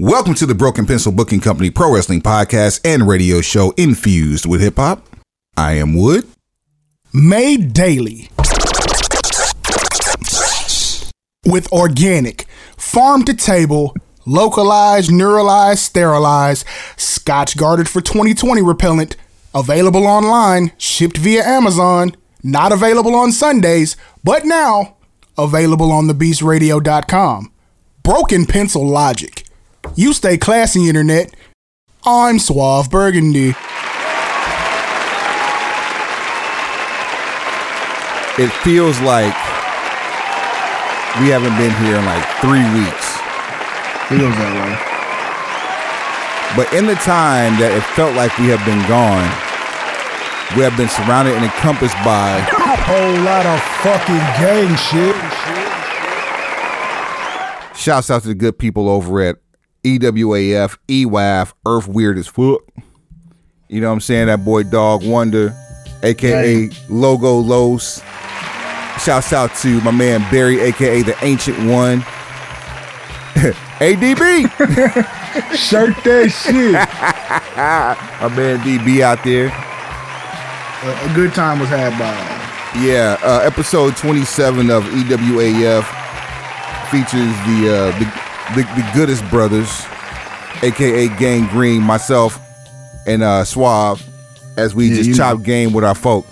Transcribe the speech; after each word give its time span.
Welcome 0.00 0.34
to 0.34 0.46
the 0.46 0.56
Broken 0.56 0.86
Pencil 0.86 1.12
Booking 1.12 1.38
Company 1.38 1.70
Pro 1.70 1.94
Wrestling 1.94 2.20
Podcast 2.20 2.80
and 2.84 3.06
radio 3.06 3.40
show 3.40 3.72
infused 3.76 4.44
with 4.44 4.60
hip 4.60 4.74
hop. 4.74 5.06
I 5.56 5.74
am 5.74 5.94
Wood. 5.94 6.26
Made 7.12 7.72
daily 7.72 8.28
with 11.46 11.70
organic, 11.70 12.46
farm 12.76 13.24
to 13.26 13.34
table, 13.34 13.94
localized, 14.26 15.12
neuralized, 15.12 15.78
sterilized, 15.78 16.66
scotch 16.96 17.56
guarded 17.56 17.88
for 17.88 18.00
2020 18.00 18.62
repellent, 18.62 19.16
available 19.54 20.08
online, 20.08 20.72
shipped 20.76 21.18
via 21.18 21.44
Amazon, 21.44 22.16
not 22.42 22.72
available 22.72 23.14
on 23.14 23.30
Sundays, 23.30 23.96
but 24.24 24.44
now 24.44 24.96
available 25.38 25.92
on 25.92 26.08
thebeastradio.com. 26.08 27.52
Broken 28.02 28.44
pencil 28.44 28.84
logic. 28.88 29.43
You 29.96 30.12
stay 30.12 30.38
classy, 30.38 30.88
internet. 30.88 31.34
I'm 32.04 32.38
Suave 32.38 32.90
Burgundy. 32.90 33.54
It 38.36 38.50
feels 38.64 39.00
like 39.00 39.32
we 41.22 41.30
haven't 41.30 41.54
been 41.56 41.70
here 41.84 41.96
in 41.96 42.04
like 42.04 42.26
three 42.42 42.66
weeks. 42.74 43.06
Feels 44.10 44.34
that 44.34 44.50
way. 44.58 44.74
But 46.56 46.72
in 46.74 46.86
the 46.86 46.96
time 46.96 47.54
that 47.62 47.70
it 47.70 47.82
felt 47.94 48.16
like 48.16 48.36
we 48.38 48.46
have 48.50 48.64
been 48.66 48.82
gone, 48.90 49.30
we 50.58 50.62
have 50.66 50.76
been 50.76 50.88
surrounded 50.90 51.34
and 51.34 51.44
encompassed 51.44 51.94
by 52.04 52.38
a 52.42 52.74
Whole 52.84 53.16
lot 53.22 53.46
of 53.46 53.62
fucking 53.86 54.24
gang 54.42 54.74
shit. 54.76 55.16
shouts 57.76 58.10
out 58.10 58.22
to 58.22 58.28
the 58.28 58.34
good 58.34 58.58
people 58.58 58.88
over 58.88 59.22
at 59.22 59.36
EWAF, 59.84 60.78
EWAF, 60.88 61.52
Earth 61.66 61.86
Weird 61.86 62.18
as 62.18 62.26
Fuck. 62.26 62.62
You 63.68 63.80
know 63.80 63.88
what 63.88 63.94
I'm 63.94 64.00
saying? 64.00 64.26
That 64.28 64.44
boy 64.44 64.62
Dog 64.64 65.04
Wonder, 65.04 65.54
aka 66.02 66.70
Logo 66.88 67.34
Los. 67.34 68.02
Shouts 69.02 69.32
out 69.32 69.54
to 69.56 69.80
my 69.82 69.90
man 69.90 70.20
Barry, 70.30 70.60
aka 70.60 71.02
the 71.02 71.16
Ancient 71.22 71.58
One. 71.70 72.00
ADB, 73.80 74.18
Shirt 75.56 75.94
that 76.04 76.30
shit. 76.30 76.72
my 78.22 78.36
man 78.36 78.60
DB 78.60 79.00
out 79.00 79.22
there. 79.24 79.48
a, 80.82 81.10
a 81.10 81.14
good 81.14 81.34
time 81.34 81.58
was 81.58 81.68
had 81.68 81.90
by. 81.98 82.14
Yeah, 82.80 83.18
uh, 83.22 83.40
episode 83.44 83.96
27 83.96 84.70
of 84.70 84.84
EWAF 84.84 85.84
features 86.90 87.34
the 87.46 87.68
uh, 87.68 87.98
the, 87.98 88.23
the 88.54 88.62
the 88.62 88.90
goodest 88.94 89.28
brothers, 89.30 89.84
aka 90.62 91.08
Gang 91.18 91.46
Green, 91.48 91.82
myself, 91.82 92.38
and 93.06 93.22
uh, 93.22 93.44
Suave, 93.44 94.02
as 94.56 94.74
we 94.74 94.88
Yeah, 94.88 94.96
just 94.96 95.08
you 95.08 95.14
chop 95.14 95.42
game 95.42 95.72
with 95.72 95.84
our 95.84 95.94
folk. 95.94 96.26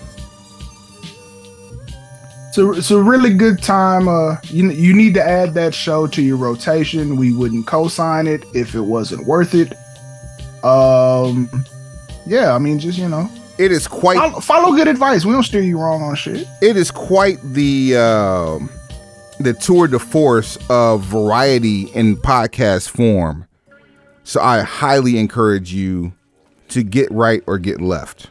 It's 2.49 2.59
a, 2.59 2.71
it's 2.73 2.91
a 2.91 3.03
really 3.03 3.33
good 3.33 3.63
time. 3.63 4.09
Uh, 4.09 4.37
you 4.45 4.71
you 4.71 4.93
need 4.95 5.15
to 5.15 5.23
add 5.27 5.55
that 5.55 5.75
show 5.75 6.07
to 6.09 6.21
your 6.23 6.37
rotation. 6.37 7.17
We 7.17 7.33
wouldn't 7.33 7.67
co-sign 7.67 8.27
it 8.27 8.45
if 8.53 8.75
it 8.75 8.81
wasn't 8.83 9.27
worth 9.27 9.55
it. 9.55 9.73
Um, 10.63 11.49
yeah, 12.27 12.55
I 12.55 12.59
mean, 12.59 12.79
just 12.79 12.99
you 12.99 13.09
know, 13.09 13.31
It 13.57 13.73
is 13.73 13.89
quite 13.89 14.19
follow, 14.19 14.41
follow 14.41 14.77
good 14.77 14.87
advice. 14.87 15.25
We 15.25 15.33
don't 15.33 15.43
steer 15.45 15.63
you 15.63 15.79
wrong 15.79 16.03
on 16.03 16.15
shit. 16.15 16.47
it 16.61 16.77
is 16.77 16.91
quite 16.91 17.39
the 17.43 17.97
um 17.97 18.71
the 19.43 19.53
tour 19.53 19.89
de 19.89 19.99
force 19.99 20.59
of 20.71 21.03
variety 21.03 21.91
in 21.93 22.17
podcast 22.17 22.89
form. 22.89 23.47
So 24.25 24.41
I 24.41 24.61
highly 24.61 25.19
encourage 25.19 25.73
you 25.73 26.13
to 26.69 26.83
get 26.83 27.11
right 27.11 27.43
or 27.47 27.59
get 27.59 27.81
left. 27.81 28.31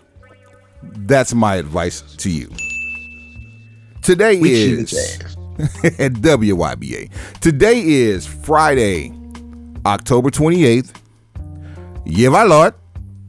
That's 0.82 1.34
my 1.34 1.56
advice 1.56 2.02
to 2.02 2.30
you. 2.30 2.50
Today 4.02 4.40
We 4.40 4.52
is 4.52 4.94
at 6.00 6.14
WYBA. 6.14 7.12
Today 7.40 7.82
is 7.86 8.26
Friday, 8.26 9.14
October 9.86 10.32
28th. 10.32 10.96
Yeah, 12.06 12.30
my 12.30 12.44
lord. 12.44 12.74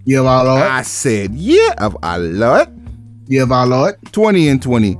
Yeah, 0.04 0.22
my 0.22 0.42
lord. 0.42 0.62
I 0.62 0.82
said, 0.82 1.34
yeah, 1.34 1.74
of 1.78 1.96
our 2.02 2.18
lord. 2.18 2.68
Yeah, 3.26 3.44
my 3.44 3.64
lord. 3.64 3.96
20 4.12 4.48
and 4.48 4.62
20. 4.62 4.96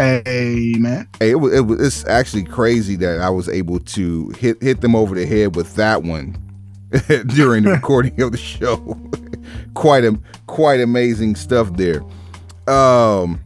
Hey, 0.00 0.76
man. 0.78 1.06
Hey, 1.18 1.32
it 1.32 1.34
was, 1.34 1.52
it 1.52 1.60
was 1.60 1.78
it's 1.78 2.06
actually 2.06 2.44
crazy 2.44 2.96
that 2.96 3.20
I 3.20 3.28
was 3.28 3.50
able 3.50 3.78
to 3.80 4.30
hit 4.30 4.62
hit 4.62 4.80
them 4.80 4.96
over 4.96 5.14
the 5.14 5.26
head 5.26 5.54
with 5.56 5.74
that 5.74 6.04
one 6.04 6.38
during 7.26 7.64
the 7.64 7.70
recording 7.74 8.18
of 8.22 8.32
the 8.32 8.38
show. 8.38 8.98
quite 9.74 10.04
a 10.04 10.18
quite 10.46 10.80
amazing 10.80 11.34
stuff 11.36 11.76
there. 11.76 12.00
Um 12.66 13.42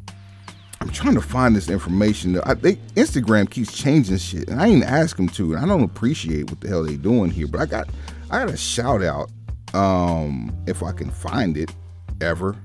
I'm 0.81 0.91
trying 0.91 1.15
to 1.15 1.21
find 1.21 1.57
this 1.57 1.69
information. 1.69 2.39
I 2.45 2.55
think 2.55 2.79
Instagram 2.95 3.51
keeps 3.51 3.77
changing 3.77 4.19
shit, 4.19 4.49
and 4.49 4.61
I 4.61 4.69
didn't 4.69 4.85
ask 4.85 5.17
them 5.17 5.31
to. 5.31 5.55
And 5.55 5.65
I 5.65 5.67
don't 5.67 5.83
appreciate 5.83 6.51
what 6.51 6.61
the 6.61 6.69
hell 6.69 6.85
they 6.85 6.97
doing 6.97 7.31
here. 7.31 7.49
But 7.49 7.63
I 7.63 7.67
got 7.67 7.89
I 8.31 8.39
got 8.39 8.51
a 8.51 8.57
shout 8.57 9.03
out. 9.03 9.29
Um, 9.75 10.57
if 10.69 10.85
I 10.85 10.93
can 10.93 11.11
find 11.11 11.57
it 11.57 11.75
ever. 12.21 12.57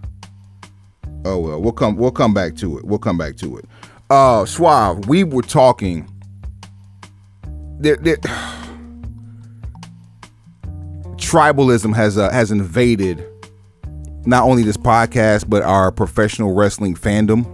Oh 1.26 1.40
well, 1.40 1.62
we'll 1.62 1.74
come 1.74 1.96
we'll 1.96 2.12
come 2.12 2.34
back 2.34 2.56
to 2.58 2.78
it. 2.78 2.86
We'll 2.86 3.00
come 3.00 3.18
back 3.18 3.36
to 3.38 3.58
it. 3.58 3.66
Uh 4.10 4.46
Suave, 4.46 5.08
we 5.08 5.24
were 5.24 5.42
talking 5.42 6.10
there, 7.80 7.98
there 7.98 8.18
tribalism 11.18 11.96
has 11.96 12.18
uh, 12.18 12.30
has 12.32 12.52
invaded 12.52 13.26
not 14.26 14.44
only 14.44 14.64
this 14.64 14.78
podcast 14.78 15.50
but 15.50 15.62
our 15.64 15.92
professional 15.92 16.54
wrestling 16.54 16.96
fandom. 16.96 17.46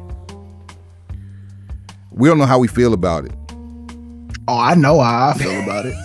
We 2.12 2.30
don't 2.30 2.38
know 2.38 2.46
how 2.46 2.60
we 2.60 2.68
feel 2.68 2.94
about 2.94 3.26
it. 3.26 3.34
Oh, 4.48 4.58
I 4.60 4.76
know 4.76 5.02
how 5.02 5.30
I 5.30 5.34
feel 5.38 5.64
about 5.64 5.86
it. 5.86 5.96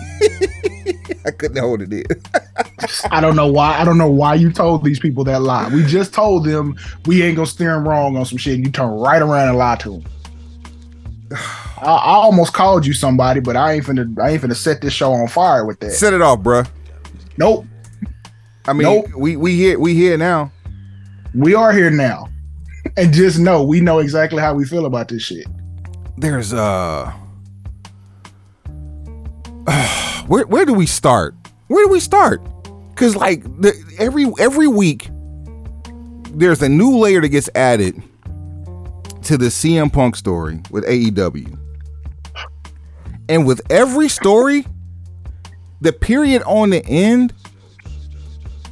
I 1.25 1.31
couldn't 1.31 1.57
hold 1.57 1.81
it 1.83 1.93
in. 1.93 2.03
I 3.11 3.21
don't 3.21 3.35
know 3.35 3.47
why. 3.51 3.77
I 3.79 3.83
don't 3.85 3.97
know 3.97 4.09
why 4.09 4.35
you 4.35 4.51
told 4.51 4.83
these 4.83 4.99
people 4.99 5.23
that 5.25 5.41
lie. 5.41 5.67
We 5.69 5.83
just 5.85 6.13
told 6.13 6.45
them 6.45 6.75
we 7.05 7.21
ain't 7.23 7.35
gonna 7.35 7.47
steer 7.47 7.73
them 7.73 7.87
wrong 7.87 8.17
on 8.17 8.25
some 8.25 8.37
shit, 8.37 8.55
and 8.55 8.65
you 8.65 8.71
turn 8.71 8.89
right 8.91 9.21
around 9.21 9.49
and 9.49 9.57
lie 9.57 9.75
to 9.77 9.91
them. 9.91 10.03
I, 11.77 11.85
I 11.85 12.13
almost 12.13 12.53
called 12.53 12.85
you 12.85 12.93
somebody, 12.93 13.39
but 13.39 13.55
I 13.55 13.73
ain't 13.73 13.85
finna. 13.85 14.19
I 14.19 14.31
ain't 14.31 14.43
finna 14.43 14.55
set 14.55 14.81
this 14.81 14.93
show 14.93 15.11
on 15.13 15.27
fire 15.27 15.65
with 15.65 15.79
that. 15.79 15.91
Set 15.91 16.13
it 16.13 16.21
off, 16.21 16.39
bruh. 16.39 16.69
Nope. 17.37 17.65
I 18.67 18.73
mean, 18.73 18.83
Nope. 18.83 19.07
we 19.15 19.35
we 19.35 19.55
here 19.55 19.79
we 19.79 19.95
here 19.95 20.17
now. 20.17 20.51
We 21.33 21.55
are 21.55 21.71
here 21.71 21.89
now, 21.89 22.27
and 22.97 23.11
just 23.13 23.39
know 23.39 23.63
we 23.63 23.81
know 23.81 23.99
exactly 23.99 24.41
how 24.41 24.53
we 24.53 24.65
feel 24.65 24.85
about 24.85 25.07
this 25.07 25.23
shit. 25.23 25.47
there's 26.17 26.53
uh 26.53 27.11
where 30.27 30.45
where 30.45 30.65
do 30.65 30.73
we 30.73 30.85
start? 30.85 31.33
Where 31.67 31.85
do 31.85 31.91
we 31.91 31.99
start? 31.99 32.41
Cuz 33.01 33.15
like 33.15 33.41
the, 33.59 33.73
every 33.97 34.31
every 34.37 34.67
week 34.67 35.09
there's 36.33 36.61
a 36.61 36.69
new 36.69 36.97
layer 36.99 37.19
that 37.19 37.29
gets 37.29 37.49
added 37.55 37.99
to 39.23 39.39
the 39.39 39.47
CM 39.47 39.91
Punk 39.91 40.15
story 40.15 40.61
with 40.69 40.85
AEW. 40.85 41.57
And 43.27 43.47
with 43.47 43.59
every 43.71 44.07
story 44.07 44.67
the 45.81 45.91
period 45.91 46.43
on 46.43 46.69
the 46.69 46.85
end 46.85 47.33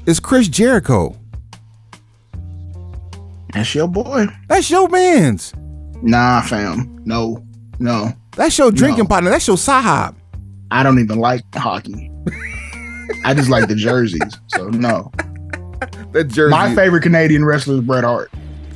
is 0.06 0.20
Chris 0.20 0.48
Jericho. 0.48 1.18
That's 3.52 3.74
your 3.74 3.88
boy. 3.88 4.28
That's 4.48 4.70
your 4.70 4.88
man's. 4.90 5.56
Nah, 6.04 6.42
fam. 6.42 7.02
No, 7.04 7.44
no. 7.80 8.14
That's 8.36 8.56
your 8.60 8.70
drinking 8.72 9.06
No. 9.06 9.08
partner. 9.08 9.32
That's 9.32 9.48
your 9.48 9.58
sahab. 9.58 10.14
I 10.70 10.84
don't 10.84 11.00
even 11.00 11.18
like 11.18 11.42
hockey. 11.56 12.12
I 13.26 13.34
just 13.34 13.50
like 13.50 13.68
the 13.68 13.76
jerseys. 13.76 14.40
So 14.48 14.68
no. 14.70 15.12
That 16.12 16.26
jersey, 16.28 16.52
My 16.52 16.74
favorite 16.76 17.04
Canadian 17.04 17.46
wrestler 17.46 17.76
is 17.76 17.82
Bret 17.82 18.04
Hart. 18.04 18.32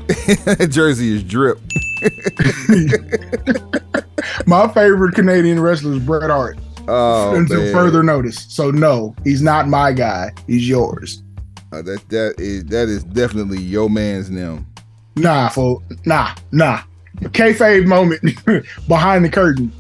that 0.08 0.68
jersey 0.72 1.16
is 1.16 1.24
drip. 1.24 1.60
My 4.48 4.68
favorite 4.74 5.16
Canadian 5.16 5.60
wrestler 5.60 5.94
is 5.94 6.00
Bret 6.00 6.30
Hart. 6.30 6.58
Oh, 6.88 7.36
until 7.36 7.62
man. 7.62 7.74
further 7.74 8.04
notice. 8.04 8.46
So 8.50 8.72
no, 8.72 9.16
he's 9.24 9.42
not 9.42 9.70
my 9.70 9.94
guy. 9.94 10.32
He's 10.48 10.68
yours. 10.68 11.24
Uh, 11.72 11.82
that 11.82 12.08
that 12.10 12.36
is 12.38 12.66
that 12.66 12.90
is 12.90 13.04
definitely 13.06 13.62
your 13.62 13.90
man's 13.90 14.30
name. 14.30 14.68
Nah, 15.16 15.50
fool. 15.50 15.82
Nah, 16.06 16.36
nah. 16.52 16.82
Kayfabe 17.22 17.86
moment 17.86 18.22
behind 18.88 19.24
the 19.24 19.30
curtain. 19.30 19.72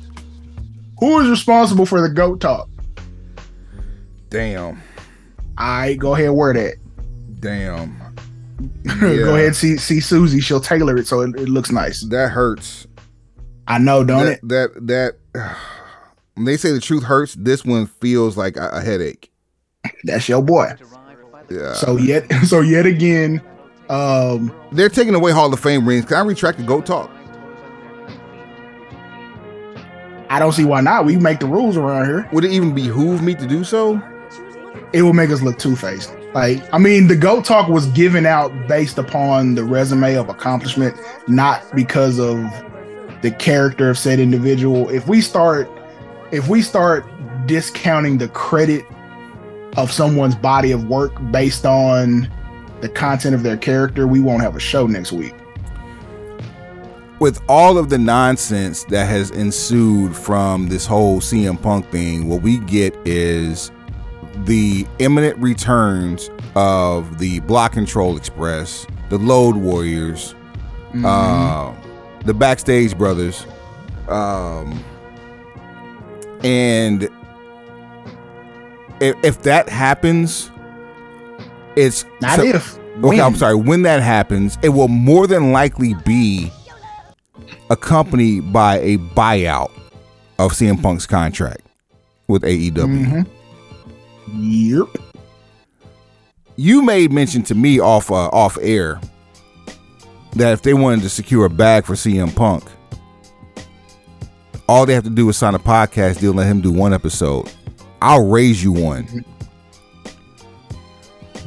Who 0.99 1.19
is 1.19 1.29
responsible 1.29 1.85
for 1.85 2.01
the 2.01 2.09
goat 2.09 2.39
talk? 2.39 2.69
Damn, 4.33 4.81
I 5.57 5.93
go 5.93 6.15
ahead, 6.15 6.31
wear 6.31 6.53
that. 6.53 6.75
damn. 7.39 7.95
go 8.99 9.11
Yeah. 9.11 9.29
ahead, 9.35 9.55
see 9.55 9.77
see 9.77 9.99
Susie. 9.99 10.39
She'll 10.41 10.59
tailor 10.59 10.97
it 10.97 11.07
so 11.07 11.21
it, 11.21 11.35
it 11.35 11.49
looks 11.49 11.71
nice. 11.71 12.01
That 12.01 12.29
hurts. 12.31 12.87
I 13.67 13.77
know, 13.77 14.03
don't 14.03 14.25
that, 14.25 14.33
it? 14.33 14.47
that 14.87 14.87
that 15.33 15.55
when 16.33 16.45
they 16.45 16.57
say 16.57 16.71
the 16.71 16.79
truth 16.79 17.03
hurts, 17.03 17.35
this 17.35 17.63
one 17.63 17.85
feels 17.85 18.35
like 18.35 18.57
a, 18.57 18.69
a 18.69 18.81
headache. 18.81 19.31
That's 20.03 20.27
your 20.27 20.41
boy. 20.41 20.73
Yeah. 21.49 21.73
So 21.73 21.97
yet, 21.97 22.31
so 22.45 22.61
yet 22.61 22.85
again, 22.87 23.39
um, 23.89 24.51
They're 24.71 24.89
taking 24.89 25.13
away 25.13 25.31
Hall 25.31 25.53
of 25.53 25.59
Fame 25.59 25.87
rings. 25.87 26.05
Can 26.05 26.17
I 26.17 26.21
retract 26.21 26.57
the 26.57 26.63
GOAT 26.63 26.85
talk? 26.87 27.11
I 30.29 30.39
don't 30.39 30.53
see 30.53 30.65
why 30.65 30.81
not. 30.81 31.05
We 31.05 31.17
make 31.17 31.39
the 31.39 31.45
rules 31.45 31.77
around 31.77 32.05
here. 32.05 32.27
Would 32.33 32.45
it 32.45 32.51
even 32.51 32.73
behoove 32.73 33.21
me 33.21 33.35
to 33.35 33.45
do 33.45 33.63
so? 33.63 34.01
It 34.93 35.01
will 35.01 35.13
make 35.13 35.31
us 35.31 35.41
look 35.41 35.57
two 35.57 35.75
faced. 35.75 36.15
Like, 36.33 36.61
I 36.73 36.77
mean, 36.77 37.07
the 37.07 37.15
GOAT 37.15 37.45
talk 37.45 37.67
was 37.67 37.87
given 37.87 38.25
out 38.25 38.51
based 38.67 38.97
upon 38.97 39.55
the 39.55 39.63
resume 39.63 40.15
of 40.15 40.29
accomplishment, 40.29 40.95
not 41.27 41.63
because 41.75 42.19
of 42.19 42.37
the 43.21 43.31
character 43.31 43.89
of 43.89 43.97
said 43.97 44.19
individual. 44.19 44.89
If 44.89 45.07
we 45.07 45.21
start, 45.21 45.67
if 46.31 46.47
we 46.47 46.61
start 46.61 47.05
discounting 47.47 48.17
the 48.17 48.29
credit 48.29 48.85
of 49.77 49.91
someone's 49.91 50.35
body 50.35 50.71
of 50.71 50.87
work 50.87 51.13
based 51.31 51.65
on 51.65 52.31
the 52.81 52.89
content 52.89 53.33
of 53.33 53.43
their 53.43 53.57
character, 53.57 54.07
we 54.07 54.19
won't 54.19 54.41
have 54.41 54.55
a 54.55 54.59
show 54.59 54.85
next 54.87 55.11
week. 55.11 55.33
With 57.19 57.41
all 57.47 57.77
of 57.77 57.89
the 57.89 57.97
nonsense 57.97 58.83
that 58.85 59.07
has 59.07 59.31
ensued 59.31 60.15
from 60.15 60.67
this 60.67 60.85
whole 60.85 61.19
CM 61.19 61.61
Punk 61.61 61.89
thing, 61.89 62.27
what 62.27 62.41
we 62.41 62.57
get 62.59 62.95
is 63.05 63.71
the 64.45 64.85
imminent 64.99 65.37
returns 65.37 66.29
of 66.55 67.19
the 67.19 67.39
Block 67.41 67.73
Control 67.73 68.17
Express, 68.17 68.85
the 69.09 69.17
Load 69.17 69.55
Warriors, 69.55 70.35
uh, 71.03 71.73
the 72.25 72.33
Backstage 72.33 72.97
Brothers, 72.97 73.45
um, 74.07 74.83
and 76.43 77.03
if, 78.99 79.15
if 79.23 79.41
that 79.43 79.69
happens, 79.69 80.51
it's 81.75 82.05
Not 82.21 82.37
so- 82.37 82.43
if. 82.43 82.79
Okay, 83.03 83.19
I'm 83.19 83.35
sorry. 83.35 83.55
When 83.55 83.81
that 83.83 84.03
happens, 84.03 84.59
it 84.61 84.69
will 84.69 84.87
more 84.87 85.25
than 85.25 85.51
likely 85.51 85.95
be 86.05 86.51
accompanied 87.71 88.53
by 88.53 88.77
a 88.81 88.97
buyout 88.97 89.71
of 90.37 90.51
CM 90.51 90.79
Punk's 90.79 91.07
contract 91.07 91.61
with 92.27 92.43
AEW. 92.43 93.25
Yep. 94.31 94.87
You 96.55 96.81
made 96.81 97.11
mention 97.11 97.43
to 97.43 97.55
me 97.55 97.79
off 97.79 98.11
uh, 98.11 98.29
off 98.29 98.57
air 98.61 99.01
that 100.33 100.53
if 100.53 100.61
they 100.61 100.73
wanted 100.73 101.01
to 101.01 101.09
secure 101.09 101.45
a 101.45 101.49
bag 101.49 101.85
for 101.85 101.93
CM 101.93 102.35
Punk, 102.35 102.63
all 104.67 104.85
they 104.85 104.93
have 104.93 105.03
to 105.03 105.09
do 105.09 105.27
is 105.29 105.37
sign 105.37 105.55
a 105.55 105.59
podcast 105.59 106.19
deal 106.19 106.31
and 106.31 106.39
let 106.39 106.47
him 106.47 106.61
do 106.61 106.71
one 106.71 106.93
episode. 106.93 107.51
I'll 108.01 108.27
raise 108.27 108.63
you 108.63 108.71
one. 108.71 109.25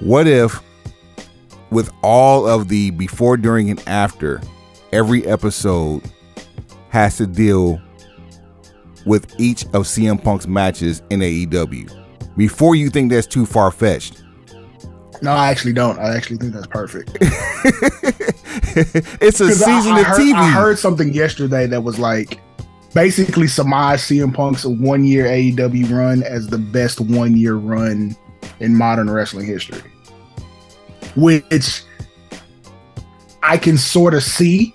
What 0.01 0.27
if, 0.27 0.61
with 1.71 1.91
all 2.03 2.47
of 2.47 2.69
the 2.69 2.91
before, 2.91 3.37
during, 3.37 3.71
and 3.71 3.83
after, 3.89 4.41
every 4.93 5.27
episode 5.27 6.03
has 6.91 7.17
to 7.17 7.27
deal 7.27 7.81
with 9.07 9.35
each 9.39 9.65
of 9.67 9.85
CM 9.85 10.23
Punk's 10.23 10.47
matches 10.47 11.03
in 11.11 11.21
AEW? 11.21 12.06
Before 12.37 12.75
you 12.75 12.91
think 12.91 13.11
that's 13.11 13.27
too 13.27 13.47
far 13.47 13.71
fetched, 13.71 14.23
No, 15.23 15.31
I 15.33 15.49
actually 15.49 15.73
don't. 15.73 15.99
I 15.99 16.15
actually 16.15 16.37
think 16.37 16.53
that's 16.53 16.67
perfect. 16.67 17.17
it's 19.21 19.41
a 19.41 19.47
'Cause 19.47 19.63
I- 19.63 19.81
season 19.81 19.93
I, 19.95 20.01
of 20.01 20.07
heard, 20.07 20.21
TV. 20.21 20.35
I 20.35 20.51
heard 20.51 20.79
something 20.79 21.13
yesterday 21.13 21.67
that 21.67 21.83
was 21.83 21.99
like 21.99 22.41
basically 22.95 23.47
surmised 23.47 24.05
CM 24.11 24.33
Punk's 24.35 24.65
one 24.65 25.05
year 25.05 25.25
AEW 25.27 25.91
run 25.91 26.23
as 26.23 26.47
the 26.49 26.59
best 26.59 27.01
one 27.01 27.37
year 27.37 27.55
run 27.57 28.15
in 28.61 28.75
modern 28.75 29.09
wrestling 29.11 29.47
history. 29.47 29.81
Which 31.15 31.83
I 33.43 33.57
can 33.57 33.79
sort 33.79 34.13
of 34.15 34.23
see. 34.23 34.75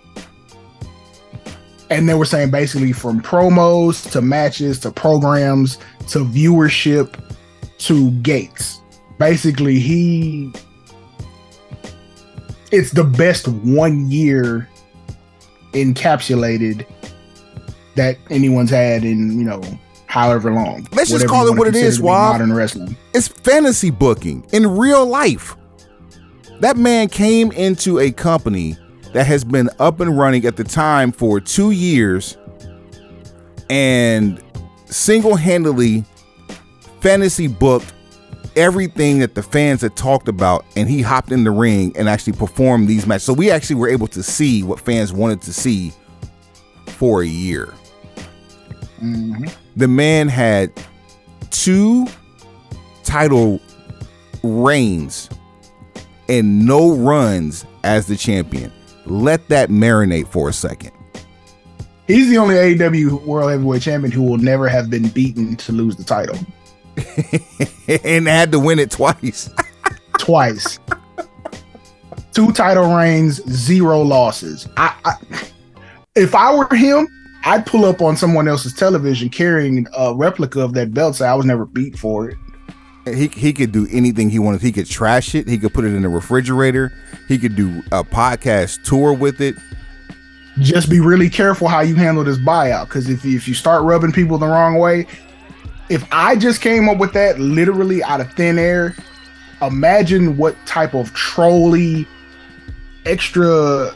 And 1.91 2.07
they 2.07 2.13
were 2.13 2.25
saying 2.25 2.51
basically 2.51 2.93
from 2.93 3.21
promos 3.21 4.09
to 4.11 4.21
matches 4.21 4.79
to 4.79 4.91
programs 4.91 5.77
to 6.07 6.19
viewership 6.19 7.15
to 7.81 8.11
gates. 8.21 8.81
Basically, 9.17 9.79
he 9.79 10.51
it's 12.71 12.91
the 12.91 13.03
best 13.03 13.47
one 13.47 14.09
year 14.09 14.67
encapsulated 15.73 16.85
that 17.95 18.17
anyone's 18.29 18.69
had 18.69 19.03
in 19.03 19.37
you 19.37 19.45
know 19.45 19.61
however 20.07 20.53
long. 20.53 20.87
Let's 20.91 21.09
just 21.09 21.27
call 21.27 21.47
it 21.47 21.57
what 21.57 21.67
it 21.67 21.75
is. 21.75 21.81
consider 21.81 21.87
is, 21.87 21.95
to 21.97 22.01
be 22.01 22.07
Wab. 22.07 22.31
Modern 22.33 22.53
wrestling. 22.53 22.97
it's 23.13 23.27
fantasy 23.27 23.89
booking 23.89 24.45
in 24.51 24.67
real 24.67 25.05
life. 25.05 25.55
That 26.59 26.77
man 26.77 27.09
came 27.09 27.51
into 27.53 27.99
a 27.99 28.11
company 28.11 28.77
that 29.13 29.25
has 29.25 29.43
been 29.43 29.69
up 29.79 29.99
and 29.99 30.17
running 30.17 30.45
at 30.45 30.55
the 30.55 30.63
time 30.63 31.11
for 31.11 31.39
two 31.39 31.71
years 31.71 32.37
and 33.69 34.41
single 34.85 35.35
handedly 35.35 36.05
fantasy 37.01 37.47
booked 37.47 37.93
everything 38.55 39.19
that 39.19 39.35
the 39.35 39.43
fans 39.43 39.81
had 39.81 39.95
talked 39.95 40.27
about. 40.27 40.65
And 40.75 40.89
he 40.89 41.01
hopped 41.01 41.31
in 41.31 41.43
the 41.43 41.51
ring 41.51 41.95
and 41.97 42.07
actually 42.07 42.33
performed 42.33 42.87
these 42.87 43.05
matches. 43.05 43.23
So 43.23 43.33
we 43.33 43.51
actually 43.51 43.77
were 43.77 43.89
able 43.89 44.07
to 44.07 44.23
see 44.23 44.63
what 44.63 44.79
fans 44.79 45.11
wanted 45.11 45.41
to 45.43 45.53
see 45.53 45.93
for 46.87 47.21
a 47.21 47.27
year. 47.27 47.73
Mm-hmm. 49.01 49.45
The 49.75 49.87
man 49.87 50.27
had 50.27 50.71
two 51.49 52.05
title 53.03 53.59
reigns 54.43 55.29
and 56.29 56.65
no 56.65 56.93
runs 56.93 57.65
as 57.83 58.07
the 58.07 58.15
champion. 58.15 58.71
Let 59.05 59.47
that 59.49 59.69
marinate 59.69 60.27
for 60.27 60.49
a 60.49 60.53
second. 60.53 60.91
He's 62.07 62.29
the 62.29 62.37
only 62.37 62.55
AEW 62.55 63.25
World 63.25 63.49
Heavyweight 63.49 63.81
Champion 63.81 64.11
who 64.11 64.23
will 64.23 64.37
never 64.37 64.67
have 64.67 64.89
been 64.89 65.07
beaten 65.09 65.55
to 65.55 65.71
lose 65.71 65.95
the 65.95 66.03
title 66.03 66.37
and 68.03 68.27
had 68.27 68.51
to 68.51 68.59
win 68.59 68.79
it 68.79 68.91
twice. 68.91 69.49
twice. 70.19 70.79
Two 72.33 72.51
title 72.51 72.93
reigns, 72.95 73.43
zero 73.49 74.01
losses. 74.01 74.67
I, 74.77 74.95
I 75.03 75.15
if 76.15 76.35
I 76.35 76.53
were 76.53 76.73
him, 76.73 77.07
I'd 77.43 77.65
pull 77.65 77.85
up 77.85 78.01
on 78.01 78.15
someone 78.15 78.47
else's 78.47 78.73
television 78.73 79.29
carrying 79.29 79.87
a 79.97 80.13
replica 80.13 80.61
of 80.61 80.73
that 80.73 80.93
belt. 80.93 81.15
Say 81.17 81.25
I 81.27 81.33
was 81.33 81.45
never 81.45 81.65
beat 81.65 81.97
for 81.97 82.29
it. 82.29 82.37
he 83.05 83.27
he 83.27 83.53
could 83.53 83.71
do 83.71 83.87
anything 83.91 84.29
he 84.29 84.39
wanted. 84.39 84.61
He 84.61 84.71
could 84.71 84.87
trash 84.87 85.35
it. 85.35 85.47
He 85.47 85.57
could 85.57 85.73
put 85.73 85.85
it 85.85 85.93
in 85.93 86.01
the 86.03 86.09
refrigerator. 86.09 86.93
He 87.27 87.37
could 87.37 87.55
do 87.55 87.79
a 87.91 88.03
podcast 88.03 88.83
tour 88.83 89.13
with 89.13 89.41
it. 89.41 89.55
just 90.59 90.89
be 90.89 90.99
really 90.99 91.29
careful 91.29 91.67
how 91.67 91.79
you 91.81 91.95
handle 91.95 92.23
this 92.23 92.37
buyout 92.37 92.85
because 92.85 93.09
if 93.09 93.23
you, 93.25 93.35
if 93.35 93.47
you 93.47 93.53
start 93.53 93.83
rubbing 93.83 94.11
people 94.11 94.37
the 94.37 94.47
wrong 94.47 94.75
way 94.75 95.07
if 95.91 96.07
i 96.11 96.35
just 96.35 96.61
came 96.61 96.87
up 96.87 96.97
with 96.97 97.13
that 97.13 97.39
literally 97.39 98.01
out 98.03 98.21
of 98.21 98.31
thin 98.33 98.57
air 98.57 98.95
imagine 99.61 100.37
what 100.37 100.55
type 100.65 100.93
of 100.93 101.13
trolly 101.13 102.07
extra 103.05 103.93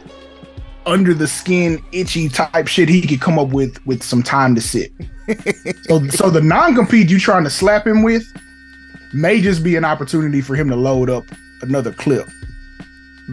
under 0.85 1.13
the 1.13 1.27
skin 1.27 1.83
itchy 1.91 2.29
type 2.29 2.67
shit 2.67 2.89
he 2.89 3.01
could 3.01 3.21
come 3.21 3.39
up 3.39 3.49
with 3.49 3.83
with 3.85 4.03
some 4.03 4.21
time 4.21 4.53
to 4.53 4.61
sit 4.61 4.91
so 5.83 6.05
so 6.09 6.29
the 6.29 6.41
non-compete 6.41 7.09
you 7.09 7.17
trying 7.17 7.43
to 7.43 7.49
slap 7.49 7.87
him 7.87 8.03
with 8.03 8.23
may 9.13 9.39
just 9.39 9.63
be 9.63 9.75
an 9.75 9.85
opportunity 9.85 10.41
for 10.41 10.55
him 10.55 10.69
to 10.69 10.75
load 10.75 11.09
up 11.09 11.23
another 11.61 11.93
clip 11.93 12.27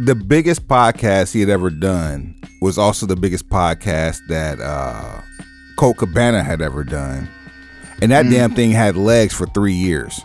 The 0.04 0.14
biggest 0.14 0.69
podcast 0.69 1.35
he 1.35 1.40
had 1.40 1.50
ever 1.50 1.69
done 1.69 2.40
was 2.62 2.78
also 2.78 3.04
the 3.07 3.16
biggest 3.16 3.49
podcast 3.50 4.21
that 4.28 4.61
uh 4.61 5.21
Colt 5.76 5.97
Cabana 5.97 6.42
had 6.42 6.62
ever 6.62 6.85
done. 6.85 7.28
And 8.02 8.11
that 8.11 8.28
damn 8.28 8.54
thing 8.54 8.73
had 8.73 8.97
legs 8.97 9.32
for 9.32 9.47
three 9.47 9.73
years. 9.73 10.21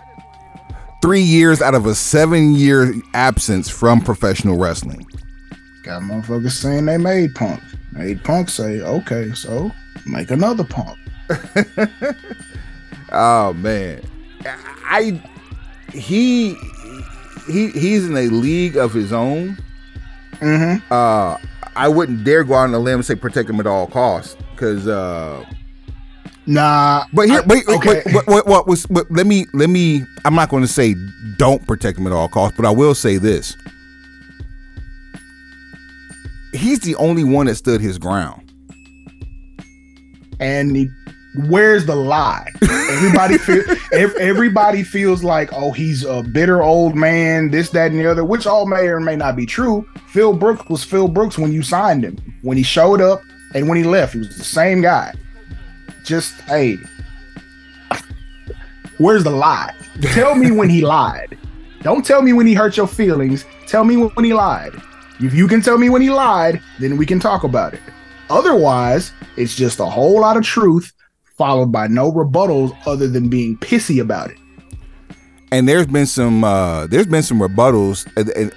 Three 1.02 1.22
years 1.22 1.62
out 1.62 1.76
of 1.76 1.86
a 1.86 1.94
seven 1.96 2.54
year 2.54 2.94
absence 3.14 3.70
from 3.70 4.02
professional 4.02 4.58
wrestling. 4.58 5.06
Got 5.84 6.02
motherfuckers 6.02 6.52
saying 6.52 6.86
they 6.86 6.98
made 6.98 7.36
punk. 7.36 7.62
Made 7.94 8.24
punk 8.24 8.50
say, 8.50 8.82
okay, 8.82 9.32
so 9.34 9.72
make 10.06 10.32
another 10.32 10.66
punk. 10.66 10.98
Oh 13.10 13.54
man, 13.54 14.02
I 14.86 15.22
he 15.94 16.56
he 17.48 17.70
he's 17.70 18.06
in 18.06 18.18
a 18.18 18.28
league 18.28 18.76
of 18.76 18.94
his 18.94 19.14
own. 19.14 19.58
Mm-hmm. 20.34 20.92
Uh, 20.92 21.38
I 21.76 21.88
wouldn't 21.88 22.24
dare 22.26 22.44
go 22.44 22.56
out 22.56 22.64
on 22.64 22.74
a 22.74 22.80
limb 22.80 22.96
and 22.96 23.06
say 23.06 23.16
protect 23.16 23.50
him 23.50 23.60
at 23.60 23.68
all 23.68 23.88
costs 23.88 24.36
because. 24.52 24.88
Uh, 24.88 25.46
Nah, 26.48 27.04
but 27.14 27.28
here, 27.28 27.42
I- 27.42 27.46
wait, 27.46 27.68
okay. 27.68 28.02
wait, 28.06 28.14
what, 28.14 28.28
what, 28.28 28.48
what 28.48 28.68
was? 28.68 28.84
What, 28.90 29.12
let 29.12 29.28
me 29.28 29.46
let 29.54 29.70
me. 29.70 30.04
I'm 30.26 30.34
not 30.34 30.50
going 30.50 30.64
to 30.64 30.68
say 30.68 30.96
don't 31.38 31.66
protect 31.68 31.98
him 31.98 32.08
at 32.08 32.14
all 32.14 32.30
costs, 32.30 32.56
but 32.56 32.66
I 32.66 32.72
will 32.72 32.96
say 32.96 33.18
this: 33.18 33.56
he's 36.54 36.80
the 36.80 36.96
only 36.96 37.24
one 37.26 37.48
that 37.48 37.56
stood 37.56 37.82
his 37.82 37.98
ground. 37.98 38.42
and 40.40 40.76
he 40.76 40.90
where's 41.50 41.86
the 41.86 41.96
lie? 41.96 42.50
Everybody 42.64 43.38
feel, 43.40 43.64
everybody 43.92 44.84
feels 44.84 45.24
like, 45.24 45.52
oh, 45.54 45.72
he's 45.72 46.04
a 46.04 46.24
bitter 46.24 46.64
old 46.64 46.96
man, 46.96 47.52
this, 47.52 47.70
that, 47.72 47.92
and 47.92 48.00
the 48.00 48.10
other, 48.10 48.24
which 48.26 48.48
all 48.48 48.66
may 48.66 48.88
or 48.88 49.00
may 49.00 49.16
not 49.16 49.36
be 49.36 49.46
true. 49.46 49.88
Phil 50.08 50.34
Brooks 50.34 50.68
was 50.70 50.84
Phil 50.84 51.08
Brooks 51.08 51.38
when 51.38 51.52
you 51.52 51.62
signed 51.62 52.04
him, 52.04 52.18
when 52.42 52.58
he 52.58 52.64
showed 52.64 53.02
up, 53.02 53.22
and 53.54 53.68
when 53.68 53.78
he 53.78 53.84
left, 53.84 54.14
he 54.14 54.20
was 54.20 54.36
the 54.38 54.44
same 54.44 54.82
guy. 54.82 55.14
Just 56.08 56.40
hey, 56.44 56.78
where's 58.98 59.26
the 59.26 59.30
lie? 59.30 59.76
Tell 60.02 60.36
me 60.36 60.52
when 60.52 60.70
he 60.70 60.80
lied. 60.80 61.38
Don't 61.82 62.06
tell 62.06 62.22
me 62.22 62.32
when 62.32 62.48
he 62.48 62.54
hurt 62.54 62.78
your 62.78 62.88
feelings. 62.88 63.44
Tell 63.66 63.84
me 63.84 63.98
when 63.98 64.24
he 64.24 64.34
lied. 64.34 64.72
If 65.20 65.34
you 65.34 65.50
can 65.50 65.62
tell 65.62 65.78
me 65.78 65.90
when 65.90 66.02
he 66.02 66.10
lied, 66.10 66.62
then 66.80 66.96
we 66.96 67.06
can 67.06 67.20
talk 67.20 67.44
about 67.44 67.74
it. 67.74 67.82
Otherwise, 68.30 69.12
it's 69.36 69.54
just 69.54 69.82
a 69.82 69.86
whole 69.86 70.22
lot 70.22 70.38
of 70.38 70.44
truth 70.44 70.94
followed 71.38 71.74
by 71.74 71.88
no 71.88 72.10
rebuttals 72.10 72.74
other 72.86 73.10
than 73.10 73.28
being 73.28 73.58
pissy 73.58 74.02
about 74.02 74.32
it. 74.32 74.38
And 75.52 75.68
there's 75.68 75.88
been 75.88 76.06
some 76.06 76.46
uh, 76.46 76.88
there's 76.88 77.08
been 77.08 77.24
some 77.24 77.40
rebuttals 77.40 78.08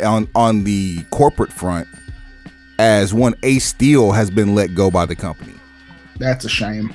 on 0.06 0.28
on 0.36 0.62
the 0.62 1.02
corporate 1.10 1.52
front 1.52 1.88
as 2.78 3.12
one 3.12 3.34
Ace 3.42 3.64
Steel 3.64 4.12
has 4.12 4.30
been 4.30 4.54
let 4.54 4.76
go 4.76 4.88
by 4.88 5.04
the 5.04 5.16
company. 5.16 5.54
That's 6.18 6.44
a 6.44 6.48
shame. 6.48 6.94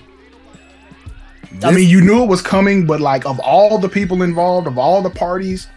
This- 1.55 1.65
I 1.65 1.71
mean, 1.71 1.89
you 1.89 2.01
knew 2.01 2.24
it 2.24 2.27
was 2.27 2.41
coming, 2.41 2.85
but 2.85 3.00
like 3.00 3.25
of 3.25 3.39
all 3.39 3.77
the 3.77 3.89
people 3.89 4.21
involved, 4.21 4.67
of 4.67 4.77
all 4.77 5.01
the 5.01 5.09
parties, 5.09 5.67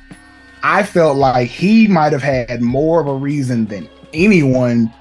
I 0.63 0.83
felt 0.83 1.17
like 1.17 1.49
he 1.49 1.87
might 1.87 2.13
have 2.13 2.23
had 2.23 2.61
more 2.61 3.01
of 3.01 3.07
a 3.07 3.15
reason 3.15 3.67
than 3.67 3.89
anyone 4.13 4.93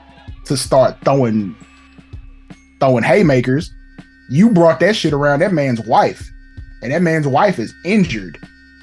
to 0.45 0.55
start 0.55 0.97
throwing 1.03 1.55
throwing 2.79 3.03
haymakers 3.03 3.71
you 4.29 4.49
brought 4.49 4.79
that 4.81 4.95
shit 4.95 5.13
around 5.13 5.39
that 5.39 5.53
man's 5.53 5.81
wife, 5.81 6.29
and 6.81 6.91
that 6.91 7.01
man's 7.01 7.27
wife 7.27 7.59
is 7.59 7.73
injured, 7.85 8.37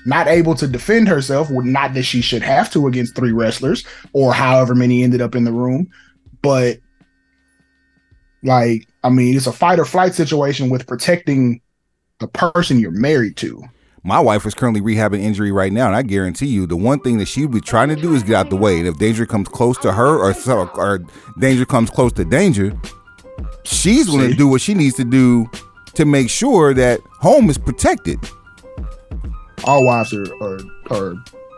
not 0.07 0.27
able 0.27 0.55
to 0.55 0.67
defend 0.67 1.09
herself. 1.09 1.51
Not 1.51 1.95
that 1.95 2.05
she 2.05 2.21
should 2.21 2.43
have 2.43 2.71
to 2.73 2.87
against 2.87 3.15
three 3.15 3.33
wrestlers 3.33 3.85
or 4.13 4.33
however 4.33 4.75
many 4.75 5.03
ended 5.03 5.21
up 5.21 5.35
in 5.35 5.45
the 5.45 5.53
room, 5.53 5.89
but 6.43 6.79
like, 8.43 8.87
I 9.03 9.11
mean, 9.11 9.37
it's 9.37 9.47
a 9.47 9.53
fight 9.53 9.79
or 9.79 9.85
flight 9.85 10.15
situation 10.15 10.69
with 10.69 10.87
protecting 10.87 11.61
the 12.21 12.29
person 12.29 12.79
you're 12.79 12.91
married 12.91 13.37
to. 13.39 13.63
My 14.07 14.21
wife 14.21 14.45
is 14.45 14.55
currently 14.55 14.83
rehabbing 14.83 15.21
injury 15.21 15.51
right 15.51 15.73
now, 15.73 15.87
and 15.87 15.97
I 15.97 16.03
guarantee 16.03 16.47
you, 16.47 16.67
the 16.67 16.77
one 16.77 17.01
thing 17.01 17.19
that 17.19 17.27
she 17.27 17.43
would 17.43 17.53
be 17.53 17.61
trying 17.61 17.89
to 17.89 17.97
do 17.97 18.15
is 18.15 18.23
get 18.23 18.35
out 18.35 18.51
the 18.51 18.57
way. 18.57 18.79
And 18.79 18.87
if 18.87 18.99
danger 18.99 19.25
comes 19.25 19.49
close 19.49 19.79
to 19.79 19.93
her, 19.93 20.19
or 20.19 20.35
or 20.77 21.01
danger 21.39 21.65
comes 21.65 21.91
close 21.91 22.13
to 22.13 22.25
danger, 22.25 22.79
she's 23.65 24.07
going 24.07 24.31
to 24.31 24.37
do 24.37 24.47
what 24.47 24.61
she 24.61 24.75
needs 24.75 24.95
to 24.97 25.05
do 25.05 25.51
to 25.95 26.05
make 26.05 26.29
sure 26.29 26.75
that 26.75 27.01
home 27.21 27.49
is 27.49 27.57
protected. 27.57 28.19
All 29.65 29.87
wives 29.87 30.13
are, 30.13 30.27
are, 30.43 30.59
are 30.91 31.15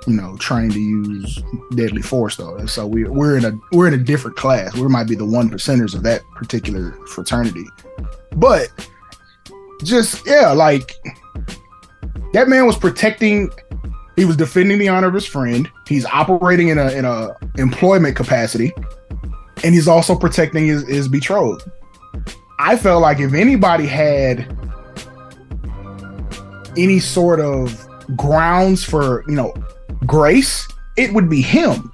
you 0.07 0.13
know 0.13 0.37
trained 0.37 0.73
to 0.73 0.81
use 0.81 1.43
deadly 1.75 2.03
force 2.03 2.37
though, 2.37 2.55
and 2.55 2.71
so 2.71 2.87
we 2.87 3.05
we're 3.05 3.37
in 3.37 3.45
a 3.45 3.59
we're 3.73 3.89
in 3.89 3.95
a 3.95 4.05
different 4.05 4.37
class. 4.37 4.73
We 4.77 4.87
might 4.87 5.09
be 5.09 5.17
the 5.17 5.27
one 5.27 5.51
percenters 5.51 5.97
of 5.97 6.05
that 6.05 6.23
particular 6.37 6.93
fraternity, 7.09 7.67
but 8.37 8.69
just 9.83 10.27
yeah, 10.27 10.53
like 10.53 10.93
that 12.33 12.49
man 12.49 12.67
was 12.67 12.77
protecting. 12.77 13.51
He 14.17 14.25
was 14.25 14.37
defending 14.37 14.79
the 14.79 14.89
honor 14.89 15.09
of 15.09 15.15
his 15.15 15.27
friend. 15.27 15.71
He's 15.87 16.07
operating 16.07 16.69
in 16.69 16.79
a 16.79 16.91
in 16.93 17.05
a 17.05 17.37
employment 17.59 18.17
capacity 18.17 18.73
and 19.65 19.75
he's 19.75 19.89
also 19.89 20.15
protecting 20.15 20.67
his, 20.67 20.87
his 20.87 21.09
betrothed. 21.09 21.71
I 22.59 22.77
felt 22.77 23.03
like 23.03 23.21
if 23.21 23.35
anybody 23.35 23.87
had 23.87 24.47
any 26.77 27.01
sort 27.01 27.41
of 27.41 27.87
grounds 28.17 28.85
for, 28.85 29.25
you 29.29 29.35
know, 29.35 29.55
grace, 30.07 30.67
it 30.97 31.13
would 31.13 31.29
be 31.29 31.43
him. 31.43 31.93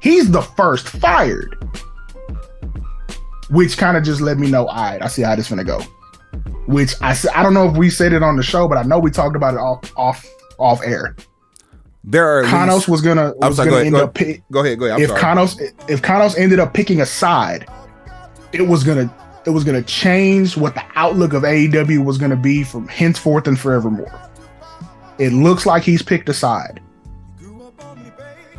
He's 0.00 0.30
the 0.30 0.42
first 0.42 0.88
fired. 0.88 1.56
Which 3.50 3.76
kind 3.76 3.96
of 3.96 4.04
just 4.04 4.20
let 4.20 4.38
me 4.38 4.50
know, 4.50 4.66
all 4.66 4.76
right, 4.76 5.02
I 5.02 5.08
see 5.08 5.22
how 5.22 5.34
this 5.34 5.50
gonna 5.50 5.64
go. 5.64 5.80
Which 6.70 6.94
I 7.00 7.16
I 7.34 7.42
don't 7.42 7.52
know 7.52 7.68
if 7.68 7.76
we 7.76 7.90
said 7.90 8.12
it 8.12 8.22
on 8.22 8.36
the 8.36 8.44
show, 8.44 8.68
but 8.68 8.78
I 8.78 8.84
know 8.84 9.00
we 9.00 9.10
talked 9.10 9.34
about 9.34 9.54
it 9.54 9.58
off 9.58 9.92
off 9.96 10.24
off 10.56 10.80
air. 10.84 11.16
There 12.04 12.38
are 12.38 12.44
Kanos 12.44 12.74
least, 12.74 12.88
was 12.88 13.00
gonna 13.02 13.32
was 13.38 13.56
sorry, 13.56 13.70
gonna 13.70 13.80
go 13.80 13.86
end 13.86 13.96
go 13.96 14.04
up. 14.04 14.14
Pick, 14.14 14.42
go 14.52 14.60
ahead, 14.60 14.78
go 14.78 14.84
ahead. 14.86 14.98
I'm 14.98 15.02
if 15.02 15.08
sorry. 15.08 15.20
Kanos 15.20 15.90
if 15.90 16.00
Kanos 16.00 16.38
ended 16.38 16.60
up 16.60 16.72
picking 16.72 17.00
a 17.00 17.06
side, 17.06 17.66
it 18.52 18.62
was 18.62 18.84
gonna 18.84 19.12
it 19.46 19.50
was 19.50 19.64
gonna 19.64 19.82
change 19.82 20.56
what 20.56 20.74
the 20.74 20.84
outlook 20.94 21.32
of 21.32 21.42
AEW 21.42 22.04
was 22.04 22.18
gonna 22.18 22.36
be 22.36 22.62
from 22.62 22.86
henceforth 22.86 23.48
and 23.48 23.58
forevermore. 23.58 24.12
It 25.18 25.32
looks 25.32 25.66
like 25.66 25.82
he's 25.82 26.02
picked 26.02 26.28
a 26.28 26.34
side, 26.34 26.80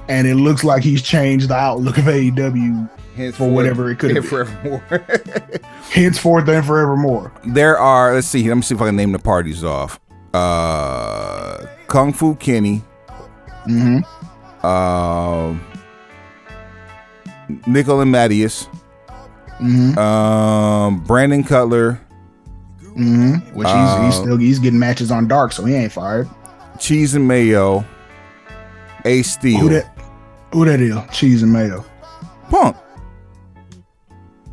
and 0.10 0.28
it 0.28 0.36
looks 0.36 0.66
like 0.66 0.84
he's 0.84 1.02
changed 1.02 1.48
the 1.48 1.56
outlook 1.56 1.98
of 1.98 2.04
AEW 2.06 2.90
henceforth, 3.16 3.50
for 3.50 3.54
whatever 3.54 3.90
it 3.92 4.00
could 4.00 4.16
be. 4.16 4.22
Forevermore. 4.22 4.80
henceforth 5.92 6.48
and 6.48 6.66
forevermore. 6.66 7.34
There 7.46 7.78
are. 7.78 8.14
Let's 8.14 8.28
see. 8.28 8.48
Let 8.48 8.56
me 8.56 8.62
see 8.62 8.76
if 8.76 8.82
I 8.82 8.88
can 8.88 8.96
name 8.96 9.12
the 9.12 9.20
parties 9.20 9.64
off. 9.64 10.00
Uh, 10.34 11.66
Kung 11.88 12.14
Fu 12.14 12.36
Kenny. 12.36 12.82
Mm-hmm. 13.66 14.66
Um, 14.66 15.62
Nickel 17.68 18.02
and 18.02 18.14
Mattias. 18.14 18.68
Mm-hmm. 19.60 19.98
Um, 19.98 21.04
Brandon 21.04 21.44
Cutler. 21.44 22.00
Mm-hmm. 22.82 23.56
Which 23.56 23.68
he's, 23.68 23.76
uh, 23.76 24.06
he's 24.06 24.16
still 24.16 24.38
he's 24.38 24.60
getting 24.60 24.80
matches 24.80 25.12
on 25.12 25.28
Dark, 25.28 25.54
so 25.54 25.64
he 25.64 25.76
ain't 25.76 25.92
fired. 25.92 26.28
Cheese 26.80 27.16
and 27.16 27.28
mayo. 27.28 27.86
Ace 29.06 29.32
Steel. 29.32 29.60
Who 29.60 29.70
that? 29.70 29.98
Who 30.52 30.66
that 30.66 30.82
is? 30.82 30.98
Cheese 31.12 31.44
and 31.44 31.54
mayo. 31.54 31.86
Punk. 32.50 32.76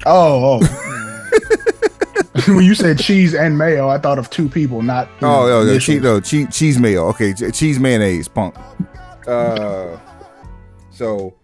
Oh, 0.07 0.61
oh. 0.61 0.95
when 2.55 2.65
you 2.65 2.75
said 2.75 2.99
cheese 2.99 3.35
and 3.35 3.57
mayo, 3.59 3.89
I 3.89 3.99
thought 3.99 4.19
of 4.19 4.31
two 4.31 4.49
people, 4.49 4.83
not. 4.83 5.09
Oh, 5.23 5.47
know, 5.47 5.65
no, 5.65 5.79
cheese, 5.79 6.03
no, 6.03 6.21
cheese, 6.21 6.47
cheese 6.51 6.79
mayo. 6.79 7.07
Okay, 7.09 7.33
cheese 7.33 7.79
mayonnaise, 7.79 8.29
punk. 8.29 8.55
Uh, 9.27 9.99
so 10.91 11.35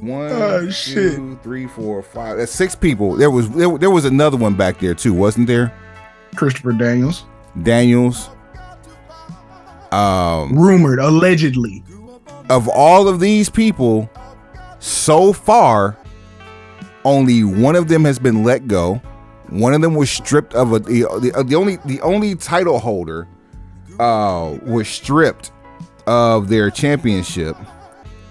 one, 0.00 0.30
oh, 0.30 0.60
two, 0.60 0.70
shit. 0.70 1.42
three, 1.42 1.66
four, 1.66 2.02
five. 2.02 2.36
That's 2.36 2.52
six 2.52 2.74
people. 2.74 3.16
There 3.16 3.30
was 3.30 3.50
there, 3.50 3.76
there 3.78 3.90
was 3.90 4.04
another 4.04 4.36
one 4.36 4.54
back 4.54 4.78
there 4.78 4.94
too, 4.94 5.12
wasn't 5.12 5.46
there? 5.46 5.72
Christopher 6.36 6.72
Daniels. 6.72 7.24
Daniels. 7.62 8.30
Um, 9.90 10.56
rumored, 10.58 10.98
allegedly. 10.98 11.82
Of 12.50 12.68
all 12.68 13.08
of 13.08 13.20
these 13.20 13.50
people, 13.50 14.08
so 14.78 15.32
far, 15.32 15.98
only 17.04 17.44
one 17.44 17.76
of 17.76 17.88
them 17.88 18.04
has 18.04 18.18
been 18.18 18.44
let 18.44 18.68
go. 18.68 19.00
One 19.48 19.72
of 19.72 19.80
them 19.80 19.94
was 19.94 20.10
stripped 20.10 20.54
of 20.54 20.72
a 20.72 20.78
the, 20.80 21.02
the, 21.20 21.44
the 21.44 21.54
only 21.54 21.76
the 21.84 22.00
only 22.02 22.34
title 22.34 22.78
holder 22.78 23.26
uh 23.98 24.58
was 24.62 24.88
stripped 24.88 25.52
of 26.06 26.48
their 26.48 26.70
championship. 26.70 27.56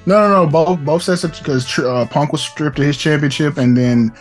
No, 0.05 0.21
no, 0.21 0.45
no. 0.45 0.49
Both 0.49 0.79
both 0.85 1.03
sets 1.03 1.25
because 1.25 1.77
uh, 1.79 2.07
Punk 2.09 2.31
was 2.31 2.41
stripped 2.41 2.79
of 2.79 2.85
his 2.85 2.97
championship, 2.97 3.57
and 3.57 3.75
then 3.75 4.13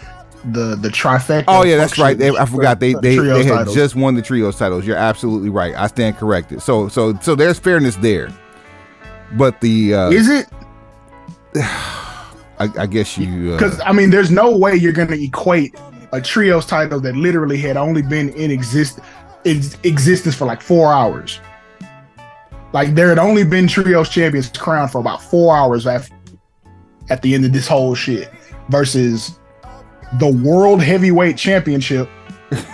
the 0.53 0.77
the 0.77 0.89
trifecta. 0.89 1.45
Oh 1.49 1.63
yeah, 1.63 1.77
that's 1.77 1.99
right. 1.99 2.17
They, 2.17 2.31
I 2.31 2.47
forgot 2.47 2.81
they 2.81 2.95
they, 2.95 3.17
they 3.17 3.45
had 3.45 3.59
titles. 3.59 3.77
just 3.77 3.95
won 3.95 4.15
the 4.15 4.23
trios 4.23 4.57
titles. 4.59 4.87
You're 4.87 4.97
absolutely 4.97 5.51
right. 5.51 5.75
I 5.75 5.87
stand 5.87 6.17
corrected. 6.17 6.63
So 6.63 6.89
so 6.89 7.17
so 7.21 7.35
there's 7.35 7.59
fairness 7.59 7.97
there. 7.97 8.31
But 9.37 9.61
the 9.61 9.95
uh, 9.95 10.11
is 10.11 10.29
it? 10.29 10.49
I, 12.59 12.71
I 12.79 12.87
guess 12.87 13.19
you 13.19 13.53
because 13.53 13.81
uh, 13.81 13.85
I 13.85 13.93
mean, 13.93 14.11
there's 14.11 14.31
no 14.31 14.57
way 14.57 14.75
you're 14.75 14.93
gonna 14.93 15.17
equate 15.17 15.75
a 16.13 16.21
trios 16.21 16.67
title 16.67 17.01
that 17.01 17.15
literally 17.15 17.59
had 17.59 17.77
only 17.77 18.03
been 18.03 18.31
in 18.31 18.51
exist 18.51 19.01
in 19.45 19.63
existence 19.85 20.35
for 20.35 20.47
like 20.47 20.63
four 20.63 20.93
hours. 20.93 21.41
Like 22.73 22.95
there 22.95 23.09
had 23.09 23.19
only 23.19 23.45
been 23.45 23.69
trios 23.69 24.09
champions 24.09 24.49
crowned 24.51 24.91
for 24.91 24.99
about 24.99 25.23
four 25.23 25.57
hours 25.57 25.87
after, 25.87 26.15
at 27.11 27.23
the 27.23 27.35
end 27.35 27.45
of 27.45 27.53
this 27.53 27.69
whole 27.69 27.95
shit 27.95 28.31
versus 28.69 29.39
the 30.15 30.29
world 30.29 30.83
heavyweight 30.83 31.37
championship 31.37 32.09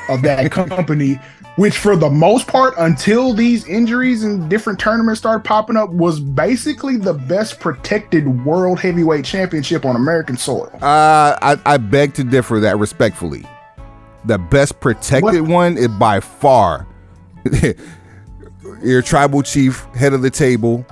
of 0.09 0.23
that 0.23 0.51
company 0.53 1.21
which 1.57 1.79
for 1.79 1.97
the 1.97 2.09
most 2.09 2.47
part 2.47 2.75
until 2.79 3.35
these 3.35 3.67
injuries 3.67 4.25
and 4.25 4.49
different 4.49 4.79
tournaments 4.79 5.21
started 5.21 5.45
popping 5.45 5.77
up 5.77 5.91
was 5.91 6.19
basically 6.19 6.97
the 6.97 7.13
best 7.13 7.61
protected 7.61 8.45
world 8.45 8.81
heavyweight 8.81 9.25
championship 9.25 9.85
on 9.85 9.97
american 9.97 10.37
soil 10.37 10.71
uh, 10.83 11.37
I, 11.43 11.59
I 11.67 11.77
beg 11.77 12.15
to 12.15 12.25
differ 12.25 12.61
that 12.61 12.79
respectfully 12.79 13.45
the 14.25 14.39
best 14.39 14.81
protected 14.81 15.43
what? 15.43 15.51
one 15.51 15.77
is 15.77 15.89
by 15.89 16.21
far 16.21 16.87
your 18.83 19.03
tribal 19.03 19.43
chief, 19.43 19.85
head 19.95 20.13
of 20.13 20.23
the 20.23 20.31
table, 20.31 20.87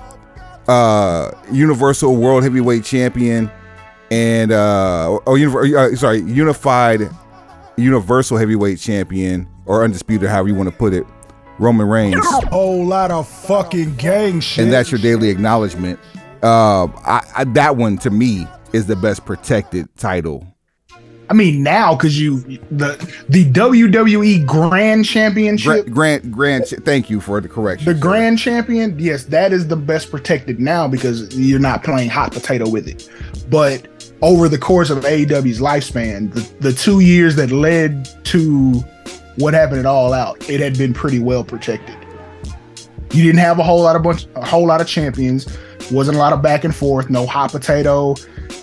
uh, 0.69 1.31
Universal 1.51 2.17
World 2.17 2.43
Heavyweight 2.43 2.85
Champion, 2.85 3.51
and 4.11 4.53
uh, 4.53 5.19
oh, 5.27 5.37
uh, 5.37 5.97
sorry, 5.97 6.21
Unified 6.21 7.09
Universal 7.77 8.39
Heavyweight 8.39 8.79
Champion, 8.79 9.49
or 9.71 9.85
undisputed, 9.85 10.29
however 10.29 10.49
you 10.49 10.55
want 10.57 10.69
to 10.69 10.75
put 10.75 10.93
it, 10.93 11.07
Roman 11.61 11.87
Reigns, 11.87 12.17
A 12.17 12.47
Whole 12.49 12.85
lot 12.85 13.13
of 13.13 13.29
fucking 13.29 13.95
gang 13.95 14.41
shit. 14.41 14.65
and 14.65 14.73
that's 14.73 14.91
your 14.91 15.01
daily 15.01 15.29
acknowledgement. 15.29 16.01
Uh, 16.43 16.87
I, 16.87 17.25
I, 17.37 17.45
that 17.45 17.77
one 17.77 17.97
to 17.99 18.11
me 18.11 18.49
is 18.73 18.87
the 18.87 18.97
best 18.97 19.25
protected 19.25 19.87
title. 19.97 20.45
I 21.29 21.35
mean, 21.35 21.63
now 21.63 21.95
because 21.95 22.21
you 22.21 22.41
the 22.73 22.97
the 23.29 23.45
WWE 23.53 24.45
Grand 24.45 25.05
Championship, 25.05 25.87
Grant, 25.87 26.33
Grant, 26.33 26.67
thank 26.85 27.09
you 27.09 27.21
for 27.21 27.41
the 27.41 27.49
correction. 27.49 27.87
the 27.87 27.95
sir. 27.95 28.01
Grand 28.01 28.41
Champion, 28.41 28.99
yes, 28.99 29.27
that 29.27 29.53
is 29.53 29.69
the 29.69 29.77
best 29.77 30.11
protected 30.11 30.59
now 30.59 30.89
because 30.89 31.39
you're 31.39 31.61
not 31.61 31.85
playing 31.85 32.11
hot 32.11 32.33
potato 32.33 32.69
with 32.69 32.89
it. 32.89 33.09
But 33.49 33.87
over 34.21 34.49
the 34.49 34.59
course 34.59 34.91
of 34.91 35.05
AEW's 35.05 35.61
lifespan, 35.61 36.35
the, 36.35 36.41
the 36.71 36.73
two 36.73 36.99
years 36.99 37.37
that 37.37 37.53
led 37.53 38.09
to 38.25 38.83
what 39.37 39.55
happened 39.55 39.81
at 39.81 39.87
All 39.87 40.13
Out, 40.13 40.49
it 40.49 40.61
had 40.61 40.77
been 40.79 40.93
pretty 40.93 41.19
well 41.19 41.45
protected. 41.45 41.97
You 43.13 43.25
didn't 43.25 43.41
have 43.41 43.59
a 43.59 43.63
whole 43.63 43.83
lot 43.83 43.97
of 43.97 44.03
bunch, 44.03 44.27
a 44.37 44.47
whole 44.47 44.67
lot 44.67 44.81
of 44.81 44.87
champions. 44.87 45.47
Wasn't 45.91 46.17
a 46.17 46.21
lot 46.21 46.33
of 46.33 46.43
back 46.43 46.65
and 46.65 46.75
forth. 46.75 47.11
No 47.11 47.27
hot 47.27 47.51
potato. 47.51 48.15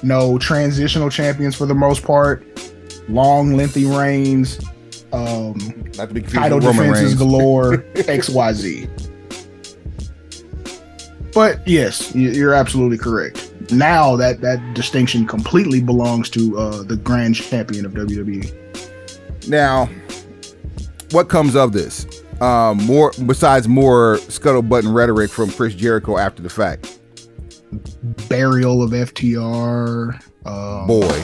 No 0.04 0.38
transitional 0.38 1.10
champions 1.10 1.56
for 1.56 1.66
the 1.66 1.74
most 1.74 2.04
part. 2.04 2.46
Long, 3.10 3.54
lengthy 3.58 3.86
reigns. 3.86 4.60
Um, 5.12 5.54
Not 5.98 6.10
to 6.10 6.14
be 6.14 6.22
confused 6.22 6.36
title 6.36 6.60
defenses 6.60 7.04
Reigns. 7.04 7.16
galore, 7.16 7.78
XYZ. 7.96 8.90
But 11.34 11.66
yes, 11.68 12.16
you're 12.16 12.54
absolutely 12.54 12.98
correct. 12.98 13.52
Now 13.72 14.16
that 14.16 14.42
that 14.42 14.74
distinction 14.74 15.28
completely 15.28 15.82
belongs 15.82 16.30
to 16.32 16.58
uh, 16.58 16.84
the 16.84 16.96
grand 16.98 17.36
champion 17.36 17.86
of. 17.86 17.94
WWE. 17.94 18.54
Now, 19.48 19.90
what 21.12 21.30
comes 21.30 21.56
of 21.56 21.72
this? 21.74 22.06
Um, 22.42 22.78
more 22.86 23.12
besides 23.26 23.68
more 23.68 24.18
scuttlebutt 24.28 24.86
and 24.86 24.94
rhetoric 24.94 25.32
from 25.32 25.50
Chris 25.52 25.74
Jericho 25.74 26.18
after 26.18 26.42
the 26.44 26.50
fact. 26.50 27.00
Burial 28.30 28.84
of 28.84 28.92
FTR. 28.92 30.22
Um, 30.46 30.88
Boy, 30.88 31.24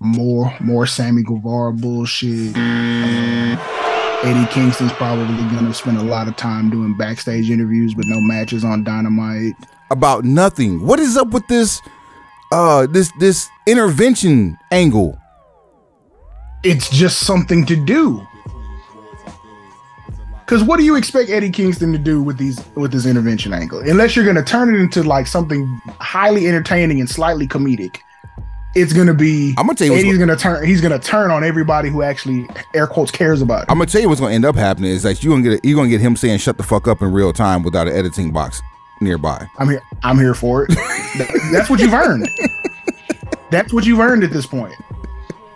more 0.00 0.54
more 0.60 0.86
Sammy 0.86 1.22
Guevara 1.22 1.72
bullshit. 1.72 2.56
Um, 2.56 3.58
Eddie 4.24 4.46
Kingston's 4.52 4.92
probably 4.92 5.36
gonna 5.54 5.74
spend 5.74 5.98
a 5.98 6.02
lot 6.02 6.28
of 6.28 6.36
time 6.36 6.70
doing 6.70 6.96
backstage 6.96 7.50
interviews, 7.50 7.94
but 7.94 8.04
no 8.06 8.20
matches 8.20 8.64
on 8.64 8.84
Dynamite. 8.84 9.54
about 9.90 10.24
nothing. 10.24 10.86
What 10.86 11.00
is 11.00 11.16
up 11.16 11.28
with 11.30 11.46
this? 11.48 11.82
Uh, 12.52 12.86
this 12.86 13.10
this 13.18 13.48
intervention 13.66 14.56
angle. 14.70 15.18
it's 16.62 16.88
just 16.90 17.20
something 17.26 17.66
to 17.66 17.74
do. 17.84 18.24
Cause 20.52 20.62
what 20.62 20.78
do 20.78 20.84
you 20.84 20.96
expect 20.96 21.30
Eddie 21.30 21.48
Kingston 21.48 21.92
to 21.92 21.98
do 21.98 22.22
with 22.22 22.36
these 22.36 22.62
with 22.74 22.92
this 22.92 23.06
intervention 23.06 23.54
angle? 23.54 23.78
Unless 23.78 24.14
you're 24.14 24.26
gonna 24.26 24.44
turn 24.44 24.74
it 24.74 24.78
into 24.78 25.02
like 25.02 25.26
something 25.26 25.64
highly 25.98 26.46
entertaining 26.46 27.00
and 27.00 27.08
slightly 27.08 27.48
comedic, 27.48 28.00
it's 28.74 28.92
gonna 28.92 29.14
be 29.14 29.54
I'm 29.56 29.66
gonna 29.66 29.76
tell 29.76 29.86
you 29.86 29.94
Eddie's 29.94 30.18
gonna 30.18 30.36
turn 30.36 30.66
he's 30.66 30.82
gonna 30.82 30.98
turn 30.98 31.30
on 31.30 31.42
everybody 31.42 31.88
who 31.88 32.02
actually 32.02 32.46
air 32.74 32.86
quotes 32.86 33.10
cares 33.10 33.40
about 33.40 33.62
it. 33.62 33.70
I'm 33.70 33.78
gonna 33.78 33.86
tell 33.86 34.02
you 34.02 34.10
what's 34.10 34.20
gonna 34.20 34.34
end 34.34 34.44
up 34.44 34.54
happening 34.54 34.90
is 34.90 35.02
that 35.04 35.24
you 35.24 35.30
gonna 35.30 35.42
get 35.42 35.64
you 35.64 35.74
gonna 35.74 35.88
get 35.88 36.02
him 36.02 36.16
saying 36.16 36.36
"shut 36.36 36.58
the 36.58 36.64
fuck 36.64 36.86
up" 36.86 37.00
in 37.00 37.10
real 37.12 37.32
time 37.32 37.62
without 37.62 37.88
an 37.88 37.94
editing 37.94 38.30
box 38.30 38.60
nearby. 39.00 39.48
I'm 39.56 39.70
here 39.70 39.82
I'm 40.02 40.18
here 40.18 40.34
for 40.34 40.66
it. 40.68 40.70
That's 41.50 41.70
what 41.70 41.80
you've 41.80 41.94
earned. 41.94 42.28
That's 43.50 43.72
what 43.72 43.86
you've 43.86 44.00
earned 44.00 44.22
at 44.22 44.32
this 44.32 44.44
point. 44.44 44.74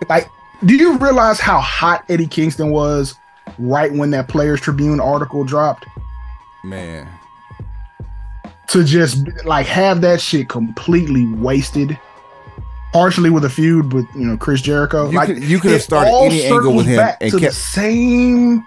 Like, 0.09 0.27
do 0.65 0.75
you 0.75 0.97
realize 0.97 1.39
how 1.39 1.59
hot 1.59 2.03
Eddie 2.09 2.25
Kingston 2.25 2.71
was 2.71 3.15
right 3.57 3.91
when 3.91 4.11
that 4.11 4.27
Players 4.27 4.61
Tribune 4.61 4.99
article 4.99 5.43
dropped? 5.43 5.85
Man, 6.63 7.07
to 8.69 8.83
just 8.83 9.27
like 9.45 9.65
have 9.67 10.01
that 10.01 10.19
shit 10.19 10.49
completely 10.49 11.25
wasted, 11.35 11.97
partially 12.93 13.29
with 13.29 13.45
a 13.45 13.49
feud 13.49 13.93
with 13.93 14.05
you 14.15 14.25
know 14.25 14.37
Chris 14.37 14.61
Jericho. 14.61 15.09
You 15.09 15.15
like 15.17 15.27
could- 15.27 15.43
you 15.43 15.59
could 15.59 15.71
have 15.71 15.81
started 15.81 16.11
any 16.11 16.43
angle 16.45 16.73
with 16.75 16.85
him 16.87 16.99
and 17.21 17.31
to 17.31 17.37
the 17.37 17.45
kept- 17.47 17.53
same. 17.55 18.65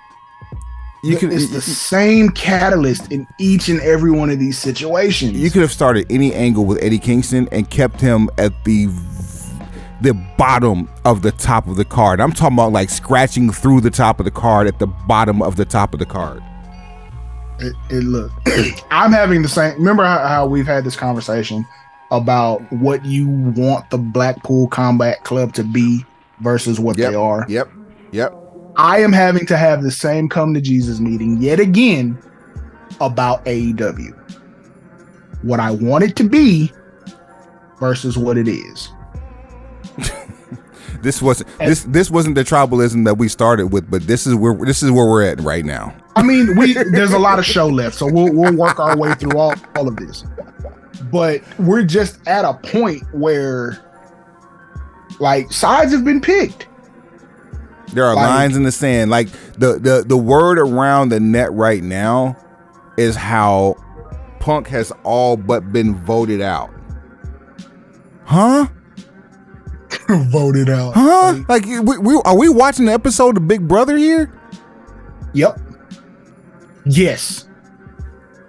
you 1.02 1.16
could 1.16 1.32
it's 1.32 1.48
the 1.50 1.60
same 1.60 2.28
catalyst 2.30 3.10
in 3.10 3.26
each 3.38 3.68
and 3.68 3.80
every 3.80 4.10
one 4.10 4.28
of 4.30 4.38
these 4.38 4.58
situations. 4.58 5.32
you 5.32 5.50
could 5.50 5.62
have 5.62 5.72
started 5.72 6.06
any 6.10 6.32
angle 6.34 6.64
with 6.66 6.82
Eddie 6.82 6.98
Kingston 6.98 7.48
and 7.52 7.68
kept 7.70 8.00
him 8.00 8.28
at 8.38 8.64
the 8.64 8.86
the 10.00 10.14
bottom 10.38 10.88
of 11.04 11.22
the 11.22 11.32
top 11.32 11.66
of 11.68 11.76
the 11.76 11.84
card. 11.84 12.20
I'm 12.20 12.32
talking 12.32 12.56
about 12.56 12.72
like 12.72 12.90
scratching 12.90 13.50
through 13.50 13.80
the 13.82 13.90
top 13.90 14.18
of 14.18 14.24
the 14.24 14.30
card 14.30 14.66
at 14.66 14.78
the 14.78 14.86
bottom 14.86 15.42
of 15.42 15.56
the 15.56 15.64
top 15.64 15.92
of 15.92 15.98
the 16.00 16.06
card. 16.06 16.42
it, 17.58 17.74
it 17.90 18.04
look. 18.04 18.32
I'm 18.90 19.12
having 19.12 19.42
the 19.42 19.48
same. 19.48 19.74
Remember 19.78 20.04
how, 20.04 20.26
how 20.26 20.46
we've 20.46 20.66
had 20.66 20.84
this 20.84 20.96
conversation 20.96 21.66
about 22.10 22.60
what 22.72 23.04
you 23.04 23.28
want 23.28 23.88
the 23.90 23.98
Blackpool 23.98 24.68
Combat 24.68 25.22
Club 25.24 25.52
to 25.54 25.62
be 25.62 26.04
versus 26.40 26.80
what 26.80 26.96
Yep. 26.98 27.10
they 27.10 27.14
are. 27.16 27.44
Yep. 27.48 27.70
Yep. 28.12 28.34
I 28.76 29.00
am 29.00 29.12
having 29.12 29.46
to 29.46 29.56
have 29.56 29.82
the 29.82 29.90
same 29.90 30.28
come 30.28 30.54
to 30.54 30.60
Jesus 30.60 30.98
meeting 31.00 31.40
yet 31.42 31.60
again 31.60 32.18
about 33.00 33.44
AEW. 33.44 34.16
What 35.42 35.60
I 35.60 35.70
want 35.70 36.04
it 36.04 36.16
to 36.16 36.24
be 36.28 36.72
versus 37.78 38.16
what 38.16 38.38
it 38.38 38.48
is. 38.48 38.90
This 41.02 41.22
wasn't 41.22 41.48
this 41.58 41.84
this 41.84 42.10
wasn't 42.10 42.34
the 42.34 42.44
tribalism 42.44 43.04
that 43.06 43.14
we 43.14 43.28
started 43.28 43.68
with, 43.68 43.90
but 43.90 44.02
this 44.06 44.26
is 44.26 44.34
where 44.34 44.54
this 44.54 44.82
is 44.82 44.90
where 44.90 45.06
we're 45.06 45.22
at 45.24 45.40
right 45.40 45.64
now. 45.64 45.94
I 46.16 46.22
mean, 46.22 46.56
we 46.56 46.74
there's 46.74 47.12
a 47.12 47.18
lot 47.18 47.38
of 47.38 47.46
show 47.46 47.66
left, 47.68 47.96
so 47.96 48.06
we'll 48.10 48.32
we'll 48.34 48.54
work 48.56 48.78
our 48.78 48.96
way 48.96 49.14
through 49.14 49.38
all, 49.38 49.54
all 49.76 49.88
of 49.88 49.96
this. 49.96 50.24
But 51.10 51.42
we're 51.58 51.84
just 51.84 52.26
at 52.28 52.44
a 52.44 52.54
point 52.54 53.02
where 53.14 53.78
like 55.18 55.50
sides 55.52 55.92
have 55.92 56.04
been 56.04 56.20
picked. 56.20 56.66
There 57.92 58.04
are 58.04 58.14
Like- 58.14 58.28
lines 58.28 58.56
in 58.56 58.62
the 58.62 58.72
sand. 58.72 59.10
Like 59.10 59.28
the 59.58 59.78
the 59.78 60.04
the 60.06 60.16
word 60.16 60.58
around 60.58 61.08
the 61.08 61.20
net 61.20 61.52
right 61.52 61.82
now 61.82 62.36
is 62.96 63.16
how 63.16 63.76
Punk 64.38 64.68
has 64.68 64.92
all 65.02 65.36
but 65.36 65.72
been 65.72 65.94
voted 66.04 66.40
out. 66.40 66.70
Huh? 68.24 68.66
Voted 70.08 70.68
out. 70.68 70.92
Huh? 70.94 71.40
Like 71.48 71.64
we, 71.64 71.80
we 71.98 72.20
are 72.24 72.36
we 72.36 72.48
watching 72.48 72.86
the 72.86 72.92
episode 72.92 73.36
of 73.36 73.46
Big 73.48 73.66
Brother 73.66 73.96
here? 73.96 74.32
Yep. 75.34 75.60
Yes. 76.86 77.48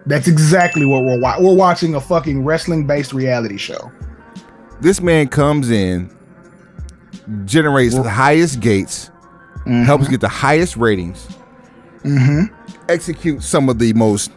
That's 0.05 0.27
exactly 0.27 0.85
what 0.85 1.03
we're 1.03 1.19
watching. 1.19 1.45
We're 1.45 1.55
watching 1.55 1.95
a 1.95 2.01
fucking 2.01 2.43
wrestling 2.43 2.87
based 2.87 3.13
reality 3.13 3.57
show. 3.57 3.91
This 4.79 4.99
man 5.01 5.27
comes 5.27 5.69
in, 5.69 6.09
generates 7.45 7.93
the 7.95 8.09
highest 8.09 8.59
gates, 8.61 9.11
helps 9.65 10.07
get 10.07 10.21
the 10.21 10.27
highest 10.29 10.77
ratings, 10.77 11.27
Mm-hmm. 12.03 12.51
executes 12.89 13.45
some 13.45 13.69
of 13.69 13.77
the 13.77 13.93
most 13.93 14.31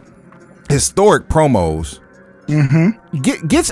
historic 0.69 1.27
promos. 1.29 1.99
Mm-hmm. 2.45 3.21
Get, 3.21 3.47
gets 3.47 3.71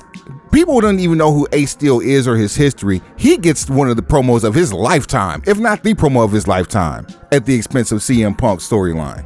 people 0.53 0.79
don't 0.79 0.99
even 0.99 1.17
know 1.17 1.33
who 1.33 1.47
Ace 1.51 1.71
Steel 1.71 1.99
is 1.99 2.27
or 2.27 2.37
his 2.37 2.55
history. 2.55 3.01
He 3.17 3.37
gets 3.37 3.69
one 3.69 3.89
of 3.89 3.97
the 3.97 4.03
promos 4.03 4.43
of 4.43 4.53
his 4.53 4.71
lifetime, 4.71 5.41
if 5.45 5.57
not 5.57 5.83
the 5.83 5.93
promo 5.95 6.23
of 6.23 6.31
his 6.31 6.47
lifetime, 6.47 7.07
at 7.31 7.45
the 7.45 7.55
expense 7.55 7.91
of 7.91 7.99
CM 7.99 8.37
Punk's 8.37 8.69
storyline. 8.69 9.25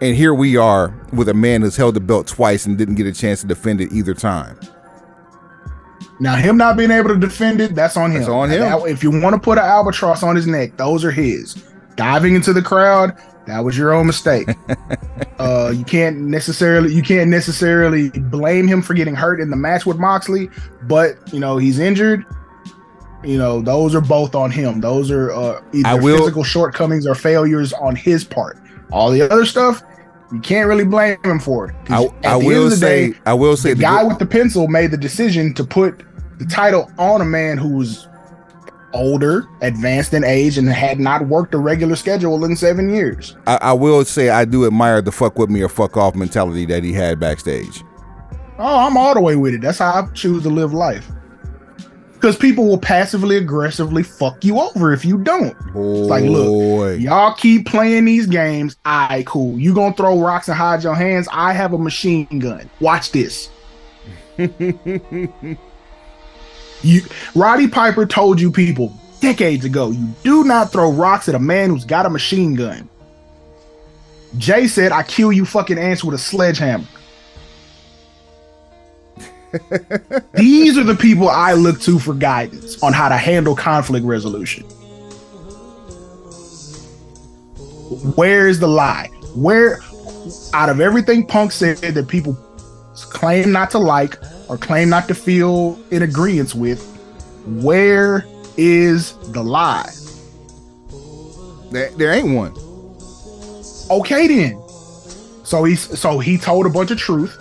And 0.00 0.16
here 0.16 0.34
we 0.34 0.56
are 0.56 0.94
with 1.12 1.28
a 1.28 1.34
man 1.34 1.62
who's 1.62 1.76
held 1.76 1.94
the 1.94 2.00
belt 2.00 2.26
twice 2.26 2.66
and 2.66 2.78
didn't 2.78 2.94
get 2.94 3.06
a 3.06 3.12
chance 3.12 3.40
to 3.42 3.46
defend 3.46 3.80
it 3.80 3.92
either 3.92 4.14
time. 4.14 4.58
Now 6.20 6.36
him 6.36 6.56
not 6.56 6.76
being 6.76 6.90
able 6.90 7.08
to 7.08 7.18
defend 7.18 7.60
it, 7.60 7.74
that's 7.74 7.96
on 7.96 8.12
him. 8.12 8.18
That's 8.18 8.30
on 8.30 8.50
him. 8.50 8.62
If 8.86 9.02
you 9.02 9.10
want 9.10 9.34
to 9.34 9.40
put 9.40 9.58
an 9.58 9.64
albatross 9.64 10.22
on 10.22 10.36
his 10.36 10.46
neck, 10.46 10.76
those 10.76 11.04
are 11.04 11.10
his. 11.10 11.54
Diving 11.96 12.34
into 12.34 12.52
the 12.52 12.62
crowd, 12.62 13.16
that 13.46 13.60
was 13.64 13.76
your 13.76 13.92
own 13.92 14.06
mistake. 14.06 14.48
uh, 15.38 15.72
you 15.74 15.84
can't 15.84 16.18
necessarily 16.18 16.92
you 16.94 17.02
can't 17.02 17.28
necessarily 17.30 18.10
blame 18.10 18.66
him 18.66 18.82
for 18.82 18.94
getting 18.94 19.14
hurt 19.14 19.40
in 19.40 19.50
the 19.50 19.56
match 19.56 19.86
with 19.86 19.98
Moxley, 19.98 20.50
but 20.82 21.16
you 21.32 21.40
know 21.40 21.56
he's 21.58 21.78
injured. 21.78 22.24
You 23.22 23.38
know 23.38 23.60
those 23.62 23.94
are 23.94 24.00
both 24.00 24.34
on 24.34 24.50
him. 24.50 24.80
Those 24.80 25.10
are 25.10 25.30
uh, 25.32 25.62
either 25.72 26.00
will- 26.02 26.18
physical 26.18 26.44
shortcomings 26.44 27.06
or 27.06 27.14
failures 27.14 27.72
on 27.74 27.96
his 27.96 28.24
part. 28.24 28.58
All 28.92 29.10
the 29.10 29.22
other 29.22 29.44
stuff, 29.44 29.82
you 30.32 30.40
can't 30.40 30.68
really 30.68 30.84
blame 30.84 31.16
him 31.24 31.40
for 31.40 31.68
it. 31.70 31.74
I, 31.88 32.04
at 32.04 32.10
I 32.26 32.38
the 32.38 32.38
end 32.38 32.46
will 32.46 32.64
of 32.64 32.70
the 32.70 32.76
say, 32.76 33.10
day, 33.12 33.18
I 33.26 33.34
will 33.34 33.56
say, 33.56 33.70
the 33.70 33.76
the 33.76 33.82
guy 33.82 34.02
good- 34.02 34.08
with 34.08 34.18
the 34.18 34.26
pencil 34.26 34.68
made 34.68 34.90
the 34.90 34.96
decision 34.98 35.54
to 35.54 35.64
put 35.64 36.02
the 36.38 36.46
title 36.46 36.90
on 36.98 37.20
a 37.20 37.24
man 37.24 37.56
who 37.58 37.68
was 37.76 38.08
older, 38.94 39.48
advanced 39.60 40.14
in 40.14 40.24
age, 40.24 40.56
and 40.56 40.68
had 40.68 40.98
not 40.98 41.26
worked 41.26 41.54
a 41.54 41.58
regular 41.58 41.96
schedule 41.96 42.44
in 42.44 42.56
seven 42.56 42.88
years. 42.88 43.36
I, 43.46 43.58
I 43.60 43.72
will 43.72 44.04
say, 44.04 44.30
I 44.30 44.44
do 44.44 44.66
admire 44.66 45.02
the 45.02 45.12
fuck 45.12 45.38
with 45.38 45.50
me 45.50 45.62
or 45.62 45.68
fuck 45.68 45.96
off 45.96 46.14
mentality 46.14 46.64
that 46.66 46.82
he 46.82 46.92
had 46.92 47.20
backstage. 47.20 47.82
Oh, 48.58 48.86
I'm 48.86 48.96
all 48.96 49.14
the 49.14 49.20
way 49.20 49.36
with 49.36 49.54
it. 49.54 49.60
That's 49.60 49.78
how 49.78 49.92
I 49.92 50.06
choose 50.14 50.44
to 50.44 50.48
live 50.48 50.72
life. 50.72 51.10
Because 52.14 52.36
people 52.36 52.66
will 52.66 52.78
passively 52.78 53.36
aggressively 53.36 54.02
fuck 54.02 54.42
you 54.44 54.58
over 54.58 54.94
if 54.94 55.04
you 55.04 55.18
don't. 55.18 55.54
It's 55.74 56.08
like, 56.08 56.24
look, 56.24 56.98
y'all 56.98 57.34
keep 57.34 57.66
playing 57.66 58.06
these 58.06 58.26
games. 58.26 58.76
I 58.86 59.08
right, 59.08 59.26
cool. 59.26 59.58
You 59.58 59.74
gonna 59.74 59.94
throw 59.94 60.18
rocks 60.18 60.48
and 60.48 60.56
hide 60.56 60.82
your 60.82 60.94
hands? 60.94 61.28
I 61.30 61.52
have 61.52 61.74
a 61.74 61.78
machine 61.78 62.38
gun. 62.38 62.70
Watch 62.80 63.12
this. 63.12 63.50
you 66.84 67.02
Roddy 67.34 67.66
Piper 67.68 68.06
told 68.06 68.40
you 68.40 68.52
people 68.52 68.92
decades 69.20 69.64
ago, 69.64 69.90
you 69.90 70.08
do 70.22 70.44
not 70.44 70.70
throw 70.70 70.92
rocks 70.92 71.28
at 71.28 71.34
a 71.34 71.38
man 71.38 71.70
who's 71.70 71.84
got 71.84 72.06
a 72.06 72.10
machine 72.10 72.54
gun. 72.54 72.88
Jay 74.36 74.66
said, 74.66 74.92
I 74.92 75.02
kill 75.02 75.32
you 75.32 75.44
fucking 75.44 75.78
ants 75.78 76.04
with 76.04 76.14
a 76.14 76.18
sledgehammer. 76.18 76.86
These 80.34 80.76
are 80.76 80.84
the 80.84 80.96
people 80.96 81.28
I 81.28 81.52
look 81.52 81.80
to 81.82 81.98
for 81.98 82.12
guidance 82.14 82.82
on 82.82 82.92
how 82.92 83.08
to 83.08 83.16
handle 83.16 83.54
conflict 83.54 84.04
resolution. 84.04 84.64
Where 88.16 88.48
is 88.48 88.58
the 88.58 88.66
lie? 88.66 89.08
Where, 89.34 89.80
out 90.52 90.68
of 90.68 90.80
everything 90.80 91.26
Punk 91.26 91.52
said 91.52 91.78
that 91.78 92.08
people 92.08 92.34
claim 92.94 93.52
not 93.52 93.70
to 93.70 93.78
like 93.78 94.16
or 94.48 94.58
claim 94.58 94.88
not 94.88 95.08
to 95.08 95.14
feel 95.14 95.78
in 95.90 96.02
agreement 96.02 96.54
with, 96.54 96.82
where 97.62 98.26
is 98.56 99.14
the 99.32 99.42
lie? 99.42 99.90
There, 101.70 101.90
there 101.90 102.12
ain't 102.12 102.34
one. 102.34 102.54
Okay 103.90 104.28
then. 104.28 104.60
So 105.44 105.64
he's 105.64 105.98
so 105.98 106.18
he 106.18 106.38
told 106.38 106.66
a 106.66 106.70
bunch 106.70 106.90
of 106.90 106.98
truth 106.98 107.38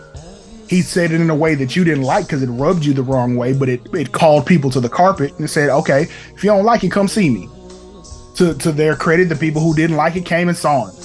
he 0.74 0.82
said 0.82 1.12
it 1.12 1.22
in 1.22 1.30
a 1.30 1.36
way 1.36 1.54
that 1.56 1.76
you 1.76 1.84
didn't 1.84 2.04
like 2.04 2.26
because 2.26 2.42
it 2.42 2.48
rubbed 2.48 2.84
you 2.84 2.94
the 2.94 3.04
wrong 3.04 3.36
way, 3.36 3.54
but 3.54 3.70
it, 3.70 3.82
it 3.94 4.12
called 4.12 4.46
people 4.46 4.72
to 4.72 4.80
the 4.80 4.89
carpet 4.89 5.38
and 5.38 5.48
said, 5.48 5.70
okay, 5.70 6.04
if 6.34 6.44
you 6.44 6.50
don't 6.50 6.66
like 6.66 6.84
it, 6.84 6.92
come 6.92 7.08
see 7.08 7.30
me. 7.30 7.48
To, 8.38 8.56
to 8.56 8.72
their 8.72 8.96
credit, 8.96 9.30
the 9.30 9.36
people 9.36 9.62
who 9.62 9.76
didn't 9.76 9.98
like 9.98 10.16
it 10.16 10.26
came 10.26 10.50
and 10.50 10.58
saw 10.58 10.88
him. 10.88 10.96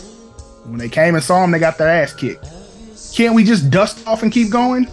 When 0.65 0.79
they 0.79 0.89
came 0.89 1.15
and 1.15 1.23
saw 1.23 1.45
him, 1.45 1.51
they 1.51 1.59
got 1.59 1.77
their 1.77 1.89
ass 1.89 2.15
kicked. 2.15 2.47
Can't 3.15 3.35
we 3.35 3.45
just 3.45 3.71
dust 3.71 4.07
off 4.07 4.23
and 4.23 4.33
keep 4.33 4.51
going? 4.51 4.89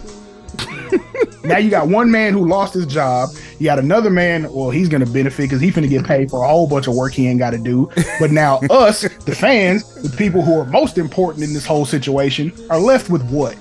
Now 1.44 1.58
you 1.58 1.70
got 1.70 1.88
one 1.88 2.10
man 2.10 2.32
who 2.32 2.46
lost 2.46 2.74
his 2.74 2.86
job. 2.86 3.30
You 3.58 3.66
got 3.66 3.78
another 3.78 4.10
man. 4.10 4.52
Well, 4.52 4.70
he's 4.70 4.88
gonna 4.88 5.06
benefit 5.06 5.42
because 5.42 5.60
he's 5.60 5.74
gonna 5.74 5.88
get 5.88 6.04
paid 6.04 6.30
for 6.30 6.44
a 6.44 6.48
whole 6.48 6.66
bunch 6.66 6.86
of 6.86 6.94
work 6.94 7.12
he 7.12 7.26
ain't 7.26 7.38
got 7.38 7.50
to 7.50 7.58
do. 7.58 7.90
But 8.18 8.30
now 8.30 8.58
us, 8.70 9.02
the 9.02 9.34
fans, 9.34 10.02
the 10.02 10.14
people 10.16 10.42
who 10.42 10.58
are 10.58 10.66
most 10.66 10.98
important 10.98 11.44
in 11.44 11.52
this 11.52 11.66
whole 11.66 11.84
situation, 11.84 12.52
are 12.70 12.78
left 12.78 13.10
with 13.10 13.22
what? 13.30 13.56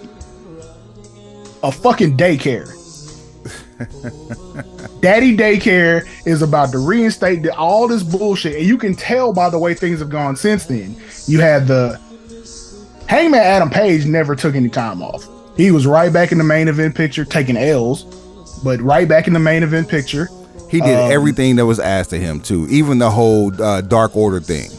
a 1.66 1.72
fucking 1.72 2.16
daycare. 2.16 2.72
Daddy 5.02 5.36
daycare 5.36 6.08
is 6.26 6.42
about 6.42 6.72
to 6.72 6.78
reinstate 6.78 7.42
the, 7.42 7.56
all 7.56 7.88
this 7.88 8.04
bullshit, 8.04 8.56
and 8.56 8.66
you 8.66 8.78
can 8.78 8.96
tell 8.96 9.34
by 9.34 9.50
the 9.50 9.58
way 9.58 9.74
things 9.74 10.00
have 10.00 10.10
gone 10.10 10.36
since 10.36 10.66
then. 10.66 10.96
You 11.26 11.42
had 11.42 11.68
the 11.68 12.00
Hangman 13.08 13.42
Adam 13.42 13.70
Page 13.70 14.06
never 14.06 14.36
took 14.36 14.56
any 14.56 14.70
time 14.70 15.02
off. 15.02 15.28
He 15.56 15.72
was 15.72 15.88
right 15.88 16.12
back 16.12 16.32
in 16.32 16.38
the 16.38 16.44
main 16.44 16.68
event 16.68 16.96
picture, 16.96 17.26
taking 17.26 17.58
L's, 17.58 18.04
but 18.64 18.80
right 18.82 19.08
back 19.08 19.28
in 19.28 19.34
the 19.34 19.40
main 19.40 19.64
event 19.64 19.88
picture. 19.88 20.28
He 20.70 20.82
did 20.82 20.98
um, 20.98 21.12
everything 21.12 21.56
that 21.58 21.66
was 21.66 21.80
asked 21.80 22.12
of 22.14 22.20
him 22.20 22.42
too, 22.42 22.68
even 22.70 22.98
the 22.98 23.10
whole 23.10 23.54
uh, 23.62 23.82
Dark 23.82 24.16
Order 24.16 24.40
thing. 24.40 24.70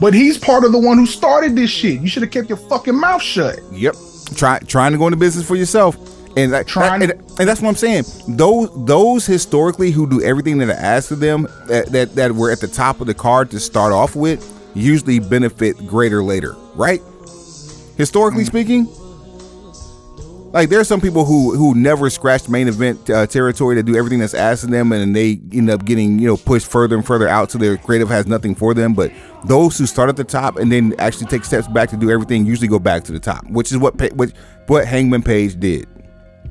But 0.00 0.14
he's 0.14 0.38
part 0.38 0.64
of 0.64 0.72
the 0.72 0.78
one 0.78 0.98
who 0.98 1.06
started 1.06 1.56
this 1.56 1.70
shit. 1.70 2.00
You 2.00 2.08
should 2.08 2.22
have 2.22 2.30
kept 2.30 2.48
your 2.48 2.58
fucking 2.58 2.94
mouth 2.94 3.22
shut. 3.22 3.58
Yep. 3.72 3.94
Try 4.34 4.58
trying 4.60 4.92
to 4.92 4.98
go 4.98 5.06
into 5.06 5.16
business 5.16 5.46
for 5.46 5.56
yourself. 5.56 5.96
And, 6.36 6.52
like, 6.52 6.66
Trying 6.66 7.02
and, 7.02 7.12
and, 7.12 7.48
that's 7.48 7.62
what 7.62 7.70
I'm 7.70 7.76
saying. 7.76 8.04
Those 8.28 8.68
those 8.84 9.24
historically 9.24 9.90
who 9.90 10.08
do 10.08 10.22
everything 10.22 10.58
that 10.58 10.68
I 10.68 10.74
ask 10.74 11.10
of 11.10 11.18
them 11.18 11.48
that, 11.66 11.86
that 11.92 12.14
that 12.14 12.32
were 12.32 12.50
at 12.50 12.60
the 12.60 12.68
top 12.68 13.00
of 13.00 13.06
the 13.06 13.14
card 13.14 13.50
to 13.52 13.60
start 13.60 13.92
off 13.92 14.14
with 14.14 14.52
usually 14.74 15.18
benefit 15.18 15.78
greater 15.86 16.22
later, 16.22 16.54
right? 16.74 17.00
Historically 17.96 18.44
mm. 18.44 18.48
speaking, 18.48 18.86
like 20.56 20.70
there 20.70 20.80
are 20.80 20.84
some 20.84 21.02
people 21.02 21.26
who 21.26 21.54
who 21.54 21.74
never 21.74 22.08
scratched 22.08 22.48
main 22.48 22.66
event 22.66 23.10
uh, 23.10 23.26
territory 23.26 23.74
to 23.74 23.82
do 23.82 23.94
everything 23.94 24.20
that's 24.20 24.32
asked 24.32 24.64
of 24.64 24.70
them, 24.70 24.90
and 24.90 25.14
they 25.14 25.38
end 25.52 25.68
up 25.68 25.84
getting 25.84 26.18
you 26.18 26.26
know 26.26 26.36
pushed 26.38 26.66
further 26.66 26.96
and 26.96 27.04
further 27.04 27.28
out, 27.28 27.50
so 27.50 27.58
their 27.58 27.76
creative 27.76 28.08
has 28.08 28.26
nothing 28.26 28.54
for 28.54 28.72
them. 28.72 28.94
But 28.94 29.12
those 29.44 29.76
who 29.76 29.84
start 29.84 30.08
at 30.08 30.16
the 30.16 30.24
top 30.24 30.56
and 30.56 30.72
then 30.72 30.94
actually 30.98 31.26
take 31.26 31.44
steps 31.44 31.68
back 31.68 31.90
to 31.90 31.96
do 31.98 32.10
everything 32.10 32.46
usually 32.46 32.68
go 32.68 32.78
back 32.78 33.04
to 33.04 33.12
the 33.12 33.20
top, 33.20 33.44
which 33.50 33.70
is 33.70 33.76
what 33.76 34.00
what 34.14 34.32
what 34.66 34.86
Hangman 34.86 35.22
Page 35.22 35.60
did. 35.60 35.86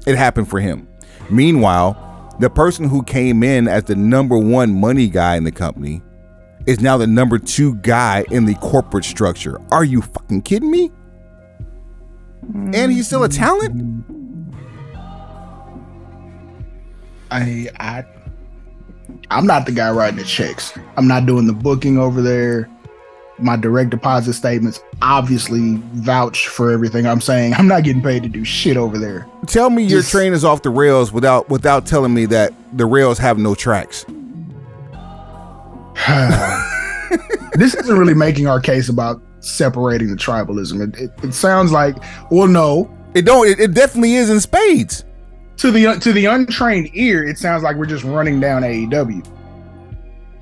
It 0.06 0.16
happened 0.16 0.50
for 0.52 0.60
him. 0.60 0.88
Meanwhile, 1.32 2.36
the 2.40 2.50
person 2.52 2.88
who 2.88 3.02
came 3.02 3.42
in 3.42 3.68
as 3.68 3.86
the 3.86 3.96
number 3.96 4.38
one 4.38 4.80
money 4.80 5.08
guy 5.08 5.36
in 5.36 5.46
the 5.46 5.52
company 5.52 6.04
is 6.68 6.80
now 6.80 6.98
the 6.98 7.08
number 7.08 7.40
two 7.40 7.74
guy 7.78 8.24
in 8.30 8.46
the 8.46 8.54
corporate 8.56 9.06
structure. 9.06 9.60
Are 9.72 9.84
you 9.84 10.04
fucking 10.04 10.44
kidding 10.44 10.70
me? 10.70 10.92
And 12.54 12.92
he's 12.92 13.08
still 13.08 13.24
a 13.24 13.30
talent? 13.30 14.04
I 17.32 17.70
I 17.80 18.06
I'm 19.32 19.48
not 19.48 19.66
the 19.66 19.72
guy 19.72 19.92
writing 19.92 20.18
the 20.18 20.24
checks. 20.24 20.78
I'm 20.98 21.08
not 21.08 21.26
doing 21.26 21.48
the 21.48 21.54
booking 21.54 21.98
over 21.98 22.22
there 22.22 22.70
my 23.38 23.56
direct 23.56 23.90
deposit 23.90 24.34
statements 24.34 24.82
obviously 25.02 25.78
vouch 25.94 26.48
for 26.48 26.72
everything 26.72 27.06
I'm 27.06 27.22
saying. 27.22 27.54
I'm 27.54 27.68
not 27.68 27.84
getting 27.84 28.02
paid 28.02 28.24
to 28.24 28.30
do 28.30 28.46
shit 28.46 28.78
over 28.78 28.98
there. 28.98 29.28
Tell 29.48 29.70
me 29.70 29.88
Just, 29.88 30.14
your 30.14 30.22
train 30.22 30.34
is 30.34 30.46
off 30.46 30.62
the 30.62 30.70
rails 30.70 31.12
without 31.12 31.50
without 31.50 31.86
telling 31.86 32.14
me 32.14 32.26
that 32.28 32.54
the 32.74 32.86
rails 32.86 33.18
have 33.18 33.38
no 33.38 33.56
tracks. 33.56 34.06
this 37.54 37.76
isn't 37.76 37.98
really 37.98 38.14
making 38.14 38.48
our 38.48 38.60
case 38.60 38.90
about 38.90 39.22
separating 39.46 40.10
the 40.10 40.16
tribalism. 40.16 40.82
It, 40.82 41.00
it, 41.00 41.12
it 41.24 41.34
sounds 41.34 41.72
like, 41.72 41.96
well, 42.32 42.48
no, 42.48 42.92
it 43.14 43.24
don't. 43.24 43.48
It, 43.48 43.60
it 43.60 43.74
definitely 43.74 44.16
is 44.16 44.30
in 44.30 44.40
spades. 44.40 45.06
To 45.58 45.72
the 45.72 45.98
to 46.00 46.12
the 46.12 46.26
untrained 46.26 46.90
ear, 46.94 47.24
it 47.24 47.38
sounds 47.38 47.64
like 47.64 47.78
we're 47.78 47.86
just 47.86 48.04
running 48.04 48.40
down 48.40 48.64
AEW. 48.64 49.26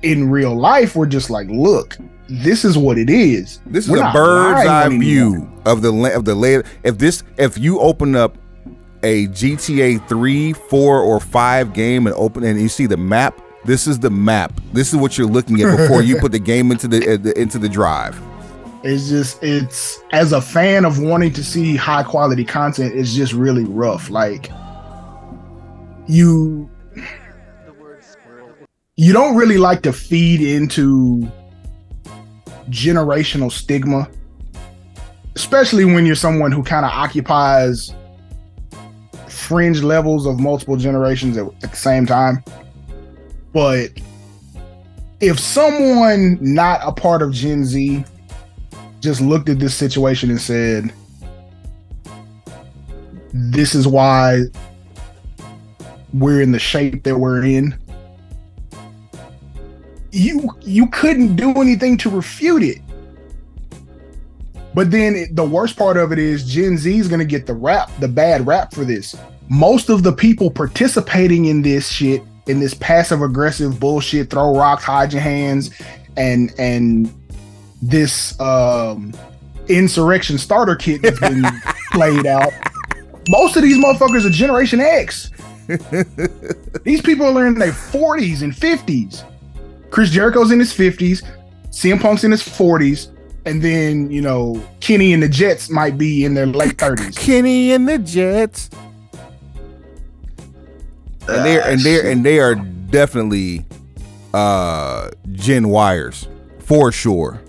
In 0.02 0.28
real 0.28 0.54
life, 0.54 0.96
we're 0.96 1.06
just 1.06 1.30
like, 1.30 1.46
look, 1.48 1.96
this 2.28 2.64
is 2.64 2.76
what 2.76 2.98
it 2.98 3.08
is. 3.08 3.60
This 3.66 3.84
is 3.84 3.90
We're 3.90 4.06
a 4.06 4.12
bird's 4.12 4.66
eye 4.66 4.88
view 4.88 5.50
of 5.64 5.82
the 5.82 5.92
of 6.14 6.24
the 6.24 6.34
layer. 6.34 6.64
If 6.82 6.98
this, 6.98 7.22
if 7.36 7.56
you 7.56 7.78
open 7.80 8.16
up 8.16 8.36
a 9.02 9.28
GTA 9.28 10.06
three, 10.08 10.52
four, 10.52 11.00
or 11.00 11.20
five 11.20 11.72
game 11.72 12.06
and 12.06 12.16
open 12.16 12.42
and 12.42 12.60
you 12.60 12.68
see 12.68 12.86
the 12.86 12.96
map, 12.96 13.40
this 13.64 13.86
is 13.86 13.98
the 13.98 14.10
map. 14.10 14.52
This 14.72 14.92
is 14.92 14.96
what 14.98 15.16
you're 15.16 15.28
looking 15.28 15.60
at 15.62 15.76
before 15.76 16.02
you 16.02 16.16
put 16.20 16.32
the 16.32 16.38
game 16.38 16.72
into 16.72 16.86
uh, 16.86 17.16
the 17.16 17.32
into 17.40 17.58
the 17.58 17.68
drive. 17.68 18.20
It's 18.84 19.08
just 19.08 19.42
it's 19.42 19.98
as 20.12 20.32
a 20.32 20.42
fan 20.42 20.84
of 20.84 20.98
wanting 20.98 21.32
to 21.32 21.42
see 21.42 21.74
high 21.74 22.02
quality 22.02 22.44
content, 22.44 22.94
it's 22.94 23.14
just 23.14 23.32
really 23.32 23.64
rough. 23.64 24.10
Like 24.10 24.50
you 26.06 26.68
you 28.96 29.14
don't 29.14 29.36
really 29.36 29.56
like 29.56 29.80
to 29.84 29.92
feed 29.92 30.42
into 30.42 31.26
generational 32.68 33.50
stigma, 33.50 34.06
especially 35.34 35.86
when 35.86 36.04
you're 36.04 36.14
someone 36.14 36.52
who 36.52 36.62
kind 36.62 36.84
of 36.84 36.92
occupies 36.92 37.94
fringe 39.28 39.82
levels 39.82 40.26
of 40.26 40.38
multiple 40.38 40.76
generations 40.76 41.38
at, 41.38 41.46
at 41.62 41.70
the 41.70 41.76
same 41.76 42.04
time. 42.04 42.44
But 43.54 43.92
if 45.20 45.40
someone 45.40 46.36
not 46.42 46.80
a 46.82 46.92
part 46.92 47.22
of 47.22 47.32
Gen 47.32 47.64
Z 47.64 48.04
just 49.04 49.20
looked 49.20 49.48
at 49.48 49.58
this 49.58 49.74
situation 49.74 50.30
and 50.30 50.40
said, 50.40 50.92
This 53.32 53.74
is 53.74 53.86
why 53.86 54.40
we're 56.14 56.40
in 56.40 56.52
the 56.52 56.58
shape 56.58 57.02
that 57.04 57.16
we're 57.16 57.44
in, 57.44 57.76
you 60.10 60.48
you 60.62 60.86
couldn't 60.88 61.36
do 61.36 61.50
anything 61.60 61.96
to 61.98 62.10
refute 62.10 62.62
it. 62.62 62.78
But 64.72 64.90
then 64.90 65.14
it, 65.14 65.36
the 65.36 65.44
worst 65.44 65.76
part 65.76 65.96
of 65.96 66.10
it 66.10 66.18
is 66.18 66.44
Gen 66.44 66.78
Z 66.78 66.98
is 66.98 67.06
going 67.06 67.20
to 67.20 67.24
get 67.24 67.46
the 67.46 67.54
rap, 67.54 67.90
the 68.00 68.08
bad 68.08 68.46
rap 68.46 68.72
for 68.72 68.84
this. 68.84 69.14
Most 69.48 69.88
of 69.88 70.02
the 70.02 70.12
people 70.12 70.50
participating 70.50 71.44
in 71.44 71.62
this 71.62 71.88
shit, 71.88 72.22
in 72.46 72.58
this 72.58 72.74
passive 72.74 73.22
aggressive 73.22 73.78
bullshit, 73.78 74.30
throw 74.30 74.56
rocks, 74.56 74.82
hide 74.82 75.12
your 75.12 75.22
hands, 75.22 75.70
and 76.16 76.52
and 76.58 77.12
this 77.88 78.38
um 78.40 79.12
insurrection 79.68 80.38
starter 80.38 80.74
kit 80.74 81.02
that's 81.02 81.20
been 81.20 81.44
played 81.92 82.26
out. 82.26 82.52
Most 83.28 83.56
of 83.56 83.62
these 83.62 83.76
motherfuckers 83.76 84.26
are 84.26 84.30
Generation 84.30 84.80
X. 84.80 85.30
these 86.84 87.00
people 87.00 87.38
are 87.38 87.46
in 87.46 87.54
their 87.54 87.72
40s 87.72 88.42
and 88.42 88.52
50s. 88.52 89.24
Chris 89.90 90.10
Jericho's 90.10 90.50
in 90.50 90.58
his 90.58 90.74
50s, 90.74 91.22
CM 91.70 92.00
Punk's 92.00 92.24
in 92.24 92.30
his 92.30 92.42
40s, 92.42 93.08
and 93.46 93.62
then, 93.62 94.10
you 94.10 94.20
know, 94.20 94.62
Kenny 94.80 95.12
and 95.12 95.22
the 95.22 95.28
Jets 95.28 95.70
might 95.70 95.96
be 95.96 96.24
in 96.24 96.34
their 96.34 96.46
late 96.46 96.76
30s. 96.76 97.16
Kenny 97.16 97.72
and 97.72 97.88
the 97.88 97.98
Jets. 97.98 98.70
And 101.26 101.44
they 101.44 101.62
and 101.62 101.80
they 101.80 102.12
and 102.12 102.24
they 102.24 102.38
are 102.38 102.54
definitely 102.54 103.64
uh 104.34 105.10
Gen 105.32 105.68
Y-ers 105.68 106.28
for 106.58 106.92
sure. 106.92 107.40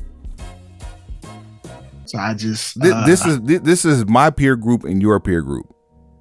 So 2.15 2.21
I 2.21 2.33
just 2.33 2.81
Thi- 2.81 2.91
uh, 2.91 3.05
this 3.05 3.25
is 3.25 3.39
thi- 3.39 3.57
this 3.57 3.83
is 3.83 4.05
my 4.07 4.29
peer 4.29 4.55
group 4.55 4.85
and 4.85 5.01
your 5.01 5.19
peer 5.19 5.41
group, 5.41 5.65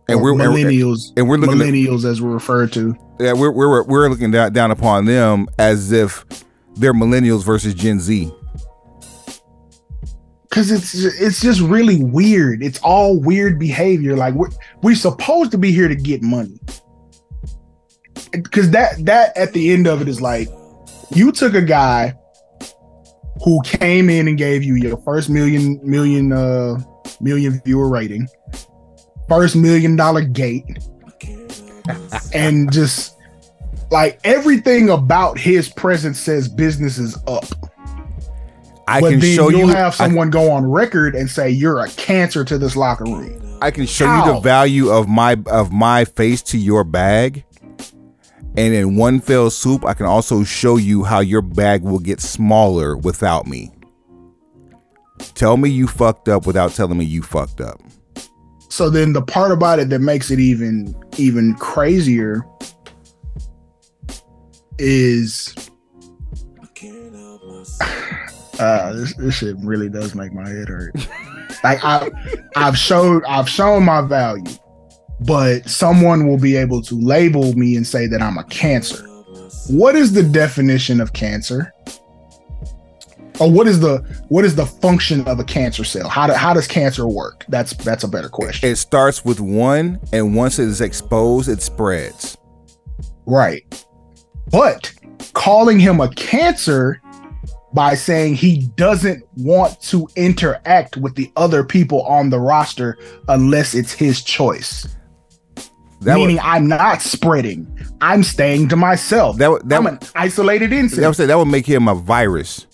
and 0.08 0.20
we're 0.20 0.32
millennials 0.32 1.12
and 1.16 1.28
we're 1.28 1.36
looking 1.36 1.60
at- 1.60 1.68
millennials 1.68 2.04
as 2.04 2.20
we're 2.20 2.32
referred 2.32 2.72
to. 2.72 2.96
yeah, 3.20 3.32
we're 3.32 3.52
we're 3.52 3.84
we're 3.84 4.08
looking 4.08 4.32
down, 4.32 4.52
down 4.52 4.72
upon 4.72 5.04
them 5.04 5.46
as 5.58 5.92
if 5.92 6.24
they're 6.74 6.92
millennials 6.92 7.44
versus 7.44 7.74
Gen 7.74 8.00
Z. 8.00 8.32
Cause 10.50 10.72
it's 10.72 10.94
it's 10.94 11.40
just 11.40 11.60
really 11.60 12.02
weird. 12.02 12.62
It's 12.62 12.80
all 12.80 13.20
weird 13.20 13.58
behavior. 13.58 14.16
Like 14.16 14.34
we're 14.34 14.50
we're 14.82 14.94
supposed 14.96 15.52
to 15.52 15.58
be 15.58 15.70
here 15.70 15.86
to 15.86 15.94
get 15.96 16.22
money. 16.22 16.58
Cause 18.50 18.70
that 18.70 19.04
that 19.06 19.36
at 19.36 19.52
the 19.52 19.72
end 19.72 19.86
of 19.86 20.00
it 20.02 20.08
is 20.08 20.20
like 20.20 20.48
you 21.14 21.30
took 21.30 21.54
a 21.54 21.62
guy 21.62 22.14
who 23.42 23.60
came 23.62 24.08
in 24.10 24.28
and 24.28 24.38
gave 24.38 24.62
you 24.62 24.74
your 24.74 24.96
first 24.98 25.28
million 25.28 25.80
million 25.82 26.32
uh 26.32 26.78
million 27.20 27.60
viewer 27.64 27.88
rating, 27.88 28.28
first 29.28 29.56
million 29.56 29.96
dollar 29.96 30.22
gate, 30.22 30.64
and 32.34 32.72
just 32.72 33.16
like 33.90 34.18
everything 34.24 34.90
about 34.90 35.38
his 35.38 35.68
presence 35.68 36.18
says 36.18 36.48
business 36.48 36.98
is 36.98 37.16
up 37.26 37.44
I 38.86 39.00
but 39.00 39.10
can 39.10 39.20
then 39.20 39.36
show 39.36 39.48
you'll 39.48 39.68
you. 39.68 39.74
have 39.74 39.94
I, 39.94 40.06
someone 40.06 40.30
go 40.30 40.50
on 40.50 40.64
record 40.64 41.14
and 41.14 41.30
say 41.30 41.50
you're 41.50 41.80
a 41.80 41.88
cancer 41.90 42.44
to 42.44 42.58
this 42.58 42.76
locker 42.76 43.04
room. 43.04 43.58
I 43.62 43.70
can 43.70 43.86
show 43.86 44.14
you 44.14 44.34
the 44.34 44.40
value 44.40 44.90
of 44.90 45.08
my 45.08 45.36
of 45.46 45.72
my 45.72 46.04
face 46.04 46.42
to 46.42 46.58
your 46.58 46.84
bag, 46.84 47.44
and 48.56 48.74
in 48.74 48.96
one 48.96 49.20
fell 49.20 49.50
swoop, 49.50 49.84
I 49.84 49.94
can 49.94 50.06
also 50.06 50.44
show 50.44 50.76
you 50.76 51.04
how 51.04 51.20
your 51.20 51.42
bag 51.42 51.82
will 51.82 51.98
get 51.98 52.20
smaller 52.20 52.96
without 52.96 53.46
me. 53.46 53.70
Tell 55.34 55.56
me 55.56 55.70
you 55.70 55.86
fucked 55.86 56.28
up 56.28 56.46
without 56.46 56.72
telling 56.72 56.98
me 56.98 57.04
you 57.04 57.22
fucked 57.22 57.60
up. 57.60 57.80
So 58.68 58.90
then 58.90 59.12
the 59.12 59.22
part 59.22 59.52
about 59.52 59.78
it 59.78 59.88
that 59.90 60.00
makes 60.00 60.30
it 60.30 60.40
even 60.40 60.94
even 61.16 61.54
crazier 61.54 62.44
is 64.78 65.54
uh 68.58 68.92
this, 68.92 69.14
this 69.14 69.34
shit 69.34 69.56
really 69.60 69.88
does 69.88 70.14
make 70.14 70.32
my 70.32 70.48
head 70.48 70.68
hurt. 70.68 70.92
like 71.62 71.84
I 71.84 72.10
I've 72.56 72.76
showed 72.76 73.24
I've 73.24 73.48
shown 73.48 73.84
my 73.84 74.00
value, 74.00 74.44
but 75.26 75.68
someone 75.68 76.26
will 76.26 76.38
be 76.38 76.56
able 76.56 76.82
to 76.82 76.94
label 76.94 77.54
me 77.54 77.76
and 77.76 77.86
say 77.86 78.06
that 78.06 78.20
I'm 78.20 78.38
a 78.38 78.44
cancer. 78.44 79.06
What 79.68 79.96
is 79.96 80.12
the 80.12 80.22
definition 80.22 81.00
of 81.00 81.12
cancer? 81.12 81.72
Or 83.40 83.50
what 83.50 83.66
is 83.66 83.80
the 83.80 83.98
what 84.28 84.44
is 84.44 84.54
the 84.54 84.66
function 84.66 85.26
of 85.26 85.40
a 85.40 85.44
cancer 85.44 85.82
cell? 85.82 86.08
How 86.08 86.28
do, 86.28 86.34
how 86.34 86.54
does 86.54 86.68
cancer 86.68 87.08
work? 87.08 87.44
That's 87.48 87.72
that's 87.74 88.04
a 88.04 88.08
better 88.08 88.28
question. 88.28 88.68
It 88.68 88.76
starts 88.76 89.24
with 89.24 89.40
one, 89.40 89.98
and 90.12 90.36
once 90.36 90.58
it 90.58 90.68
is 90.68 90.80
exposed, 90.80 91.48
it 91.48 91.60
spreads. 91.60 92.36
Right. 93.26 93.84
But 94.50 94.94
calling 95.32 95.80
him 95.80 96.00
a 96.00 96.10
cancer 96.10 97.00
by 97.72 97.96
saying 97.96 98.36
he 98.36 98.68
doesn't 98.76 99.24
want 99.36 99.80
to 99.82 100.08
interact 100.14 100.96
with 100.96 101.16
the 101.16 101.32
other 101.34 101.64
people 101.64 102.02
on 102.02 102.30
the 102.30 102.38
roster 102.38 102.96
unless 103.26 103.74
it's 103.74 103.92
his 103.92 104.22
choice. 104.22 104.86
That 106.04 106.16
Meaning 106.16 106.36
would, 106.36 106.44
I'm 106.44 106.68
not 106.68 107.00
spreading. 107.02 107.66
I'm 108.00 108.22
staying 108.22 108.68
to 108.68 108.76
myself. 108.76 109.38
that 109.38 109.50
would, 109.50 109.68
that, 109.68 109.78
I'm 109.78 109.86
an 109.86 109.98
isolated 110.14 110.70
that 110.70 111.06
would 111.06 111.16
say 111.16 111.26
that 111.26 111.38
would 111.38 111.48
make 111.48 111.66
him 111.66 111.88
a 111.88 111.94
virus. 111.94 112.66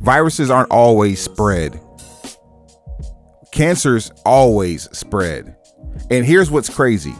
Viruses 0.00 0.50
aren't 0.50 0.70
always 0.70 1.20
spread. 1.20 1.80
Cancers 3.52 4.10
always 4.24 4.84
spread. 4.96 5.56
And 6.10 6.26
here's 6.26 6.50
what's 6.50 6.68
crazy. 6.68 7.14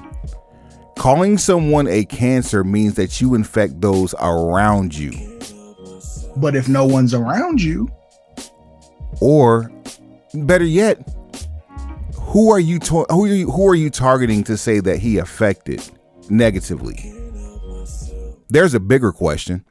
Calling 0.98 1.38
someone 1.38 1.86
a 1.86 2.04
cancer 2.04 2.64
means 2.64 2.94
that 2.94 3.20
you 3.20 3.34
infect 3.34 3.80
those 3.80 4.14
around 4.20 4.96
you. 4.96 5.12
But 6.36 6.56
if 6.56 6.68
no 6.68 6.84
one's 6.84 7.14
around 7.14 7.62
you, 7.62 7.88
Or 9.20 9.70
better 10.34 10.64
yet, 10.64 11.08
who 12.34 12.50
are 12.50 12.58
you 12.58 12.80
who 12.80 13.06
are 13.08 13.28
you 13.28 13.48
who 13.48 13.68
are 13.68 13.76
you 13.76 13.90
targeting 13.90 14.42
to 14.42 14.56
say 14.56 14.80
that 14.80 14.98
he 14.98 15.18
affected 15.18 15.80
negatively? 16.28 17.14
There's 18.48 18.74
a 18.74 18.80
bigger 18.80 19.12
question. 19.12 19.64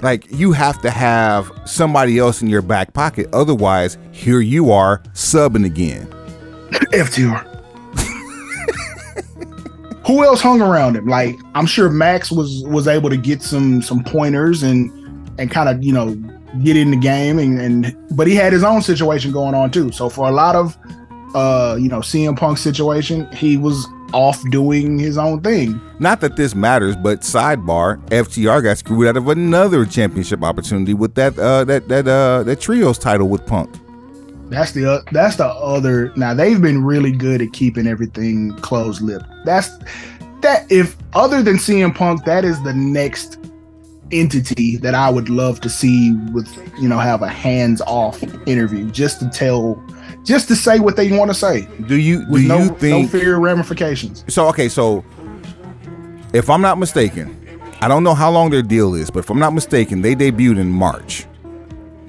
Like 0.00 0.24
you 0.30 0.52
have 0.52 0.80
to 0.80 0.90
have 0.90 1.52
somebody 1.66 2.18
else 2.18 2.40
in 2.40 2.48
your 2.48 2.62
back 2.62 2.94
pocket 2.94 3.28
otherwise 3.34 3.98
here 4.10 4.40
you 4.40 4.72
are 4.72 5.00
subbing 5.12 5.66
again. 5.66 6.06
FTR. 6.94 7.52
Who 10.06 10.24
else 10.24 10.40
hung 10.40 10.62
around 10.62 10.96
him? 10.96 11.06
Like 11.08 11.36
I'm 11.54 11.66
sure 11.66 11.90
Max 11.90 12.32
was 12.32 12.64
was 12.64 12.88
able 12.88 13.10
to 13.10 13.18
get 13.18 13.42
some 13.42 13.82
some 13.82 14.02
pointers 14.02 14.62
and 14.62 14.90
and 15.38 15.50
kind 15.50 15.68
of 15.68 15.84
you 15.84 15.92
know 15.92 16.16
get 16.62 16.76
in 16.76 16.90
the 16.90 16.96
game 16.96 17.38
and, 17.38 17.60
and 17.60 18.16
but 18.16 18.26
he 18.26 18.34
had 18.34 18.52
his 18.52 18.64
own 18.64 18.82
situation 18.82 19.32
going 19.32 19.54
on 19.54 19.70
too. 19.70 19.92
So 19.92 20.08
for 20.08 20.28
a 20.28 20.32
lot 20.32 20.54
of 20.56 20.76
uh 21.34 21.76
you 21.78 21.88
know 21.88 22.00
CM 22.00 22.36
Punk 22.36 22.58
situation, 22.58 23.30
he 23.32 23.56
was 23.56 23.86
off 24.12 24.42
doing 24.50 24.98
his 24.98 25.18
own 25.18 25.40
thing. 25.40 25.80
Not 25.98 26.20
that 26.20 26.36
this 26.36 26.54
matters, 26.54 26.96
but 26.96 27.20
sidebar, 27.20 28.00
FTR 28.08 28.62
got 28.62 28.78
screwed 28.78 29.08
out 29.08 29.16
of 29.16 29.28
another 29.28 29.84
championship 29.84 30.42
opportunity 30.42 30.94
with 30.94 31.14
that 31.14 31.38
uh 31.38 31.64
that 31.64 31.88
that 31.88 32.06
uh 32.08 32.42
that 32.44 32.60
trios 32.60 32.98
title 32.98 33.28
with 33.28 33.44
Punk. 33.46 33.74
That's 34.48 34.72
the 34.72 34.90
uh, 34.90 35.02
that's 35.10 35.36
the 35.36 35.46
other. 35.46 36.12
Now 36.16 36.32
they've 36.32 36.60
been 36.60 36.84
really 36.84 37.10
good 37.10 37.42
at 37.42 37.52
keeping 37.52 37.86
everything 37.86 38.56
closed 38.58 39.02
lip. 39.02 39.22
That's 39.44 39.76
that. 40.42 40.70
If 40.70 40.96
other 41.14 41.42
than 41.42 41.56
CM 41.56 41.94
Punk, 41.94 42.24
that 42.24 42.44
is 42.44 42.62
the 42.62 42.72
next 42.72 43.38
entity 44.12 44.76
that 44.78 44.94
I 44.94 45.10
would 45.10 45.28
love 45.28 45.60
to 45.62 45.68
see 45.68 46.12
with 46.32 46.48
you 46.80 46.88
know 46.88 46.98
have 46.98 47.22
a 47.22 47.28
hands 47.28 47.80
off 47.86 48.22
interview 48.46 48.90
just 48.90 49.20
to 49.20 49.28
tell, 49.28 49.82
just 50.24 50.48
to 50.48 50.56
say 50.56 50.78
what 50.80 50.96
they 50.96 51.16
want 51.16 51.30
to 51.30 51.34
say 51.34 51.66
Do 51.86 51.96
you 51.96 52.24
do 52.26 52.38
no 52.46 52.58
you 52.58 52.68
no 52.70 52.74
think 52.74 53.10
fear 53.10 53.36
of 53.36 53.42
ramifications. 53.42 54.24
so 54.28 54.46
okay 54.48 54.68
so 54.68 55.04
if 56.32 56.48
i'm 56.50 56.60
not 56.60 56.78
mistaken 56.78 57.60
i 57.80 57.88
don't 57.88 58.02
know 58.02 58.14
how 58.14 58.30
long 58.30 58.50
their 58.50 58.62
deal 58.62 58.94
is 58.94 59.10
but 59.10 59.20
if 59.20 59.30
i'm 59.30 59.38
not 59.38 59.52
mistaken 59.54 60.02
they 60.02 60.14
debuted 60.14 60.58
in 60.58 60.68
march 60.70 61.24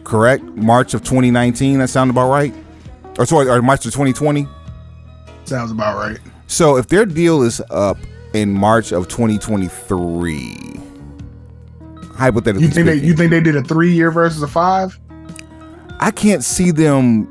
correct 0.03 0.43
march 0.43 0.93
of 0.93 1.01
2019 1.03 1.79
that 1.79 1.87
sound 1.87 2.09
about 2.11 2.29
right 2.29 2.53
or 3.19 3.25
sorry 3.25 3.47
or 3.49 3.61
march 3.61 3.85
of 3.85 3.91
2020 3.91 4.47
Sounds 5.45 5.71
about 5.71 5.97
right. 5.97 6.19
so 6.47 6.75
if 6.77 6.87
their 6.87 7.05
deal 7.05 7.41
is 7.41 7.61
up 7.69 7.97
in 8.33 8.51
march 8.53 8.91
of 8.91 9.07
2023 9.07 10.81
hypothetically 12.17 12.65
You 12.65 12.71
think 12.71 12.85
they 12.87 12.95
you 12.95 13.13
think 13.15 13.29
they 13.31 13.39
did 13.41 13.55
a 13.55 13.63
three 13.63 13.93
year 13.93 14.11
versus 14.11 14.41
a 14.41 14.47
five? 14.47 14.99
i 15.99 16.11
can't 16.11 16.43
see 16.43 16.69
them 16.71 17.27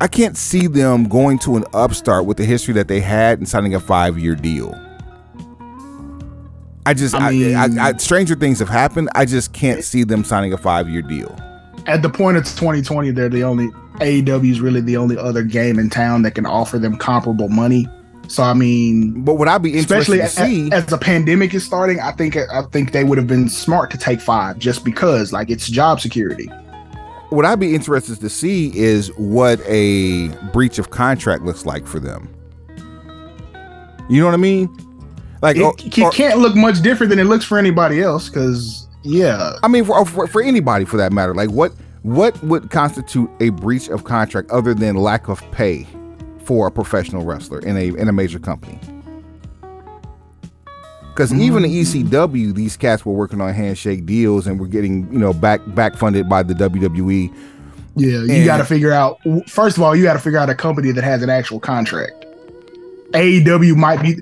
i 0.00 0.08
can't 0.08 0.36
see 0.36 0.66
them 0.66 1.04
going 1.08 1.38
to 1.38 1.56
an 1.56 1.64
upstart 1.74 2.24
with 2.26 2.36
the 2.36 2.44
history 2.44 2.74
that 2.74 2.88
they 2.88 3.00
had 3.00 3.38
and 3.38 3.48
signing 3.48 3.74
a 3.74 3.80
five-year 3.80 4.34
deal 4.34 4.74
I 6.84 6.94
just, 6.94 7.14
I 7.14 7.28
I 7.28 7.30
mean- 7.30 7.78
I, 7.78 7.88
I, 7.90 7.92
stranger 7.98 8.34
things 8.34 8.58
have 8.58 8.68
happened. 8.68 9.08
I 9.14 9.24
just 9.24 9.52
can't 9.52 9.84
see 9.84 10.02
them 10.02 10.24
signing 10.24 10.52
a 10.52 10.58
five-year 10.58 11.02
deal. 11.02 11.32
At 11.86 12.02
the 12.02 12.10
point 12.10 12.36
of 12.36 12.42
2020, 12.44 13.12
they're 13.12 13.28
the 13.28 13.44
only 13.44 13.68
AEW 14.00 14.50
is 14.50 14.60
really 14.60 14.80
the 14.80 14.96
only 14.96 15.16
other 15.16 15.44
game 15.44 15.78
in 15.78 15.90
town 15.90 16.22
that 16.22 16.34
can 16.34 16.44
offer 16.44 16.80
them 16.80 16.96
comparable 16.96 17.48
money. 17.48 17.86
So 18.32 18.42
I 18.42 18.54
mean, 18.54 19.24
But 19.24 19.34
what 19.34 19.46
I'd 19.46 19.60
be 19.60 19.76
especially 19.76 20.16
to 20.16 20.26
see, 20.26 20.72
as 20.72 20.86
the 20.86 20.96
pandemic 20.96 21.52
is 21.52 21.64
starting, 21.64 22.00
I 22.00 22.12
think 22.12 22.34
I 22.34 22.62
think 22.72 22.92
they 22.92 23.04
would 23.04 23.18
have 23.18 23.26
been 23.26 23.46
smart 23.46 23.90
to 23.90 23.98
take 23.98 24.22
five 24.22 24.58
just 24.58 24.86
because 24.86 25.34
like 25.34 25.50
it's 25.50 25.68
job 25.68 26.00
security. 26.00 26.46
what 27.28 27.44
I'd 27.44 27.60
be 27.60 27.74
interested 27.74 28.20
to 28.20 28.30
see 28.30 28.74
is 28.74 29.08
what 29.18 29.60
a 29.66 30.28
breach 30.50 30.78
of 30.78 30.88
contract 30.88 31.42
looks 31.42 31.66
like 31.66 31.86
for 31.86 32.00
them. 32.00 32.34
You 34.08 34.20
know 34.20 34.26
what 34.28 34.34
I 34.34 34.38
mean? 34.38 34.74
Like, 35.42 35.56
It, 35.56 35.62
or- 35.62 35.74
it 35.78 36.12
can't 36.14 36.38
look 36.38 36.56
much 36.56 36.80
different 36.80 37.10
than 37.10 37.18
it 37.18 37.24
looks 37.24 37.44
for 37.44 37.58
anybody 37.58 38.00
else 38.00 38.30
because 38.30 38.88
yeah, 39.02 39.58
I 39.62 39.68
mean, 39.68 39.84
for, 39.84 40.06
for, 40.06 40.26
for 40.26 40.40
anybody 40.42 40.86
for 40.86 40.96
that 40.96 41.12
matter, 41.12 41.34
like 41.34 41.50
what 41.50 41.72
what 42.00 42.42
would 42.42 42.70
constitute 42.70 43.28
a 43.40 43.50
breach 43.50 43.88
of 43.90 44.04
contract 44.04 44.50
other 44.50 44.72
than 44.72 44.96
lack 44.96 45.28
of 45.28 45.38
pay 45.52 45.86
for 46.44 46.66
a 46.66 46.70
professional 46.70 47.24
wrestler 47.24 47.60
in 47.60 47.76
a 47.76 47.88
in 47.94 48.08
a 48.08 48.12
major 48.12 48.38
company? 48.38 48.78
Because 51.12 51.32
even 51.34 51.62
mm-hmm. 51.62 52.02
the 52.02 52.10
ECW, 52.10 52.54
these 52.54 52.76
cats 52.76 53.04
were 53.04 53.12
working 53.12 53.40
on 53.42 53.52
handshake 53.52 54.06
deals 54.06 54.46
and 54.46 54.58
were 54.58 54.66
getting 54.66 55.12
you 55.12 55.18
know 55.18 55.32
back 55.32 55.60
back 55.74 55.96
funded 55.96 56.28
by 56.28 56.42
the. 56.42 56.54
WWE. 56.54 57.34
yeah, 57.96 58.20
you 58.20 58.44
got 58.44 58.58
to 58.58 58.64
figure 58.64 58.92
out. 58.92 59.18
First 59.46 59.76
of 59.76 59.82
all, 59.82 59.94
you 59.94 60.02
got 60.04 60.14
to 60.14 60.18
figure 60.18 60.38
out 60.38 60.48
a 60.48 60.54
company 60.54 60.92
that 60.92 61.04
has 61.04 61.22
an 61.22 61.28
actual 61.28 61.60
contract. 61.60 62.24
AEW 63.10 63.76
might 63.76 64.00
be 64.00 64.16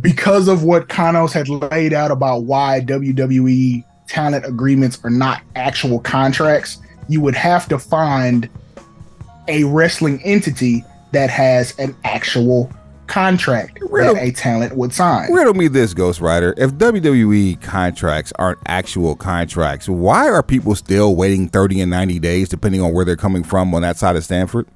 because 0.00 0.48
of 0.48 0.62
what 0.62 0.88
Kanos 0.88 1.32
had 1.32 1.48
laid 1.48 1.92
out 1.92 2.10
about 2.10 2.44
why 2.44 2.80
WWE 2.80 3.84
talent 4.06 4.44
agreements 4.44 4.98
are 5.04 5.10
not 5.10 5.42
actual 5.56 6.00
contracts, 6.00 6.78
you 7.08 7.20
would 7.20 7.34
have 7.34 7.68
to 7.68 7.78
find 7.78 8.48
a 9.48 9.64
wrestling 9.64 10.20
entity 10.24 10.84
that 11.12 11.30
has 11.30 11.78
an 11.78 11.96
actual 12.04 12.70
contract 13.06 13.78
Riddle- 13.88 14.14
that 14.16 14.22
a 14.22 14.30
talent 14.32 14.76
would 14.76 14.92
sign. 14.92 15.32
Riddle 15.32 15.54
me 15.54 15.66
this, 15.68 15.94
Ghost 15.94 16.20
Rider. 16.20 16.52
If 16.58 16.72
WWE 16.72 17.60
contracts 17.62 18.32
aren't 18.38 18.58
actual 18.66 19.16
contracts, 19.16 19.88
why 19.88 20.28
are 20.28 20.42
people 20.42 20.74
still 20.74 21.16
waiting 21.16 21.48
30 21.48 21.80
and 21.80 21.90
90 21.90 22.18
days, 22.18 22.48
depending 22.50 22.82
on 22.82 22.92
where 22.92 23.04
they're 23.06 23.16
coming 23.16 23.42
from 23.42 23.74
on 23.74 23.80
that 23.82 23.96
side 23.96 24.16
of 24.16 24.24
Stamford? 24.24 24.66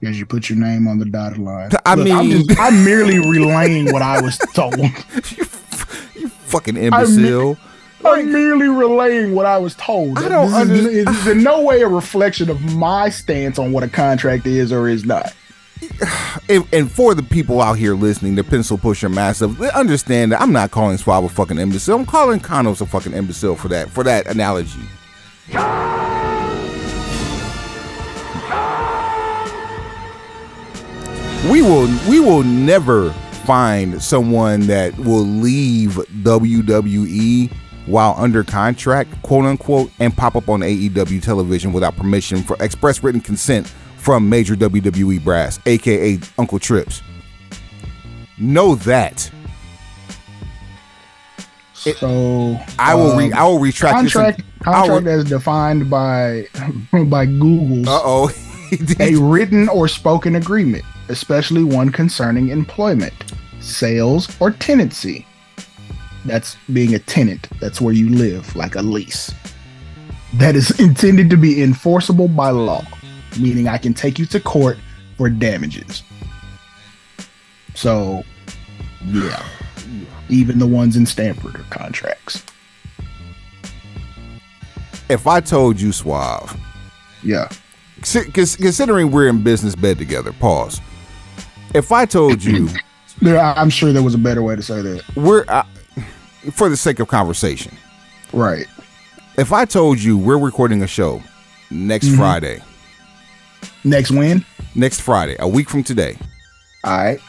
Because 0.00 0.18
you 0.18 0.24
put 0.24 0.48
your 0.48 0.58
name 0.58 0.86
on 0.88 0.98
the 0.98 1.04
dotted 1.04 1.38
line. 1.38 1.70
I 1.84 1.92
I'm, 1.92 2.04
mean- 2.04 2.46
just- 2.46 2.58
I'm 2.60 2.84
merely 2.84 3.18
relaying 3.18 3.92
what 3.92 4.00
I 4.02 4.20
was 4.22 4.38
told. 4.54 4.76
You 6.14 6.28
fucking 6.28 6.76
imbecile. 6.76 7.56
I'm 8.04 8.32
merely 8.32 8.68
relaying 8.68 9.34
what 9.34 9.44
I 9.46 9.58
was 9.58 9.74
told. 9.74 10.18
I 10.18 10.28
don't 10.28 10.46
this 10.50 10.50
is, 10.50 10.56
under- 10.56 10.74
this 11.04 11.20
is 11.20 11.26
in 11.28 11.42
no 11.42 11.62
way 11.62 11.82
a 11.82 11.88
reflection 11.88 12.48
of 12.50 12.60
my 12.76 13.08
stance 13.08 13.58
on 13.58 13.72
what 13.72 13.82
a 13.84 13.88
contract 13.88 14.46
is 14.46 14.72
or 14.72 14.88
is 14.88 15.04
not. 15.04 15.32
And, 16.48 16.66
and 16.72 16.90
for 16.90 17.14
the 17.14 17.22
people 17.22 17.60
out 17.60 17.74
here 17.74 17.94
listening, 17.94 18.34
the 18.34 18.44
pencil 18.44 18.78
pusher 18.78 19.08
massive, 19.08 19.60
understand 19.60 20.32
that 20.32 20.40
I'm 20.40 20.52
not 20.52 20.70
calling 20.70 20.96
Suave 20.96 21.24
a 21.24 21.28
fucking 21.28 21.58
imbecile. 21.58 21.98
I'm 21.98 22.06
calling 22.06 22.40
Connors 22.40 22.80
a 22.80 22.86
fucking 22.86 23.12
imbecile 23.12 23.54
for 23.54 23.68
that 23.68 23.90
for 23.90 24.02
that 24.04 24.26
analogy. 24.26 24.80
We 31.50 31.62
will 31.62 31.88
we 32.08 32.20
will 32.20 32.42
never 32.42 33.10
find 33.44 34.02
someone 34.02 34.60
that 34.68 34.96
will 34.98 35.24
leave 35.24 35.92
WWE 36.22 37.50
while 37.86 38.14
under 38.18 38.44
contract, 38.44 39.22
quote 39.22 39.46
unquote, 39.46 39.90
and 39.98 40.14
pop 40.14 40.36
up 40.36 40.48
on 40.48 40.60
AEW 40.60 41.22
television 41.22 41.72
without 41.72 41.96
permission 41.96 42.42
for 42.42 42.56
express 42.60 43.02
written 43.02 43.20
consent 43.20 43.72
from 44.08 44.26
major 44.26 44.56
WWE 44.56 45.22
brass, 45.22 45.60
aka 45.66 46.18
Uncle 46.38 46.58
Trips. 46.58 47.02
Know 48.38 48.74
that. 48.76 49.30
So 51.74 52.58
I 52.78 52.94
will 52.94 53.14
re- 53.18 53.30
um, 53.30 53.38
I 53.38 53.44
will 53.44 53.58
retract 53.58 53.96
contract 53.96 54.38
this. 54.38 54.46
Will- 54.46 54.72
contract 54.72 55.06
as 55.08 55.24
defined 55.24 55.90
by 55.90 56.46
by 57.04 57.26
Google 57.26 57.86
Uh 57.86 58.00
oh. 58.02 58.30
a 58.98 59.14
written 59.16 59.68
or 59.68 59.86
spoken 59.88 60.36
agreement, 60.36 60.86
especially 61.10 61.62
one 61.62 61.90
concerning 61.92 62.48
employment, 62.48 63.12
sales, 63.60 64.34
or 64.40 64.52
tenancy. 64.52 65.26
That's 66.24 66.56
being 66.72 66.94
a 66.94 66.98
tenant. 66.98 67.46
That's 67.60 67.78
where 67.78 67.92
you 67.92 68.08
live, 68.08 68.56
like 68.56 68.74
a 68.74 68.80
lease. 68.80 69.34
That 70.36 70.56
is 70.56 70.70
intended 70.80 71.28
to 71.28 71.36
be 71.36 71.62
enforceable 71.62 72.28
by 72.28 72.50
law, 72.50 72.86
meaning 73.38 73.68
I 73.68 73.78
can 73.78 73.94
take 73.94 74.18
you 74.18 74.26
to 74.26 74.40
court 74.40 74.78
for 75.16 75.28
damages. 75.28 76.02
So, 77.74 78.24
yeah, 79.04 79.44
even 80.28 80.58
the 80.58 80.66
ones 80.66 80.96
in 80.96 81.06
Stamford 81.06 81.56
are 81.56 81.64
contracts. 81.70 82.44
if 85.08 85.26
I 85.26 85.40
told 85.40 85.80
you, 85.80 85.90
Suave, 85.92 86.54
Yeah. 87.22 87.48
considering 88.02 89.10
we're 89.10 89.28
in 89.28 89.42
business 89.42 89.74
bed 89.74 89.98
together, 89.98 90.32
pause. 90.32 90.80
If 91.74 91.92
I 91.92 92.04
told 92.04 92.42
you 92.44 92.68
There, 93.20 93.40
I'm 93.40 93.68
sure 93.70 93.92
there 93.92 94.02
was 94.02 94.14
a 94.14 94.18
better 94.18 94.42
way 94.44 94.54
to 94.54 94.62
say 94.62 94.80
that. 94.80 95.02
we're, 95.16 95.44
uh, 95.48 95.64
for 96.52 96.68
the 96.68 96.76
sake 96.76 97.00
of 97.00 97.08
conversation, 97.08 97.76
Right. 98.32 98.66
if 99.36 99.52
I 99.52 99.64
told 99.64 99.98
you 100.00 100.16
we're 100.16 100.38
recording 100.38 100.82
a 100.82 100.86
show 100.86 101.20
next 101.70 102.14
Friday, 102.14 102.62
Next 103.84 104.10
win. 104.10 104.44
next 104.74 105.00
Friday, 105.00 105.36
a 105.38 105.48
week 105.48 105.68
from 105.70 105.82
today, 105.82 106.16
All 106.84 106.96
right. 106.98 107.20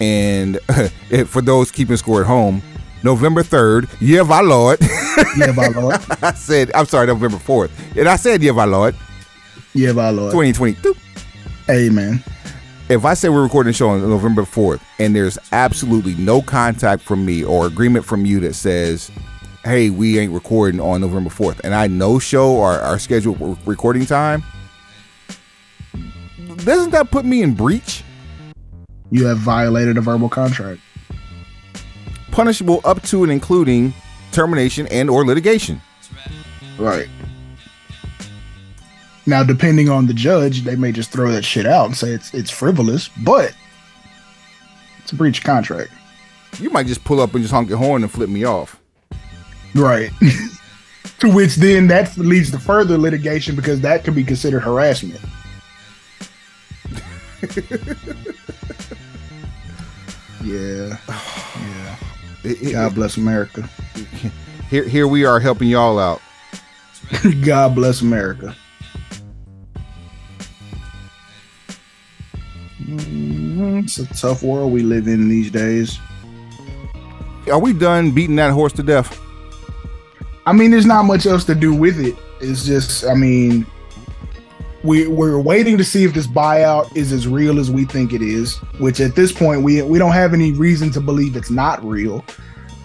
and 0.00 0.58
for 1.26 1.40
those 1.42 1.70
keeping 1.70 1.96
score 1.96 2.20
at 2.22 2.26
home, 2.26 2.62
November 3.02 3.42
3rd, 3.42 3.88
yeah, 4.00 4.22
my 4.22 4.40
lord. 4.40 4.78
Yeah, 5.36 5.50
my 5.52 5.66
lord. 5.68 5.96
I 6.22 6.32
said, 6.32 6.70
I'm 6.74 6.86
sorry, 6.86 7.06
November 7.08 7.38
4th. 7.38 7.70
And 7.96 8.08
I 8.08 8.14
said, 8.16 8.40
yeah, 8.42 8.52
my 8.52 8.64
lord, 8.64 8.94
Yeah, 9.72 9.92
my 9.92 10.10
lord. 10.10 10.30
2022. 10.32 10.94
Amen. 11.70 12.22
If 12.88 13.04
I 13.04 13.14
say 13.14 13.28
we're 13.28 13.42
recording 13.42 13.70
a 13.70 13.72
show 13.72 13.88
on 13.90 14.00
November 14.08 14.42
4th 14.42 14.80
and 15.00 15.14
there's 15.14 15.38
absolutely 15.52 16.14
no 16.14 16.40
contact 16.42 17.02
from 17.02 17.24
me 17.24 17.42
or 17.44 17.66
agreement 17.66 18.04
from 18.04 18.24
you 18.26 18.38
that 18.40 18.54
says, 18.54 19.10
hey, 19.64 19.90
we 19.90 20.18
ain't 20.18 20.32
recording 20.32 20.80
on 20.80 21.00
November 21.00 21.30
4th, 21.30 21.60
and 21.64 21.74
I 21.74 21.86
no 21.88 22.18
show 22.18 22.60
our, 22.60 22.78
our 22.80 22.98
scheduled 22.98 23.58
recording 23.66 24.04
time, 24.06 24.42
doesn't 26.58 26.90
that 26.90 27.10
put 27.10 27.24
me 27.24 27.42
in 27.42 27.54
breach? 27.54 28.02
You 29.10 29.26
have 29.26 29.38
violated 29.38 29.96
a 29.96 30.00
verbal 30.00 30.28
contract. 30.28 30.80
Punishable 32.30 32.80
up 32.84 33.02
to 33.04 33.22
and 33.22 33.32
including 33.32 33.94
termination 34.32 34.86
and 34.88 35.08
or 35.08 35.24
litigation. 35.24 35.80
Right. 36.78 37.08
Now, 39.26 39.42
depending 39.42 39.88
on 39.88 40.06
the 40.06 40.14
judge, 40.14 40.62
they 40.62 40.76
may 40.76 40.92
just 40.92 41.10
throw 41.10 41.30
that 41.32 41.44
shit 41.44 41.66
out 41.66 41.86
and 41.86 41.96
say 41.96 42.08
it's 42.10 42.34
it's 42.34 42.50
frivolous, 42.50 43.08
but 43.22 43.54
it's 44.98 45.12
a 45.12 45.16
breach 45.16 45.38
of 45.38 45.44
contract. 45.44 45.92
You 46.58 46.70
might 46.70 46.86
just 46.86 47.04
pull 47.04 47.20
up 47.20 47.34
and 47.34 47.42
just 47.42 47.52
honk 47.52 47.68
your 47.68 47.78
horn 47.78 48.02
and 48.02 48.12
flip 48.12 48.28
me 48.28 48.44
off. 48.44 48.80
Right. 49.74 50.10
to 51.20 51.30
which 51.32 51.56
then 51.56 51.86
that 51.88 52.16
leads 52.16 52.50
to 52.50 52.58
further 52.58 52.98
litigation 52.98 53.56
because 53.56 53.80
that 53.80 54.04
could 54.04 54.14
be 54.14 54.24
considered 54.24 54.60
harassment. 54.60 55.20
yeah. 60.44 60.96
Yeah. 61.06 61.96
It- 62.44 62.62
it- 62.62 62.72
God 62.72 62.94
bless 62.94 63.16
America. 63.16 63.68
here, 64.70 64.84
here 64.88 65.08
we 65.08 65.24
are 65.24 65.40
helping 65.40 65.68
y'all 65.68 65.98
out. 65.98 66.20
God 67.44 67.74
bless 67.74 68.00
America. 68.00 68.54
Mhm, 72.82 73.84
It's 73.84 73.98
a 73.98 74.06
tough 74.14 74.42
world 74.42 74.72
we 74.72 74.82
live 74.82 75.06
in 75.08 75.28
these 75.28 75.50
days. 75.50 75.98
Are 77.50 77.58
we 77.58 77.72
done 77.72 78.10
beating 78.12 78.36
that 78.36 78.52
horse 78.52 78.72
to 78.74 78.82
death? 78.82 79.20
I 80.46 80.52
mean, 80.52 80.70
there's 80.70 80.86
not 80.86 81.04
much 81.04 81.26
else 81.26 81.44
to 81.44 81.54
do 81.54 81.74
with 81.74 81.98
it. 82.00 82.14
It's 82.40 82.64
just, 82.64 83.04
I 83.06 83.14
mean, 83.14 83.66
we 84.84 85.08
we're 85.08 85.40
waiting 85.40 85.78
to 85.78 85.84
see 85.84 86.04
if 86.04 86.12
this 86.12 86.26
buyout 86.26 86.94
is 86.94 87.10
as 87.10 87.26
real 87.26 87.58
as 87.58 87.70
we 87.70 87.84
think 87.84 88.12
it 88.12 88.22
is. 88.22 88.56
Which 88.78 89.00
at 89.00 89.16
this 89.16 89.32
point, 89.32 89.62
we 89.62 89.82
we 89.82 89.98
don't 89.98 90.12
have 90.12 90.34
any 90.34 90.52
reason 90.52 90.90
to 90.92 91.00
believe 91.00 91.34
it's 91.34 91.50
not 91.50 91.82
real. 91.82 92.24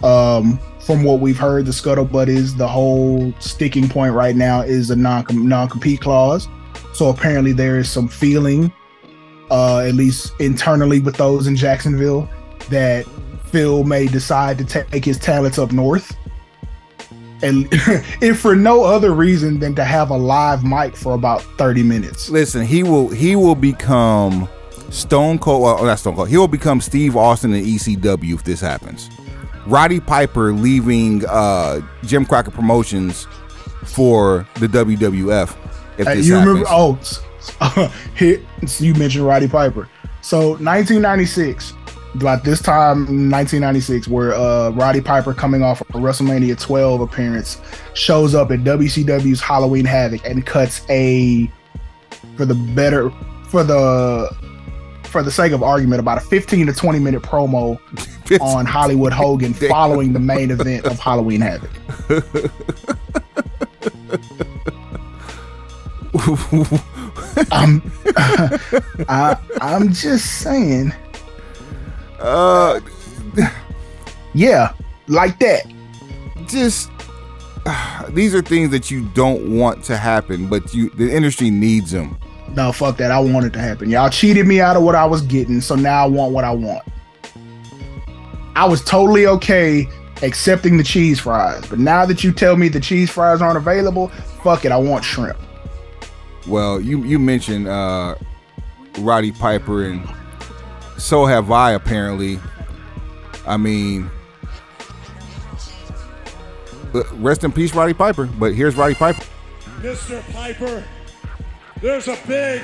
Um, 0.01 0.59
from 0.79 1.03
what 1.03 1.19
we've 1.19 1.37
heard, 1.37 1.65
the 1.65 1.71
scuttlebutt 1.71 2.29
is 2.29 2.55
the 2.55 2.67
whole 2.67 3.33
sticking 3.39 3.89
point 3.89 4.13
right 4.13 4.35
now 4.35 4.61
is 4.61 4.89
a 4.89 4.95
non 4.95 5.25
non 5.29 5.67
compete 5.67 5.99
clause. 5.99 6.47
So 6.93 7.09
apparently, 7.09 7.51
there 7.51 7.77
is 7.77 7.91
some 7.91 8.07
feeling, 8.07 8.71
uh, 9.51 9.79
at 9.79 9.93
least 9.93 10.33
internally 10.39 11.01
with 11.01 11.17
those 11.17 11.47
in 11.47 11.55
Jacksonville, 11.57 12.29
that 12.69 13.05
Phil 13.47 13.83
may 13.83 14.07
decide 14.07 14.57
to 14.59 14.65
take 14.65 15.03
his 15.03 15.19
talents 15.19 15.59
up 15.59 15.73
north 15.73 16.15
and 17.41 17.67
if 18.21 18.39
for 18.39 18.55
no 18.55 18.83
other 18.83 19.13
reason 19.13 19.59
than 19.59 19.75
to 19.75 19.83
have 19.85 20.09
a 20.09 20.17
live 20.17 20.63
mic 20.63 20.95
for 20.95 21.13
about 21.13 21.41
30 21.57 21.83
minutes. 21.83 22.29
Listen, 22.29 22.65
he 22.65 22.83
will 22.83 23.09
he 23.09 23.35
will 23.35 23.55
become 23.55 24.47
Stone 24.89 25.39
Cold. 25.39 25.63
Well, 25.63 25.83
not 25.85 25.99
Stone 25.99 26.15
Cold. 26.15 26.29
He 26.29 26.37
will 26.37 26.47
become 26.47 26.81
Steve 26.81 27.15
Austin 27.15 27.53
in 27.53 27.63
ECW 27.63 28.33
if 28.33 28.43
this 28.43 28.59
happens. 28.61 29.09
Roddy 29.65 29.99
Piper 29.99 30.51
leaving 30.53 31.25
uh, 31.27 31.81
Jim 32.03 32.25
Crockett 32.25 32.53
Promotions 32.53 33.27
for 33.85 34.47
the 34.55 34.67
WWF. 34.67 35.55
If 35.97 36.07
Uh, 36.07 36.15
this 36.15 36.27
you 36.27 36.35
happens, 36.35 36.47
remember? 36.47 36.69
Oh, 36.69 37.93
you 38.79 38.93
mentioned 38.95 39.25
Roddy 39.25 39.47
Piper. 39.47 39.87
So 40.21 40.49
1996, 40.51 41.73
about 42.15 42.43
this 42.43 42.61
time, 42.61 42.99
1996, 42.99 44.07
where 44.07 44.33
uh, 44.33 44.69
Roddy 44.71 45.01
Piper, 45.01 45.33
coming 45.33 45.61
off 45.61 45.81
a 45.81 45.85
WrestleMania 45.85 46.59
12 46.59 47.01
appearance, 47.01 47.61
shows 47.93 48.35
up 48.35 48.51
at 48.51 48.59
WCW's 48.59 49.41
Halloween 49.41 49.85
Havoc 49.85 50.25
and 50.25 50.45
cuts 50.45 50.85
a, 50.89 51.51
for 52.35 52.45
the 52.45 52.55
better, 52.55 53.11
for 53.49 53.63
the, 53.63 54.29
for 55.03 55.23
the 55.23 55.31
sake 55.31 55.51
of 55.51 55.63
argument, 55.63 55.99
about 55.99 56.17
a 56.17 56.21
15 56.21 56.67
to 56.67 56.73
20 56.73 56.99
minute 56.99 57.21
promo 57.21 57.79
on 58.41 58.65
Hollywood 58.65 59.13
Hogan 59.13 59.53
following 59.53 60.13
the 60.13 60.19
main 60.19 60.51
event 60.51 60.85
of 60.85 60.99
Halloween 60.99 61.41
Havoc. 61.41 61.71
I'm 67.51 67.81
I, 69.07 69.37
I'm 69.61 69.93
just 69.93 70.39
saying. 70.39 70.93
Uh, 72.19 72.79
Yeah, 74.33 74.73
like 75.07 75.39
that. 75.39 75.63
just 76.47 76.91
these 78.09 78.33
are 78.35 78.41
things 78.41 78.69
that 78.71 78.89
you 78.91 79.05
don't 79.13 79.57
want 79.57 79.83
to 79.85 79.97
happen, 79.97 80.47
but 80.47 80.73
you 80.73 80.89
the 80.91 81.13
industry 81.13 81.49
needs 81.49 81.91
them. 81.91 82.17
No, 82.55 82.71
fuck 82.71 82.97
that. 82.97 83.11
I 83.11 83.19
want 83.19 83.45
it 83.45 83.53
to 83.53 83.59
happen. 83.59 83.89
Y'all 83.89 84.09
cheated 84.09 84.47
me 84.47 84.59
out 84.59 84.75
of 84.75 84.83
what 84.83 84.95
I 84.95 85.05
was 85.05 85.21
getting, 85.21 85.61
so 85.61 85.75
now 85.75 86.03
I 86.03 86.07
want 86.07 86.33
what 86.33 86.43
I 86.43 86.51
want. 86.51 86.83
I 88.55 88.65
was 88.67 88.83
totally 88.83 89.25
okay 89.27 89.87
accepting 90.21 90.77
the 90.77 90.83
cheese 90.83 91.19
fries, 91.19 91.65
but 91.67 91.79
now 91.79 92.05
that 92.05 92.23
you 92.23 92.31
tell 92.33 92.57
me 92.57 92.67
the 92.67 92.79
cheese 92.79 93.09
fries 93.09 93.41
aren't 93.41 93.57
available, 93.57 94.09
fuck 94.43 94.65
it. 94.65 94.71
I 94.71 94.77
want 94.77 95.03
shrimp. 95.05 95.37
Well, 96.47 96.81
you 96.81 97.03
you 97.03 97.19
mentioned 97.19 97.67
uh, 97.67 98.15
Roddy 98.97 99.31
Piper, 99.31 99.85
and 99.85 100.03
so 100.99 101.25
have 101.25 101.51
I. 101.51 101.71
Apparently, 101.71 102.39
I 103.47 103.57
mean, 103.57 104.09
uh, 106.93 107.03
rest 107.15 107.43
in 107.43 107.51
peace, 107.51 107.73
Roddy 107.73 107.93
Piper. 107.93 108.25
But 108.25 108.53
here's 108.53 108.75
Roddy 108.75 108.95
Piper. 108.95 109.23
Mr. 109.79 110.21
Piper, 110.33 110.83
there's 111.81 112.07
a 112.07 112.17
big 112.27 112.61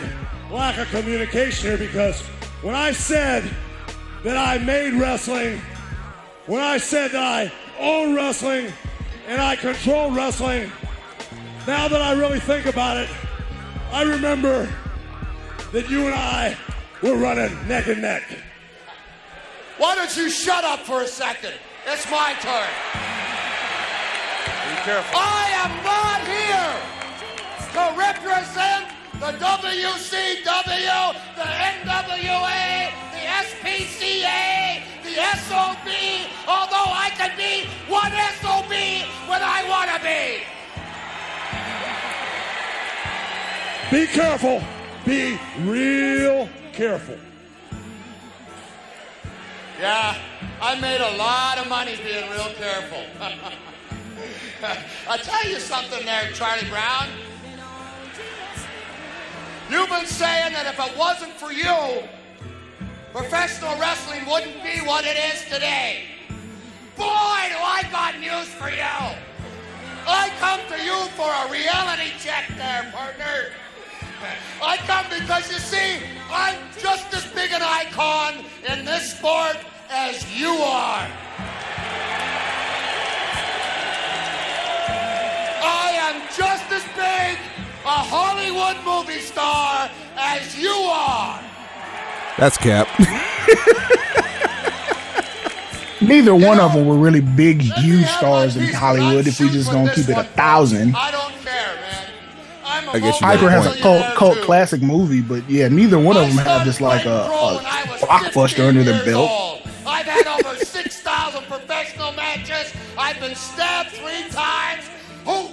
lack 0.51 0.77
of 0.77 0.87
communication 0.89 1.69
here 1.69 1.77
because 1.77 2.21
when 2.61 2.75
I 2.75 2.91
said 2.91 3.49
that 4.23 4.37
I 4.37 4.57
made 4.63 4.93
wrestling, 4.93 5.61
when 6.45 6.61
I 6.61 6.77
said 6.77 7.11
that 7.11 7.23
I 7.23 7.51
own 7.79 8.15
wrestling 8.15 8.71
and 9.27 9.41
I 9.41 9.55
control 9.55 10.11
wrestling, 10.11 10.71
now 11.65 11.87
that 11.87 12.01
I 12.01 12.13
really 12.13 12.39
think 12.39 12.65
about 12.65 12.97
it, 12.97 13.09
I 13.91 14.03
remember 14.03 14.67
that 15.71 15.89
you 15.89 16.05
and 16.05 16.15
I 16.15 16.57
were 17.05 17.15
running 17.15 17.53
neck 17.67 17.85
and 17.87 18.01
neck. 18.01 18.23
Why 19.77 19.93
don't 19.93 20.17
you 20.17 20.29
shut 20.29 20.63
up 20.63 20.79
for 20.79 21.01
a 21.01 21.07
second? 21.07 21.53
It's 21.85 22.09
my 22.09 22.33
turn. 22.41 22.67
Be 24.65 24.75
careful. 24.81 25.13
I 25.13 25.53
am 25.61 25.69
not 25.85 26.25
here 26.25 26.73
to 27.75 27.83
represent 27.95 28.89
the 29.19 29.37
WCW, 29.37 31.13
the 31.35 31.49
NWA, 31.75 32.89
the 33.13 33.23
SPCA, 33.45 34.81
the 35.03 35.15
SOB, 35.45 35.87
although 36.47 36.89
I 36.89 37.11
can 37.15 37.37
be 37.37 37.69
one 37.87 38.11
SOB 38.41 38.73
when 39.29 39.41
I 39.43 39.63
want 39.69 39.91
to 39.93 39.99
be. 40.01 40.41
Be 43.95 44.07
careful. 44.11 44.63
Be 45.05 45.37
real 45.59 46.49
careful. 46.75 47.15
Yeah, 49.79 50.17
I 50.61 50.79
made 50.79 50.99
a 50.99 51.17
lot 51.17 51.57
of 51.57 51.69
money 51.69 51.95
being 52.03 52.29
real 52.29 52.51
careful. 52.55 53.03
I'll 55.07 55.17
tell 55.17 55.49
you 55.49 55.59
something 55.59 56.05
there, 56.05 56.31
Charlie 56.33 56.67
Brown. 56.69 57.07
You've 59.69 59.89
been 59.89 60.05
saying 60.05 60.53
that 60.53 60.65
if 60.67 60.79
it 60.79 60.97
wasn't 60.97 61.31
for 61.33 61.51
you, 61.51 62.03
professional 63.13 63.77
wrestling 63.79 64.25
wouldn't 64.25 64.61
be 64.61 64.79
what 64.85 65.05
it 65.05 65.17
is 65.33 65.43
today. 65.45 66.03
Boy, 66.97 67.03
do 67.03 67.57
I 67.57 67.87
got 67.89 68.19
news 68.19 68.47
for 68.47 68.69
you. 68.69 69.15
I 70.07 70.29
come 70.39 70.59
to 70.69 70.83
you 70.83 71.07
for 71.15 71.31
a 71.31 71.51
reality 71.51 72.11
check 72.19 72.49
there, 72.57 72.91
partner. 72.93 73.51
I 74.61 74.77
come 74.77 75.05
because 75.09 75.51
you 75.51 75.59
see, 75.59 75.99
I'm 76.31 76.57
just 76.79 77.13
as 77.13 77.25
big 77.33 77.51
an 77.51 77.61
icon 77.61 78.45
in 78.69 78.85
this 78.85 79.13
sport 79.17 79.57
as 79.89 80.39
you 80.39 80.49
are. 80.49 81.07
I 85.67 85.91
am 86.07 86.21
just 86.35 86.71
as 86.71 86.83
big 86.95 87.37
a 87.85 87.87
Hollywood 87.87 88.77
movie 88.83 89.21
star 89.21 89.89
as 90.17 90.57
you 90.59 90.71
are. 90.71 91.39
That's 92.37 92.57
Cap. 92.57 92.87
Neither 96.01 96.35
one 96.35 96.59
of 96.59 96.73
them 96.73 96.85
were 96.85 96.97
really 96.97 97.21
big, 97.21 97.61
huge 97.61 98.07
stars 98.07 98.57
in 98.57 98.73
Hollywood. 98.73 99.27
If 99.27 99.39
we 99.39 99.49
just 99.49 99.69
shooting 99.69 99.85
gonna 99.85 99.95
keep 99.95 100.09
it 100.09 100.17
a 100.17 100.23
thousand. 100.23 100.95
I 100.95 101.11
don't 101.11 101.33
care, 101.43 101.75
man. 101.75 102.14
I'm 102.75 102.89
a 102.89 102.91
I 102.91 102.99
guess 102.99 103.21
you 103.21 103.27
Piper 103.27 103.49
has 103.49 103.65
a 103.65 103.79
cult, 103.81 104.15
cult 104.15 104.37
classic 104.39 104.81
movie, 104.81 105.21
but 105.21 105.49
yeah, 105.49 105.67
neither 105.69 105.97
one 105.97 106.17
of 106.17 106.23
them 106.27 106.31
have 106.37 106.41
started 106.45 106.65
just 106.65 106.81
like 106.81 107.05
a, 107.05 107.25
playing 107.25 107.27
pro 107.29 107.37
a 107.37 107.55
when 107.55 107.65
I 107.65 107.85
was 107.89 108.01
blockbuster 108.01 108.67
under 108.67 108.83
their 108.83 109.05
belt. 109.05 109.61
I've 109.87 110.05
had 110.05 110.27
over 110.27 110.55
6,000 110.57 111.43
professional 111.45 112.11
matches. 112.13 112.73
I've 112.97 113.19
been 113.19 113.35
stabbed 113.35 113.91
three 113.91 114.29
times. 114.29 114.83
Who? 115.25 115.49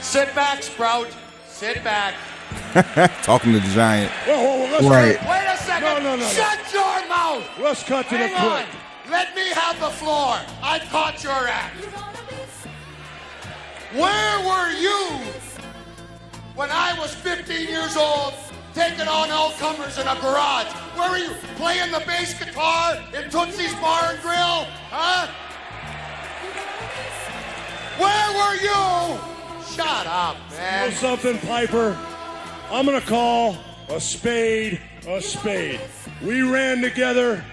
Sit 0.00 0.34
back, 0.34 0.62
Sprout. 0.62 1.08
Sit 1.46 1.82
back. 1.84 2.14
Talking 3.22 3.52
to 3.52 3.60
the 3.60 3.68
giant. 3.68 4.10
Whoa, 4.26 4.34
whoa, 4.36 4.56
whoa, 4.66 4.72
let's 4.72 4.84
Right. 4.84 5.16
cut- 5.18 5.28
Wait 5.30 5.54
a 5.54 5.56
second. 5.58 5.82
No, 5.84 5.98
no, 5.98 6.16
no, 6.16 6.22
no. 6.22 6.28
Shut 6.28 6.58
your 6.72 7.08
mouth. 7.08 7.44
Let's 7.60 7.82
cut 7.84 8.04
to 8.08 8.10
the 8.18 8.26
Hang 8.28 8.34
on. 8.34 8.64
quick. 8.64 9.10
Let 9.10 9.34
me 9.36 9.48
have 9.54 9.78
the 9.78 9.90
floor. 9.90 10.36
I've 10.62 10.82
caught 10.90 11.22
your 11.22 11.46
act. 11.48 11.76
Where 13.94 14.38
were 14.40 14.70
you 14.72 15.20
when 16.54 16.70
I 16.70 16.98
was 16.98 17.14
15 17.14 17.68
years 17.68 17.96
old, 17.96 18.34
taking 18.74 19.06
on 19.06 19.30
all 19.30 19.50
comers 19.52 19.98
in 19.98 20.06
a 20.06 20.14
garage? 20.20 20.72
Where 20.96 21.10
were 21.10 21.18
you 21.18 21.34
playing 21.56 21.92
the 21.92 22.02
bass 22.06 22.32
guitar 22.38 22.96
in 23.14 23.30
Tootsie's 23.30 23.74
Bar 23.74 24.12
and 24.12 24.22
Grill? 24.22 24.66
Huh? 24.90 25.26
Where 27.98 28.32
were 28.32 28.56
you? 28.62 29.18
Shut 29.74 30.06
up, 30.06 30.36
know 30.50 30.56
man. 30.56 30.92
something, 30.92 31.38
Piper? 31.40 31.98
I'm 32.70 32.86
gonna 32.86 33.00
call 33.00 33.56
a 33.90 34.00
spade 34.00 34.80
a 35.06 35.20
spade. 35.20 35.80
We 36.22 36.42
ran 36.42 36.80
together. 36.80 37.44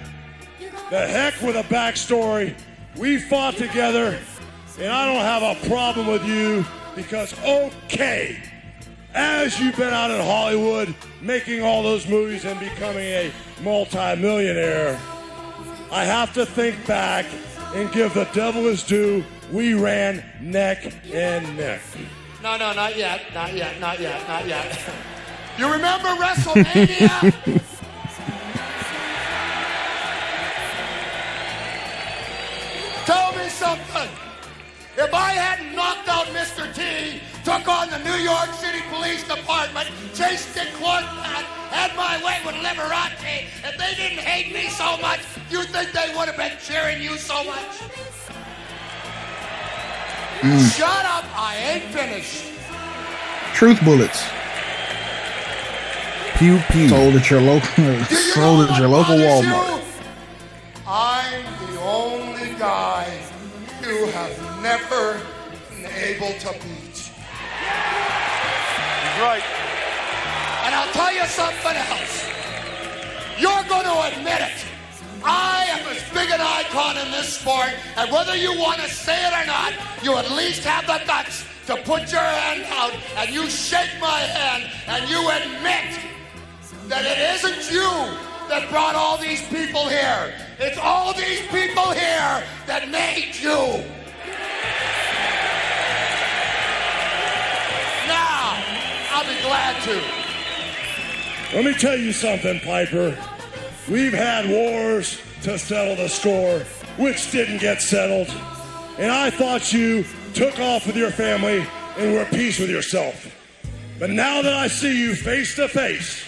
The 0.90 1.08
heck 1.08 1.42
with 1.42 1.56
a 1.56 1.64
backstory. 1.64 2.56
We 2.96 3.18
fought 3.18 3.56
together, 3.56 4.20
and 4.80 4.88
I 4.88 5.06
don't 5.06 5.22
have 5.22 5.44
a 5.44 5.56
problem 5.68 6.08
with 6.08 6.26
you 6.26 6.66
because 6.96 7.38
okay, 7.44 8.42
as 9.14 9.60
you've 9.60 9.76
been 9.76 9.94
out 9.94 10.10
in 10.10 10.22
Hollywood 10.22 10.96
making 11.22 11.62
all 11.62 11.84
those 11.84 12.08
movies 12.08 12.46
and 12.46 12.58
becoming 12.60 13.04
a 13.04 13.32
multimillionaire, 13.62 14.98
I 15.92 16.06
have 16.06 16.34
to 16.36 16.46
think 16.46 16.88
back 16.88 17.26
and 17.76 17.92
give 17.92 18.14
the 18.14 18.24
devil 18.34 18.64
his 18.64 18.84
due. 18.84 19.26
We 19.52 19.74
ran 19.74 20.24
neck 20.40 20.94
and 21.12 21.58
neck. 21.58 21.82
No, 22.42 22.56
no, 22.56 22.72
not 22.74 22.96
yet. 22.96 23.22
Not 23.34 23.54
yet. 23.54 23.80
Not 23.80 24.00
yet. 24.00 24.28
Not 24.28 24.48
yet. 24.48 24.80
You 25.58 25.70
remember 25.70 26.08
WrestleMania? 26.08 27.10
Tell 33.06 33.36
me 33.36 33.50
something. 33.50 34.29
If 35.00 35.14
I 35.14 35.32
hadn't 35.32 35.74
knocked 35.78 36.10
out 36.10 36.26
Mr. 36.36 36.68
T, 36.76 37.22
took 37.46 37.66
on 37.70 37.90
the 37.90 38.00
New 38.00 38.20
York 38.22 38.52
City 38.52 38.82
Police 38.92 39.24
Department, 39.26 39.88
chased 40.14 40.54
Dick 40.54 40.68
Clark 40.74 41.06
back, 41.24 41.46
had 41.72 41.96
my 41.96 42.20
way 42.22 42.36
with 42.46 42.56
Liberace, 42.56 43.48
if 43.64 43.78
they 43.78 43.96
didn't 43.96 44.20
hate 44.20 44.54
me 44.54 44.68
so 44.68 44.98
much, 44.98 45.22
you 45.50 45.64
think 45.64 45.94
they 45.94 46.14
would 46.18 46.28
have 46.28 46.36
been 46.36 46.52
cheering 46.62 47.02
you 47.02 47.16
so 47.16 47.46
much? 47.46 47.78
Shut 50.76 51.06
up, 51.06 51.24
I 51.34 51.56
ain't 51.64 51.94
finished. 51.94 52.44
Truth 53.54 53.82
bullets 53.86 54.22
Pew 56.36 56.60
pew. 56.72 56.90
sold 56.90 57.16
at 57.16 57.30
your 57.30 57.42
local 57.42 57.70
Do 57.76 57.84
you 57.84 57.92
know 58.00 58.04
sold 58.04 58.70
at 58.70 58.78
your 58.80 58.90
what 58.90 59.10
local 59.10 59.18
bothers 59.18 59.46
Walmart. 59.46 59.78
you? 59.78 59.84
I'm 60.88 61.44
the 61.74 61.80
only 61.82 62.50
guy 62.60 63.22
you 63.82 64.08
have 64.08 64.62
never 64.62 65.22
been 65.70 65.86
able 65.92 66.34
to 66.40 66.52
beat. 66.60 66.98
He's 69.00 69.20
right. 69.22 69.44
And 70.66 70.76
I'll 70.76 70.92
tell 70.92 71.14
you 71.14 71.26
something 71.26 71.76
else. 71.76 72.28
You're 73.40 73.64
going 73.70 73.86
to 73.86 74.18
admit 74.18 74.42
it. 74.42 74.66
I 75.24 75.66
am 75.70 75.88
as 75.90 76.04
big 76.12 76.30
an 76.30 76.40
icon 76.42 76.98
in 76.98 77.12
this 77.12 77.40
sport, 77.40 77.74
and 77.98 78.12
whether 78.12 78.36
you 78.36 78.58
want 78.58 78.80
to 78.82 78.90
say 78.90 79.18
it 79.28 79.34
or 79.34 79.46
not, 79.46 79.74
you 80.04 80.16
at 80.16 80.32
least 80.32 80.64
have 80.64 80.86
the 80.88 81.06
guts 81.06 81.46
to 81.68 81.76
put 81.84 82.12
your 82.12 82.22
hand 82.22 82.66
out 82.70 82.94
and 83.18 83.30
you 83.30 83.48
shake 83.48 83.92
my 84.02 84.20
hand 84.22 84.64
and 84.88 85.08
you 85.08 85.20
admit 85.30 86.00
that 86.88 87.06
it 87.06 87.20
isn't 87.36 87.72
you 87.72 87.90
that 88.50 88.68
brought 88.72 88.96
all 88.96 89.18
these 89.18 89.42
people 89.50 89.88
here. 89.88 90.34
It's 90.62 90.78
all 90.78 91.14
these 91.14 91.40
people 91.48 91.92
here 91.92 92.44
that 92.66 92.90
made 92.90 93.34
you. 93.34 93.82
Now, 98.06 98.62
I'll 99.10 99.24
be 99.24 99.42
glad 99.42 99.82
to. 99.84 101.56
Let 101.56 101.64
me 101.64 101.74
tell 101.74 101.98
you 101.98 102.12
something, 102.12 102.60
Piper. 102.60 103.18
We've 103.90 104.12
had 104.12 104.50
wars 104.50 105.22
to 105.44 105.58
settle 105.58 105.96
the 105.96 106.10
score, 106.10 106.60
which 106.98 107.32
didn't 107.32 107.60
get 107.60 107.82
settled. 107.82 108.28
And 108.98 109.14
I 109.14 109.30
thought 109.30 109.72
you 109.72 110.04
took 110.34 110.60
off 110.60 110.86
with 110.86 110.98
your 110.98 111.12
family 111.12 111.66
and 111.98 112.12
were 112.12 112.20
at 112.20 112.32
peace 112.32 112.60
with 112.60 112.70
yourself. 112.70 113.34
But 113.98 114.10
now 114.10 114.42
that 114.42 114.54
I 114.54 114.68
see 114.68 115.00
you 115.00 115.16
face 115.16 115.56
to 115.56 115.70
face, 115.70 116.22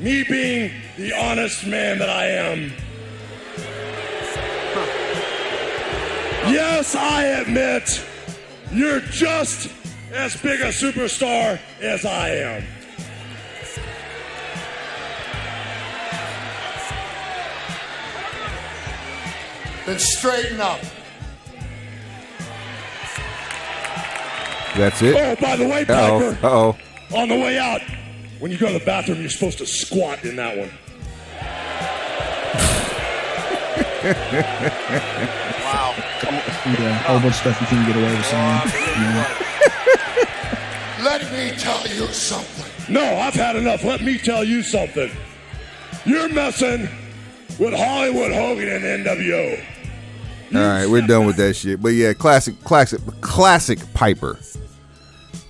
me 0.00 0.24
being 0.24 0.72
the 0.96 1.12
honest 1.12 1.64
man 1.64 2.00
that 2.00 2.10
I 2.10 2.26
am, 2.26 2.72
yes, 6.52 6.94
I 6.94 7.22
admit 7.24 8.04
you're 8.72 9.00
just 9.00 9.70
as 10.12 10.36
big 10.36 10.60
a 10.60 10.68
superstar 10.68 11.58
as 11.80 12.04
I 12.04 12.28
am. 12.30 12.64
Then 19.86 19.98
straighten 20.00 20.60
up. 20.60 20.80
That's 24.76 25.00
it. 25.00 25.14
Oh, 25.16 25.36
by 25.40 25.56
the 25.56 25.66
way, 25.66 25.84
Piper, 25.84 26.38
oh. 26.42 26.76
on 27.14 27.28
the 27.28 27.36
way 27.36 27.56
out, 27.56 27.80
when 28.40 28.50
you 28.50 28.58
go 28.58 28.66
to 28.66 28.78
the 28.78 28.84
bathroom, 28.84 29.20
you're 29.20 29.30
supposed 29.30 29.58
to 29.58 29.66
squat 29.66 30.24
in 30.24 30.36
that 30.36 30.58
one. 30.58 30.70
Yeah, 36.66 36.88
a 36.88 37.08
whole 37.08 37.20
bunch 37.20 37.34
of 37.34 37.34
stuff 37.34 37.60
you 37.60 37.66
can't 37.68 37.86
get 37.86 37.96
away 37.96 38.10
with 38.10 38.26
oh, 38.32 38.62
saying. 38.66 38.98
you 38.98 39.10
know. 39.14 39.26
Let 41.08 41.22
me 41.32 41.56
tell 41.56 41.86
you 41.86 42.06
something. 42.12 42.92
No, 42.92 43.04
I've 43.04 43.34
had 43.34 43.56
enough. 43.56 43.84
Let 43.84 44.02
me 44.02 44.18
tell 44.18 44.42
you 44.42 44.62
something. 44.62 45.10
You're 46.04 46.28
messing 46.28 46.88
with 47.58 47.74
Hollywood 47.74 48.32
Hogan 48.32 48.68
and 48.68 49.06
NWO. 49.06 49.64
All 50.54 50.60
right, 50.60 50.86
we're 50.86 51.06
done 51.06 51.26
with 51.26 51.36
that 51.36 51.54
shit. 51.54 51.82
But 51.82 51.90
yeah, 51.90 52.12
classic, 52.12 52.62
classic, 52.62 53.00
classic 53.20 53.78
Piper. 53.94 54.38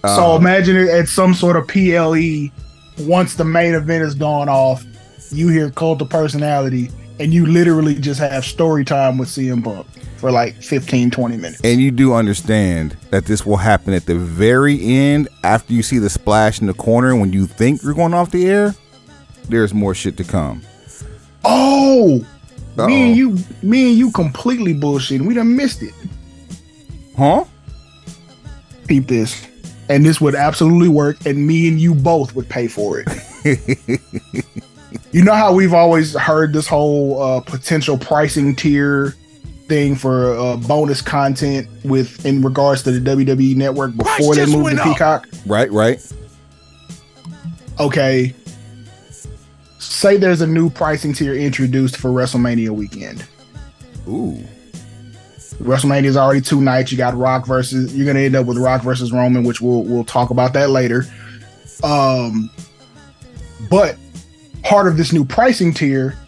So 0.04 0.32
um, 0.32 0.40
imagine 0.40 0.76
it 0.76 0.88
at 0.88 1.08
some 1.08 1.34
sort 1.34 1.56
of 1.56 1.66
PLE. 1.68 2.48
Once 3.06 3.34
the 3.34 3.44
main 3.44 3.74
event 3.74 4.04
is 4.04 4.14
gone 4.14 4.48
off, 4.48 4.84
you 5.30 5.48
hear 5.48 5.70
Cult 5.70 6.00
of 6.00 6.08
Personality, 6.08 6.90
and 7.18 7.32
you 7.32 7.46
literally 7.46 7.94
just 7.94 8.20
have 8.20 8.44
story 8.44 8.84
time 8.84 9.18
with 9.18 9.28
CM 9.28 9.62
Punk 9.64 9.86
for 10.18 10.30
like 10.30 10.54
15, 10.62 11.10
20 11.10 11.36
minutes. 11.36 11.60
And 11.64 11.80
you 11.80 11.90
do 11.90 12.14
understand 12.14 12.96
that 13.10 13.26
this 13.26 13.44
will 13.46 13.56
happen 13.56 13.94
at 13.94 14.06
the 14.06 14.14
very 14.16 14.80
end 14.82 15.28
after 15.44 15.72
you 15.72 15.82
see 15.82 15.98
the 15.98 16.10
splash 16.10 16.60
in 16.60 16.66
the 16.66 16.74
corner 16.74 17.14
when 17.16 17.32
you 17.32 17.46
think 17.46 17.82
you're 17.82 17.94
going 17.94 18.14
off 18.14 18.30
the 18.30 18.48
air. 18.48 18.74
There's 19.48 19.72
more 19.72 19.94
shit 19.94 20.16
to 20.18 20.24
come. 20.24 20.62
Oh, 21.44 22.24
Uh-oh. 22.78 22.86
me 22.86 23.08
and 23.08 23.16
you, 23.16 23.38
me 23.62 23.90
and 23.90 23.98
you 23.98 24.10
completely 24.10 24.74
bullshitting. 24.74 25.26
We 25.26 25.34
done 25.34 25.54
missed 25.56 25.82
it. 25.82 25.94
Huh? 27.16 27.44
Peep 28.88 29.06
this. 29.06 29.46
And 29.88 30.04
this 30.04 30.20
would 30.20 30.34
absolutely 30.34 30.88
work, 30.88 31.24
and 31.26 31.46
me 31.46 31.68
and 31.68 31.80
you 31.80 31.94
both 31.94 32.34
would 32.34 32.48
pay 32.48 32.66
for 32.66 33.04
it. 33.06 34.00
you 35.12 35.24
know 35.24 35.34
how 35.34 35.52
we've 35.52 35.74
always 35.74 36.14
heard 36.14 36.52
this 36.52 36.66
whole 36.66 37.22
uh, 37.22 37.40
potential 37.40 37.98
pricing 37.98 38.54
tier 38.54 39.14
thing 39.66 39.96
for 39.96 40.36
uh, 40.36 40.56
bonus 40.56 41.02
content 41.02 41.68
with 41.84 42.24
in 42.24 42.42
regards 42.42 42.82
to 42.84 42.92
the 42.92 43.10
WWE 43.10 43.56
network 43.56 43.96
before 43.96 44.34
they 44.34 44.42
just 44.42 44.56
moved 44.56 44.76
to 44.76 44.82
up. 44.82 44.88
Peacock. 44.88 45.28
Right, 45.46 45.70
right. 45.70 46.12
Okay. 47.78 48.34
Say 49.78 50.16
there's 50.16 50.40
a 50.40 50.46
new 50.46 50.70
pricing 50.70 51.12
tier 51.12 51.34
introduced 51.34 51.96
for 51.96 52.10
WrestleMania 52.10 52.70
weekend. 52.70 53.26
Ooh. 54.08 54.42
WrestleMania 55.58 56.04
is 56.04 56.16
already 56.16 56.40
two 56.40 56.60
nights. 56.60 56.92
You 56.92 56.98
got 56.98 57.14
Rock 57.16 57.46
versus. 57.46 57.96
You're 57.96 58.06
gonna 58.06 58.20
end 58.20 58.36
up 58.36 58.46
with 58.46 58.58
Rock 58.58 58.82
versus 58.82 59.10
Roman, 59.10 59.42
which 59.42 59.60
we'll 59.60 59.84
we'll 59.84 60.04
talk 60.04 60.30
about 60.30 60.52
that 60.52 60.70
later. 60.70 61.04
Um, 61.82 62.50
but 63.70 63.96
part 64.66 64.88
of 64.88 64.96
this 64.96 65.12
new 65.12 65.24
pricing 65.24 65.72
tier 65.72 66.18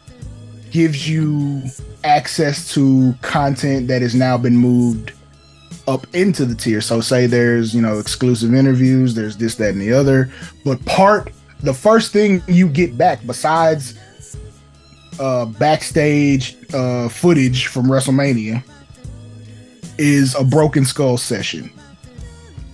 gives 0.70 1.08
you 1.08 1.62
access 2.04 2.72
to 2.72 3.12
content 3.20 3.88
that 3.88 4.00
has 4.00 4.14
now 4.14 4.38
been 4.38 4.56
moved 4.56 5.12
up 5.88 6.06
into 6.14 6.44
the 6.44 6.54
tier. 6.54 6.80
So 6.80 7.00
say 7.00 7.26
there's 7.26 7.74
you 7.74 7.82
know 7.82 7.98
exclusive 7.98 8.54
interviews, 8.54 9.14
there's 9.14 9.36
this, 9.36 9.56
that, 9.56 9.70
and 9.70 9.80
the 9.80 9.92
other. 9.92 10.32
But 10.64 10.84
part 10.84 11.32
the 11.60 11.74
first 11.74 12.12
thing 12.12 12.40
you 12.46 12.68
get 12.68 12.96
back 12.96 13.26
besides 13.26 13.98
uh 15.18 15.46
backstage 15.46 16.56
uh 16.72 17.08
footage 17.08 17.66
from 17.66 17.86
WrestleMania 17.86 18.62
is 19.98 20.36
a 20.36 20.44
broken 20.44 20.84
skull 20.84 21.16
session 21.16 21.72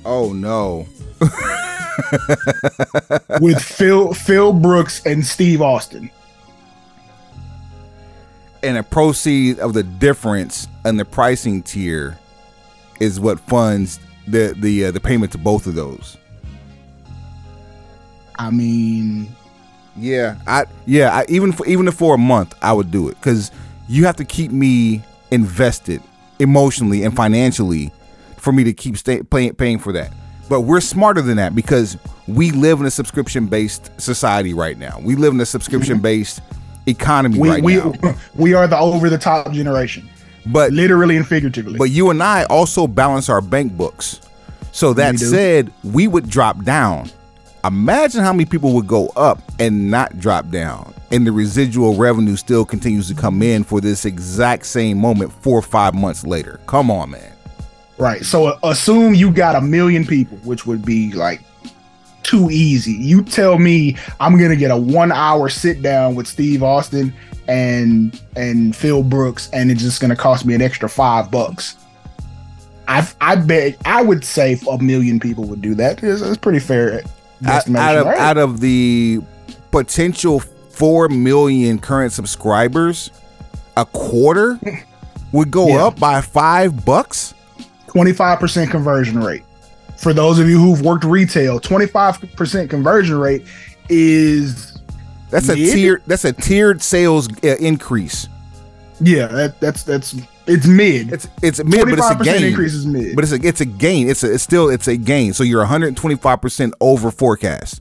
Oh 0.05 0.33
no. 0.35 0.87
with 3.41 3.61
Phil 3.63 4.15
Phil 4.15 4.53
Brooks 4.53 5.05
and 5.07 5.25
Steve 5.25 5.63
Austin. 5.63 6.11
And 8.63 8.79
a 8.79 8.83
proceed 8.83 9.59
of 9.59 9.75
the 9.75 9.83
difference 9.83 10.69
in 10.85 10.97
the 10.97 11.05
pricing 11.05 11.63
tier 11.63 12.19
is 13.01 13.21
what 13.21 13.41
funds 13.41 14.01
the 14.27 14.55
the 14.59 14.87
uh, 14.87 14.91
the 14.91 15.01
payment 15.01 15.33
to 15.33 15.39
both 15.39 15.67
of 15.67 15.75
those. 15.75 16.17
I 18.39 18.51
mean, 18.51 19.35
Yeah, 19.97 20.37
I 20.47 20.65
yeah, 20.87 21.15
I 21.15 21.25
even 21.29 21.53
for 21.53 21.67
even 21.67 21.89
if 21.89 21.95
for 21.95 22.15
a 22.15 22.19
month 22.19 22.55
I 22.63 22.73
would 22.73 22.91
do 22.91 23.09
it 23.09 23.21
cuz 23.21 23.51
you 23.89 24.07
have 24.07 24.17
to 24.17 24.25
keep 24.25 24.51
me 24.51 25.03
invested 25.31 26.03
emotionally 26.39 27.05
and 27.05 27.15
financially 27.15 27.93
for 28.39 28.53
me 28.53 28.65
to 28.65 28.73
keep 28.73 28.97
stay, 28.97 29.23
paying 29.23 29.55
paying 29.55 29.79
for 29.79 29.93
that. 29.93 30.13
But 30.49 30.63
we're 30.63 30.81
smarter 30.81 31.23
than 31.23 31.37
that 31.39 31.55
because 31.55 31.97
we 32.27 32.51
live 32.51 32.81
in 32.81 32.87
a 32.87 32.91
subscription 32.91 33.47
based 33.47 33.91
society 34.01 34.55
right 34.55 34.79
now. 34.79 35.01
We 35.01 35.17
live 35.17 35.33
in 35.33 35.41
a 35.41 35.47
subscription 35.47 36.01
based 36.01 36.41
economy 36.87 37.39
we 37.39 37.49
right 37.49 37.63
we 37.63 37.77
now. 37.77 37.95
we 38.35 38.55
are 38.55 38.67
the 38.67 38.79
over 38.79 39.09
the 39.09 39.19
top 39.19 39.53
generation, 39.53 40.09
But 40.47 40.73
literally 40.73 41.17
and 41.17 41.27
figuratively. 41.27 41.79
But 41.79 41.91
you 41.91 42.11
and 42.11 42.23
I 42.23 42.45
also 42.45 42.87
balance 42.87 43.29
our 43.29 43.41
bank 43.41 43.77
books. 43.77 44.21
So 44.73 44.93
that 44.95 45.13
We 45.13 45.19
said, 45.19 45.73
we 45.85 46.09
would 46.09 46.29
drop 46.29 46.65
down. 46.65 47.09
Imagine 47.65 48.23
how 48.23 48.33
many 48.33 48.45
people 48.45 48.75
would 48.75 48.89
go 48.89 49.07
up 49.15 49.41
and 49.61 49.91
not 49.91 50.19
drop 50.19 50.51
down. 50.51 50.93
And 51.13 51.25
the 51.25 51.33
residual 51.33 51.95
revenue 51.95 52.35
still 52.35 52.65
continues 52.65 53.07
to 53.09 53.15
come 53.15 53.41
in 53.41 53.63
for 53.63 53.81
this 53.81 54.05
exact 54.05 54.67
same 54.67 54.99
moment 54.99 55.33
four 55.33 55.57
or 55.59 55.63
five 55.63 55.95
months 55.95 56.27
later. 56.27 56.61
Come 56.67 56.91
on, 56.91 57.13
man. 57.13 57.34
Right. 57.99 58.25
So 58.25 58.47
uh, 58.47 58.59
assume 58.65 59.15
you 59.15 59.31
got 59.31 59.57
a 59.57 59.61
million 59.61 60.07
people, 60.07 60.39
which 60.39 60.67
would 60.67 60.85
be 60.85 61.13
like 61.13 61.41
too 62.23 62.49
easy. 62.51 62.93
You 62.93 63.23
tell 63.23 63.59
me 63.59 63.97
I'm 64.21 64.39
gonna 64.39 64.57
get 64.57 64.71
a 64.71 64.77
one 64.77 65.13
hour 65.13 65.49
sit 65.49 65.83
down 65.83 66.15
with 66.15 66.27
Steve 66.27 66.63
Austin 66.63 67.13
and 67.49 68.21
and 68.37 68.75
Phil 68.75 69.03
Brooks, 69.03 69.51
and 69.53 69.71
it's 69.71 69.83
just 69.83 70.01
gonna 70.01 70.17
cost 70.17 70.45
me 70.47 70.55
an 70.55 70.63
extra 70.63 70.89
five 70.89 71.31
bucks. 71.31 71.77
I 72.89 73.07
I 73.21 73.37
bet 73.37 73.77
I 73.85 74.03
would 74.03 74.25
say 74.25 74.59
a 74.71 74.79
million 74.79 75.19
people 75.21 75.45
would 75.45 75.63
do 75.63 75.75
that. 75.77 76.03
It's, 76.03 76.21
it's 76.23 76.37
pretty 76.37 76.59
fair 76.61 77.03
Out, 77.47 77.69
out 77.77 77.97
of 77.99 78.07
right? 78.07 78.19
out 78.19 78.37
of 78.39 78.61
the 78.61 79.21
potential 79.71 80.41
four 80.41 81.09
million 81.09 81.79
current 81.79 82.13
subscribers, 82.13 83.11
a 83.77 83.85
quarter 83.87 84.59
would 85.33 85.51
go 85.51 85.69
Yeah. 85.69 85.87
up 85.87 85.99
by 86.01 86.21
five 86.21 86.85
bucks. 86.85 87.35
25% 87.95 88.71
conversion 88.71 89.21
rate. 89.21 89.45
For 89.97 90.13
those 90.13 90.39
of 90.39 90.49
you 90.49 90.59
who've 90.59 90.83
worked 90.83 91.05
retail, 91.05 91.61
25% 91.61 92.69
conversion 92.69 93.17
rate 93.17 93.47
is 93.89 94.79
That's 95.31 95.49
a 95.49 95.55
Mid? 95.57 95.73
tier. 95.75 96.03
That's 96.07 96.25
a 96.25 96.33
tiered 96.33 96.83
sales 96.83 97.29
uh, 97.45 97.57
increase. 97.61 98.29
yeah, 99.01 99.27
that, 99.29 99.61
that's 99.61 99.83
that's 99.85 100.15
it's 100.47 100.67
mid. 100.67 101.13
It's 101.13 101.27
it's 101.43 101.63
mid, 101.65 101.85
but 101.89 101.99
it's 101.99 102.11
a 102.11 102.17
gain. 102.23 102.45
increase 102.45 102.75
is 102.75 102.85
mid. 102.87 103.15
But 103.15 103.25
it's 103.25 103.33
a 103.33 103.37
it's 103.47 103.61
a 103.61 103.65
gain. 103.65 104.09
It's 104.11 104.23
a 104.25 104.35
it's 104.35 104.43
still 104.43 104.69
it's 104.69 104.89
a 104.89 104.97
gain. 104.97 105.33
So 105.33 105.43
you're 105.45 105.61
125 105.61 106.41
percent 106.41 106.75
over 106.81 107.11
forecast. 107.11 107.81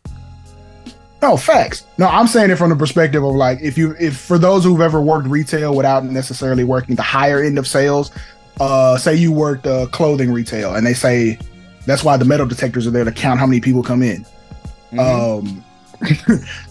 No 1.22 1.36
facts. 1.36 1.86
No, 1.98 2.08
I'm 2.08 2.28
saying 2.28 2.52
it 2.52 2.58
from 2.58 2.70
the 2.70 2.76
perspective 2.76 3.24
of 3.24 3.34
like 3.34 3.60
if 3.62 3.78
you 3.78 3.96
if 4.00 4.18
for 4.18 4.38
those 4.38 4.64
who've 4.64 4.82
ever 4.82 5.02
worked 5.02 5.28
retail 5.28 5.76
without 5.76 6.06
necessarily 6.06 6.64
working 6.64 6.96
the 6.96 7.02
higher 7.02 7.42
end 7.42 7.58
of 7.58 7.68
sales, 7.68 8.12
uh 8.60 8.98
say 8.98 9.16
you 9.16 9.32
worked 9.32 9.66
uh, 9.66 9.88
clothing 9.88 10.32
retail 10.32 10.76
and 10.76 10.86
they 10.86 10.94
say 10.94 11.38
that's 11.86 12.04
why 12.04 12.18
the 12.18 12.26
metal 12.26 12.46
detectors 12.46 12.88
are 12.88 12.92
there 12.92 13.04
to 13.04 13.12
count 13.12 13.40
how 13.40 13.46
many 13.46 13.60
people 13.60 13.84
come 13.84 14.02
in. 14.02 14.26
Um 14.98 15.64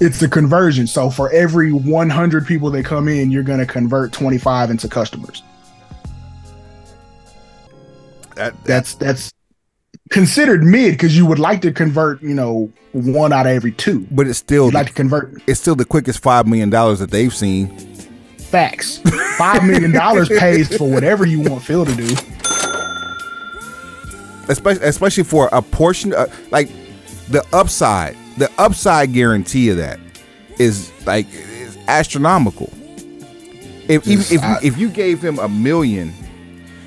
it's 0.01 0.21
the 0.21 0.29
conversion. 0.29 0.87
So 0.87 1.11
for 1.11 1.31
every 1.33 1.73
100 1.73 2.47
people 2.47 2.71
that 2.71 2.85
come 2.85 3.09
in, 3.09 3.31
you're 3.31 3.43
going 3.43 3.61
to 3.61 3.67
convert 3.67 4.13
25 4.13 4.71
into 4.71 4.89
customers. 4.89 5.43
That, 8.35 8.63
That's 8.65 8.95
that's 8.95 9.33
considered 10.11 10.65
mid 10.65 10.93
because 10.93 11.17
you 11.17 11.27
would 11.27 11.39
like 11.39 11.61
to 11.63 11.73
convert, 11.73 12.23
you 12.23 12.35
know, 12.35 12.73
one 12.93 13.33
out 13.33 13.47
of 13.47 13.53
every 13.53 13.73
two. 13.73 14.07
But 14.11 14.27
it's 14.27 14.39
still 14.39 14.67
You'd 14.67 14.75
like 14.75 14.89
to 14.89 14.93
convert 14.93 15.43
it's 15.47 15.61
still 15.61 15.75
the 15.75 15.85
quickest 15.85 16.23
five 16.23 16.47
million 16.47 16.71
dollars 16.71 16.99
that 17.01 17.11
they've 17.11 17.35
seen. 17.35 17.92
Facts. 18.53 18.99
Five 19.39 19.65
million 19.65 19.91
dollars 19.93 20.29
pays 20.29 20.77
for 20.77 20.89
whatever 20.89 21.27
you 21.27 21.41
want 21.41 21.63
Phil 21.65 21.85
to 21.85 21.95
do. 21.97 22.15
especially 24.49 24.85
especially 24.87 25.25
for 25.25 25.49
a 25.53 25.63
portion 25.63 26.13
uh, 26.15 26.27
like 26.51 26.69
the 27.29 27.45
upside 27.53 28.17
the 28.37 28.51
upside 28.59 29.13
guarantee 29.13 29.71
of 29.71 29.77
that 29.77 29.99
is 30.59 30.91
like 31.07 31.27
is 31.33 31.77
astronomical 31.89 32.69
if 33.89 34.07
if, 34.09 34.43
I- 34.43 34.59
if 34.63 34.77
you 34.79 34.89
gave 34.89 35.23
him 35.23 35.39
a 35.39 35.49
million 35.49 36.13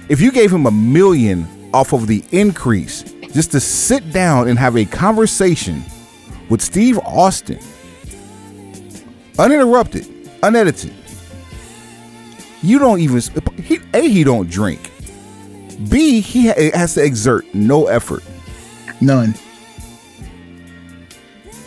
if 0.09 0.21
you 0.21 0.31
gave 0.31 0.51
him 0.51 0.65
a 0.65 0.71
million 0.71 1.47
off 1.73 1.93
of 1.93 2.07
the 2.07 2.23
increase 2.31 3.03
just 3.33 3.51
to 3.51 3.59
sit 3.59 4.11
down 4.13 4.47
and 4.47 4.59
have 4.59 4.75
a 4.77 4.85
conversation 4.85 5.81
with 6.49 6.61
Steve 6.61 6.99
Austin 6.99 7.59
uninterrupted 9.39 10.05
unedited 10.43 10.93
you 12.65 12.79
don't 12.79 12.99
even 12.99 13.21
he, 13.63 13.79
a 13.93 14.01
he 14.01 14.23
don't 14.23 14.49
drink 14.49 14.91
B, 15.89 16.21
he 16.21 16.45
has 16.45 16.93
to 16.95 17.03
exert 17.03 17.53
no 17.53 17.87
effort. 17.87 18.23
None. 19.01 19.35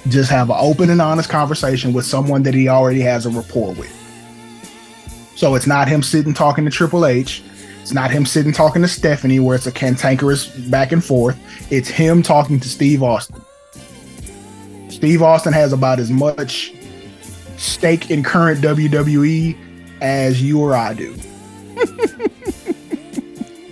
Just 0.09 0.31
have 0.31 0.49
an 0.49 0.57
open 0.59 0.91
and 0.91 1.03
honest 1.03 1.29
conversation 1.29 1.93
with 1.93 2.07
someone 2.07 2.43
that 2.45 2.55
he 2.55 2.69
already 2.69 3.01
has 3.01 3.27
a 3.27 3.31
rapport 3.31 3.75
with. 3.75 3.95
So 5.37 5.55
it's 5.55 5.67
not 5.67 5.89
him 5.89 6.03
sitting 6.03 6.33
talking 6.33 6.65
to 6.65 6.71
Triple 6.71 7.05
H. 7.05 7.43
It's 7.83 7.93
not 7.93 8.11
him 8.11 8.25
sitting 8.27 8.53
talking 8.53 8.83
to 8.83 8.89
Stephanie, 8.89 9.41
where 9.41 9.55
it's 9.55 9.67
a 9.67 9.73
cantankerous 9.73 10.47
back 10.69 10.93
and 10.93 11.05
forth. 11.05 11.39
It's 11.71 11.89
him 11.89 12.23
talking 12.23 12.59
to 12.61 12.69
Steve 12.69 13.03
Austin. 13.03 13.41
Steve 14.89 15.23
Austin 15.23 15.53
has 15.53 15.73
about 15.73 16.01
as 16.01 16.11
much 16.11 16.73
stake 17.57 18.11
in 18.11 18.23
current 18.23 18.61
WWE 18.63 19.57
as 20.01 20.43
you 20.43 20.61
or 20.61 20.75
I 20.75 20.95
do. 20.95 21.17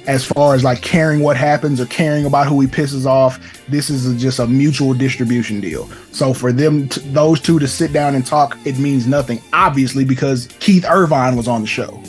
as 0.06 0.24
far 0.24 0.54
as 0.54 0.62
like 0.62 0.82
caring 0.82 1.20
what 1.20 1.36
happens 1.36 1.80
or 1.80 1.86
caring 1.86 2.26
about 2.26 2.46
who 2.46 2.60
he 2.60 2.66
pisses 2.68 3.06
off 3.06 3.40
this 3.66 3.90
is 3.90 4.06
a, 4.06 4.14
just 4.16 4.38
a 4.38 4.46
mutual 4.46 4.94
distribution 4.94 5.60
deal 5.60 5.88
so 6.12 6.32
for 6.32 6.52
them 6.52 6.88
t- 6.88 7.00
those 7.10 7.40
two 7.40 7.58
to 7.58 7.66
sit 7.66 7.92
down 7.92 8.14
and 8.14 8.24
talk 8.24 8.56
it 8.64 8.78
means 8.78 9.08
nothing 9.08 9.42
obviously 9.52 10.04
because 10.04 10.46
keith 10.60 10.84
irvine 10.88 11.34
was 11.34 11.48
on 11.48 11.62
the 11.62 11.66
show 11.66 12.00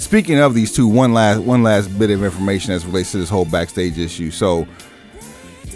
Speaking 0.00 0.38
of 0.40 0.54
these 0.54 0.72
two, 0.72 0.88
one 0.88 1.12
last 1.12 1.40
one 1.40 1.62
last 1.62 1.86
bit 1.98 2.10
of 2.10 2.24
information 2.24 2.72
as 2.72 2.86
relates 2.86 3.12
to 3.12 3.18
this 3.18 3.28
whole 3.28 3.44
backstage 3.44 3.98
issue. 3.98 4.30
So, 4.30 4.66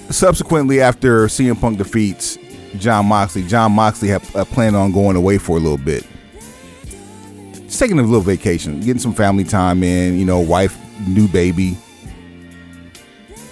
subsequently, 0.08 0.80
after 0.80 1.26
CM 1.26 1.60
Punk 1.60 1.76
defeats 1.76 2.38
Jon 2.78 3.04
Moxley, 3.04 3.42
Jon 3.46 3.72
Moxley 3.72 4.08
had 4.08 4.22
uh, 4.34 4.46
planned 4.46 4.76
on 4.76 4.92
going 4.92 5.16
away 5.16 5.36
for 5.36 5.58
a 5.58 5.60
little 5.60 5.76
bit, 5.76 6.06
just 7.74 7.82
taking 7.82 7.98
a 7.98 8.02
little 8.02 8.20
vacation, 8.20 8.78
getting 8.78 9.00
some 9.00 9.12
family 9.12 9.42
time 9.42 9.82
in. 9.82 10.16
You 10.16 10.24
know, 10.24 10.38
wife, 10.38 10.78
new 11.08 11.26
baby. 11.26 11.76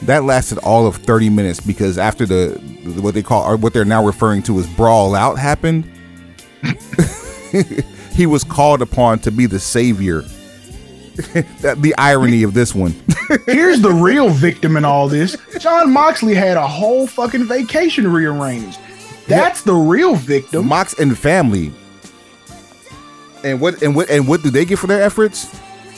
That 0.02 0.22
lasted 0.22 0.58
all 0.58 0.86
of 0.86 0.96
30 0.96 1.28
minutes 1.30 1.58
because 1.60 1.98
after 1.98 2.24
the 2.24 2.52
what 3.00 3.14
they 3.14 3.22
call 3.22 3.44
or 3.44 3.56
what 3.56 3.72
they're 3.72 3.84
now 3.84 4.04
referring 4.04 4.42
to 4.44 4.58
as 4.60 4.66
brawl 4.68 5.16
out 5.16 5.38
happened, 5.38 5.90
he 8.12 8.26
was 8.26 8.44
called 8.44 8.80
upon 8.80 9.18
to 9.20 9.32
be 9.32 9.46
the 9.46 9.58
savior. 9.60 10.22
That- 11.60 11.82
the 11.82 11.94
irony 11.98 12.42
of 12.42 12.54
this 12.54 12.74
one. 12.74 12.94
here's 13.46 13.82
the 13.82 13.92
real 13.92 14.30
victim 14.30 14.78
in 14.78 14.84
all 14.84 15.08
this 15.08 15.36
jon 15.60 15.92
moxley 15.92 16.34
had 16.34 16.56
a 16.56 16.66
whole 16.66 17.06
fucking 17.06 17.44
vacation 17.44 18.10
rearranged 18.10 18.78
that's 19.26 19.60
the 19.62 19.74
real 19.74 20.14
victim 20.14 20.66
Mox 20.66 20.98
and 20.98 21.16
family. 21.16 21.70
And 23.44 23.60
what 23.60 23.82
and 23.82 23.94
what 23.96 24.08
and 24.10 24.26
what 24.28 24.42
do 24.42 24.50
they 24.50 24.64
get 24.64 24.78
for 24.78 24.86
their 24.86 25.02
efforts? 25.02 25.46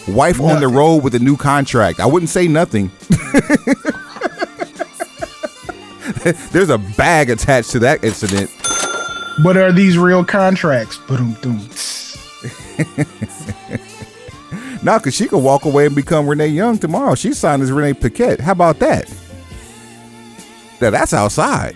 Wife 0.09 0.41
on 0.41 0.61
the 0.61 0.69
road 0.69 1.03
with 1.03 1.15
a 1.15 1.19
new 1.19 1.37
contract. 1.37 1.99
I 2.01 2.07
wouldn't 2.07 2.29
say 2.31 2.47
nothing. 2.49 2.91
There's 6.53 6.71
a 6.71 6.79
bag 6.79 7.31
attached 7.31 7.71
to 7.73 7.79
that 7.81 8.03
incident. 8.05 8.51
but 9.43 9.57
are 9.57 9.73
these 9.73 9.99
real 9.99 10.25
contracts. 10.25 10.99
Now, 14.83 14.99
cause 14.99 15.15
she 15.15 15.29
could 15.29 15.39
walk 15.39 15.65
away 15.65 15.87
and 15.87 15.95
become 15.97 16.29
Renee 16.29 16.49
Young 16.49 16.77
tomorrow. 16.77 17.15
She 17.15 17.33
signed 17.33 17.63
as 17.63 17.73
Renee 17.73 17.95
Paquette. 17.95 18.39
How 18.39 18.53
about 18.53 18.81
that? 18.81 19.11
Now 20.79 20.91
that's 20.91 21.15
outside. 21.15 21.75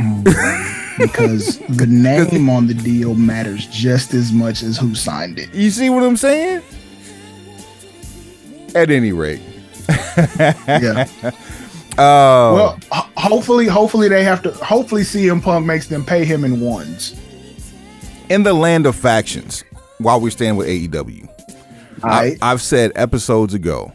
Oh, 0.00 0.89
because 1.00 1.58
the 1.68 1.86
name 1.86 2.48
on 2.50 2.66
the 2.66 2.74
deal 2.74 3.14
matters 3.14 3.66
just 3.66 4.14
as 4.14 4.32
much 4.32 4.62
as 4.62 4.76
who 4.76 4.94
signed 4.94 5.38
it 5.38 5.52
You 5.54 5.70
see 5.70 5.90
what 5.90 6.02
I'm 6.02 6.16
saying? 6.16 6.62
At 8.74 8.90
any 8.90 9.12
rate, 9.12 9.40
yeah 9.88 11.06
uh, 11.22 11.32
Well, 11.98 12.80
ho- 12.92 13.10
hopefully, 13.16 13.66
hopefully 13.66 14.08
they 14.08 14.22
have 14.22 14.42
to. 14.42 14.52
Hopefully, 14.52 15.02
CM 15.02 15.42
Punk 15.42 15.66
makes 15.66 15.88
them 15.88 16.04
pay 16.04 16.24
him 16.24 16.44
in 16.44 16.60
ones. 16.60 17.18
in 18.28 18.44
the 18.44 18.52
land 18.52 18.86
of 18.86 18.94
factions, 18.94 19.64
while 19.98 20.20
we're 20.20 20.30
staying 20.30 20.54
with 20.56 20.68
AEW, 20.68 21.28
I, 22.04 22.36
I've 22.40 22.62
said 22.62 22.92
episodes 22.94 23.54
ago 23.54 23.92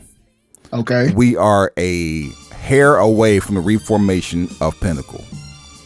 okay. 0.74 1.12
we 1.14 1.38
are 1.38 1.72
a 1.78 2.30
hair 2.52 2.98
away 2.98 3.40
from 3.40 3.56
the 3.56 3.62
reformation 3.62 4.50
of 4.62 4.80
Pinnacle. 4.82 5.24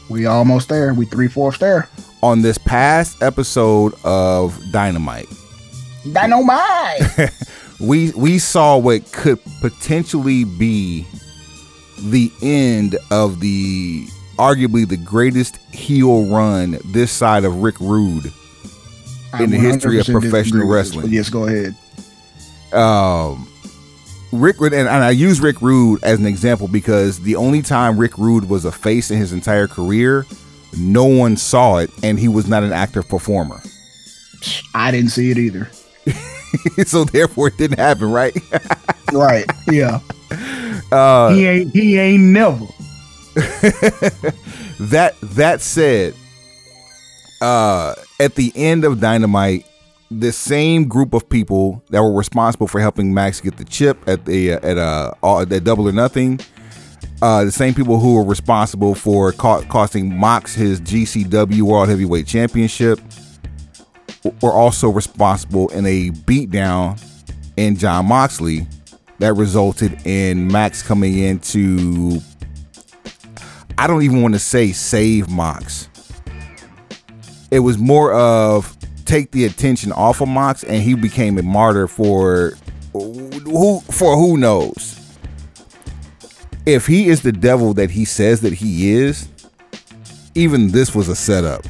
We 0.10 0.26
almost 0.26 0.70
there. 0.70 0.94
We 0.94 1.06
three 1.06 1.28
fourths 1.28 1.60
there. 1.60 1.88
On 2.22 2.42
this 2.42 2.58
past 2.58 3.22
episode 3.22 3.94
of 4.04 4.60
Dynamite, 4.72 5.28
Dynamite. 6.12 7.32
we 7.80 8.12
we 8.12 8.40
saw 8.40 8.78
what 8.78 9.12
could 9.12 9.40
potentially 9.62 10.44
be 10.44 11.06
the 12.02 12.32
end 12.42 12.98
of 13.12 13.40
the 13.40 14.06
arguably 14.38 14.88
the 14.88 14.98
greatest 14.98 15.58
heel 15.74 16.26
run 16.26 16.80
this 16.86 17.12
side 17.12 17.44
of 17.44 17.62
Rick 17.62 17.80
Rude 17.80 18.32
in 19.40 19.52
the 19.52 19.58
history 19.58 20.00
of 20.00 20.06
professional 20.06 20.62
disagree 20.62 20.66
with 20.66 20.88
this, 20.88 20.96
wrestling. 20.96 21.14
Yes, 21.14 21.30
go 21.30 21.46
ahead. 21.48 21.76
um 22.74 23.49
Rick 24.32 24.60
Rude, 24.60 24.74
and, 24.74 24.88
and 24.88 25.04
I 25.04 25.12
use 25.12 25.42
Rick 25.42 25.62
Rude 25.62 26.04
as 26.04 26.20
an 26.20 26.26
example 26.26 26.68
because 26.68 27.20
the 27.22 27.36
only 27.36 27.62
time 27.62 27.98
Rick 27.98 28.18
Rude 28.18 28.50
was 28.50 28.66
a 28.66 28.72
face 28.72 29.12
in 29.12 29.18
his 29.18 29.34
entire 29.34 29.68
career, 29.68 30.26
no 30.78 31.06
one 31.06 31.36
saw 31.36 31.78
it, 31.78 31.92
and 32.04 32.20
he 32.20 32.28
was 32.28 32.48
not 32.48 32.64
an 32.64 32.72
active 32.72 33.08
performer. 33.08 33.62
I 34.74 34.92
didn't 34.92 35.10
see 35.10 35.32
it 35.32 35.38
either. 35.38 35.70
so 36.86 37.04
therefore, 37.06 37.48
it 37.48 37.58
didn't 37.58 37.80
happen, 37.80 38.12
right? 38.12 38.36
Right. 39.12 39.46
Yeah. 39.68 40.02
Uh, 40.92 41.34
he 41.34 41.48
ain't. 41.48 41.74
He 41.74 41.98
ain't 41.98 42.24
never. 42.24 42.66
that 44.80 45.16
that 45.22 45.62
said, 45.62 46.14
uh, 47.42 47.96
at 48.20 48.36
the 48.36 48.52
end 48.56 48.86
of 48.86 49.00
Dynamite, 49.00 49.66
the 50.12 50.32
same 50.32 50.88
group 50.88 51.14
of 51.14 51.30
people 51.30 51.84
that 51.90 52.02
were 52.02 52.14
responsible 52.14 52.68
for 52.68 52.80
helping 52.80 53.14
Max 53.14 53.40
get 53.40 53.58
the 53.58 53.66
chip 53.66 53.98
at 54.08 54.26
the 54.26 54.54
at 54.54 54.78
uh 54.78 55.14
at 55.24 55.64
Double 55.64 55.88
or 55.88 55.92
Nothing, 55.92 56.40
uh, 57.22 57.44
the 57.44 57.52
same 57.52 57.74
people 57.74 58.00
who 58.00 58.16
were 58.16 58.24
responsible 58.24 58.96
for 58.96 59.32
co- 59.34 59.62
costing 59.64 60.16
Mox 60.16 60.56
his 60.56 60.82
GCW 60.82 61.62
World 61.62 61.90
Heavyweight 61.90 62.26
Championship 62.26 63.00
were 64.42 64.52
also 64.52 64.90
responsible 64.90 65.70
in 65.70 65.86
a 65.86 66.10
beatdown 66.10 67.02
in 67.58 67.76
Jon 67.76 68.08
Moxley 68.08 68.68
that 69.20 69.34
resulted 69.34 70.06
in 70.08 70.48
Max 70.48 70.82
coming 70.82 71.18
in 71.20 71.40
to 71.40 72.20
I 73.78 73.86
don't 73.88 74.02
even 74.02 74.22
want 74.22 74.34
to 74.34 74.40
say 74.40 74.72
save 74.72 75.30
Mox. 75.30 75.88
It 77.52 77.60
was 77.60 77.78
more 77.78 78.14
of 78.14 78.79
take 79.10 79.32
the 79.32 79.46
attention 79.46 79.92
off 79.92 80.22
of 80.22 80.28
Mox, 80.28 80.64
and 80.64 80.84
he 80.84 80.94
became 80.94 81.38
a 81.38 81.42
martyr 81.42 81.88
for 81.88 82.54
who 82.94 83.80
for 83.82 84.16
who 84.16 84.38
knows. 84.38 84.96
If 86.66 86.86
he 86.86 87.08
is 87.08 87.24
the 87.24 87.32
devil 87.32 87.74
that 87.74 87.90
he 87.90 88.06
says 88.06 88.42
that 88.42 88.54
he 88.54 88.92
is, 88.92 89.28
even 90.36 90.70
this 90.70 90.94
was 90.94 91.10
a 91.10 91.16
setup. 91.16 91.66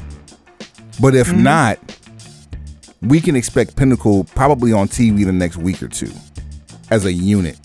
But 1.00 1.14
if 1.14 1.32
not, 1.32 1.78
we 3.00 3.20
can 3.20 3.34
expect 3.34 3.74
Pinnacle 3.74 4.24
probably 4.24 4.74
on 4.74 4.88
TV 4.88 5.24
the 5.24 5.32
next 5.32 5.56
week 5.56 5.82
or 5.82 5.88
two 5.88 6.12
as 6.90 7.06
a 7.06 7.12
unit. 7.12 7.58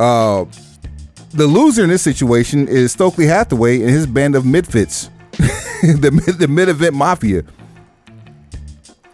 Uh 0.00 0.44
the 1.34 1.46
loser 1.46 1.82
in 1.82 1.90
this 1.90 2.02
situation 2.02 2.68
is 2.68 2.92
Stokely 2.92 3.26
Hathaway 3.26 3.80
and 3.80 3.90
his 3.90 4.06
band 4.06 4.36
of 4.36 4.44
midfits, 4.44 5.10
the 5.82 6.36
the 6.38 6.48
mid 6.48 6.68
event 6.68 6.94
mafia. 6.94 7.44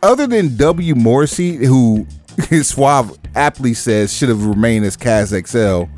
Other 0.02 0.26
than 0.26 0.56
W 0.56 0.94
Morrissey, 0.94 1.56
who 1.56 2.06
Suave 2.62 3.18
aptly 3.34 3.74
says 3.74 4.12
should 4.12 4.28
have 4.28 4.44
remained 4.46 4.84
as 4.84 4.96
Kaz 4.96 5.34
XL. 5.46 5.90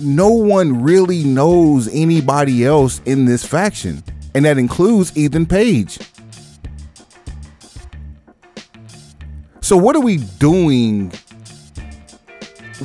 No 0.00 0.28
one 0.28 0.82
really 0.82 1.24
knows 1.24 1.88
anybody 1.92 2.64
else 2.64 3.00
in 3.06 3.24
this 3.24 3.44
faction, 3.44 4.02
and 4.34 4.44
that 4.44 4.58
includes 4.58 5.16
Ethan 5.16 5.46
Page. 5.46 5.98
So, 9.60 9.76
what 9.76 9.96
are 9.96 10.00
we 10.00 10.18
doing 10.38 11.12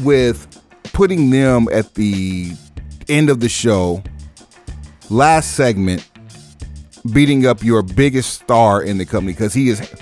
with 0.03 0.47
putting 0.93 1.29
them 1.29 1.67
at 1.71 1.93
the 1.95 2.53
end 3.09 3.29
of 3.29 3.39
the 3.39 3.49
show, 3.49 4.03
last 5.11 5.53
segment, 5.55 6.07
beating 7.13 7.45
up 7.45 7.63
your 7.63 7.81
biggest 7.81 8.33
star 8.33 8.81
in 8.81 8.97
the 8.97 9.05
company 9.05 9.33
because 9.33 9.53
he 9.53 9.69
is 9.69 10.01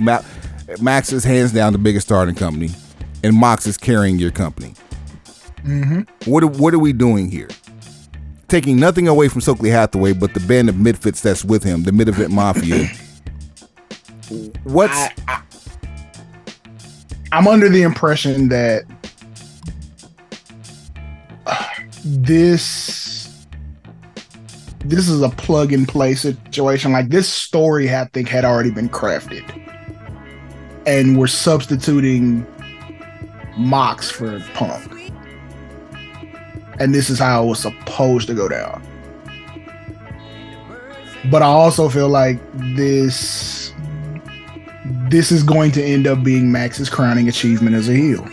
Max 0.80 1.12
is 1.12 1.24
hands 1.24 1.51
down 1.51 1.74
the 1.74 1.80
biggest 1.80 2.07
star 2.07 2.24
in 2.24 2.34
the 2.34 2.39
company, 2.39 2.70
and 3.24 3.36
Mox 3.36 3.66
is 3.66 3.78
carrying 3.78 4.20
your 4.20 4.32
company. 4.32 4.74
Mm-hmm. 5.64 6.30
What 6.32 6.43
are, 6.43 6.47
what 6.47 6.74
are 6.74 6.80
we 6.80 6.93
doing 6.93 7.30
here? 7.30 7.49
Taking 8.47 8.80
nothing 8.80 9.07
away 9.07 9.28
from 9.28 9.41
Stokely 9.41 9.70
Hathaway, 9.70 10.14
but 10.14 10.34
the 10.34 10.39
band 10.41 10.70
of 10.70 10.76
midfits 10.76 11.22
that's 11.22 11.43
with 11.43 11.64
him, 11.64 11.84
the 11.84 11.91
Mid 11.91 12.07
Event 12.07 12.32
Mafia. 12.32 12.88
What's 14.64 14.93
I, 14.93 15.12
I, 15.28 15.41
I'm 17.32 17.47
under 17.47 17.68
the 17.68 17.82
impression 17.82 18.49
that 18.49 18.84
this 22.03 23.19
this 24.86 25.08
is 25.10 25.22
a 25.22 25.30
plug 25.30 25.74
and 25.74 25.88
play 25.88 26.16
situation. 26.16 26.92
Like 26.92 27.10
this 27.10 27.28
story, 27.28 27.94
I 27.94 28.06
think, 28.06 28.30
had 28.30 28.46
already 28.46 28.72
been 28.72 28.90
crafted, 28.90 29.44
and 30.86 31.18
we're 31.18 31.28
substituting 31.28 32.46
Mox 33.58 34.10
for 34.10 34.40
Punk, 34.54 34.92
and 36.80 36.94
this 36.94 37.10
is 37.10 37.20
how 37.20 37.44
it 37.44 37.48
was 37.48 37.60
supposed 37.60 38.28
to 38.28 38.34
go 38.34 38.48
down. 38.48 38.86
But 41.30 41.42
I 41.42 41.48
also 41.48 41.90
feel 41.90 42.08
like 42.08 42.40
this 42.76 43.74
this 45.10 45.32
is 45.32 45.44
going 45.44 45.72
to 45.72 45.84
end 45.84 46.08
up 46.08 46.24
being 46.24 46.52
Max's 46.52 46.90
crowning 46.90 47.28
achievement 47.28 47.76
as 47.76 47.90
a 47.90 47.94
heel. 47.94 48.28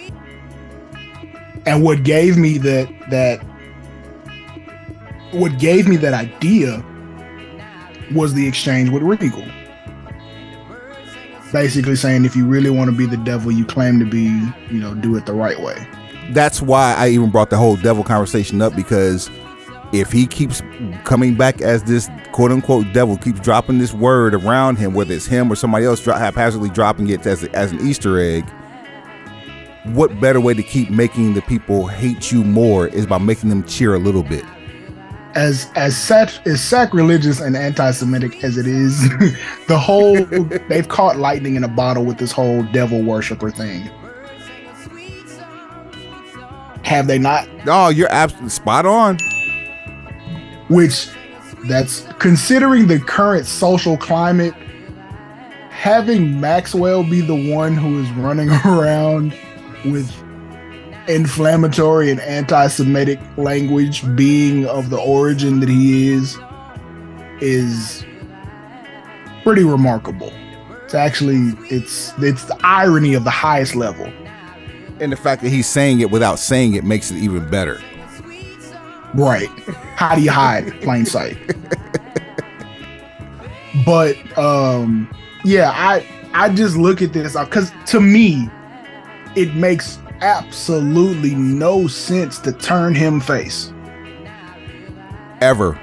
And 1.67 1.83
what 1.83 2.05
gave 2.05 2.37
me 2.37 2.59
that 2.59 2.89
that 3.11 3.45
what 5.33 5.59
gave 5.59 5.89
me 5.89 5.97
that 5.97 6.15
idea 6.15 6.85
was 8.15 8.35
the 8.35 8.47
exchange 8.47 8.91
with 8.91 9.03
Regal. 9.03 9.45
Basically 11.53 11.97
saying 11.97 12.25
if 12.25 12.37
you 12.37 12.47
really 12.47 12.71
want 12.71 12.91
to 12.91 12.97
be 12.97 13.07
the 13.07 13.17
devil 13.19 13.51
you 13.51 13.65
claim 13.65 13.99
to 13.99 14.05
be, 14.05 14.25
you 14.71 14.81
know, 14.81 14.95
do 14.95 15.17
it 15.17 15.27
the 15.27 15.33
right 15.33 15.61
way. 15.61 15.87
That's 16.31 16.61
why 16.61 16.95
I 16.95 17.09
even 17.09 17.31
brought 17.31 17.51
the 17.51 17.57
whole 17.57 17.77
devil 17.77 18.03
conversation 18.03 18.61
up 18.61 18.75
because 18.75 19.31
if 19.93 20.11
he 20.11 20.27
keeps 20.27 20.61
coming 21.05 21.37
back 21.37 21.61
as 21.61 21.85
this 21.85 22.09
quote 22.33 22.51
unquote 22.51 22.93
devil, 22.93 23.17
keeps 23.17 23.41
dropping 23.41 23.79
this 23.79 23.93
word 23.93 24.35
around 24.35 24.77
him, 24.77 24.93
whether 24.93 25.15
it's 25.15 25.27
him 25.27 25.51
or 25.51 25.55
somebody 25.55 25.85
else 25.85 26.05
haphazardly 26.05 26.69
dropping 26.71 27.09
it 27.09 27.25
as, 27.27 27.45
as 27.45 27.73
an 27.73 27.81
Easter 27.87 28.19
egg, 28.19 28.49
what 29.95 30.21
better 30.21 30.41
way 30.41 30.53
to 30.53 30.63
keep 30.63 30.91
making 30.91 31.35
the 31.35 31.43
people 31.43 31.87
hate 31.87 32.33
you 32.33 32.43
more 32.43 32.89
is 32.89 33.07
by 33.07 33.19
making 33.19 33.51
them 33.51 33.63
cheer 33.65 33.95
a 33.95 33.99
little 33.99 34.25
bit? 34.25 34.45
As 35.37 35.71
as 35.77 35.97
sac- 35.97 36.45
as 36.47 36.63
sacrilegious 36.63 37.41
and 37.41 37.57
anti-Semitic 37.57 38.43
as 38.43 38.57
it 38.57 38.67
is, 38.67 39.09
the 39.69 39.79
whole 39.79 40.25
they've 40.69 40.89
caught 40.89 41.19
lightning 41.19 41.55
in 41.57 41.63
a 41.63 41.69
bottle 41.69 42.05
with 42.05 42.17
this 42.17 42.33
whole 42.33 42.63
devil 42.73 43.03
worshiper 43.03 43.51
thing. 43.51 43.83
Have 46.83 47.07
they 47.07 47.19
not? 47.19 47.49
Oh, 47.67 47.91
you're 47.91 48.11
absolutely 48.11 48.51
spot 48.51 48.87
on. 48.87 49.19
Which 50.69 51.09
that's 51.67 52.07
considering 52.19 52.87
the 52.87 52.99
current 52.99 53.45
social 53.45 53.97
climate, 53.97 54.55
having 55.71 56.41
Maxwell 56.41 57.05
be 57.05 57.21
the 57.21 57.53
one 57.55 57.75
who 57.75 58.01
is 58.03 58.11
running 58.13 58.51
around 58.65 59.37
with 59.85 60.11
inflammatory 61.09 62.11
and 62.11 62.21
anti-Semitic 62.21 63.21
language 63.37 64.03
being 64.17 64.67
of 64.67 64.91
the 64.91 64.99
origin 64.99 65.61
that 65.61 65.69
he 65.69 66.13
is 66.13 66.39
is 67.41 68.05
pretty 69.43 69.65
remarkable. 69.65 70.33
It's 70.85 70.95
actually 70.95 71.53
it's 71.71 72.13
it's 72.19 72.45
the 72.45 72.59
irony 72.63 73.15
of 73.15 73.25
the 73.25 73.31
highest 73.31 73.75
level. 73.75 74.13
And 75.01 75.13
the 75.13 75.17
fact 75.17 75.43
that 75.43 75.51
he's 75.51 75.67
saying 75.67 76.01
it 76.01 76.11
without 76.11 76.39
saying 76.39 76.75
it 76.75 76.85
makes 76.85 77.11
it 77.11 77.17
even 77.19 77.49
better. 77.51 77.81
Right. 79.15 79.49
How 79.97 80.15
do 80.15 80.23
you 80.23 80.31
hide 80.31 80.81
plain 80.81 81.07
sight? 81.07 81.37
but 83.85 84.17
um 84.39 85.09
yeah, 85.45 85.71
I 85.75 86.07
I 86.35 86.53
just 86.53 86.77
look 86.77 87.03
at 87.03 87.13
this 87.13 87.37
because 87.39 87.73
to 87.87 88.01
me, 88.01 88.51
it 89.37 89.55
makes 89.55 89.99
absolutely 90.21 91.35
no 91.35 91.87
sense 91.87 92.39
to 92.41 92.53
turn 92.53 92.95
him 92.95 93.21
face. 93.21 93.73
Ever. 95.41 95.81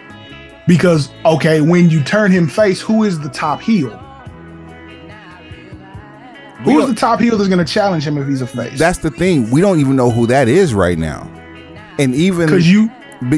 Because, 0.67 1.11
okay, 1.25 1.61
when 1.61 1.89
you 1.89 2.03
turn 2.03 2.31
him 2.31 2.47
face, 2.47 2.81
who 2.81 3.03
is 3.03 3.19
the 3.19 3.29
top 3.29 3.61
heel? 3.61 3.99
Who 6.63 6.79
is 6.79 6.87
the 6.87 6.95
top 6.95 7.19
heel 7.19 7.37
that's 7.37 7.49
going 7.49 7.63
to 7.63 7.71
challenge 7.71 8.07
him 8.07 8.17
if 8.17 8.27
he's 8.27 8.41
a 8.41 8.47
face? 8.47 8.79
That's 8.79 8.99
the 8.99 9.11
thing. 9.11 9.51
We 9.51 9.59
don't 9.59 9.79
even 9.79 9.97
know 9.97 10.09
who 10.09 10.25
that 10.27 10.47
is 10.47 10.73
right 10.73 10.97
now. 10.97 11.29
And 11.99 12.15
even 12.15 12.45
because 12.45 12.69
you 12.69 12.89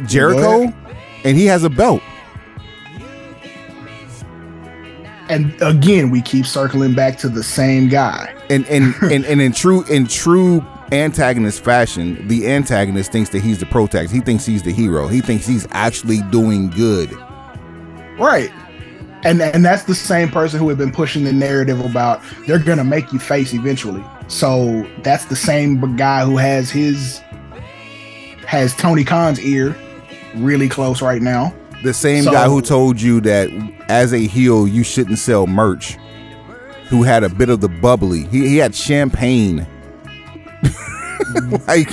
Jericho, 0.06 0.66
what? 0.66 0.76
and 1.24 1.36
he 1.36 1.46
has 1.46 1.64
a 1.64 1.70
belt. 1.70 2.02
And 5.28 5.60
again, 5.62 6.12
we 6.12 6.22
keep 6.22 6.46
circling 6.46 6.94
back 6.94 7.18
to 7.20 7.30
the 7.30 7.44
same 7.44 7.90
guy. 7.90 8.32
And 8.52 8.66
and 8.68 8.94
and, 9.02 9.26
and 9.26 9.42
in 9.42 9.52
true 9.52 9.84
in 9.86 10.06
true 10.06 10.64
antagonist 10.92 11.64
fashion, 11.64 12.28
the 12.28 12.48
antagonist 12.48 13.12
thinks 13.12 13.30
that 13.32 13.42
he's 13.42 13.60
the 13.60 13.66
protagonist. 13.66 14.14
He 14.14 14.22
thinks 14.22 14.46
he's 14.46 14.64
the 14.64 14.72
hero. 14.72 15.08
He 15.08 15.22
thinks 15.22 15.46
he's 15.46 15.68
actually 15.72 16.22
doing 16.32 16.70
good. 16.70 17.12
Right. 18.20 18.52
And 19.24 19.42
and 19.42 19.66
that's 19.66 19.84
the 19.84 19.96
same 19.96 20.30
person 20.30 20.60
who 20.60 20.70
had 20.70 20.78
been 20.78 20.92
pushing 20.92 21.24
the 21.24 21.34
narrative 21.34 21.84
about 21.84 22.22
they're 22.46 22.60
gonna 22.60 22.84
make 22.84 23.12
you 23.12 23.18
face 23.18 23.54
eventually. 23.54 24.04
So 24.28 24.88
that's 25.00 25.26
the 25.26 25.36
same 25.36 25.96
guy 25.96 26.24
who 26.24 26.38
has 26.38 26.70
his 26.70 27.20
has 28.46 28.76
Tony 28.76 29.04
Khan's 29.04 29.40
ear 29.40 29.76
really 30.36 30.70
close 30.70 31.02
right 31.02 31.22
now. 31.22 31.54
The 31.84 31.94
same 31.94 32.24
so, 32.24 32.32
guy 32.32 32.46
who 32.46 32.62
told 32.62 33.02
you 33.02 33.20
that 33.22 33.50
as 33.90 34.14
a 34.14 34.28
heel 34.28 34.68
you 34.68 34.84
shouldn't 34.84 35.18
sell 35.18 35.48
merch. 35.48 35.98
Who 36.90 37.02
had 37.02 37.24
a 37.24 37.30
bit 37.30 37.50
of 37.50 37.62
the 37.62 37.68
bubbly. 37.68 38.26
He, 38.26 38.48
he 38.48 38.58
had 38.58 38.76
champagne 38.76 39.66
like 41.68 41.90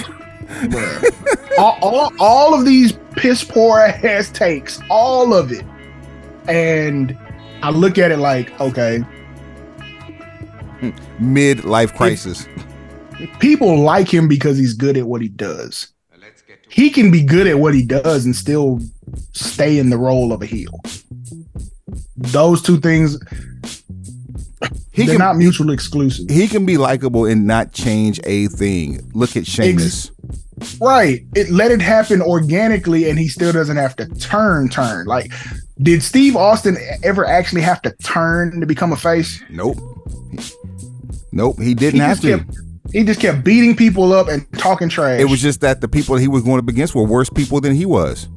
all, 1.59 1.79
all, 1.81 2.13
all 2.19 2.55
of 2.55 2.65
these 2.65 2.93
piss 3.13 3.45
poor 3.45 3.79
ass 3.81 4.31
takes, 4.31 4.81
all 4.91 5.35
of 5.35 5.53
it. 5.53 5.65
And 6.49 7.17
I 7.63 7.71
look 7.71 7.99
at 7.99 8.11
it 8.11 8.19
like, 8.19 8.59
okay. 8.61 9.05
Mid 11.19 11.65
life 11.65 11.95
crisis. 11.95 12.47
People 13.39 13.81
like 13.81 14.13
him 14.13 14.27
because 14.27 14.59
he's 14.59 14.75
good 14.75 14.97
at 14.97 15.07
what 15.07 15.23
he 15.23 15.29
does. 15.29 15.89
He 16.69 16.89
can 16.89 17.11
be 17.11 17.23
good 17.23 17.47
at 17.47 17.59
what 17.59 17.75
he 17.75 17.85
does 17.85 18.25
and 18.25 18.35
still 18.35 18.81
stay 19.33 19.79
in 19.79 19.91
the 19.91 19.99
role 19.99 20.33
of 20.33 20.41
a 20.41 20.47
heel. 20.47 20.81
Those 22.17 22.63
two 22.63 22.81
things 22.81 23.19
he 24.93 25.07
They're 25.07 25.15
can, 25.15 25.21
not 25.21 25.37
mutually 25.37 25.73
exclusive. 25.73 26.29
He 26.29 26.47
can 26.47 26.67
be 26.67 26.77
likable 26.77 27.25
and 27.25 27.47
not 27.47 27.73
change 27.73 28.21
a 28.25 28.47
thing. 28.49 29.11
Look 29.15 29.37
at 29.37 29.47
Sheamus. 29.47 30.11
Ex- 30.61 30.81
right. 30.81 31.25
It 31.35 31.51
let 31.51 31.71
it 31.71 31.81
happen 31.81 32.21
organically, 32.21 33.09
and 33.09 33.19
he 33.19 33.27
still 33.27 33.53
doesn't 33.53 33.77
have 33.77 33.97
to 33.97 34.07
turn 34.07 34.69
turn. 34.69 35.07
Like, 35.07 35.33
did 35.81 36.03
Steve 36.03 36.37
Austin 36.37 36.77
ever 37.03 37.27
actually 37.27 37.63
have 37.63 37.81
to 37.83 37.93
turn 38.03 38.61
to 38.61 38.67
become 38.67 38.93
a 38.93 38.97
face? 38.97 39.43
Nope. 39.49 39.79
Nope. 41.33 41.59
He 41.59 41.75
didn't 41.75 42.01
he 42.01 42.07
have 42.07 42.21
to. 42.21 42.39
Kept, 42.39 42.57
he 42.93 43.03
just 43.05 43.21
kept 43.21 43.43
beating 43.43 43.75
people 43.75 44.13
up 44.13 44.29
and 44.29 44.47
talking 44.59 44.91
trash. 44.91 45.21
It 45.21 45.25
was 45.25 45.41
just 45.41 45.63
that 45.63 45.81
the 45.81 45.89
people 45.89 46.17
he 46.17 46.29
was 46.29 46.43
going 46.43 46.59
up 46.59 46.69
against 46.69 46.95
were 46.95 47.07
worse 47.07 47.31
people 47.31 47.63
than 47.63 47.75
he 47.75 47.87
was. 47.87 48.29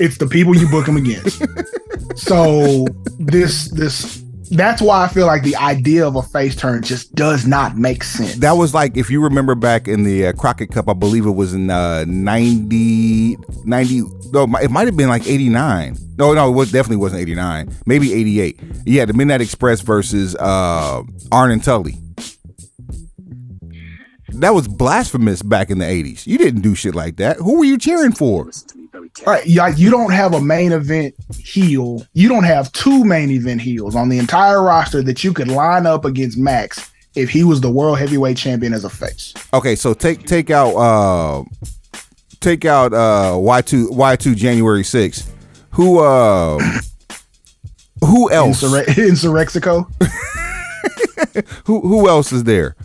It's 0.00 0.18
the 0.18 0.26
people 0.26 0.56
you 0.56 0.68
book 0.68 0.88
him 0.88 0.96
against. 0.96 1.44
so 2.16 2.86
this 3.20 3.70
this 3.70 4.24
that's 4.56 4.82
why 4.82 5.04
I 5.04 5.08
feel 5.08 5.26
like 5.26 5.42
the 5.42 5.56
idea 5.56 6.06
of 6.06 6.16
a 6.16 6.22
face 6.22 6.54
turn 6.54 6.82
just 6.82 7.14
does 7.14 7.46
not 7.46 7.76
make 7.76 8.04
sense. 8.04 8.36
That 8.36 8.52
was 8.52 8.74
like 8.74 8.96
if 8.96 9.10
you 9.10 9.22
remember 9.22 9.54
back 9.54 9.88
in 9.88 10.04
the 10.04 10.28
uh, 10.28 10.32
Crockett 10.32 10.70
Cup, 10.70 10.88
I 10.88 10.92
believe 10.92 11.26
it 11.26 11.30
was 11.30 11.54
in 11.54 11.70
uh, 11.70 12.04
90, 12.06 13.36
90 13.64 14.02
no, 14.32 14.44
it 14.62 14.70
might 14.70 14.86
have 14.86 14.96
been 14.96 15.08
like 15.08 15.26
89. 15.26 15.96
No, 16.16 16.32
no, 16.32 16.48
it 16.48 16.52
was, 16.52 16.72
definitely 16.72 16.96
wasn't 16.96 17.20
89. 17.20 17.74
Maybe 17.84 18.14
88. 18.14 18.60
Yeah, 18.86 19.04
the 19.04 19.12
Midnight 19.12 19.42
Express 19.42 19.82
versus 19.82 20.34
uh, 20.36 21.02
Arn 21.30 21.50
and 21.50 21.62
Tully. 21.62 21.98
that 24.28 24.54
was 24.54 24.68
blasphemous 24.68 25.42
back 25.42 25.70
in 25.70 25.78
the 25.78 25.84
'80s. 25.84 26.26
You 26.26 26.38
didn't 26.38 26.62
do 26.62 26.74
shit 26.74 26.94
like 26.94 27.16
that. 27.16 27.36
Who 27.36 27.58
were 27.58 27.64
you 27.64 27.76
cheering 27.76 28.12
for? 28.12 28.50
All 29.26 29.32
right, 29.34 29.46
yeah, 29.46 29.68
you 29.68 29.90
don't 29.90 30.10
have 30.10 30.34
a 30.34 30.40
main 30.40 30.72
event 30.72 31.14
heel. 31.38 32.04
You 32.14 32.28
don't 32.28 32.44
have 32.44 32.72
two 32.72 33.04
main 33.04 33.30
event 33.30 33.60
heels 33.60 33.94
on 33.94 34.08
the 34.08 34.18
entire 34.18 34.62
roster 34.62 35.02
that 35.02 35.22
you 35.22 35.32
could 35.32 35.48
line 35.48 35.86
up 35.86 36.04
against 36.04 36.38
Max 36.38 36.90
if 37.14 37.28
he 37.28 37.44
was 37.44 37.60
the 37.60 37.70
world 37.70 37.98
heavyweight 37.98 38.36
champion 38.38 38.72
as 38.72 38.84
a 38.84 38.90
face. 38.90 39.34
Okay, 39.52 39.76
so 39.76 39.92
take 39.92 40.26
take 40.26 40.50
out 40.50 40.74
uh 40.74 41.44
take 42.40 42.64
out 42.64 42.94
uh 42.94 43.32
Y2 43.34 43.90
Y2 43.90 44.34
January 44.34 44.82
6th. 44.82 45.28
Who 45.72 45.98
uh 46.00 46.58
who 48.00 48.30
else? 48.30 48.62
Insur- 48.62 48.84
Insurrexico 48.86 49.86
Who 51.66 51.80
who 51.80 52.08
else 52.08 52.32
is 52.32 52.44
there? 52.44 52.76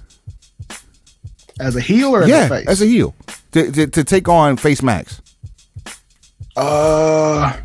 as 1.60 1.76
a 1.76 1.82
heel 1.82 2.14
or 2.14 2.22
as 2.24 2.30
yeah, 2.30 2.46
a 2.46 2.50
face? 2.50 2.68
as 2.68 2.82
a 2.82 2.86
heel 2.86 3.16
to, 3.52 3.72
to 3.72 3.88
to 3.88 4.04
take 4.04 4.28
on 4.28 4.58
Face 4.58 4.84
Max. 4.84 5.22
Uh, 6.58 7.56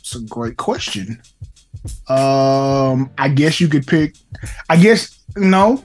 it's 0.00 0.14
a 0.16 0.20
great 0.22 0.56
question. 0.56 1.22
Um, 2.08 3.10
I 3.16 3.28
guess 3.32 3.60
you 3.60 3.68
could 3.68 3.86
pick. 3.86 4.16
I 4.68 4.76
guess 4.76 5.20
no, 5.36 5.82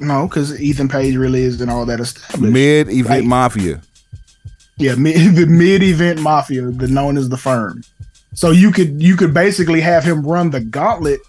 no, 0.00 0.26
because 0.26 0.60
Ethan 0.60 0.88
Page 0.88 1.16
really 1.16 1.42
isn't 1.42 1.68
all 1.68 1.86
that 1.86 2.00
established. 2.00 2.52
Mid 2.52 2.88
event 2.90 3.26
mafia. 3.26 3.80
yeah, 4.78 4.94
mid, 4.98 5.36
the 5.36 5.46
mid-event 5.46 6.20
mafia, 6.20 6.62
the 6.62 6.88
known 6.88 7.16
as 7.16 7.28
the 7.28 7.36
firm. 7.36 7.82
So 8.34 8.50
you 8.50 8.70
could 8.72 9.00
you 9.00 9.16
could 9.16 9.32
basically 9.32 9.80
have 9.80 10.04
him 10.04 10.22
run 10.26 10.50
the 10.50 10.60
gauntlet 10.60 11.20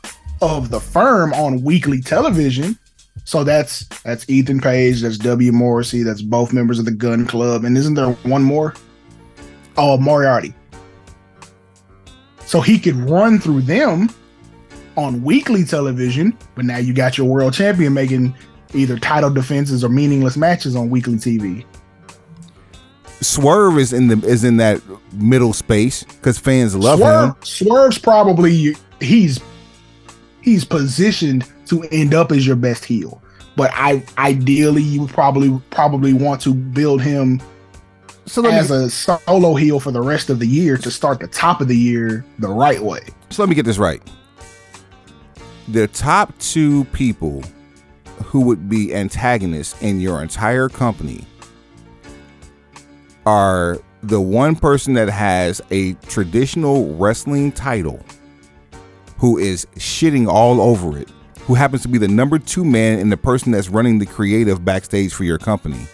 of 0.42 0.70
the 0.70 0.80
firm 0.80 1.34
on 1.34 1.64
weekly 1.64 2.02
television. 2.02 2.78
So 3.24 3.44
that's 3.44 3.86
that's 4.04 4.30
Ethan 4.30 4.60
Page, 4.60 5.02
that's 5.02 5.18
W 5.18 5.52
Morrissey, 5.52 6.04
that's 6.04 6.22
both 6.22 6.54
members 6.54 6.80
of 6.80 6.86
the 6.86 6.92
Gunn 6.92 7.26
Club, 7.26 7.64
and 7.64 7.78
isn't 7.78 7.94
there 7.94 8.12
one 8.24 8.44
more? 8.44 8.74
Oh, 9.78 9.98
Moriarty. 9.98 10.54
So 12.46 12.60
he 12.60 12.80
could 12.80 12.96
run 12.96 13.40
through 13.40 13.62
them 13.62 14.10
on 14.98 15.24
weekly 15.24 15.64
television, 15.64 16.38
but 16.56 16.66
now 16.66 16.78
you 16.78 16.94
got 16.94 17.18
your 17.18 17.28
world 17.28 17.54
champion 17.54 17.94
making 17.94 18.36
either 18.74 18.98
title 19.00 19.30
defenses 19.30 19.84
or 19.84 19.90
meaningless 19.90 20.36
matches 20.36 20.76
on 20.76 20.90
weekly 20.90 21.16
TV. 21.16 21.64
Swerve 23.22 23.78
is 23.78 23.94
in 23.94 24.08
the 24.08 24.18
is 24.28 24.44
in 24.44 24.58
that 24.58 24.82
middle 25.14 25.54
space 25.54 26.04
because 26.04 26.40
fans 26.40 26.76
love 26.76 27.00
Swerve, 27.00 27.30
him. 27.30 27.36
Swerve's 27.44 27.98
probably 28.00 28.76
he's 29.00 29.40
he's 30.42 30.66
positioned 30.66 31.48
to 31.72 31.84
end 31.92 32.14
up 32.14 32.32
as 32.32 32.46
your 32.46 32.56
best 32.56 32.86
heel. 32.86 33.22
But 33.56 33.72
I 33.74 34.04
ideally 34.18 34.84
you 34.84 35.02
would 35.02 35.10
probably 35.10 35.60
probably 35.72 36.14
want 36.14 36.42
to 36.42 36.54
build 36.54 37.02
him 37.02 37.42
So 38.26 38.42
let 38.42 38.54
as 38.54 38.70
me 38.70 38.86
a 38.86 38.90
solo 38.90 39.56
heel 39.56 39.80
for 39.80 39.92
the 39.92 40.02
rest 40.02 40.30
of 40.30 40.40
the 40.40 40.48
year 40.48 40.78
to 40.78 40.92
start 40.92 41.20
the 41.20 41.28
top 41.28 41.62
of 41.62 41.68
the 41.68 41.76
year 41.76 42.24
the 42.40 42.48
right 42.48 42.82
way. 42.82 43.02
so 43.30 43.42
let 43.42 43.50
me 43.50 43.56
get 43.56 43.66
this 43.66 43.78
right. 43.78 44.02
The 45.70 45.88
top 45.88 46.38
two 46.40 46.86
people 46.86 47.44
who 48.24 48.42
would 48.42 48.70
be 48.70 48.94
antagonists 48.94 49.82
in 49.82 50.00
your 50.00 50.22
entire 50.22 50.70
company 50.70 51.26
are 53.26 53.80
the 54.04 54.20
one 54.20 54.56
person 54.56 54.94
that 54.94 55.10
has 55.10 55.62
a 55.72 55.94
traditional 56.08 56.94
wrestling 56.96 57.52
title 57.52 58.04
who 59.18 59.38
is 59.38 59.68
shitting 59.76 60.28
all 60.28 60.60
over 60.60 60.98
it, 60.98 61.10
who 61.52 61.56
happens 61.56 61.82
to 61.82 61.89
be 61.89 61.97
the 61.97 62.08
number 62.08 62.39
two 62.39 62.64
man 62.64 62.97
and 62.97 63.12
the 63.12 63.18
person 63.18 63.52
that's 63.52 63.68
running 63.68 63.99
the 63.99 64.06
creative 64.06 64.64
backstage 64.64 65.14
for 65.14 65.26
your 65.26 65.38
company, 65.38 65.86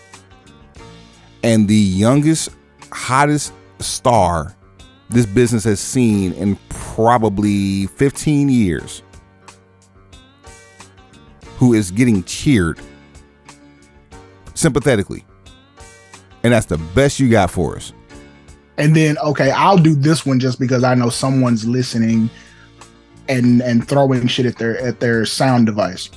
and 1.41 1.67
the 1.67 1.73
youngest, 1.73 2.49
hottest 2.91 3.51
star 3.79 4.55
this 5.09 5.25
business 5.25 5.63
has 5.63 5.79
seen 5.79 6.33
in 6.33 6.59
probably 6.69 7.87
15 7.87 8.49
years, 8.49 9.01
who 11.57 11.73
is 11.73 11.89
getting 11.89 12.23
cheered 12.25 12.79
sympathetically. 14.53 15.25
And 16.43 16.53
that's 16.53 16.67
the 16.67 16.77
best 16.77 17.19
you 17.19 17.31
got 17.31 17.49
for 17.49 17.77
us. 17.77 17.93
And 18.77 18.95
then 18.95 19.17
okay, 19.17 19.49
I'll 19.49 19.79
do 19.79 19.95
this 19.95 20.23
one 20.23 20.39
just 20.39 20.59
because 20.59 20.83
I 20.83 20.93
know 20.93 21.09
someone's 21.09 21.67
listening 21.67 22.29
and 23.29 23.61
and 23.61 23.87
throwing 23.87 24.27
shit 24.27 24.45
at 24.45 24.57
their 24.57 24.77
at 24.79 24.99
their 24.99 25.25
sound 25.25 25.65
device. 25.65 26.09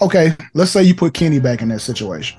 Okay, 0.00 0.34
let's 0.54 0.70
say 0.70 0.82
you 0.82 0.94
put 0.94 1.14
Kenny 1.14 1.38
back 1.38 1.62
in 1.62 1.68
that 1.68 1.80
situation. 1.80 2.38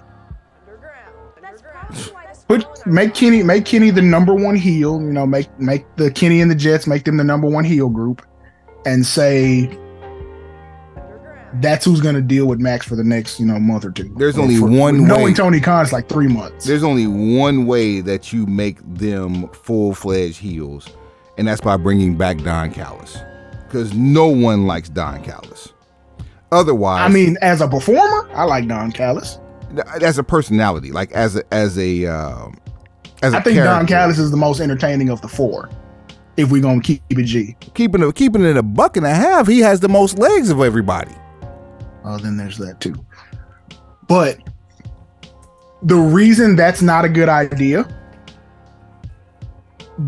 Put 2.47 2.65
make 2.85 3.13
Kenny 3.13 3.41
make 3.41 3.65
Kenny 3.65 3.89
the 3.89 4.01
number 4.01 4.33
one 4.33 4.55
heel. 4.55 4.99
You 5.01 5.13
know, 5.13 5.25
make 5.25 5.47
make 5.59 5.85
the 5.95 6.11
Kenny 6.11 6.41
and 6.41 6.51
the 6.51 6.55
Jets 6.55 6.87
make 6.87 7.05
them 7.05 7.17
the 7.17 7.23
number 7.23 7.47
one 7.47 7.63
heel 7.63 7.87
group, 7.89 8.21
and 8.85 9.05
say 9.05 9.77
that's 11.61 11.85
who's 11.85 12.01
gonna 12.01 12.19
deal 12.21 12.47
with 12.47 12.59
Max 12.59 12.85
for 12.85 12.95
the 12.95 13.03
next 13.03 13.39
you 13.39 13.45
know 13.45 13.59
month 13.59 13.85
or 13.85 13.91
two. 13.91 14.13
There's 14.17 14.37
only 14.37 14.57
for- 14.57 14.67
one 14.67 15.05
Knowing 15.07 15.23
way- 15.25 15.33
Tony 15.33 15.59
Khan's 15.61 15.93
like 15.93 16.09
three 16.09 16.27
months. 16.27 16.65
There's 16.65 16.83
only 16.83 17.07
one 17.07 17.65
way 17.65 18.01
that 18.01 18.33
you 18.33 18.45
make 18.45 18.77
them 18.97 19.47
full 19.53 19.93
fledged 19.93 20.39
heels, 20.39 20.89
and 21.37 21.47
that's 21.47 21.61
by 21.61 21.77
bringing 21.77 22.17
back 22.17 22.39
Don 22.39 22.71
Callis. 22.71 23.17
Because 23.73 23.91
no 23.95 24.27
one 24.27 24.67
likes 24.67 24.87
Don 24.87 25.23
Callis. 25.23 25.73
Otherwise, 26.51 27.09
I 27.09 27.11
mean, 27.11 27.37
as 27.41 27.59
a 27.59 27.67
performer, 27.67 28.29
I 28.31 28.43
like 28.43 28.67
Don 28.67 28.91
Callis. 28.91 29.39
as 29.99 30.19
a 30.19 30.23
personality, 30.23 30.91
like 30.91 31.11
as 31.13 31.37
a 31.37 31.43
as 31.51 31.75
a 31.79 32.05
um, 32.05 32.55
as 33.23 33.33
a 33.33 33.37
I 33.37 33.41
think 33.41 33.55
Don 33.57 33.65
character. 33.65 33.87
Callis 33.87 34.19
is 34.19 34.29
the 34.29 34.37
most 34.37 34.59
entertaining 34.59 35.09
of 35.09 35.21
the 35.21 35.27
four. 35.27 35.71
If 36.37 36.51
we're 36.51 36.61
gonna 36.61 36.81
keep 36.81 37.01
it 37.09 37.23
G. 37.23 37.55
keeping 37.73 38.03
it 38.03 38.13
keeping 38.13 38.43
it 38.43 38.57
a 38.57 38.61
buck 38.61 38.95
and 38.95 39.07
a 39.07 39.13
half, 39.13 39.47
he 39.47 39.57
has 39.61 39.79
the 39.79 39.89
most 39.89 40.19
legs 40.19 40.51
of 40.51 40.61
everybody. 40.61 41.15
Oh, 42.05 42.19
then 42.19 42.37
there's 42.37 42.59
that 42.59 42.79
too. 42.79 42.93
But 44.07 44.37
the 45.81 45.95
reason 45.95 46.55
that's 46.55 46.83
not 46.83 47.05
a 47.05 47.09
good 47.09 47.29
idea, 47.29 47.87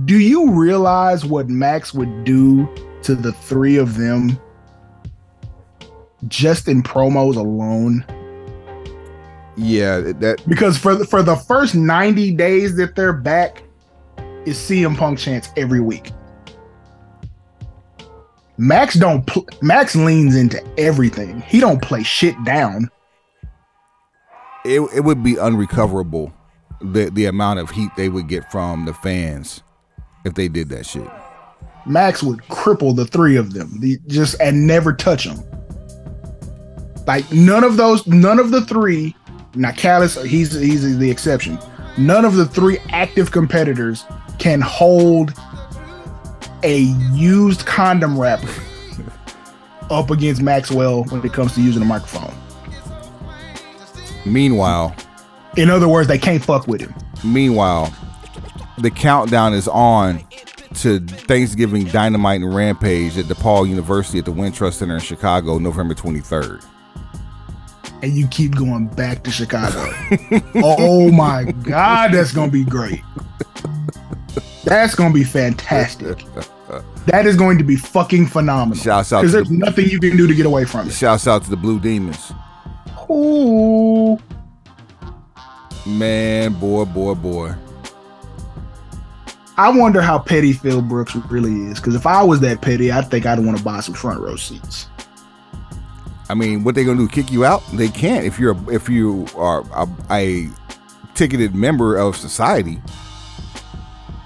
do 0.06 0.20
you 0.20 0.52
realize 0.52 1.26
what 1.26 1.50
Max 1.50 1.96
would 1.96 2.26
do 2.26 2.70
to 3.06 3.16
the 3.16 3.32
three 3.32 3.78
of 3.78 3.98
them 3.98 4.40
just 6.28 6.68
in 6.68 6.84
promos 6.84 7.36
alone? 7.36 8.06
Yeah, 9.58 10.00
that 10.00 10.44
Because 10.48 10.78
for 10.78 10.96
the, 10.96 11.06
for 11.06 11.24
the 11.24 11.36
first 11.36 11.76
90 11.76 12.32
days 12.34 12.76
that 12.78 12.96
they're 12.96 13.14
back, 13.14 13.64
is 14.46 14.58
CM 14.58 14.96
Punk 14.96 15.18
chance 15.18 15.50
every 15.58 15.82
week. 15.82 16.12
Max 18.58 18.94
don't 18.94 19.26
pl- 19.26 19.48
Max 19.62 19.96
leans 19.96 20.36
into 20.36 20.64
everything. 20.78 21.42
He 21.42 21.60
don't 21.60 21.82
play 21.82 22.04
shit 22.04 22.36
down. 22.46 22.90
it, 24.64 24.82
it 24.94 25.02
would 25.02 25.24
be 25.24 25.38
unrecoverable 25.38 26.34
the 26.82 27.10
the 27.12 27.26
amount 27.26 27.60
of 27.60 27.70
heat 27.72 27.90
they 27.98 28.10
would 28.10 28.28
get 28.28 28.50
from 28.52 28.86
the 28.86 28.94
fans 28.94 29.64
if 30.26 30.34
they 30.36 30.48
did 30.48 30.70
that 30.70 30.86
shit. 30.86 31.08
Max 31.86 32.24
would 32.24 32.40
cripple 32.44 32.96
the 32.96 33.06
three 33.06 33.36
of 33.36 33.54
them, 33.54 33.80
the, 33.80 34.00
just 34.08 34.40
and 34.42 34.66
never 34.66 34.94
touch 34.94 35.26
them. 35.26 35.40
Like 37.06 37.32
none 37.32 37.64
of 37.64 37.78
those, 37.78 38.06
none 38.08 38.40
of 38.40 38.52
the 38.52 38.62
three. 38.66 39.16
Now 39.56 39.72
Callis, 39.72 40.22
he's 40.24 40.54
he's 40.54 40.98
the 40.98 41.10
exception. 41.10 41.60
None 41.98 42.26
of 42.26 42.36
the 42.36 42.46
three 42.46 42.80
active 42.90 43.32
competitors 43.32 44.04
can 44.40 44.60
hold 44.62 45.34
a 46.64 46.80
used 47.14 47.66
condom 47.66 48.20
wrapper 48.20 48.50
up 49.92 50.10
against 50.10 50.42
Maxwell 50.42 51.04
when 51.06 51.24
it 51.24 51.32
comes 51.32 51.54
to 51.54 51.62
using 51.62 51.82
a 51.84 51.86
microphone. 51.86 52.34
Meanwhile, 54.26 54.96
In 55.58 55.70
other 55.70 55.88
words, 55.88 56.08
they 56.08 56.18
can't 56.18 56.44
fuck 56.44 56.68
with 56.68 56.82
him. 56.82 56.94
meanwhile, 57.24 57.94
the 58.80 58.90
countdown 58.90 59.54
is 59.54 59.68
on 59.68 60.26
to 60.76 61.00
Thanksgiving 61.00 61.86
Dynamite 61.86 62.42
and 62.42 62.54
Rampage 62.54 63.18
at 63.18 63.26
DePaul 63.26 63.68
University 63.70 64.20
at 64.20 64.26
the 64.26 64.32
Wintrust 64.34 64.74
Center 64.74 64.96
in 64.96 65.00
Chicago, 65.02 65.58
November 65.58 65.94
23rd. 65.94 66.64
and 68.02 68.14
you 68.14 68.28
keep 68.28 68.56
going 68.56 68.88
back 68.88 69.24
to 69.24 69.32
Chicago. 69.32 69.92
Oh, 70.58 70.76
oh 70.80 71.12
my 71.12 71.44
God, 71.64 72.12
that's 72.14 72.32
gonna 72.32 72.52
be 72.52 72.64
great. 72.64 73.02
That's 74.64 74.96
gonna 74.96 75.14
be 75.14 75.24
fantastic. 75.24 76.24
That 77.08 77.26
is 77.28 77.36
going 77.36 77.58
to 77.60 77.64
be 77.64 77.76
fucking 77.76 78.26
phenomenal. 78.28 78.82
Shouts 78.84 79.14
out 79.14 79.22
Because 79.22 79.32
to 79.34 79.38
there's 79.38 79.50
the- 79.50 79.58
nothing 79.58 79.88
you 79.90 80.00
can 80.00 80.18
do 80.18 80.26
to 80.28 80.34
get 80.34 80.46
away 80.48 80.66
from 80.66 80.88
it. 80.88 80.92
Shouts 80.94 81.28
out 81.28 81.44
to 81.44 81.50
the 81.50 81.56
Blue 81.58 81.80
Demons. 81.80 82.32
Ooh. 83.10 84.18
Man, 85.86 86.54
boy, 86.54 86.86
boy, 86.86 87.14
boy. 87.14 87.54
I 89.58 89.70
wonder 89.76 90.02
how 90.02 90.20
petty 90.20 90.52
Phil 90.54 90.82
Brooks 90.82 91.16
really 91.16 91.72
is. 91.72 91.80
Because 91.80 91.96
if 91.96 92.06
I 92.06 92.22
was 92.24 92.40
that 92.42 92.62
petty, 92.62 92.92
I 92.92 93.02
think 93.02 93.26
I'd 93.26 93.40
want 93.40 93.58
to 93.58 93.64
buy 93.64 93.80
some 93.80 93.94
front 93.96 94.20
row 94.20 94.36
seats. 94.36 94.88
I 96.28 96.34
mean, 96.34 96.64
what 96.64 96.76
they 96.76 96.84
gonna 96.84 96.98
do? 96.98 97.08
Kick 97.08 97.32
you 97.32 97.46
out? 97.46 97.64
They 97.74 97.88
can't 97.88 98.26
if 98.26 98.40
you're 98.40 98.54
a, 98.54 98.70
if 98.70 98.90
you 98.90 99.28
are 99.36 99.62
a, 99.76 99.88
a 100.12 100.50
ticketed 101.14 101.54
member 101.56 101.96
of 101.98 102.18
society. 102.18 102.82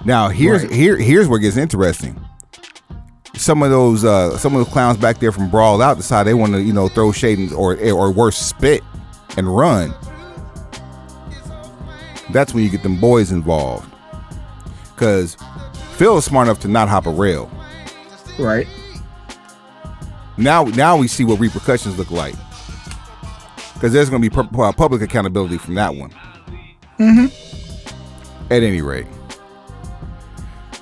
Now 0.06 0.30
here's 0.30 0.64
Right. 0.64 0.72
here 0.72 0.98
here's 0.98 1.28
where 1.28 1.38
it 1.40 1.42
gets 1.44 1.58
interesting. 1.58 2.20
Some 3.36 3.62
of 3.64 3.70
those 3.70 4.04
uh, 4.06 4.38
some 4.38 4.56
of 4.56 4.64
those 4.66 4.74
clowns 4.74 4.98
back 4.98 5.20
there 5.20 5.32
from 5.34 5.50
Brawl 5.50 5.82
Out 5.82 5.98
decide 5.98 6.24
they 6.24 6.34
want 6.34 6.54
to 6.54 6.62
you 6.62 6.74
know 6.74 6.88
throw 6.88 7.12
shade 7.12 7.52
or 7.52 7.78
or 7.92 8.12
worse 8.12 8.38
spit 8.38 8.82
and 9.38 9.54
run. 9.54 9.94
That's 12.32 12.54
when 12.54 12.64
you 12.64 12.70
get 12.70 12.82
them 12.84 13.00
boys 13.00 13.32
involved. 13.32 13.92
Cause 15.00 15.38
Phil 15.94 16.18
is 16.18 16.26
smart 16.26 16.50
enough 16.50 16.60
to 16.60 16.68
not 16.68 16.90
hop 16.90 17.06
a 17.06 17.10
rail. 17.10 17.50
Right. 18.38 18.68
Now, 20.36 20.66
now 20.66 20.98
we 20.98 21.08
see 21.08 21.24
what 21.24 21.40
repercussions 21.40 21.98
look 21.98 22.12
like. 22.12 22.36
Because 23.74 23.94
there's 23.94 24.10
going 24.10 24.22
to 24.22 24.30
be 24.30 24.34
pu- 24.34 24.62
uh, 24.62 24.74
public 24.74 25.02
accountability 25.02 25.58
from 25.58 25.76
that 25.76 25.96
one. 25.96 26.12
Mm-hmm. 27.00 27.28
At 28.52 28.62
any 28.62 28.82
rate, 28.82 29.08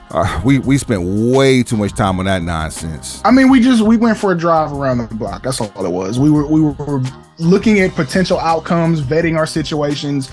uh, 0.09 0.41
we 0.43 0.57
we 0.59 0.79
spent 0.79 1.03
way 1.03 1.61
too 1.61 1.77
much 1.77 1.93
time 1.93 2.17
on 2.17 2.25
that 2.25 2.41
nonsense. 2.41 3.21
I 3.23 3.29
mean, 3.29 3.49
we 3.51 3.59
just 3.59 3.83
we 3.83 3.97
went 3.97 4.17
for 4.17 4.31
a 4.31 4.37
drive 4.37 4.71
around 4.71 4.97
the 4.97 5.13
block. 5.13 5.43
That's 5.43 5.61
all 5.61 5.85
it 5.85 5.91
was. 5.91 6.17
We 6.17 6.31
were 6.31 6.47
we 6.47 6.59
were 6.61 7.03
looking 7.37 7.81
at 7.81 7.93
potential 7.93 8.39
outcomes, 8.39 9.01
vetting 9.01 9.37
our 9.37 9.45
situations, 9.45 10.31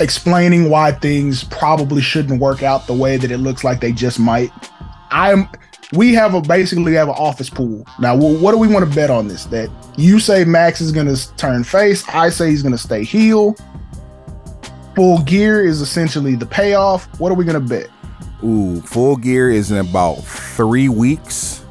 explaining 0.00 0.70
why 0.70 0.92
things 0.92 1.44
probably 1.44 2.00
shouldn't 2.02 2.40
work 2.40 2.62
out 2.62 2.86
the 2.86 2.94
way 2.94 3.16
that 3.16 3.30
it 3.30 3.38
looks 3.38 3.64
like 3.64 3.80
they 3.80 3.92
just 3.92 4.18
might. 4.18 4.50
I'm. 5.10 5.48
We 5.94 6.12
have 6.14 6.34
a 6.34 6.42
basically 6.42 6.92
have 6.94 7.08
an 7.08 7.14
office 7.16 7.48
pool 7.48 7.86
now. 7.98 8.14
wh- 8.14 8.42
What 8.42 8.52
do 8.52 8.58
we 8.58 8.68
want 8.68 8.86
to 8.88 8.94
bet 8.94 9.08
on 9.10 9.26
this? 9.26 9.46
That 9.46 9.70
you 9.96 10.20
say 10.20 10.44
Max 10.44 10.80
is 10.82 10.92
going 10.92 11.06
to 11.14 11.36
turn 11.36 11.64
face. 11.64 12.06
I 12.08 12.28
say 12.28 12.50
he's 12.50 12.62
going 12.62 12.72
to 12.72 12.78
stay 12.78 13.04
heel. 13.04 13.56
Full 14.94 15.22
gear 15.22 15.64
is 15.64 15.80
essentially 15.80 16.34
the 16.34 16.44
payoff. 16.46 17.06
What 17.20 17.30
are 17.30 17.34
we 17.36 17.44
going 17.44 17.60
to 17.60 17.66
bet? 17.66 17.88
Ooh, 18.44 18.80
full 18.82 19.16
gear 19.16 19.50
is 19.50 19.70
in 19.70 19.78
about 19.78 20.16
three 20.16 20.88
weeks. 20.88 21.64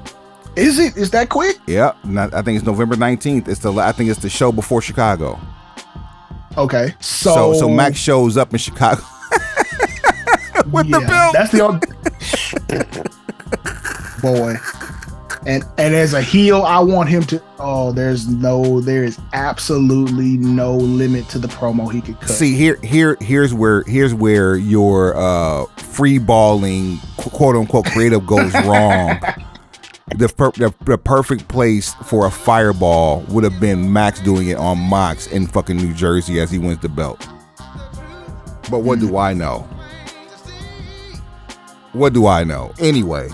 Is 0.55 0.79
it? 0.79 0.97
Is 0.97 1.11
that 1.11 1.29
quick? 1.29 1.57
Yep, 1.67 1.97
not, 2.05 2.33
I 2.33 2.41
think 2.41 2.57
it's 2.57 2.65
November 2.65 2.95
nineteenth. 2.95 3.47
It's 3.47 3.59
the 3.59 3.71
I 3.73 3.91
think 3.91 4.09
it's 4.09 4.19
the 4.19 4.29
show 4.29 4.51
before 4.51 4.81
Chicago. 4.81 5.39
Okay. 6.57 6.93
So 6.99 7.33
So 7.33 7.53
so, 7.53 7.69
Max 7.69 7.97
shows 7.97 8.35
up 8.37 8.51
in 8.53 8.59
Chicago 8.59 9.01
with 10.71 10.89
the 10.89 10.99
Yeah, 11.01 11.07
belt. 11.07 11.33
That's 11.33 11.51
the 11.51 11.61
old 11.61 11.83
boy. 14.21 14.55
And 15.45 15.63
and 15.77 15.95
as 15.95 16.13
a 16.13 16.21
heel, 16.21 16.63
I 16.63 16.79
want 16.79 17.07
him 17.09 17.23
to. 17.23 17.41
Oh, 17.59 17.93
there's 17.93 18.27
no, 18.27 18.81
there 18.81 19.03
is 19.05 19.17
absolutely 19.31 20.37
no 20.37 20.75
limit 20.75 21.29
to 21.29 21.39
the 21.39 21.47
promo 21.47 21.89
he 21.91 22.01
could 22.01 22.19
cut. 22.19 22.29
See 22.29 22.53
here, 22.55 22.77
here, 22.83 23.15
here's 23.21 23.53
where 23.53 23.83
here's 23.83 24.13
where 24.13 24.57
your 24.57 25.15
uh, 25.15 25.65
free 25.77 26.17
balling 26.17 26.97
quote 27.15 27.55
unquote 27.55 27.85
creative 27.85 28.25
goes 28.25 28.53
wrong. 28.65 29.19
The, 30.15 30.29
per- 30.29 30.51
the 30.51 30.73
the 30.85 30.97
perfect 30.97 31.47
place 31.49 31.93
for 32.05 32.25
a 32.25 32.31
fireball 32.31 33.25
would 33.27 33.43
have 33.43 33.59
been 33.59 33.91
Max 33.91 34.21
doing 34.21 34.47
it 34.47 34.57
on 34.57 34.77
Mox 34.79 35.27
in 35.27 35.47
fucking 35.47 35.75
New 35.75 35.93
Jersey 35.93 36.39
as 36.39 36.49
he 36.49 36.57
wins 36.57 36.79
the 36.79 36.89
belt. 36.89 37.27
But 38.71 38.79
what 38.79 38.99
do 38.99 39.17
I 39.17 39.33
know? 39.33 39.67
What 41.91 42.13
do 42.13 42.25
I 42.27 42.43
know? 42.43 42.73
Anyway, 42.79 43.29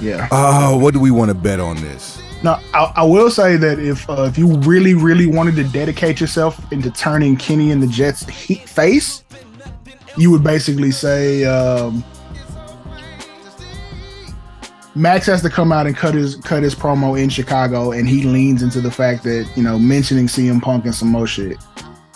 yeah. 0.00 0.28
uh, 0.30 0.76
what 0.76 0.94
do 0.94 1.00
we 1.00 1.10
want 1.10 1.30
to 1.30 1.34
bet 1.34 1.60
on 1.60 1.76
this? 1.76 2.20
Now, 2.42 2.60
I, 2.74 2.92
I 2.96 3.02
will 3.02 3.30
say 3.30 3.56
that 3.56 3.78
if 3.78 4.08
uh, 4.08 4.22
if 4.22 4.38
you 4.38 4.54
really, 4.58 4.94
really 4.94 5.26
wanted 5.26 5.56
to 5.56 5.64
dedicate 5.64 6.20
yourself 6.20 6.72
into 6.72 6.90
turning 6.90 7.36
Kenny 7.36 7.72
and 7.72 7.82
the 7.82 7.86
Jets 7.86 8.26
he- 8.28 8.54
face, 8.54 9.24
you 10.16 10.30
would 10.30 10.44
basically 10.44 10.90
say 10.90 11.44
um, 11.44 12.04
Max 14.96 15.26
has 15.26 15.42
to 15.42 15.50
come 15.50 15.72
out 15.72 15.86
and 15.86 15.94
cut 15.94 16.14
his 16.14 16.36
cut 16.36 16.62
his 16.62 16.74
promo 16.74 17.20
in 17.20 17.28
Chicago, 17.28 17.92
and 17.92 18.08
he 18.08 18.22
leans 18.22 18.62
into 18.62 18.80
the 18.80 18.90
fact 18.90 19.24
that 19.24 19.46
you 19.54 19.62
know 19.62 19.78
mentioning 19.78 20.26
CM 20.26 20.62
Punk 20.62 20.86
and 20.86 20.94
some 20.94 21.08
more 21.08 21.26
shit, 21.26 21.58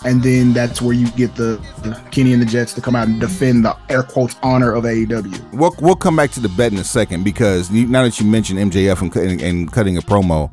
and 0.03 0.23
then 0.23 0.51
that's 0.51 0.81
where 0.81 0.95
you 0.95 1.07
get 1.11 1.35
the, 1.35 1.61
the 1.83 1.93
Kenny 2.09 2.33
and 2.33 2.41
the 2.41 2.45
Jets 2.45 2.73
to 2.73 2.81
come 2.81 2.95
out 2.95 3.07
and 3.07 3.19
defend 3.19 3.63
the 3.65 3.77
air 3.89 4.01
quotes 4.01 4.35
honor 4.41 4.73
of 4.73 4.83
AEW. 4.85 5.53
We'll 5.53 5.75
we'll 5.79 5.95
come 5.95 6.15
back 6.15 6.31
to 6.31 6.39
the 6.39 6.49
bet 6.49 6.71
in 6.71 6.79
a 6.79 6.83
second 6.83 7.23
because 7.23 7.69
you, 7.69 7.85
now 7.85 8.01
that 8.01 8.19
you 8.19 8.25
mentioned 8.25 8.57
MJF 8.71 8.99
and, 8.99 9.13
cutting- 9.13 9.41
and 9.43 9.71
cutting 9.71 9.95
a 9.97 10.01
promo, 10.01 10.51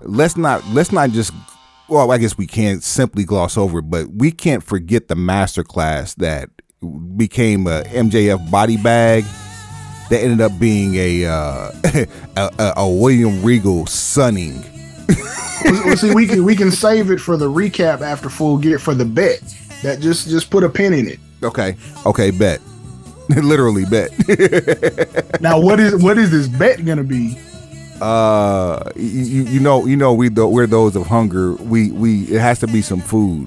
let's 0.00 0.38
not 0.38 0.66
let's 0.68 0.90
not 0.90 1.10
just 1.10 1.34
well 1.90 2.10
I 2.12 2.16
guess 2.16 2.38
we 2.38 2.46
can't 2.46 2.82
simply 2.82 3.24
gloss 3.24 3.58
over, 3.58 3.82
but 3.82 4.08
we 4.08 4.32
can't 4.32 4.64
forget 4.64 5.08
the 5.08 5.16
masterclass 5.16 6.14
that 6.14 6.48
became 7.18 7.66
a 7.66 7.82
MJF 7.82 8.50
body 8.50 8.78
bag 8.78 9.24
that 10.10 10.20
ended 10.22 10.40
up 10.40 10.58
being 10.58 10.94
a 10.96 11.24
uh, 11.26 11.70
a, 12.36 12.72
a, 12.76 12.88
William 12.88 13.42
Regal 13.42 13.86
sunning. 13.86 14.62
well, 15.64 15.96
see, 15.96 16.14
we 16.14 16.26
can 16.26 16.44
we 16.44 16.56
can 16.56 16.70
save 16.70 17.10
it 17.10 17.18
for 17.18 17.36
the 17.36 17.48
recap 17.48 18.00
after 18.00 18.28
full 18.28 18.58
gear 18.58 18.78
for 18.78 18.94
the 18.94 19.04
bet. 19.04 19.40
That 19.82 20.00
just 20.00 20.28
just 20.28 20.50
put 20.50 20.64
a 20.64 20.68
pin 20.68 20.92
in 20.92 21.08
it. 21.08 21.20
Okay, 21.42 21.76
okay, 22.06 22.30
bet. 22.30 22.60
Literally 23.28 23.84
bet. 23.84 24.10
Now, 25.40 25.60
what 25.60 25.80
is 25.80 26.00
what 26.02 26.18
is 26.18 26.30
this 26.30 26.46
bet 26.46 26.84
gonna 26.84 27.04
be? 27.04 27.36
uh 28.02 28.90
you, 28.96 29.44
you 29.44 29.60
know 29.60 29.86
you 29.86 29.96
know 29.96 30.12
we 30.12 30.28
th- 30.28 30.48
we're 30.48 30.66
those 30.66 30.96
of 30.96 31.06
hunger 31.06 31.54
we 31.54 31.92
we 31.92 32.22
it 32.24 32.40
has 32.40 32.58
to 32.58 32.66
be 32.66 32.82
some 32.82 33.00
food 33.00 33.46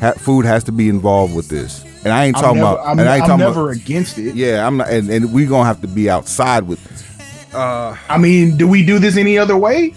ha- 0.00 0.12
food 0.12 0.44
has 0.44 0.62
to 0.62 0.70
be 0.70 0.88
involved 0.88 1.34
with 1.34 1.48
this 1.48 1.84
and 2.04 2.12
i 2.12 2.24
ain't 2.26 2.36
I'm 2.36 2.42
talking 2.42 2.58
never, 2.58 2.72
about 2.74 2.86
I'm, 2.86 2.98
and 2.98 3.08
i 3.08 3.14
ain't 3.16 3.22
I'm 3.24 3.28
talking 3.30 3.46
never 3.46 3.70
about 3.70 3.80
against 3.80 4.18
it. 4.18 4.34
yeah 4.34 4.66
i'm 4.66 4.76
not 4.78 4.90
and, 4.90 5.08
and 5.10 5.32
we 5.32 5.46
gonna 5.46 5.64
have 5.66 5.80
to 5.82 5.88
be 5.88 6.10
outside 6.10 6.64
with 6.64 6.80
uh, 7.54 7.96
I 8.10 8.18
mean, 8.18 8.58
do 8.58 8.68
we 8.68 8.84
do 8.84 8.98
this 8.98 9.16
any 9.16 9.38
other 9.38 9.56
way? 9.56 9.94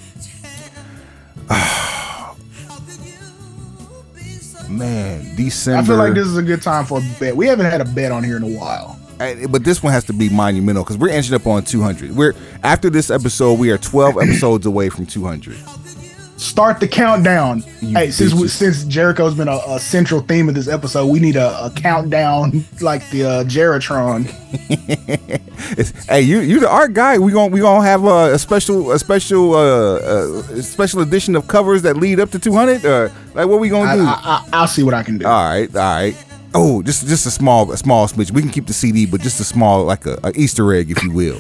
man 4.70 5.36
december 5.36 5.82
I 5.82 5.86
feel 5.86 5.97
like 5.97 6.14
this 6.14 6.28
is 6.28 6.38
a 6.38 6.43
good 6.43 6.62
time 6.62 6.86
for 6.86 6.99
a 6.99 7.02
bet. 7.20 7.36
We 7.36 7.47
haven't 7.47 7.66
had 7.66 7.82
a 7.82 7.86
bet 7.86 8.14
on 8.14 8.24
here 8.24 8.38
in 8.38 8.43
a 8.43 8.58
while. 8.58 8.97
I- 9.20 9.45
but 9.49 9.66
this 9.66 9.84
one 9.84 9.91
has 9.91 10.06
to 10.06 10.14
be 10.14 10.30
monumental 10.30 10.84
because 10.84 10.97
we're 10.97 11.10
inching 11.10 11.36
up 11.36 11.45
on 11.45 11.64
200 11.64 12.16
we're 12.16 12.34
after 12.64 12.89
this 12.89 13.12
episode 13.12 13.60
we 13.60 13.70
are 13.70 13.78
12 13.78 14.18
episodes 14.18 14.66
away 14.66 14.88
from 14.89 15.06
200 15.06 15.58
Start 16.42 16.80
the 16.80 16.88
countdown. 16.88 17.64
You 17.82 17.89
hey, 17.89 18.10
since 18.10 18.34
we, 18.34 18.48
since 18.48 18.84
Jericho's 18.86 19.36
been 19.36 19.48
a, 19.48 19.60
a 19.68 19.80
central 19.80 20.22
theme 20.22 20.50
of 20.50 20.56
this 20.56 20.68
episode, 20.68 21.06
we 21.06 21.20
need 21.20 21.36
a, 21.36 21.66
a 21.66 21.70
countdown 21.70 22.66
like 22.82 23.08
the 23.12 23.24
uh, 23.24 23.44
Jeritron. 23.44 24.26
Hey, 26.10 26.22
you 26.22 26.39
you 26.39 26.60
the 26.60 26.68
art 26.70 26.94
guy. 26.94 27.18
We 27.20 27.32
gonna 27.32 27.54
we 27.54 27.62
gonna 27.62 27.86
have 27.86 28.04
a, 28.04 28.34
a 28.34 28.39
special 28.39 28.92
a 28.92 29.00
special 29.00 29.54
uh, 29.54 30.00
a 30.50 30.64
special 30.64 31.02
edition 31.02 31.36
of 31.36 31.48
covers 31.48 31.84
that 31.84 31.96
lead 31.96 32.20
up 32.20 32.32
to 32.32 32.39
200. 32.39 32.84
Or 32.84 33.12
like 33.36 33.48
what 33.48 33.60
we 33.60 33.70
gonna 33.70 33.92
I, 33.92 33.96
do? 33.96 34.04
I, 34.04 34.20
I, 34.24 34.50
I'll 34.52 34.68
see 34.68 34.84
what 34.84 34.96
I 34.96 35.04
can 35.04 35.20
do. 35.20 35.26
all 35.28 35.46
right, 35.46 35.74
all 35.74 35.82
right. 35.82 36.26
Oh, 36.54 36.82
just 36.82 37.08
just 37.08 37.26
a 37.28 37.32
small 37.32 37.72
a 37.72 37.78
small 37.78 38.08
smidge. 38.08 38.32
We 38.32 38.42
can 38.42 38.50
keep 38.50 38.66
the 38.66 38.74
CD, 38.74 39.06
but 39.06 39.22
just 39.22 39.39
a 39.39 39.44
small 39.44 39.86
like 39.86 40.06
a, 40.08 40.20
a 40.24 40.32
Easter 40.36 40.74
egg, 40.74 40.89
if 40.89 41.02
you 41.04 41.12
will. 41.12 41.39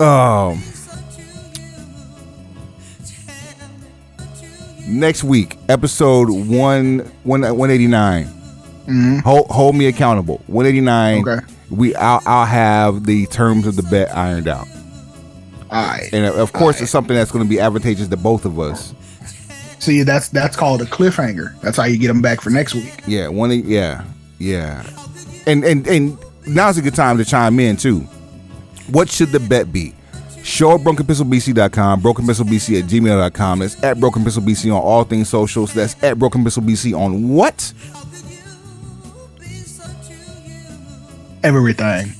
Um. 0.00 0.62
Next 4.88 5.22
week, 5.22 5.58
episode 5.68 6.30
one 6.30 7.00
one 7.22 7.42
one 7.56 7.70
eighty 7.70 7.86
nine. 7.86 8.24
Mm-hmm. 8.86 9.18
Hold, 9.18 9.46
hold 9.48 9.76
me 9.76 9.86
accountable. 9.86 10.42
One 10.46 10.64
eighty 10.64 10.80
nine. 10.80 11.28
Okay. 11.28 11.46
We 11.70 11.94
I'll, 11.94 12.22
I'll 12.24 12.46
have 12.46 13.04
the 13.04 13.26
terms 13.26 13.66
of 13.66 13.76
the 13.76 13.82
bet 13.82 14.16
ironed 14.16 14.48
out. 14.48 14.66
All 15.70 15.86
right. 15.86 16.08
And 16.10 16.24
of 16.24 16.54
course, 16.54 16.80
it's 16.80 16.90
something 16.90 17.14
that's 17.14 17.30
going 17.30 17.44
to 17.44 17.48
be 17.48 17.60
advantageous 17.60 18.08
to 18.08 18.16
both 18.16 18.46
of 18.46 18.58
us. 18.58 18.94
See, 19.78 20.04
that's 20.04 20.28
that's 20.30 20.56
called 20.56 20.80
a 20.80 20.86
cliffhanger. 20.86 21.60
That's 21.60 21.76
how 21.76 21.84
you 21.84 21.98
get 21.98 22.08
them 22.08 22.22
back 22.22 22.40
for 22.40 22.48
next 22.48 22.74
week. 22.74 23.02
Yeah, 23.06 23.28
one. 23.28 23.50
Yeah, 23.50 24.04
yeah. 24.38 24.88
And 25.46 25.64
and 25.64 25.86
and 25.86 26.18
now's 26.46 26.78
a 26.78 26.82
good 26.82 26.94
time 26.94 27.18
to 27.18 27.26
chime 27.26 27.60
in 27.60 27.76
too. 27.76 28.00
What 28.90 29.10
should 29.10 29.28
the 29.28 29.40
bet 29.40 29.70
be? 29.70 29.94
Show 30.42 30.74
at 30.74 30.80
brokenpistolbc.com, 30.80 32.00
brokenpistolbc 32.00 32.78
at 32.80 32.84
gmail.com. 32.88 33.58
That's 33.58 33.82
at 33.82 33.96
brokenpistolbc 33.98 34.66
on 34.74 34.80
all 34.82 35.04
things 35.04 35.28
socials. 35.28 35.74
That's 35.74 35.94
at 36.02 36.16
brokenpistolbc 36.16 36.98
on 36.98 37.28
what? 37.28 37.72
Everything. 41.44 42.12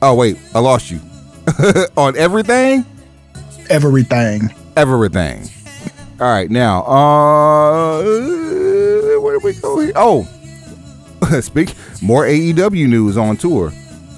Oh 0.00 0.14
wait, 0.14 0.38
I 0.54 0.60
lost 0.60 0.90
you. 0.90 1.00
on 1.96 2.16
everything, 2.16 2.84
Everything. 3.70 4.54
everything. 4.76 5.48
All 6.20 6.26
right, 6.30 6.50
now, 6.50 6.82
uh, 6.84 8.02
where 8.02 9.38
do 9.38 9.40
we 9.42 9.54
go 9.54 9.80
here? 9.80 9.92
Oh, 9.96 10.22
speak 11.40 11.74
more 12.02 12.24
AEW 12.26 12.88
news 12.88 13.16
on 13.16 13.36
tour, 13.36 13.72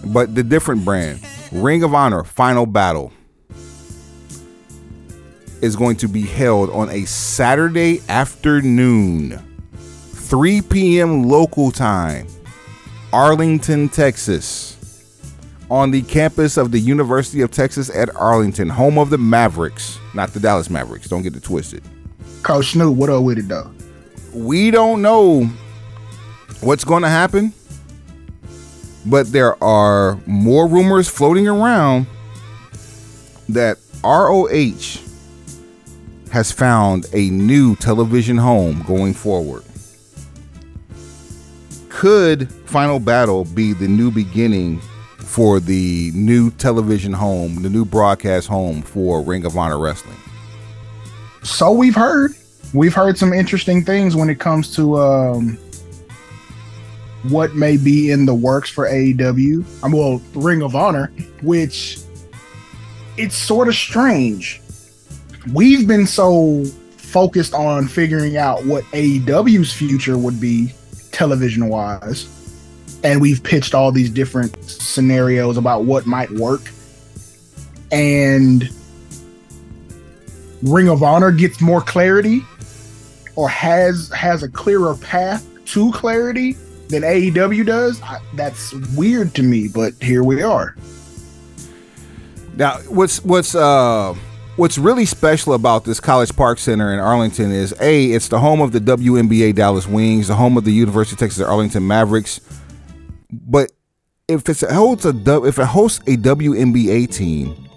but 0.07 0.35
the 0.35 0.43
different 0.43 0.85
brand. 0.85 1.21
Ring 1.53 1.83
of 1.83 1.95
Honor 1.95 2.23
Final 2.25 2.67
Battle. 2.67 3.13
is 5.61 5.77
going 5.77 5.97
to 5.97 6.09
be 6.09 6.23
held 6.23 6.71
on 6.71 6.89
a 6.91 7.05
Saturday 7.05 8.01
afternoon, 8.09 9.39
3 9.73 10.63
p.m. 10.63 11.25
local 11.25 11.71
time, 11.71 12.27
Arlington, 13.13 13.89
Texas, 13.89 14.77
on 15.71 15.91
the 15.91 16.03
campus 16.03 16.57
of 16.57 16.71
the 16.71 16.79
University 16.79 17.43
of 17.43 17.51
Texas 17.51 17.91
at 17.95 18.15
Arlington, 18.17 18.69
home 18.69 18.97
of 18.99 19.11
the 19.11 19.19
Mavericks, 19.19 19.99
not 20.15 20.33
the 20.33 20.41
Dallas 20.41 20.71
Mavericks. 20.71 21.09
Don't 21.09 21.23
get 21.23 21.37
it 21.37 21.43
twisted. 21.43 21.83
Coach 22.43 22.73
Snoop, 22.73 22.97
what 22.97 23.11
up 23.11 23.23
with 23.23 23.39
it 23.39 23.49
though? 23.49 23.71
We 24.33 24.71
don't 24.71 25.03
know 25.03 25.45
what's 26.61 26.85
going 26.85 27.03
to 27.03 27.09
happen, 27.09 27.53
but 29.07 29.33
there 29.33 29.63
are 29.63 30.19
more 30.27 30.67
rumors 30.67 31.09
floating 31.09 31.49
around 31.49 32.07
that 33.49 33.79
ROH 34.05 35.01
has 36.31 36.53
found 36.53 37.07
a 37.13 37.31
new 37.31 37.75
television 37.77 38.37
home 38.37 38.83
going 38.87 39.15
forward. 39.15 39.65
Could 41.89 42.51
Final 42.67 43.01
Battle 43.01 43.45
be 43.45 43.73
the 43.73 43.89
new 43.89 44.11
beginning 44.11 44.81
for 45.19 45.61
the 45.61 46.11
new 46.15 46.51
television 46.53 47.13
home, 47.13 47.63
the 47.63 47.69
new 47.69 47.85
broadcast 47.85 48.49
home 48.49 48.83
for 48.83 49.23
Ring 49.23 49.45
of 49.45 49.57
Honor 49.57 49.79
Wrestling? 49.79 50.17
So 51.43 51.73
we've 51.73 51.95
heard. 51.95 52.35
We've 52.73 52.95
heard 52.95 53.19
some 53.19 53.33
interesting 53.33 53.85
things 53.85 54.15
when 54.15 54.31
it 54.31 54.39
comes 54.39 54.75
to 54.77 54.99
um, 54.99 55.59
what 57.25 57.55
may 57.55 57.77
be 57.77 58.11
in 58.11 58.27
the 58.27 58.35
works 58.35 58.71
for 58.71 58.89
AEW. 58.89 59.65
I'm 59.83 59.93
well, 59.93 60.23
Ring 60.35 60.63
of 60.63 60.75
Honor, 60.75 61.13
which 61.43 61.99
it's 63.17 63.35
sort 63.35 63.69
of 63.69 63.75
strange. 63.75 64.61
We've 65.53 65.87
been 65.87 66.07
so 66.07 66.65
focused 66.97 67.55
on 67.55 67.89
figuring 67.89 68.37
out 68.37 68.65
what 68.65 68.85
AEW's 68.85 69.73
future 69.73 70.17
would 70.17 70.41
be 70.41 70.73
television 71.13 71.69
wise. 71.69 72.37
And 73.03 73.21
we've 73.21 73.43
pitched 73.43 73.75
all 73.75 73.93
these 73.93 74.11
different 74.11 74.63
scenarios 74.65 75.57
about 75.57 75.85
what 75.85 76.07
might 76.07 76.31
work. 76.33 76.71
And 77.91 78.71
Ring 80.63 80.89
of 80.89 81.03
Honor 81.03 81.33
gets 81.33 81.61
more 81.61 81.81
clarity 81.81 82.43
or 83.37 83.49
has 83.49 84.11
has 84.11 84.43
a 84.43 84.49
clearer 84.49 84.95
path 84.97 85.47
to 85.67 85.91
clarity 85.93 86.57
than 86.91 87.03
AEW 87.03 87.65
does. 87.65 88.01
I, 88.03 88.21
that's 88.35 88.73
weird 88.97 89.35
to 89.37 89.43
me, 89.43 89.69
but 89.69 89.95
here 90.01 90.23
we 90.23 90.43
are. 90.43 90.75
Now, 92.57 92.79
what's 92.89 93.25
what's 93.25 93.55
uh 93.55 94.15
what's 94.57 94.77
really 94.77 95.07
special 95.07 95.55
about 95.55 95.85
this 95.85 96.01
College 96.01 96.35
Park 96.37 96.59
Center 96.59 96.93
in 96.93 96.99
Arlington 96.99 97.51
is 97.51 97.75
a 97.81 98.07
it's 98.07 98.29
the 98.29 98.39
home 98.39 98.61
of 98.61 98.73
the 98.73 98.81
WNBA 98.81 99.55
Dallas 99.55 99.87
Wings, 99.87 100.29
the 100.29 100.35
home 100.35 100.57
of 100.57 100.65
the 100.65 100.73
University 100.73 101.15
of 101.15 101.21
Texas 101.21 101.43
Arlington 101.43 101.87
Mavericks. 101.87 102.41
But 103.33 103.73
if 104.29 104.49
it 104.49 104.71
holds 104.71 105.07
a 105.07 105.15
if 105.45 105.59
it 105.59 105.67
hosts 105.67 106.01
a 106.01 106.17
WNBA 106.17 107.13
team, 107.15 107.69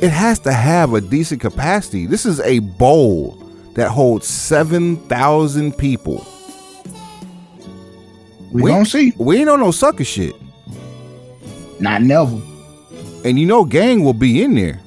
it 0.00 0.10
has 0.10 0.38
to 0.40 0.52
have 0.52 0.94
a 0.94 1.00
decent 1.00 1.40
capacity. 1.40 2.06
This 2.06 2.24
is 2.24 2.40
a 2.40 2.60
bowl 2.60 3.32
that 3.74 3.90
holds 3.90 4.26
seven 4.26 4.96
thousand 5.08 5.76
people. 5.76 6.26
We, 8.50 8.62
we 8.62 8.70
gonna 8.70 8.84
see. 8.84 9.12
We 9.16 9.38
ain't 9.38 9.48
on 9.48 9.60
no 9.60 9.70
sucker 9.70 10.04
shit. 10.04 10.34
Not 11.80 12.02
never. 12.02 12.40
And 13.24 13.38
you 13.38 13.46
know, 13.46 13.64
gang 13.64 14.04
will 14.04 14.14
be 14.14 14.42
in 14.42 14.54
there 14.54 14.80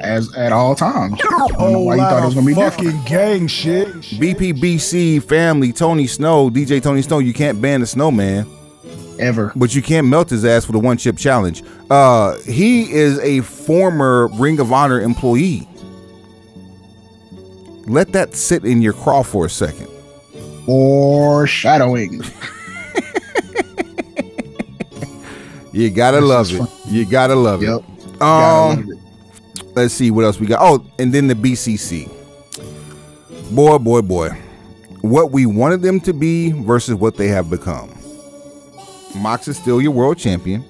as 0.00 0.34
at 0.36 0.52
all 0.52 0.74
times. 0.74 1.20
Oh, 1.58 1.80
why 1.80 1.96
you 1.96 2.00
thought 2.00 2.22
it 2.22 2.26
was 2.26 2.34
gonna 2.34 2.46
be 2.46 2.54
fucking 2.54 2.84
different. 2.84 3.06
gang 3.08 3.46
shit. 3.46 3.88
BPBC 3.88 5.22
family, 5.22 5.72
Tony 5.72 6.06
Snow, 6.06 6.50
DJ 6.50 6.82
Tony 6.82 7.02
Snow. 7.02 7.18
You 7.18 7.32
can't 7.32 7.60
ban 7.60 7.80
the 7.80 7.86
snowman 7.86 8.46
ever, 9.18 9.52
but 9.56 9.74
you 9.74 9.82
can't 9.82 10.06
melt 10.06 10.30
his 10.30 10.44
ass 10.44 10.64
for 10.64 10.72
the 10.72 10.78
one 10.78 10.96
chip 10.96 11.16
challenge. 11.16 11.62
Uh, 11.90 12.38
he 12.40 12.90
is 12.92 13.18
a 13.20 13.40
former 13.42 14.28
Ring 14.34 14.58
of 14.60 14.72
Honor 14.72 15.00
employee. 15.00 15.68
Let 17.86 18.12
that 18.12 18.34
sit 18.34 18.64
in 18.64 18.82
your 18.82 18.92
craw 18.92 19.22
for 19.22 19.46
a 19.46 19.50
second. 19.50 19.88
Foreshadowing. 20.70 22.12
you 25.72 25.90
gotta 25.90 26.20
love 26.20 26.52
it. 26.52 26.62
You 26.86 27.04
gotta 27.10 27.34
love 27.34 27.60
yep. 27.60 27.82
it. 27.82 28.22
Um, 28.22 28.88
let's 29.74 29.92
see 29.92 30.12
what 30.12 30.24
else 30.24 30.38
we 30.38 30.46
got. 30.46 30.60
Oh, 30.62 30.86
and 31.00 31.12
then 31.12 31.26
the 31.26 31.34
BCC. 31.34 32.08
Boy, 33.52 33.78
boy, 33.78 34.02
boy. 34.02 34.28
What 35.00 35.32
we 35.32 35.44
wanted 35.44 35.82
them 35.82 35.98
to 36.02 36.12
be 36.12 36.52
versus 36.52 36.94
what 36.94 37.16
they 37.16 37.26
have 37.26 37.50
become. 37.50 37.92
Mox 39.16 39.48
is 39.48 39.56
still 39.56 39.80
your 39.80 39.90
world 39.90 40.18
champion. 40.18 40.64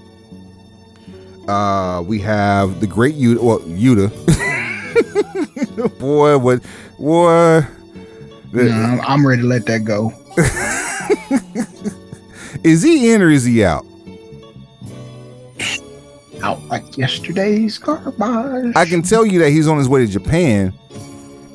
Uh, 1.47 2.03
we 2.07 2.21
have 2.21 2.81
the 2.81 2.87
great 2.87 3.17
Yuta. 3.17 3.43
Well, 3.43 3.59
Yuta. 3.61 4.09
boy, 5.99 6.39
what? 6.39 6.65
what, 6.97 7.67
I'm 8.55 9.27
ready 9.27 9.43
to 9.43 9.49
let 9.49 9.67
that 9.67 9.85
go. 9.85 10.13
is 12.65 12.83
he 12.83 13.13
in 13.13 13.23
or 13.23 13.31
is 13.31 13.45
he 13.45 13.65
out? 13.65 13.87
Out 16.43 16.63
like 16.69 16.97
yesterday's 16.97 17.79
garbage. 17.79 18.75
I 18.75 18.87
can 18.87 19.03
tell 19.03 19.27
you 19.27 19.39
that 19.41 19.51
he's 19.51 19.69
on 19.69 19.79
his 19.79 19.89
way 19.89 20.05
to 20.05 20.11
Japan. 20.11 20.73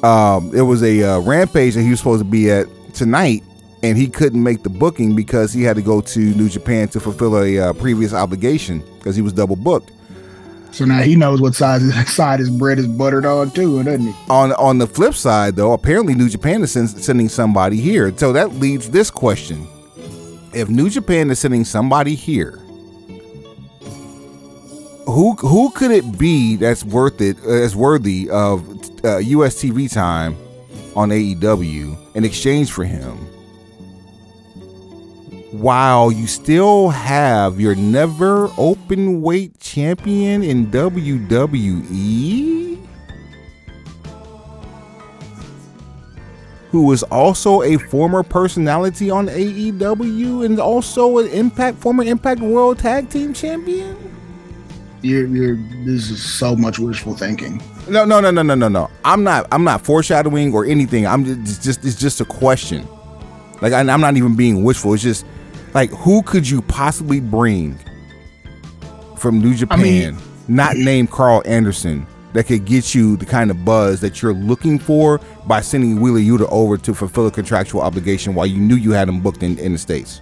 Um, 0.04 0.52
it 0.54 0.62
was 0.62 0.84
a 0.84 1.04
uh, 1.04 1.20
rampage 1.22 1.74
that 1.74 1.82
he 1.82 1.90
was 1.90 2.00
supposed 2.00 2.22
to 2.22 2.30
be 2.30 2.52
at 2.52 2.68
tonight, 2.94 3.44
and 3.82 3.98
he 3.98 4.08
couldn't 4.08 4.42
make 4.42 4.62
the 4.62 4.70
booking 4.70 5.16
because 5.16 5.52
he 5.52 5.64
had 5.64 5.76
to 5.78 5.82
go 5.82 6.02
to 6.02 6.20
New 6.20 6.48
Japan 6.48 6.88
to 6.90 7.00
fulfill 7.00 7.42
a 7.42 7.58
uh, 7.58 7.74
previous 7.74 8.14
obligation 8.14 8.84
because 8.98 9.16
he 9.16 9.22
was 9.22 9.34
double 9.34 9.56
booked. 9.56 9.92
So 10.76 10.84
now 10.84 11.02
he 11.02 11.16
knows 11.16 11.40
what 11.40 11.56
side 11.56 11.82
side 12.08 12.42
his 12.42 12.50
bread 12.50 12.80
is 12.80 12.88
buttered 12.88 13.26
on 13.26 13.50
too, 13.52 13.82
doesn't 13.82 14.08
he? 14.08 14.14
On 14.30 14.52
on 14.54 14.78
the 14.78 14.86
flip 14.86 15.14
side, 15.14 15.56
though, 15.56 15.72
apparently 15.72 16.16
New 16.16 16.28
Japan 16.28 16.62
is 16.64 16.72
sending 16.74 17.30
somebody 17.30 17.78
here. 17.78 18.16
So 18.18 18.34
that 18.34 18.56
leads 18.56 18.90
this 18.90 19.10
question: 19.10 19.68
If 20.54 20.68
New 20.68 20.90
Japan 20.90 21.32
is 21.32 21.40
sending 21.40 21.64
somebody 21.64 22.14
here, 22.14 22.60
who 25.06 25.36
who 25.36 25.72
could 25.72 25.92
it 25.92 26.20
be 26.20 26.58
that's 26.58 26.84
worth 26.84 27.22
it, 27.22 27.38
uh, 27.46 27.52
as 27.52 27.74
worthy 27.74 28.30
of 28.30 28.68
uh, 29.06 29.20
U.S. 29.20 29.56
TV 29.56 29.90
time 29.90 30.36
on 30.94 31.08
AEW 31.08 32.16
in 32.16 32.26
exchange 32.26 32.74
for 32.74 32.84
him? 32.84 33.18
While 35.62 36.12
you 36.12 36.28
still 36.28 36.90
have 36.90 37.60
your 37.60 37.76
never 37.76 38.50
open 38.58 39.22
weight 39.22 39.60
champion 39.60 40.44
in 40.44 40.68
WWE, 40.68 42.86
who 46.72 46.92
is 46.92 47.04
also 47.04 47.62
a 47.62 47.78
former 47.78 48.22
personality 48.22 49.10
on 49.10 49.28
AEW 49.28 50.46
and 50.46 50.60
also 50.60 51.20
an 51.20 51.28
Impact 51.28 51.78
former 51.78 52.04
Impact 52.04 52.42
World 52.42 52.80
Tag 52.80 53.10
Team 53.10 53.34
Champion. 53.34 53.96
You're, 55.02 55.28
you're 55.28 55.56
this 55.86 56.10
is 56.10 56.24
so 56.24 56.56
much 56.56 56.80
wishful 56.80 57.16
thinking. 57.16 57.62
No, 57.88 58.04
no, 58.04 58.20
no, 58.20 58.32
no, 58.32 58.42
no, 58.42 58.56
no, 58.56 58.68
no. 58.68 58.90
I'm 59.06 59.24
not. 59.24 59.48
I'm 59.52 59.64
not 59.64 59.86
foreshadowing 59.86 60.54
or 60.54 60.66
anything. 60.66 61.06
I'm 61.06 61.46
just, 61.46 61.64
just 61.64 61.86
it's 61.86 61.96
just 61.96 62.20
a 62.20 62.26
question. 62.26 62.88
Like 63.62 63.72
I, 63.72 63.82
I'm 63.82 64.02
not 64.02 64.18
even 64.18 64.36
being 64.36 64.64
wishful. 64.64 64.96
It's 64.96 65.04
just 65.04 65.26
like, 65.76 65.90
who 65.92 66.24
could 66.24 66.50
you 66.50 66.62
possibly 66.62 67.20
bring 67.20 67.78
from 69.18 69.40
New 69.40 69.54
Japan, 69.54 69.80
I 69.80 69.84
mean, 69.84 70.18
not 70.48 70.78
named 70.78 71.12
Karl 71.12 71.44
Anderson, 71.46 72.08
that 72.32 72.46
could 72.46 72.64
get 72.64 72.96
you 72.96 73.18
the 73.18 73.26
kind 73.26 73.52
of 73.52 73.66
buzz 73.66 74.00
that 74.00 74.22
you're 74.22 74.34
looking 74.34 74.80
for 74.80 75.20
by 75.46 75.60
sending 75.60 76.00
Wheeler 76.00 76.20
Yuta 76.20 76.48
over 76.50 76.78
to 76.78 76.94
fulfill 76.94 77.28
a 77.28 77.32
contractual 77.32 77.82
obligation 77.82 78.36
while 78.36 78.46
you 78.46 78.58
knew 78.58 78.76
you 78.76 78.92
had 78.92 79.10
him 79.10 79.20
booked 79.22 79.44
in, 79.44 79.58
in 79.60 79.74
the 79.74 79.78
States? 79.78 80.22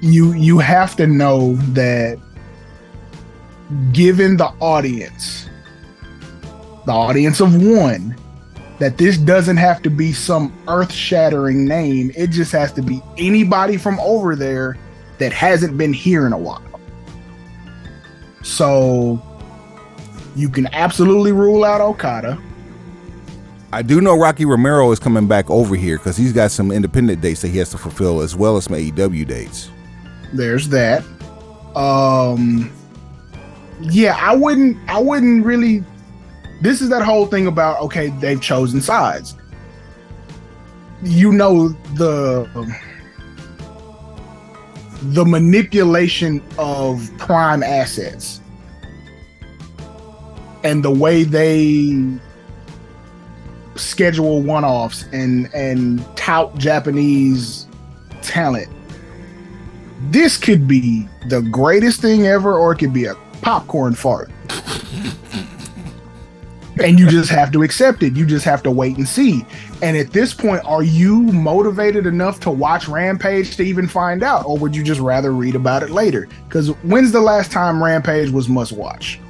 You 0.00 0.32
you 0.34 0.60
have 0.60 0.94
to 0.96 1.08
know 1.08 1.54
that 1.72 2.18
given 3.92 4.36
the 4.36 4.46
audience, 4.60 5.48
the 6.86 6.92
audience 6.92 7.40
of 7.40 7.60
one, 7.60 8.16
that 8.78 8.96
this 8.96 9.18
doesn't 9.18 9.56
have 9.56 9.82
to 9.82 9.90
be 9.90 10.12
some 10.12 10.52
earth 10.68 10.92
shattering 10.92 11.64
name. 11.64 12.12
It 12.16 12.28
just 12.28 12.52
has 12.52 12.72
to 12.74 12.82
be 12.82 13.02
anybody 13.16 13.76
from 13.76 13.98
over 14.00 14.36
there 14.36 14.76
that 15.18 15.32
hasn't 15.32 15.76
been 15.76 15.92
here 15.92 16.26
in 16.26 16.32
a 16.32 16.38
while. 16.38 16.62
So 18.42 19.20
you 20.36 20.48
can 20.48 20.68
absolutely 20.72 21.32
rule 21.32 21.64
out 21.64 21.80
Okada. 21.80 22.40
I 23.72 23.82
do 23.82 24.00
know 24.00 24.16
Rocky 24.16 24.46
Romero 24.46 24.90
is 24.92 24.98
coming 24.98 25.26
back 25.26 25.50
over 25.50 25.74
here 25.74 25.98
because 25.98 26.16
he's 26.16 26.32
got 26.32 26.50
some 26.50 26.70
independent 26.70 27.20
dates 27.20 27.42
that 27.42 27.48
he 27.48 27.58
has 27.58 27.70
to 27.70 27.78
fulfill 27.78 28.20
as 28.20 28.34
well 28.34 28.56
as 28.56 28.64
some 28.64 28.76
AEW 28.76 29.26
dates. 29.26 29.70
There's 30.32 30.68
that. 30.68 31.04
Um 31.74 32.72
yeah, 33.80 34.16
I 34.20 34.34
wouldn't 34.34 34.78
I 34.88 34.98
wouldn't 35.00 35.44
really 35.44 35.84
this 36.60 36.80
is 36.80 36.88
that 36.88 37.02
whole 37.02 37.26
thing 37.26 37.46
about 37.46 37.80
okay, 37.80 38.08
they've 38.20 38.40
chosen 38.40 38.80
sides. 38.80 39.36
You 41.02 41.32
know 41.32 41.68
the 41.94 42.48
the 45.02 45.24
manipulation 45.24 46.42
of 46.58 47.08
prime 47.18 47.62
assets 47.62 48.40
and 50.64 50.84
the 50.84 50.90
way 50.90 51.22
they 51.22 52.18
schedule 53.76 54.42
one-offs 54.42 55.04
and 55.12 55.52
and 55.54 56.04
tout 56.16 56.56
Japanese 56.58 57.68
talent. 58.22 58.68
This 60.10 60.36
could 60.36 60.66
be 60.66 61.08
the 61.28 61.42
greatest 61.42 62.00
thing 62.00 62.26
ever, 62.26 62.58
or 62.58 62.72
it 62.72 62.78
could 62.78 62.92
be 62.92 63.04
a 63.04 63.14
popcorn 63.40 63.94
fart. 63.94 64.30
and 66.80 66.98
you 66.98 67.08
just 67.08 67.30
have 67.30 67.50
to 67.52 67.62
accept 67.62 68.02
it. 68.02 68.14
You 68.16 68.26
just 68.26 68.44
have 68.44 68.62
to 68.64 68.70
wait 68.70 68.96
and 68.96 69.06
see. 69.08 69.44
And 69.82 69.96
at 69.96 70.12
this 70.12 70.32
point, 70.34 70.62
are 70.64 70.82
you 70.82 71.22
motivated 71.22 72.06
enough 72.06 72.40
to 72.40 72.50
watch 72.50 72.88
Rampage 72.88 73.56
to 73.56 73.62
even 73.62 73.86
find 73.88 74.22
out, 74.22 74.44
or 74.46 74.56
would 74.58 74.74
you 74.74 74.82
just 74.82 75.00
rather 75.00 75.32
read 75.32 75.54
about 75.54 75.82
it 75.82 75.90
later? 75.90 76.28
Because 76.48 76.68
when's 76.84 77.12
the 77.12 77.20
last 77.20 77.50
time 77.52 77.82
Rampage 77.82 78.30
was 78.30 78.48
must 78.48 78.72
watch? 78.72 79.20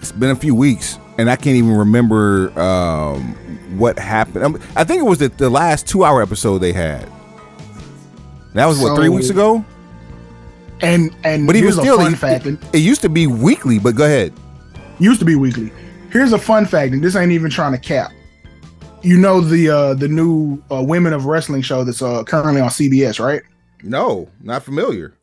It's 0.00 0.12
been 0.12 0.30
a 0.30 0.36
few 0.36 0.54
weeks, 0.54 0.98
and 1.18 1.28
I 1.30 1.36
can't 1.36 1.56
even 1.56 1.72
remember 1.76 2.56
um, 2.58 3.34
what 3.78 3.98
happened. 3.98 4.44
Um, 4.44 4.60
I 4.76 4.84
think 4.84 5.00
it 5.00 5.04
was 5.06 5.18
the, 5.18 5.28
the 5.28 5.50
last 5.50 5.86
two 5.88 6.04
hour 6.04 6.22
episode 6.22 6.58
they 6.58 6.72
had. 6.72 7.08
That 8.54 8.66
was 8.66 8.78
what 8.78 8.88
So- 8.88 8.96
three 8.96 9.08
weeks 9.08 9.30
ago. 9.30 9.64
And 10.82 11.10
and 11.24 11.46
But 11.46 11.56
even 11.56 11.72
still, 11.72 11.96
fun 11.96 12.12
it, 12.12 12.16
fact. 12.16 12.44
it, 12.44 12.58
it 12.74 12.78
used 12.80 13.00
to 13.00 13.08
be 13.08 13.26
weekly. 13.26 13.78
But 13.78 13.94
go 13.96 14.04
ahead. 14.04 14.34
used 14.98 15.20
to 15.20 15.24
be 15.24 15.34
weekly. 15.34 15.72
Here's 16.16 16.32
a 16.32 16.38
fun 16.38 16.64
fact, 16.64 16.94
and 16.94 17.04
this 17.04 17.14
ain't 17.14 17.32
even 17.32 17.50
trying 17.50 17.72
to 17.72 17.78
cap. 17.78 18.10
You 19.02 19.18
know 19.18 19.42
the 19.42 19.68
uh 19.68 19.92
the 19.92 20.08
new 20.08 20.62
uh, 20.72 20.82
Women 20.82 21.12
of 21.12 21.26
Wrestling 21.26 21.60
show 21.60 21.84
that's 21.84 22.00
uh, 22.00 22.24
currently 22.24 22.58
on 22.58 22.70
CBS, 22.70 23.22
right? 23.22 23.42
No, 23.82 24.26
not 24.40 24.62
familiar. 24.62 25.14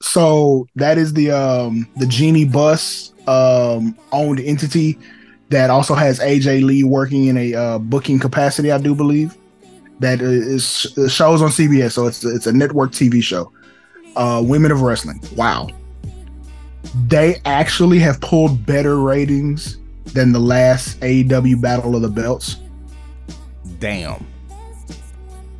So 0.00 0.68
that 0.76 0.98
is 0.98 1.14
the 1.14 1.32
um 1.32 1.88
the 1.96 2.06
Jeanie 2.06 2.44
Buss 2.44 3.12
um 3.26 3.98
owned 4.12 4.38
entity 4.38 5.00
that 5.48 5.68
also 5.68 5.94
has 5.96 6.20
AJ 6.20 6.62
Lee 6.62 6.84
working 6.84 7.24
in 7.24 7.36
a 7.36 7.52
uh, 7.52 7.78
booking 7.80 8.20
capacity, 8.20 8.70
I 8.70 8.78
do 8.78 8.94
believe. 8.94 9.36
That 9.98 10.20
is 10.22 10.96
is 10.96 11.12
shows 11.12 11.42
on 11.42 11.48
CBS, 11.48 11.90
so 11.90 12.06
it's 12.06 12.24
it's 12.24 12.46
a 12.46 12.52
network 12.52 12.92
TV 12.92 13.20
show. 13.20 13.50
Uh, 14.14 14.44
Women 14.46 14.70
of 14.70 14.82
Wrestling. 14.82 15.20
Wow, 15.34 15.70
they 17.06 17.40
actually 17.44 17.98
have 18.00 18.20
pulled 18.20 18.66
better 18.66 19.00
ratings 19.00 19.78
than 20.06 20.32
the 20.32 20.38
last 20.38 21.00
AEW 21.00 21.60
Battle 21.60 21.96
of 21.96 22.02
the 22.02 22.08
Belts. 22.08 22.56
Damn. 23.78 24.26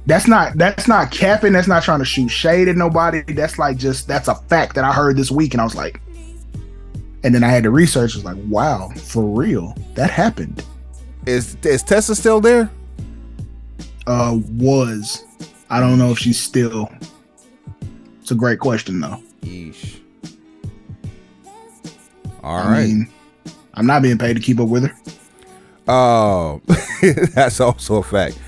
That's 0.07 0.27
not 0.27 0.59
that's 0.59 0.89
not 0.89 1.13
capping. 1.13 1.53
That's 1.53 1.69
not 1.69 1.85
trying 1.85 2.01
to 2.01 2.05
shoot 2.05 2.29
shade 2.29 2.67
at 2.69 2.77
nobody. 2.77 3.23
That's 3.23 3.59
like 3.59 3.77
just 3.77 4.09
that's 4.09 4.27
a 4.27 4.35
fact 4.35 4.75
that 4.75 4.85
I 4.85 4.93
heard 4.93 5.17
this 5.17 5.31
week, 5.31 5.55
and 5.55 5.61
I 5.61 5.65
was 5.65 5.77
like, 5.77 6.01
and 7.23 7.33
then 7.33 7.45
I 7.45 7.49
had 7.49 7.63
to 7.63 7.71
research. 7.71 8.15
I 8.15 8.19
was 8.19 8.25
like, 8.25 8.37
wow, 8.49 8.91
for 8.97 9.23
real, 9.23 9.77
that 9.95 10.11
happened. 10.11 10.65
Is 11.27 11.57
is 11.63 11.85
Tessa 11.85 12.17
still 12.17 12.41
there? 12.41 12.69
Uh, 14.09 14.41
was 14.55 15.25
I 15.71 15.79
don't 15.79 15.99
know 15.99 16.11
if 16.11 16.19
she's 16.19 16.41
still. 16.41 16.91
It's 18.21 18.33
a 18.33 18.35
great 18.35 18.59
question 18.59 19.01
though. 19.01 19.23
Yeesh. 19.43 20.02
All 22.43 22.57
I 22.57 22.71
right. 22.71 22.87
mean, 22.89 23.09
I'm 23.75 23.87
not 23.87 24.03
being 24.03 24.19
paid 24.19 24.35
to 24.35 24.41
keep 24.41 24.61
up 24.61 24.69
with 24.69 24.85
her. 24.85 24.97
Uh, 25.89 26.59
that's 27.35 27.61
also 27.61 27.97
a 27.97 28.03
fact. 28.03 28.39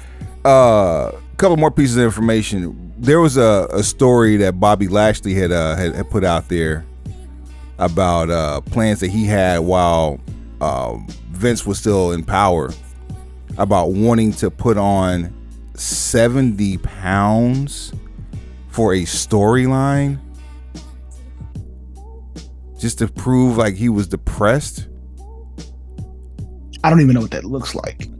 Uh, 0.44 1.10
a 1.14 1.36
couple 1.36 1.56
more 1.56 1.70
pieces 1.70 1.96
of 1.96 2.04
information. 2.04 2.92
There 2.98 3.20
was 3.20 3.36
a, 3.36 3.66
a 3.72 3.82
story 3.82 4.36
that 4.38 4.60
Bobby 4.60 4.88
Lashley 4.88 5.34
had, 5.34 5.50
uh, 5.52 5.74
had 5.76 5.94
had 5.94 6.10
put 6.10 6.24
out 6.24 6.48
there 6.48 6.84
about 7.78 8.30
uh, 8.30 8.60
plans 8.60 9.00
that 9.00 9.10
he 9.10 9.24
had 9.24 9.58
while 9.58 10.20
uh, 10.60 10.96
Vince 11.30 11.66
was 11.66 11.78
still 11.78 12.12
in 12.12 12.22
power 12.22 12.70
about 13.58 13.92
wanting 13.92 14.32
to 14.32 14.50
put 14.50 14.76
on 14.76 15.32
70 15.74 16.78
pounds 16.78 17.92
for 18.68 18.94
a 18.94 19.02
storyline 19.02 20.20
just 22.84 22.98
to 22.98 23.08
prove 23.08 23.56
like 23.56 23.74
he 23.76 23.88
was 23.88 24.06
depressed. 24.06 24.88
I 26.82 26.90
don't 26.90 27.00
even 27.00 27.14
know 27.14 27.22
what 27.22 27.30
that 27.30 27.46
looks 27.46 27.74
like. 27.74 28.10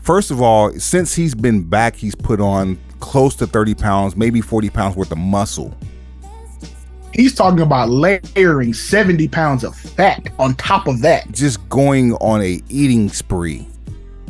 First 0.00 0.30
of 0.30 0.40
all, 0.40 0.70
since 0.78 1.12
he's 1.12 1.34
been 1.34 1.64
back, 1.64 1.96
he's 1.96 2.14
put 2.14 2.40
on 2.40 2.78
close 3.00 3.34
to 3.34 3.48
30 3.48 3.74
pounds, 3.74 4.16
maybe 4.16 4.40
40 4.40 4.70
pounds 4.70 4.94
worth 4.94 5.10
of 5.10 5.18
muscle. 5.18 5.76
He's 7.12 7.34
talking 7.34 7.62
about 7.62 7.88
layering 7.88 8.72
70 8.72 9.26
pounds 9.26 9.64
of 9.64 9.74
fat 9.74 10.28
on 10.38 10.54
top 10.54 10.86
of 10.86 11.00
that. 11.00 11.28
Just 11.32 11.68
going 11.68 12.12
on 12.14 12.42
a 12.42 12.62
eating 12.68 13.08
spree. 13.08 13.66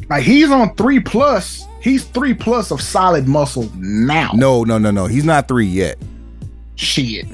Like 0.09 0.23
he's 0.23 0.51
on 0.51 0.75
three 0.77 1.01
plus. 1.01 1.67
He's 1.83 2.05
three 2.05 2.33
plus 2.33 2.71
of 2.71 2.81
solid 2.81 3.29
muscle 3.29 3.71
now. 3.77 4.31
No, 4.33 4.65
no, 4.65 4.79
no, 4.79 4.91
no. 4.91 5.05
He's 5.05 5.27
not 5.27 5.49
three 5.49 5.67
yet. 5.67 5.99
shit. 6.77 7.27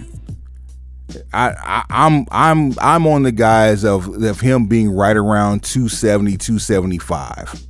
I, 1.32 1.50
I 1.50 1.84
I'm 1.90 2.26
I'm 2.30 2.74
I'm 2.80 3.06
on 3.06 3.22
the 3.22 3.32
guys 3.32 3.84
of 3.84 4.22
of 4.22 4.40
him 4.40 4.66
being 4.66 4.90
right 4.90 5.16
around 5.16 5.62
270, 5.62 6.36
275. 6.36 7.62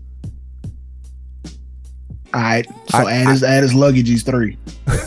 All 2.35 2.41
right. 2.41 2.67
So 2.91 2.99
I- 2.99 3.13
add 3.13 3.29
his 3.29 3.43
add 3.45 3.63
his 3.63 3.75
luggage. 3.75 4.09
He's 4.09 4.23
three. 4.23 4.57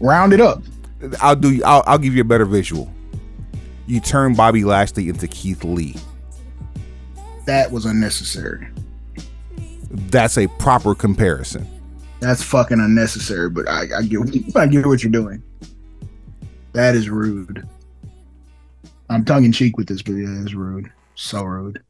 Round 0.00 0.32
it 0.32 0.40
up. 0.40 0.62
I'll 1.20 1.36
do 1.36 1.62
I'll, 1.64 1.82
I'll 1.86 1.98
give 1.98 2.14
you 2.14 2.22
a 2.22 2.24
better 2.24 2.44
visual. 2.46 2.90
You 3.86 4.00
turn 4.00 4.34
Bobby 4.34 4.64
Lashley 4.64 5.08
into 5.08 5.26
Keith 5.28 5.64
Lee. 5.64 5.96
That 7.46 7.70
was 7.72 7.84
unnecessary. 7.86 8.68
That's 9.90 10.38
a 10.38 10.46
proper 10.46 10.94
comparison. 10.94 11.66
That's 12.20 12.42
fucking 12.42 12.78
unnecessary. 12.80 13.50
But 13.50 13.68
I, 13.68 13.86
I 13.98 14.02
get 14.02 14.56
I 14.56 14.66
get 14.66 14.86
what 14.86 15.02
you're 15.02 15.12
doing. 15.12 15.42
That 16.72 16.94
is 16.94 17.08
rude. 17.08 17.66
I'm 19.08 19.24
tongue 19.24 19.44
in 19.44 19.52
cheek 19.52 19.76
with 19.76 19.88
this, 19.88 20.02
but 20.02 20.12
yeah, 20.12 20.42
it's 20.42 20.54
rude. 20.54 20.90
So 21.16 21.42
rude. 21.42 21.82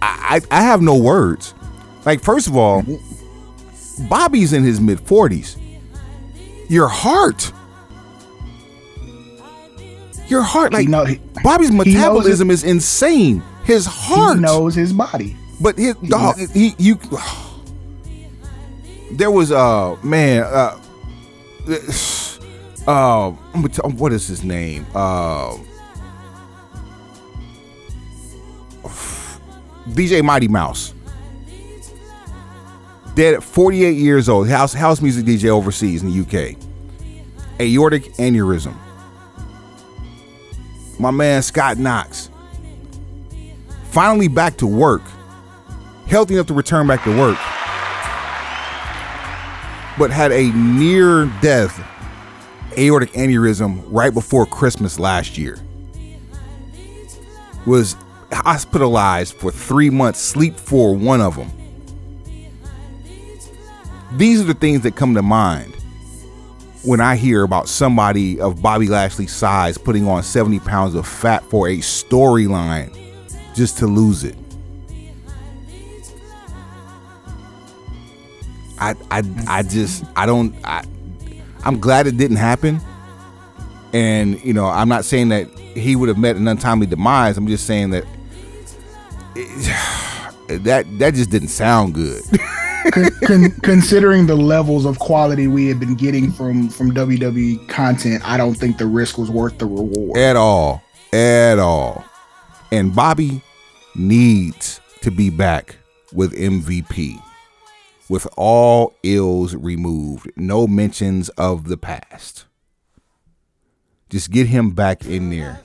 I, 0.00 0.40
I 0.50 0.62
have 0.62 0.80
no 0.80 0.96
words. 0.96 1.54
Like, 2.04 2.22
first 2.22 2.46
of 2.46 2.56
all, 2.56 2.82
Bobby's 4.08 4.52
in 4.52 4.64
his 4.64 4.80
mid 4.80 4.98
40s. 4.98 5.60
Your 6.68 6.88
heart. 6.88 7.52
Your 10.28 10.42
heart, 10.42 10.72
like 10.72 10.82
he 10.82 10.86
know, 10.88 11.04
he, 11.04 11.20
Bobby's 11.44 11.70
metabolism 11.70 12.50
is 12.50 12.64
insane. 12.64 13.42
His 13.64 13.86
he 13.86 13.92
heart. 13.92 14.38
knows 14.38 14.74
his 14.74 14.92
body. 14.92 15.36
But 15.60 15.78
his 15.78 15.94
dog, 15.96 16.36
he 16.52 16.74
you. 16.78 16.98
There 19.16 19.30
was 19.30 19.50
uh 19.50 19.96
man 20.02 20.42
uh, 20.42 20.78
uh 22.86 23.30
what 23.30 24.12
is 24.12 24.26
his 24.26 24.44
name? 24.44 24.86
Uh 24.94 25.56
DJ 29.88 30.22
Mighty 30.22 30.48
Mouse. 30.48 30.92
Dead 33.14 33.34
at 33.34 33.42
48 33.42 33.96
years 33.96 34.28
old. 34.28 34.48
House 34.48 34.74
house 34.74 35.00
music 35.00 35.24
DJ 35.24 35.48
overseas 35.48 36.02
in 36.02 36.10
the 36.10 36.20
UK 36.20 36.56
aortic 37.60 38.04
aneurysm. 38.14 38.74
My 40.98 41.10
man 41.10 41.42
Scott 41.42 41.78
Knox. 41.78 42.30
Finally 43.90 44.28
back 44.28 44.56
to 44.58 44.66
work. 44.66 45.02
Healthy 46.06 46.34
enough 46.34 46.46
to 46.46 46.54
return 46.54 46.86
back 46.86 47.02
to 47.04 47.16
work, 47.18 47.36
but 49.98 50.10
had 50.10 50.32
a 50.32 50.50
near 50.52 51.26
death 51.40 51.82
aortic 52.78 53.12
aneurysm 53.12 53.82
right 53.86 54.12
before 54.12 54.46
Christmas 54.46 54.98
last 54.98 55.38
year. 55.38 55.58
Was 57.64 57.96
hospitalized 58.32 59.34
for 59.34 59.50
three 59.50 59.90
months, 59.90 60.20
sleep 60.20 60.56
for 60.56 60.94
one 60.94 61.20
of 61.20 61.36
them. 61.36 61.50
These 64.12 64.40
are 64.40 64.44
the 64.44 64.54
things 64.54 64.82
that 64.82 64.96
come 64.96 65.14
to 65.14 65.22
mind 65.22 65.74
when 66.84 67.00
I 67.00 67.16
hear 67.16 67.42
about 67.42 67.68
somebody 67.68 68.40
of 68.40 68.62
Bobby 68.62 68.86
Lashley's 68.86 69.32
size 69.32 69.76
putting 69.76 70.06
on 70.06 70.22
70 70.22 70.60
pounds 70.60 70.94
of 70.94 71.06
fat 71.06 71.42
for 71.44 71.68
a 71.68 71.78
storyline 71.78 72.96
just 73.54 73.78
to 73.78 73.86
lose 73.86 74.22
it. 74.22 74.36
I 78.78 78.94
I 79.10 79.22
I 79.46 79.62
just 79.62 80.04
I 80.16 80.26
don't 80.26 80.54
I 80.64 80.84
I'm 81.64 81.80
glad 81.80 82.06
it 82.06 82.16
didn't 82.16 82.36
happen. 82.36 82.80
And 83.92 84.42
you 84.44 84.52
know, 84.52 84.66
I'm 84.66 84.88
not 84.88 85.04
saying 85.04 85.30
that 85.30 85.48
he 85.58 85.96
would 85.96 86.08
have 86.08 86.18
met 86.18 86.36
an 86.36 86.46
untimely 86.48 86.86
demise. 86.86 87.36
I'm 87.36 87.46
just 87.46 87.66
saying 87.66 87.90
that 87.90 88.04
it, 89.34 90.48
that 90.64 90.86
that 90.98 91.14
just 91.14 91.30
didn't 91.30 91.48
sound 91.48 91.94
good. 91.94 92.22
con- 92.92 93.10
con- 93.24 93.50
considering 93.62 94.26
the 94.26 94.36
levels 94.36 94.84
of 94.84 94.98
quality 94.98 95.48
we 95.48 95.66
had 95.66 95.80
been 95.80 95.94
getting 95.94 96.30
from 96.30 96.68
from 96.68 96.92
WWE 96.92 97.68
content, 97.68 98.22
I 98.28 98.36
don't 98.36 98.54
think 98.54 98.78
the 98.78 98.86
risk 98.86 99.18
was 99.18 99.30
worth 99.30 99.58
the 99.58 99.66
reward 99.66 100.16
at 100.16 100.36
all, 100.36 100.82
at 101.12 101.58
all. 101.58 102.04
And 102.72 102.94
Bobby 102.94 103.42
needs 103.94 104.80
to 105.02 105.10
be 105.10 105.30
back 105.30 105.76
with 106.12 106.32
MVP 106.34 107.20
with 108.08 108.26
all 108.36 108.94
ills 109.02 109.54
removed, 109.54 110.30
no 110.36 110.66
mentions 110.66 111.28
of 111.30 111.68
the 111.68 111.76
past. 111.76 112.44
Just 114.08 114.30
get 114.30 114.46
him 114.46 114.70
back 114.70 115.04
in 115.04 115.30
there. 115.30 115.60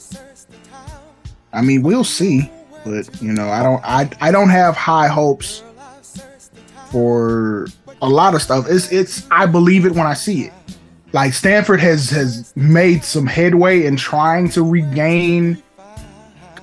I 1.53 1.61
mean, 1.61 1.84
we'll 1.84 2.03
see, 2.03 2.49
but 2.84 3.22
you 3.22 3.31
know, 3.34 3.49
I 3.49 3.61
don't 3.61 3.81
I 3.84 4.09
I 4.19 4.31
don't 4.31 4.49
have 4.49 4.76
high 4.76 5.07
hopes 5.07 5.63
for 6.91 7.68
a 8.01 8.09
lot 8.09 8.34
of 8.34 8.41
stuff. 8.41 8.65
It's 8.69 8.91
it's 8.91 9.27
I 9.30 9.45
believe 9.45 9.85
it 9.85 9.91
when 9.91 10.07
I 10.07 10.13
see 10.13 10.43
it. 10.43 10.53
Like 11.13 11.34
Stamford 11.34 11.80
has 11.81 12.09
has 12.09 12.53
made 12.55 13.03
some 13.03 13.27
headway 13.27 13.85
in 13.85 13.97
trying 13.97 14.49
to 14.49 14.63
regain 14.63 15.61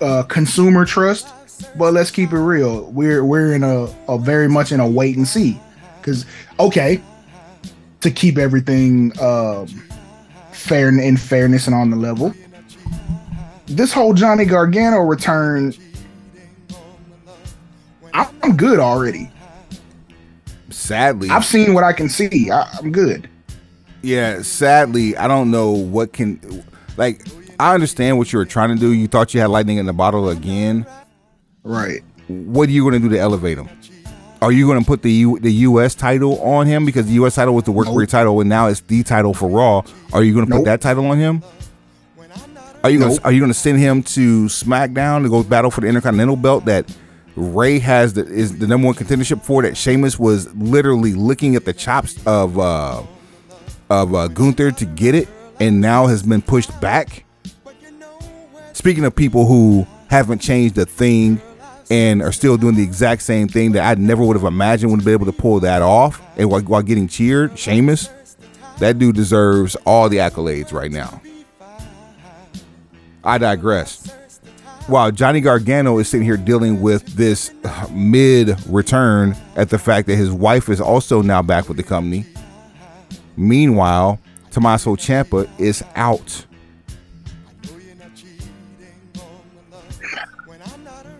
uh, 0.00 0.22
consumer 0.24 0.84
trust, 0.84 1.28
but 1.76 1.92
let's 1.92 2.10
keep 2.10 2.32
it 2.32 2.38
real. 2.38 2.90
We're 2.90 3.24
we're 3.24 3.54
in 3.54 3.62
a, 3.62 3.84
a 4.08 4.18
very 4.18 4.48
much 4.48 4.72
in 4.72 4.80
a 4.80 4.88
wait 4.88 5.16
and 5.16 5.28
see. 5.28 5.60
Because 6.08 6.24
okay, 6.58 7.02
to 8.00 8.10
keep 8.10 8.38
everything 8.38 9.12
um, 9.20 9.66
fair 10.52 10.88
and 10.88 11.00
in 11.00 11.18
fairness 11.18 11.66
and 11.66 11.74
on 11.74 11.90
the 11.90 11.96
level, 11.96 12.32
this 13.66 13.92
whole 13.92 14.14
Johnny 14.14 14.46
Gargano 14.46 15.00
return, 15.00 15.74
I'm 18.14 18.56
good 18.56 18.80
already. 18.80 19.30
Sadly, 20.70 21.28
I've 21.28 21.44
seen 21.44 21.74
what 21.74 21.84
I 21.84 21.92
can 21.92 22.08
see. 22.08 22.50
I, 22.50 22.66
I'm 22.78 22.90
good. 22.90 23.28
Yeah, 24.00 24.40
sadly, 24.40 25.14
I 25.14 25.28
don't 25.28 25.50
know 25.50 25.72
what 25.72 26.14
can 26.14 26.64
like. 26.96 27.26
I 27.60 27.74
understand 27.74 28.16
what 28.16 28.32
you 28.32 28.38
were 28.38 28.46
trying 28.46 28.70
to 28.70 28.76
do. 28.76 28.92
You 28.92 29.08
thought 29.08 29.34
you 29.34 29.40
had 29.40 29.50
lightning 29.50 29.76
in 29.76 29.84
the 29.84 29.92
bottle 29.92 30.30
again, 30.30 30.86
right? 31.64 32.00
What 32.28 32.70
are 32.70 32.72
you 32.72 32.82
going 32.88 32.94
to 32.94 33.08
do 33.08 33.14
to 33.14 33.20
elevate 33.20 33.58
him? 33.58 33.68
Are 34.40 34.52
you 34.52 34.66
going 34.66 34.78
to 34.78 34.86
put 34.86 35.02
the 35.02 35.10
U, 35.10 35.38
the 35.40 35.52
U.S. 35.52 35.94
title 35.94 36.40
on 36.42 36.66
him 36.66 36.84
because 36.84 37.06
the 37.06 37.14
U.S. 37.14 37.34
title 37.34 37.54
was 37.54 37.64
the 37.64 37.72
work 37.72 37.88
nope. 37.88 38.08
title 38.08 38.40
and 38.40 38.48
now 38.48 38.68
it's 38.68 38.80
the 38.80 39.02
title 39.02 39.34
for 39.34 39.48
Raw? 39.48 39.82
Are 40.12 40.22
you 40.22 40.32
going 40.32 40.46
to 40.46 40.50
nope. 40.50 40.60
put 40.60 40.64
that 40.66 40.80
title 40.80 41.06
on 41.06 41.18
him? 41.18 41.42
Are 42.84 42.90
you 42.90 43.00
nope. 43.00 43.08
gonna, 43.08 43.20
are 43.22 43.32
you 43.32 43.40
going 43.40 43.50
to 43.50 43.58
send 43.58 43.78
him 43.78 44.04
to 44.04 44.46
SmackDown 44.46 45.24
to 45.24 45.28
go 45.28 45.42
battle 45.42 45.70
for 45.70 45.80
the 45.80 45.88
Intercontinental 45.88 46.36
belt 46.36 46.66
that 46.66 46.94
Ray 47.34 47.78
has 47.80 48.14
the 48.14 48.24
is 48.26 48.58
the 48.58 48.66
number 48.66 48.86
one 48.86 48.94
contendership 48.94 49.42
for? 49.42 49.62
That 49.62 49.76
Sheamus 49.76 50.18
was 50.18 50.52
literally 50.54 51.14
licking 51.14 51.56
at 51.56 51.64
the 51.64 51.72
chops 51.72 52.24
of 52.26 52.58
uh, 52.58 53.02
of 53.90 54.14
uh, 54.14 54.28
Gunther 54.28 54.72
to 54.72 54.84
get 54.84 55.14
it, 55.14 55.28
and 55.58 55.80
now 55.80 56.06
has 56.06 56.22
been 56.22 56.42
pushed 56.42 56.80
back. 56.80 57.24
Speaking 58.72 59.04
of 59.04 59.14
people 59.14 59.46
who 59.46 59.86
haven't 60.08 60.38
changed 60.38 60.78
a 60.78 60.86
thing 60.86 61.40
and 61.90 62.22
are 62.22 62.32
still 62.32 62.56
doing 62.56 62.74
the 62.74 62.82
exact 62.82 63.22
same 63.22 63.48
thing 63.48 63.72
that 63.72 63.84
I 63.84 64.00
never 64.00 64.24
would 64.24 64.36
have 64.36 64.44
imagined 64.44 64.92
would 64.92 65.04
be 65.04 65.12
able 65.12 65.26
to 65.26 65.32
pull 65.32 65.60
that 65.60 65.82
off 65.82 66.20
and 66.36 66.50
while, 66.50 66.60
while 66.62 66.82
getting 66.82 67.08
cheered. 67.08 67.58
Sheamus, 67.58 68.10
that 68.78 68.98
dude 68.98 69.14
deserves 69.16 69.76
all 69.86 70.08
the 70.08 70.18
accolades 70.18 70.72
right 70.72 70.90
now. 70.90 71.20
I 73.24 73.38
digress. 73.38 74.10
While 74.86 75.10
Johnny 75.10 75.40
Gargano 75.40 75.98
is 75.98 76.08
sitting 76.08 76.24
here 76.24 76.38
dealing 76.38 76.80
with 76.80 77.04
this 77.14 77.52
mid 77.90 78.56
return 78.68 79.36
at 79.56 79.70
the 79.70 79.78
fact 79.78 80.06
that 80.06 80.16
his 80.16 80.30
wife 80.30 80.68
is 80.68 80.80
also 80.80 81.20
now 81.20 81.42
back 81.42 81.68
with 81.68 81.76
the 81.76 81.82
company. 81.82 82.24
Meanwhile, 83.36 84.18
Tommaso 84.50 84.96
Ciampa 84.96 85.48
is 85.60 85.84
out. 85.94 86.46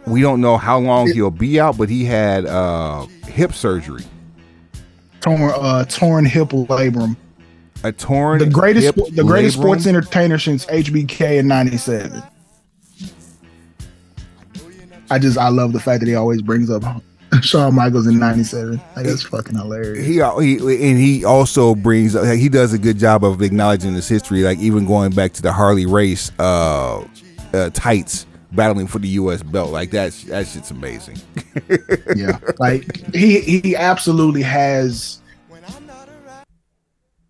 We 0.09 0.23
don't 0.23 0.41
know 0.41 0.57
how 0.57 0.79
long 0.79 1.13
he'll 1.13 1.31
be 1.31 1.61
out, 1.61 1.77
but 1.77 1.89
he 1.89 2.05
had 2.05 2.47
uh, 2.47 3.07
hip 3.27 3.53
surgery. 3.53 4.05
Torn, 5.21 5.53
uh, 5.55 5.85
torn 5.85 6.25
hip 6.25 6.49
labrum. 6.49 7.17
A 7.85 7.93
torn. 7.93 8.41
The 8.41 8.47
greatest, 8.47 8.95
the 9.15 9.25
greatest 9.25 9.59
labrum? 9.59 9.63
sports 9.63 9.87
entertainer 9.87 10.39
since 10.39 10.67
HBK 10.67 11.39
in 11.39 11.49
'97. 11.49 12.23
I 15.11 15.19
just, 15.19 15.39
I 15.39 15.49
love 15.49 15.73
the 15.73 15.81
fact 15.81 16.01
that 16.01 16.09
he 16.09 16.15
always 16.15 16.43
brings 16.43 16.71
up 16.71 16.83
Shawn 17.43 17.75
Michaels 17.75 18.07
in 18.07 18.19
'97. 18.19 18.81
Like 18.97 19.07
that's 19.07 19.23
fucking 19.23 19.57
hilarious. 19.57 20.05
He, 20.05 20.15
he 20.15 20.91
and 20.91 20.99
he 20.99 21.25
also 21.25 21.75
brings 21.75 22.15
he 22.15 22.49
does 22.49 22.73
a 22.73 22.79
good 22.79 22.99
job 22.99 23.25
of 23.25 23.43
acknowledging 23.43 23.95
his 23.95 24.09
history, 24.09 24.43
like 24.43 24.59
even 24.59 24.87
going 24.87 25.13
back 25.13 25.33
to 25.35 25.43
the 25.43 25.53
Harley 25.53 25.87
Race 25.87 26.33
uh, 26.39 27.07
uh, 27.53 27.71
tights 27.71 28.27
battling 28.53 28.87
for 28.87 28.99
the 28.99 29.09
U.S. 29.09 29.43
belt. 29.43 29.71
Like 29.71 29.91
that's 29.91 30.25
that 30.25 30.47
shit's 30.47 30.71
amazing. 30.71 31.19
yeah, 32.17 32.39
like 32.59 33.15
he 33.15 33.61
he 33.61 33.77
absolutely 33.77 34.43
has 34.43 35.21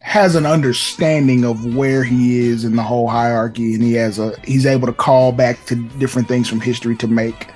has 0.00 0.34
an 0.34 0.46
understanding 0.46 1.44
of 1.44 1.74
where 1.74 2.02
he 2.02 2.38
is 2.38 2.64
in 2.64 2.76
the 2.76 2.82
whole 2.82 3.08
hierarchy, 3.08 3.74
and 3.74 3.82
he 3.82 3.92
has 3.92 4.18
a 4.18 4.38
he's 4.44 4.66
able 4.66 4.86
to 4.86 4.92
call 4.92 5.32
back 5.32 5.64
to 5.66 5.76
different 5.98 6.28
things 6.28 6.48
from 6.48 6.60
history 6.60 6.96
to 6.96 7.06
make 7.06 7.48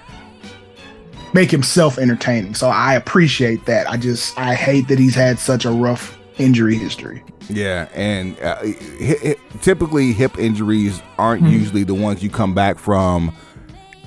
make 1.32 1.50
himself 1.50 1.98
entertaining. 1.98 2.54
So 2.54 2.68
I 2.68 2.94
appreciate 2.94 3.64
that. 3.66 3.88
I 3.88 3.96
just 3.96 4.38
I 4.38 4.54
hate 4.54 4.88
that 4.88 4.98
he's 4.98 5.14
had 5.14 5.38
such 5.38 5.64
a 5.64 5.70
rough 5.70 6.18
injury 6.38 6.76
history. 6.76 7.24
Yeah, 7.48 7.88
and 7.94 8.38
uh, 8.40 8.62
typically 9.60 10.12
hip 10.12 10.38
injuries 10.38 11.02
aren't 11.18 11.42
mm-hmm. 11.42 11.52
usually 11.52 11.84
the 11.84 11.94
ones 11.94 12.22
you 12.22 12.30
come 12.30 12.54
back 12.54 12.78
from 12.78 13.34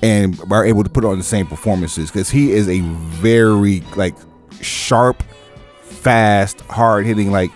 and 0.06 0.40
are 0.52 0.64
able 0.64 0.84
to 0.84 0.90
put 0.90 1.04
on 1.04 1.18
the 1.18 1.24
same 1.24 1.46
performances 1.48 2.10
because 2.10 2.30
he 2.30 2.52
is 2.52 2.68
a 2.68 2.80
very 2.80 3.80
like 3.96 4.14
sharp, 4.60 5.20
fast, 5.80 6.60
hard 6.62 7.04
hitting 7.04 7.32
like 7.32 7.50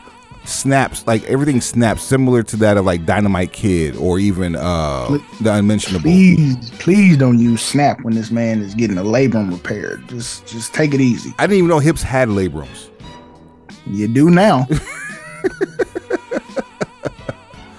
snaps 0.46 1.06
like 1.06 1.22
everything 1.24 1.60
snaps 1.60 2.02
similar 2.02 2.42
to 2.42 2.56
that 2.56 2.76
of 2.76 2.84
like 2.84 3.06
Dynamite 3.06 3.52
Kid 3.52 3.94
or 3.96 4.18
even 4.18 4.56
uh 4.56 5.06
please, 5.06 5.38
the 5.40 5.54
Unmentionable. 5.54 6.02
Please, 6.02 6.70
please 6.80 7.16
don't 7.16 7.38
use 7.38 7.62
snap 7.62 8.00
when 8.00 8.14
this 8.14 8.32
man 8.32 8.60
is 8.60 8.74
getting 8.74 8.98
a 8.98 9.04
labrum 9.04 9.52
repaired. 9.52 10.08
Just 10.08 10.44
just 10.48 10.74
take 10.74 10.92
it 10.92 11.00
easy. 11.00 11.32
I 11.38 11.46
didn't 11.46 11.58
even 11.58 11.68
know 11.68 11.78
hips 11.78 12.02
had 12.02 12.28
labrums. 12.28 12.88
You 13.86 14.08
do 14.08 14.28
now. 14.28 14.66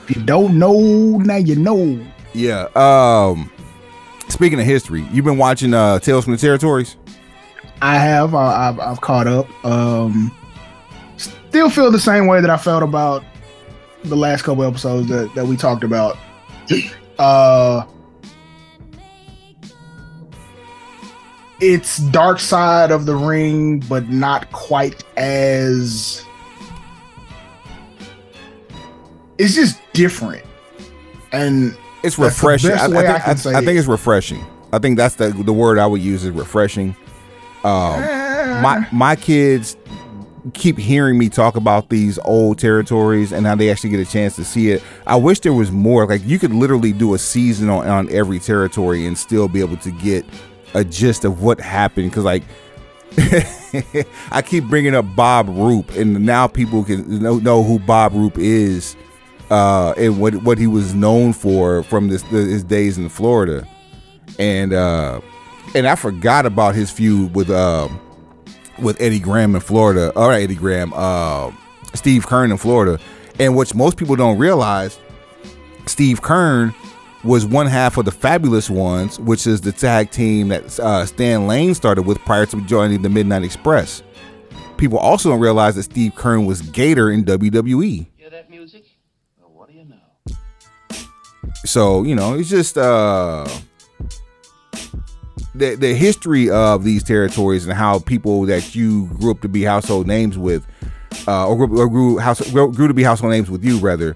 if 0.07 0.15
you 0.15 0.23
don't 0.23 0.57
know, 0.57 1.17
now 1.17 1.35
you 1.35 1.57
know. 1.57 1.99
Yeah. 2.33 2.67
Um 2.75 3.51
Speaking 4.31 4.61
of 4.61 4.65
history, 4.65 5.05
you've 5.11 5.25
been 5.25 5.37
watching 5.37 5.73
uh, 5.73 5.99
Tales 5.99 6.23
from 6.23 6.31
the 6.31 6.39
Territories. 6.39 6.95
I 7.81 7.97
have. 7.97 8.33
I, 8.33 8.63
have 8.63 8.79
I've 8.79 9.01
caught 9.01 9.27
up. 9.27 9.65
Um, 9.65 10.33
still 11.17 11.69
feel 11.69 11.91
the 11.91 11.99
same 11.99 12.27
way 12.27 12.39
that 12.39 12.49
I 12.49 12.55
felt 12.55 12.81
about 12.81 13.25
the 14.05 14.15
last 14.15 14.43
couple 14.43 14.63
episodes 14.63 15.09
that, 15.09 15.35
that 15.35 15.45
we 15.45 15.57
talked 15.57 15.83
about. 15.83 16.17
Uh, 17.19 17.85
it's 21.59 21.97
dark 21.97 22.39
side 22.39 22.89
of 22.89 23.05
the 23.05 23.15
ring, 23.15 23.79
but 23.81 24.09
not 24.09 24.51
quite 24.51 25.03
as. 25.17 26.25
It's 29.37 29.53
just 29.53 29.79
different, 29.93 30.43
and 31.31 31.77
it's 32.03 32.17
refreshing. 32.17 32.71
I, 32.71 32.85
I, 32.85 32.87
think, 32.87 33.07
I, 33.55 33.59
I, 33.59 33.65
think 33.65 33.79
it's 33.79 33.87
refreshing. 33.87 34.45
I 34.73 34.79
think 34.79 34.97
that's 34.97 35.15
the 35.15 35.29
the 35.29 35.53
word 35.53 35.77
I 35.77 35.87
would 35.87 36.01
use 36.01 36.23
is 36.23 36.31
refreshing. 36.31 36.95
Um, 37.63 38.01
my 38.61 38.87
my 38.91 39.15
kids 39.15 39.77
keep 40.53 40.77
hearing 40.77 41.17
me 41.17 41.29
talk 41.29 41.55
about 41.55 41.89
these 41.89 42.17
old 42.19 42.57
territories 42.57 43.31
and 43.31 43.45
how 43.45 43.55
they 43.55 43.69
actually 43.69 43.91
get 43.91 43.99
a 43.99 44.11
chance 44.11 44.35
to 44.35 44.43
see 44.43 44.71
it. 44.71 44.83
I 45.05 45.15
wish 45.15 45.39
there 45.41 45.53
was 45.53 45.71
more. 45.71 46.07
Like 46.07 46.21
you 46.25 46.39
could 46.39 46.53
literally 46.53 46.93
do 46.93 47.13
a 47.13 47.19
season 47.19 47.69
on, 47.69 47.87
on 47.87 48.09
every 48.09 48.39
territory 48.39 49.05
and 49.05 49.17
still 49.17 49.47
be 49.47 49.59
able 49.59 49.77
to 49.77 49.91
get 49.91 50.25
a 50.73 50.83
gist 50.83 51.25
of 51.25 51.41
what 51.41 51.59
happened. 51.59 52.09
Because 52.09 52.23
like 52.23 52.43
I 54.31 54.41
keep 54.43 54.65
bringing 54.65 54.95
up 54.95 55.05
Bob 55.15 55.49
Roop, 55.49 55.91
and 55.91 56.25
now 56.25 56.47
people 56.47 56.83
can 56.83 57.21
know, 57.21 57.37
know 57.37 57.63
who 57.63 57.77
Bob 57.79 58.13
Roop 58.13 58.37
is 58.37 58.95
uh, 59.51 59.93
and 59.97 60.17
what 60.19 60.33
what 60.43 60.57
he 60.57 60.65
was 60.65 60.95
known 60.95 61.33
for 61.33 61.83
from 61.83 62.07
this 62.07 62.23
his 62.23 62.63
days 62.63 62.97
in 62.97 63.09
Florida, 63.09 63.67
and 64.39 64.71
uh, 64.71 65.19
and 65.75 65.87
I 65.87 65.95
forgot 65.95 66.45
about 66.45 66.73
his 66.73 66.89
feud 66.89 67.35
with 67.35 67.49
uh, 67.49 67.89
with 68.79 68.99
Eddie 69.01 69.19
Graham 69.19 69.53
in 69.53 69.61
Florida. 69.61 70.13
All 70.15 70.29
right, 70.29 70.43
Eddie 70.43 70.55
Graham, 70.55 70.93
uh, 70.95 71.51
Steve 71.93 72.25
Keirn 72.25 72.49
in 72.49 72.57
Florida, 72.57 72.97
and 73.39 73.55
which 73.57 73.75
most 73.75 73.97
people 73.97 74.15
don't 74.15 74.37
realize, 74.37 74.97
Steve 75.85 76.21
Keirn 76.21 76.73
was 77.25 77.45
one 77.45 77.67
half 77.67 77.97
of 77.97 78.05
the 78.05 78.11
Fabulous 78.11 78.69
Ones, 78.69 79.19
which 79.19 79.45
is 79.45 79.59
the 79.61 79.73
tag 79.73 80.11
team 80.11 80.47
that 80.47 80.79
uh, 80.79 81.05
Stan 81.05 81.45
Lane 81.45 81.75
started 81.75 82.03
with 82.03 82.17
prior 82.19 82.45
to 82.47 82.61
joining 82.61 83.01
the 83.01 83.09
Midnight 83.09 83.43
Express. 83.43 84.01
People 84.77 84.97
also 84.97 85.29
don't 85.29 85.41
realize 85.41 85.75
that 85.75 85.83
Steve 85.83 86.13
Keirn 86.13 86.47
was 86.47 86.61
Gator 86.61 87.11
in 87.11 87.25
WWE. 87.25 88.07
So 91.65 92.03
you 92.03 92.15
know, 92.15 92.33
it's 92.35 92.49
just 92.49 92.77
uh, 92.77 93.47
the 95.53 95.75
the 95.75 95.93
history 95.93 96.49
of 96.49 96.83
these 96.83 97.03
territories 97.03 97.65
and 97.65 97.73
how 97.73 97.99
people 97.99 98.43
that 98.43 98.75
you 98.75 99.07
grew 99.07 99.31
up 99.31 99.41
to 99.41 99.49
be 99.49 99.63
household 99.63 100.07
names 100.07 100.37
with, 100.37 100.65
uh, 101.27 101.47
or, 101.47 101.55
grew, 101.67 101.79
or 101.79 101.89
grew 101.89 102.17
house 102.17 102.41
grew 102.51 102.87
to 102.87 102.93
be 102.93 103.03
household 103.03 103.31
names 103.31 103.49
with 103.49 103.63
you 103.63 103.77
rather 103.79 104.15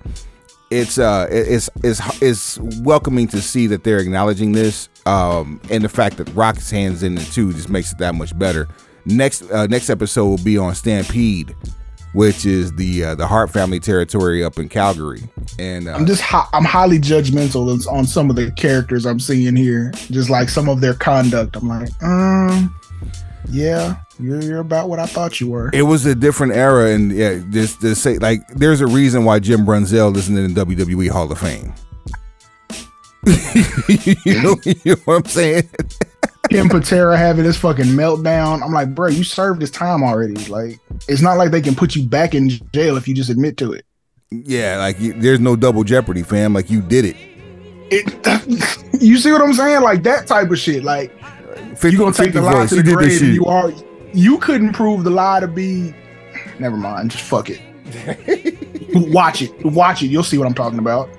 it's 0.72 0.98
uh 0.98 1.28
it's 1.30 1.70
it's 1.84 2.22
it's 2.22 2.58
welcoming 2.82 3.28
to 3.28 3.42
see 3.42 3.68
that 3.68 3.84
they're 3.84 4.00
acknowledging 4.00 4.52
this 4.52 4.90
um 5.06 5.62
and 5.70 5.84
the 5.84 5.90
fact 5.90 6.18
that 6.18 6.28
Rock's 6.30 6.72
hands 6.72 7.04
in 7.04 7.18
it 7.18 7.26
too 7.26 7.54
just 7.54 7.70
makes 7.70 7.92
it 7.92 7.98
that 8.00 8.16
much 8.16 8.38
better. 8.38 8.68
Next 9.06 9.44
uh, 9.52 9.68
next 9.68 9.90
episode 9.90 10.26
will 10.26 10.44
be 10.44 10.58
on 10.58 10.74
Stampede, 10.74 11.56
which 12.16 12.46
is 12.46 12.72
the 12.74 13.04
uh, 13.04 13.16
the 13.16 13.28
Hart 13.28 13.52
family 13.52 13.80
territory 13.80 14.44
up 14.44 14.58
in 14.58 14.70
Calgary. 14.70 15.22
And 15.60 15.88
uh, 15.88 15.92
I'm 15.94 16.06
just 16.06 16.22
hi- 16.22 16.48
I'm 16.54 16.64
highly 16.64 16.98
judgmental 16.98 17.86
on 17.92 18.06
some 18.06 18.30
of 18.30 18.38
the 18.38 18.52
characters 18.52 19.06
I'm 19.06 19.20
seeing 19.20 19.56
here, 19.56 19.92
just 20.10 20.30
like 20.30 20.48
some 20.48 20.70
of 20.70 20.80
their 20.80 20.94
conduct. 20.94 21.58
I'm 21.58 21.68
like, 21.68 21.90
um, 22.02 22.74
yeah, 23.50 23.98
you're, 24.18 24.42
you're 24.42 24.62
about 24.62 24.88
what 24.88 25.00
I 25.00 25.06
thought 25.06 25.42
you 25.42 25.50
were. 25.50 25.70
It 25.74 25.84
was 25.84 26.06
a 26.06 26.16
different 26.16 26.54
era, 26.54 26.92
and 26.92 27.12
yeah, 27.12 27.42
just 27.50 27.82
to 27.82 27.94
say 27.96 28.18
like, 28.18 28.48
there's 28.48 28.80
a 28.80 28.88
reason 28.88 29.26
why 29.26 29.40
Jim 29.40 29.66
Brunzell 29.66 30.16
isn't 30.16 30.38
in 30.38 30.54
the 30.54 30.66
WWE 30.66 31.10
Hall 31.10 31.30
of 31.30 31.38
Fame. 31.38 31.74
you, 34.26 34.42
know, 34.42 34.56
you 34.64 34.76
know 34.86 34.96
what 35.04 35.16
I'm 35.18 35.26
saying? 35.26 35.70
Ken 36.50 36.70
Patera 36.70 37.18
having 37.18 37.44
this 37.44 37.58
fucking 37.58 37.86
meltdown. 37.86 38.64
I'm 38.64 38.72
like, 38.72 38.94
bro, 38.94 39.08
you 39.08 39.24
served 39.24 39.62
this 39.62 39.72
time 39.72 40.04
already. 40.04 40.36
Like, 40.46 40.80
it's 41.08 41.22
not 41.22 41.38
like 41.38 41.52
they 41.52 41.62
can 41.62 41.76
put 41.76 41.96
you 41.96 42.08
back 42.08 42.36
in 42.36 42.50
jail 42.74 42.98
if 42.98 43.08
you 43.08 43.16
just 43.16 43.30
admit 43.30 43.58
to 43.58 43.74
it. 43.74 43.86
Yeah, 44.32 44.78
like 44.78 44.98
there's 44.98 45.40
no 45.40 45.56
double 45.56 45.84
jeopardy, 45.84 46.24
fam. 46.24 46.54
Like 46.54 46.70
you 46.70 46.82
did 46.82 47.06
it. 47.06 47.16
It. 47.92 49.02
you 49.02 49.18
see 49.18 49.32
what 49.32 49.42
I'm 49.42 49.54
saying? 49.54 49.82
Like 49.82 50.04
that 50.04 50.28
type 50.28 50.50
of 50.50 50.60
shit. 50.60 50.84
Like 50.84 51.12
50, 51.78 51.92
you 51.92 51.98
gonna 51.98 52.12
take 52.12 52.34
the 52.34 52.42
lie 52.42 52.66
to 52.66 52.76
the 52.76 52.84
grave, 52.84 53.22
and 53.22 53.34
you 53.34 53.46
are 53.46 53.72
you 54.14 54.38
couldn't 54.40 54.74
prove 54.74 55.04
the 55.04 55.10
lie 55.10 55.40
to 55.40 55.48
be. 55.48 55.94
Never 56.60 56.78
mind. 56.78 57.12
Just 57.12 57.24
fuck 57.24 57.50
it. 57.50 57.62
watch 59.14 59.42
it. 59.42 59.66
Watch 59.66 60.02
it. 60.02 60.08
You'll 60.08 60.24
see 60.24 60.38
what 60.38 60.48
I'm 60.48 60.54
talking 60.54 60.80
about. 60.80 61.10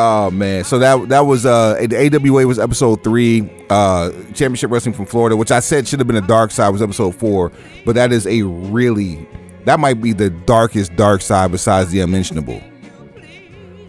Oh 0.00 0.30
man, 0.30 0.62
so 0.62 0.78
that 0.78 1.08
that 1.08 1.26
was 1.26 1.44
uh 1.44 1.74
the 1.74 2.16
AWA 2.16 2.46
was 2.46 2.60
episode 2.60 3.02
three, 3.02 3.50
uh 3.68 4.12
Championship 4.28 4.70
Wrestling 4.70 4.94
from 4.94 5.06
Florida, 5.06 5.36
which 5.36 5.50
I 5.50 5.58
said 5.58 5.88
should 5.88 5.98
have 5.98 6.06
been 6.06 6.14
a 6.14 6.20
dark 6.20 6.52
side 6.52 6.68
was 6.68 6.80
episode 6.80 7.16
four, 7.16 7.50
but 7.84 7.96
that 7.96 8.12
is 8.12 8.24
a 8.28 8.42
really 8.42 9.26
that 9.64 9.80
might 9.80 10.00
be 10.00 10.12
the 10.12 10.30
darkest 10.30 10.94
dark 10.94 11.20
side 11.20 11.50
besides 11.50 11.90
the 11.90 11.98
unmentionable. 11.98 12.62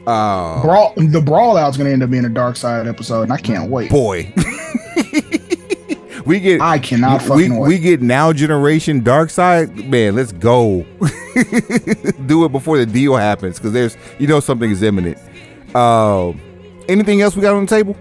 Uh, 0.08 0.64
brawl 0.64 0.94
the 0.98 1.22
brawl 1.22 1.56
out's 1.58 1.78
gonna 1.78 1.92
end 1.92 2.02
up 2.02 2.10
being 2.10 2.26
a 2.26 2.30
dark 2.30 2.56
side 2.56 2.88
episode, 2.88 3.22
and 3.22 3.32
I 3.32 3.38
can't 3.38 3.70
wait. 3.70 3.92
Boy. 3.92 4.34
we 6.26 6.40
get 6.40 6.60
I 6.60 6.80
cannot 6.80 7.22
we, 7.30 7.52
wait. 7.52 7.68
we 7.68 7.78
get 7.78 8.02
now 8.02 8.34
generation 8.34 9.04
dark 9.04 9.30
side. 9.30 9.76
Man, 9.88 10.16
let's 10.16 10.32
go. 10.32 10.88
Do 12.26 12.46
it 12.46 12.52
before 12.52 12.80
the 12.80 12.88
deal 12.88 13.16
happens 13.16 13.60
because 13.60 13.74
there's 13.74 13.96
you 14.18 14.26
know 14.26 14.40
something 14.40 14.72
is 14.72 14.82
imminent. 14.82 15.20
Uh, 15.76 16.34
anything 16.88 17.22
else 17.22 17.36
we 17.36 17.42
got 17.42 17.54
on 17.54 17.66
the 17.66 17.70
table? 17.70 17.96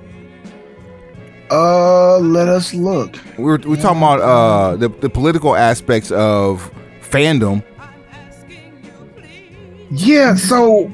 Uh, 1.51 2.19
let 2.19 2.49
us 2.49 2.75
look. 2.75 3.17
We're 3.39 3.59
we're 3.59 3.77
talking 3.77 3.99
about 3.99 4.21
uh 4.21 4.77
the, 4.77 4.89
the 4.89 5.09
political 5.09 5.57
aspects 5.57 6.11
of 6.11 6.71
fandom. 7.01 7.65
Yeah, 9.91 10.35
so 10.35 10.93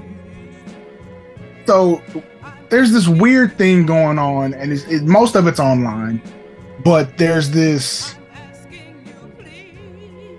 so 1.66 2.00
there's 2.68 2.92
this 2.92 3.08
weird 3.08 3.58
thing 3.58 3.86
going 3.86 4.18
on, 4.18 4.54
and 4.54 4.72
it's, 4.72 4.84
it, 4.84 5.02
most 5.02 5.34
of 5.34 5.48
it's 5.48 5.58
online 5.58 6.22
but 6.84 7.16
there's 7.16 7.50
this 7.50 8.14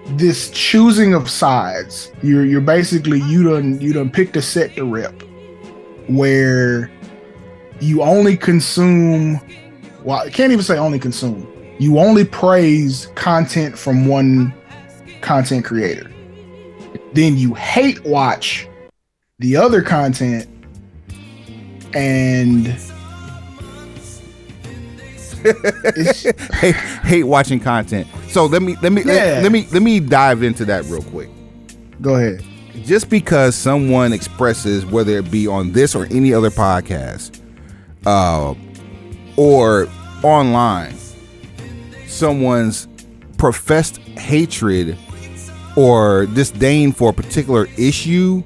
this 0.10 0.52
choosing 0.52 1.14
of 1.14 1.30
sides. 1.30 2.12
You're 2.22 2.46
you're 2.46 2.62
basically 2.62 3.20
you 3.22 3.50
done 3.50 3.82
you 3.82 3.92
done 3.92 4.12
picked 4.12 4.38
a 4.38 4.42
set 4.42 4.76
to 4.76 4.86
rip 4.86 5.24
where 6.08 6.92
you 7.80 8.02
only 8.02 8.38
consume 8.38 9.40
well 10.04 10.20
I 10.20 10.30
can't 10.30 10.52
even 10.52 10.64
say 10.64 10.78
only 10.78 11.00
consume. 11.00 11.52
You 11.80 12.00
only 12.00 12.24
praise 12.24 13.08
content 13.16 13.78
from 13.78 14.08
one 14.08 14.54
content 15.22 15.66
creator. 15.66 16.10
Then 17.14 17.38
you 17.38 17.54
hate 17.54 18.04
watch 18.06 18.68
the 19.40 19.58
other 19.58 19.82
content 19.82 20.48
and 21.94 22.68
hate, 26.54 26.76
hate 26.76 27.24
watching 27.24 27.60
content. 27.60 28.08
So 28.30 28.46
let 28.46 28.62
me 28.62 28.76
let 28.82 28.92
me 28.92 29.02
yeah. 29.04 29.14
let, 29.14 29.44
let 29.44 29.52
me 29.52 29.68
let 29.72 29.82
me 29.82 30.00
dive 30.00 30.44
into 30.44 30.66
that 30.66 30.86
real 30.86 31.04
quick. 31.04 31.30
Go 32.02 32.16
ahead. 32.16 32.44
Just 32.84 33.10
because 33.10 33.56
someone 33.56 34.14
expresses, 34.14 34.86
whether 34.86 35.18
it 35.18 35.32
be 35.32 35.48
on 35.48 35.72
this 35.72 35.96
or 35.96 36.06
any 36.08 36.34
other 36.34 36.50
podcast, 36.50 37.42
uh, 38.06 38.54
or 39.38 39.88
online, 40.24 40.96
someone's 42.08 42.88
professed 43.38 43.98
hatred 44.18 44.98
or 45.76 46.26
disdain 46.28 46.92
for 46.92 47.10
a 47.10 47.14
particular 47.14 47.68
issue 47.78 48.44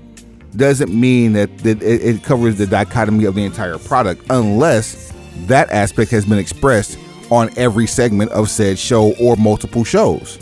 doesn't 0.56 0.94
mean 0.94 1.34
that, 1.34 1.56
that 1.60 1.82
it, 1.84 2.02
it 2.02 2.24
covers 2.24 2.58
the 2.58 2.66
dichotomy 2.66 3.26
of 3.26 3.36
the 3.36 3.44
entire 3.44 3.78
product 3.78 4.26
unless 4.30 5.14
that 5.46 5.70
aspect 5.70 6.12
has 6.12 6.26
been 6.26 6.40
expressed 6.40 6.98
on 7.30 7.50
every 7.56 7.86
segment 7.86 8.32
of 8.32 8.50
said 8.50 8.80
show 8.80 9.14
or 9.16 9.36
multiple 9.36 9.84
shows. 9.84 10.38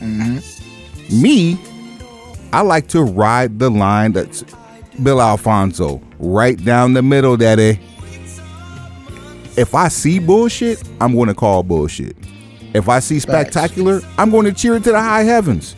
Mm-hmm. 0.00 1.20
Me, 1.20 1.58
I 2.52 2.62
like 2.62 2.88
to 2.88 3.02
ride 3.02 3.58
the 3.58 3.70
line 3.70 4.12
that's 4.12 4.44
Bill 5.02 5.20
Alfonso, 5.20 6.00
right 6.18 6.62
down 6.62 6.94
the 6.94 7.02
middle, 7.02 7.36
daddy. 7.36 7.78
If 9.56 9.74
I 9.74 9.88
see 9.88 10.18
bullshit, 10.18 10.82
I'm 11.00 11.14
going 11.14 11.28
to 11.28 11.34
call 11.34 11.62
bullshit. 11.62 12.16
If 12.74 12.88
I 12.88 12.98
see 13.00 13.20
spectacular, 13.20 14.00
Facts. 14.00 14.14
I'm 14.18 14.30
going 14.30 14.44
to 14.44 14.52
cheer 14.52 14.76
it 14.76 14.84
to 14.84 14.92
the 14.92 15.00
high 15.00 15.22
heavens. 15.22 15.74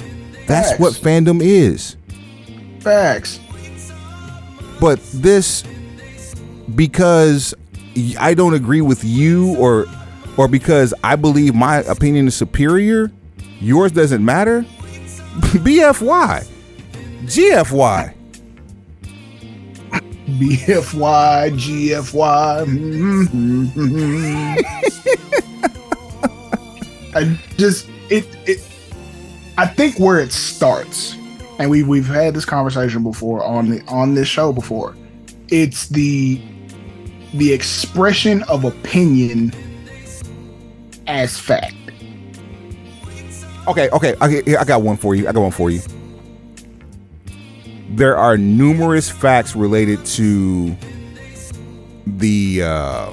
That's 0.47 0.71
Facts. 0.71 0.81
what 0.81 0.93
fandom 0.95 1.41
is. 1.43 1.97
Facts. 2.81 3.39
But 4.81 5.01
this, 5.13 5.65
because 6.75 7.55
I 8.19 8.35
don't 8.35 8.55
agree 8.55 8.81
with 8.81 9.05
you 9.05 9.57
or 9.57 9.87
or 10.37 10.47
because 10.47 10.95
I 11.03 11.17
believe 11.17 11.55
my 11.55 11.79
opinion 11.79 12.29
is 12.29 12.37
superior, 12.37 13.11
yours 13.61 13.91
doesn't 13.91 14.25
matter. 14.25 14.63
BFY. 15.39 16.47
GFY. 17.25 18.15
BFY, 20.29 21.51
GFY. 21.53 22.67
Mm-hmm, 22.67 23.65
mm-hmm. 23.65 24.79
I 27.17 27.39
just 27.57 27.89
it 28.11 28.27
it 28.47 28.61
I 29.57 29.67
think 29.67 29.99
where 29.99 30.21
it 30.21 30.33
starts, 30.33 31.17
and 31.59 31.71
we 31.71 31.83
we've 31.83 32.07
had 32.07 32.35
this 32.35 32.45
conversation 32.45 33.03
before 33.03 33.43
on 33.43 33.71
the 33.71 33.83
on 33.89 34.15
this 34.15 34.29
show 34.29 34.53
before. 34.53 34.95
It's 35.49 35.89
the 35.89 36.41
the 37.35 37.53
expression 37.53 38.43
of 38.45 38.65
opinion 38.65 39.53
as 41.07 41.39
fact. 41.39 41.75
Okay, 43.67 43.89
okay, 43.91 44.15
okay, 44.23 44.57
I 44.57 44.65
got 44.65 44.83
one 44.83 44.97
for 44.97 45.15
you. 45.15 45.27
I 45.29 45.33
got 45.33 45.41
one 45.41 45.51
for 45.51 45.71
you. 45.71 45.81
There 47.99 48.17
are 48.17 48.37
numerous 48.39 49.11
facts 49.11 49.57
related 49.57 50.07
to 50.07 50.77
the 52.07 52.63
uh, 52.63 53.13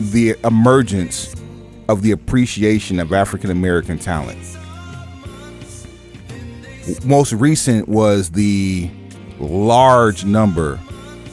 the 0.00 0.34
emergence 0.42 1.34
of 1.90 2.00
the 2.00 2.12
appreciation 2.12 3.00
of 3.00 3.12
African 3.12 3.50
American 3.50 3.98
talent. 3.98 4.38
Most 7.04 7.34
recent 7.34 7.86
was 7.86 8.30
the 8.30 8.88
large 9.38 10.24
number 10.24 10.80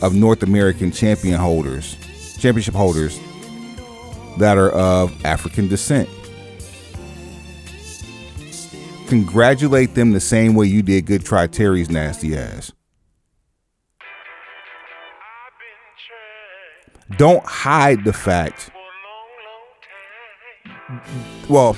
of 0.01 0.13
North 0.13 0.43
American 0.43 0.91
champion 0.91 1.39
holders, 1.39 1.95
championship 2.39 2.73
holders 2.73 3.17
that 4.37 4.57
are 4.57 4.71
of 4.71 5.13
African 5.23 5.69
descent 5.69 6.09
congratulate 9.13 9.93
them 9.93 10.11
the 10.11 10.19
same 10.19 10.55
way 10.55 10.65
you 10.65 10.81
did 10.81 11.05
good 11.05 11.23
try 11.23 11.45
Terry's 11.45 11.87
nasty 11.87 12.35
ass. 12.35 12.71
Don't 17.17 17.45
hide 17.45 18.05
the 18.05 18.13
fact. 18.13 18.71
Well, 21.47 21.77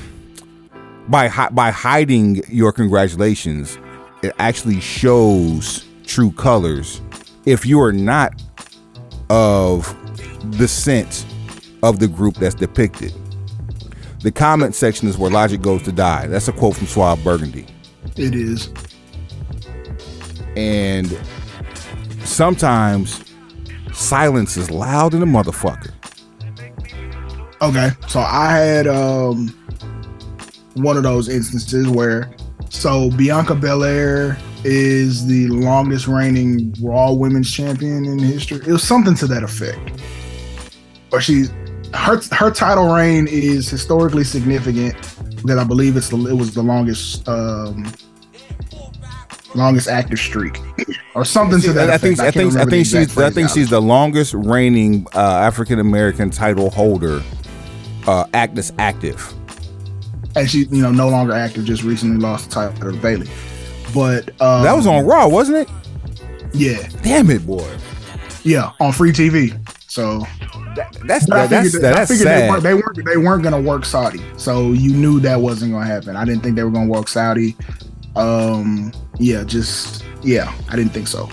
by 1.09 1.27
by 1.51 1.71
hiding 1.71 2.41
your 2.47 2.71
congratulations, 2.71 3.77
it 4.23 4.33
actually 4.39 4.79
shows 4.79 5.85
true 6.05 6.31
colors. 6.31 7.01
If 7.45 7.65
you 7.65 7.81
are 7.81 7.91
not 7.91 8.41
of 9.29 9.93
the 10.57 10.69
sense 10.69 11.25
of 11.83 11.99
the 11.99 12.07
group 12.07 12.35
that's 12.35 12.55
depicted 12.55 13.13
the 14.25 14.31
comment 14.31 14.73
section 14.73 15.07
is 15.07 15.19
where 15.19 15.29
logic 15.29 15.61
goes 15.61 15.83
to 15.83 15.91
die. 15.91 16.25
That's 16.25 16.47
a 16.47 16.51
quote 16.51 16.75
from 16.75 16.87
Suave 16.87 17.23
Burgundy. 17.23 17.67
It 18.17 18.33
is. 18.33 18.71
And 20.55 21.15
sometimes 22.23 23.23
silence 23.93 24.57
is 24.57 24.71
loud 24.71 25.13
in 25.13 25.21
a 25.21 25.27
motherfucker. 25.27 25.91
Okay, 27.61 27.91
so 28.07 28.19
I 28.19 28.51
had 28.51 28.87
um 28.87 29.49
one 30.73 30.97
of 30.97 31.03
those 31.03 31.29
instances 31.29 31.87
where 31.87 32.35
so 32.69 33.11
Bianca 33.11 33.53
Belair 33.53 34.39
is 34.63 35.27
the 35.27 35.49
longest 35.49 36.07
reigning 36.07 36.73
Raw 36.81 37.13
Women's 37.13 37.51
Champion 37.51 38.05
in 38.05 38.17
history. 38.17 38.57
It 38.57 38.71
was 38.71 38.81
something 38.81 39.13
to 39.17 39.27
that 39.27 39.43
effect. 39.43 40.01
Or 41.11 41.21
she's 41.21 41.51
her 41.95 42.19
her 42.31 42.51
title 42.51 42.93
reign 42.93 43.27
is 43.27 43.69
historically 43.69 44.23
significant 44.23 44.95
That 45.45 45.57
I 45.59 45.63
believe 45.63 45.97
it's 45.97 46.09
the 46.09 46.17
it 46.27 46.33
was 46.33 46.53
the 46.53 46.63
longest 46.63 47.27
um 47.27 47.85
longest 49.55 49.87
active 49.87 50.19
streak 50.19 50.59
or 51.15 51.23
something 51.23 51.61
to 51.61 51.73
that. 51.73 51.89
I 51.89 51.95
effect. 51.95 52.03
think 52.03 52.19
I, 52.19 52.31
think 52.31 52.55
I 52.57 52.65
think 52.65 52.85
she's 52.85 53.17
I 53.17 53.29
think 53.29 53.49
she's 53.49 53.69
the 53.69 53.81
longest 53.81 54.33
reigning 54.33 55.07
uh, 55.15 55.19
African 55.19 55.79
American 55.79 56.29
title 56.29 56.69
holder, 56.69 57.21
uh, 58.05 58.25
actus 58.33 58.73
active. 58.77 59.33
And 60.35 60.49
she, 60.49 60.65
you 60.65 60.81
know, 60.81 60.91
no 60.91 61.07
longer 61.07 61.31
active. 61.31 61.63
Just 61.63 61.83
recently 61.83 62.17
lost 62.17 62.49
the 62.49 62.55
title 62.55 62.91
to 62.91 62.97
Bayley, 62.97 63.29
But 63.93 64.29
um, 64.41 64.63
that 64.63 64.73
was 64.73 64.85
on 64.85 65.05
Raw, 65.05 65.29
wasn't 65.29 65.59
it? 65.59 65.69
Yeah. 66.53 66.85
Damn 67.01 67.29
it, 67.29 67.47
boy. 67.47 67.65
Yeah, 68.43 68.71
on 68.81 68.91
free 68.91 69.13
TV. 69.13 69.57
So 69.89 70.25
that, 70.75 70.97
that's 71.05 71.25
that, 71.27 71.49
that's, 71.49 71.71
that, 71.73 71.81
that's 71.81 72.19
sad. 72.19 72.43
They 72.43 72.49
weren't, 72.49 72.63
they 72.63 72.73
weren't 72.73 73.05
they 73.05 73.17
weren't 73.17 73.43
gonna 73.43 73.61
work 73.61 73.85
Saudi, 73.85 74.21
so 74.37 74.71
you 74.73 74.93
knew 74.93 75.19
that 75.21 75.39
wasn't 75.39 75.71
gonna 75.71 75.85
happen. 75.85 76.15
I 76.15 76.25
didn't 76.25 76.43
think 76.43 76.55
they 76.55 76.63
were 76.63 76.71
gonna 76.71 76.89
work 76.89 77.07
Saudi. 77.07 77.55
Um, 78.15 78.93
yeah, 79.17 79.43
just 79.43 80.03
yeah, 80.23 80.53
I 80.69 80.75
didn't 80.75 80.91
think 80.91 81.07
so. 81.07 81.29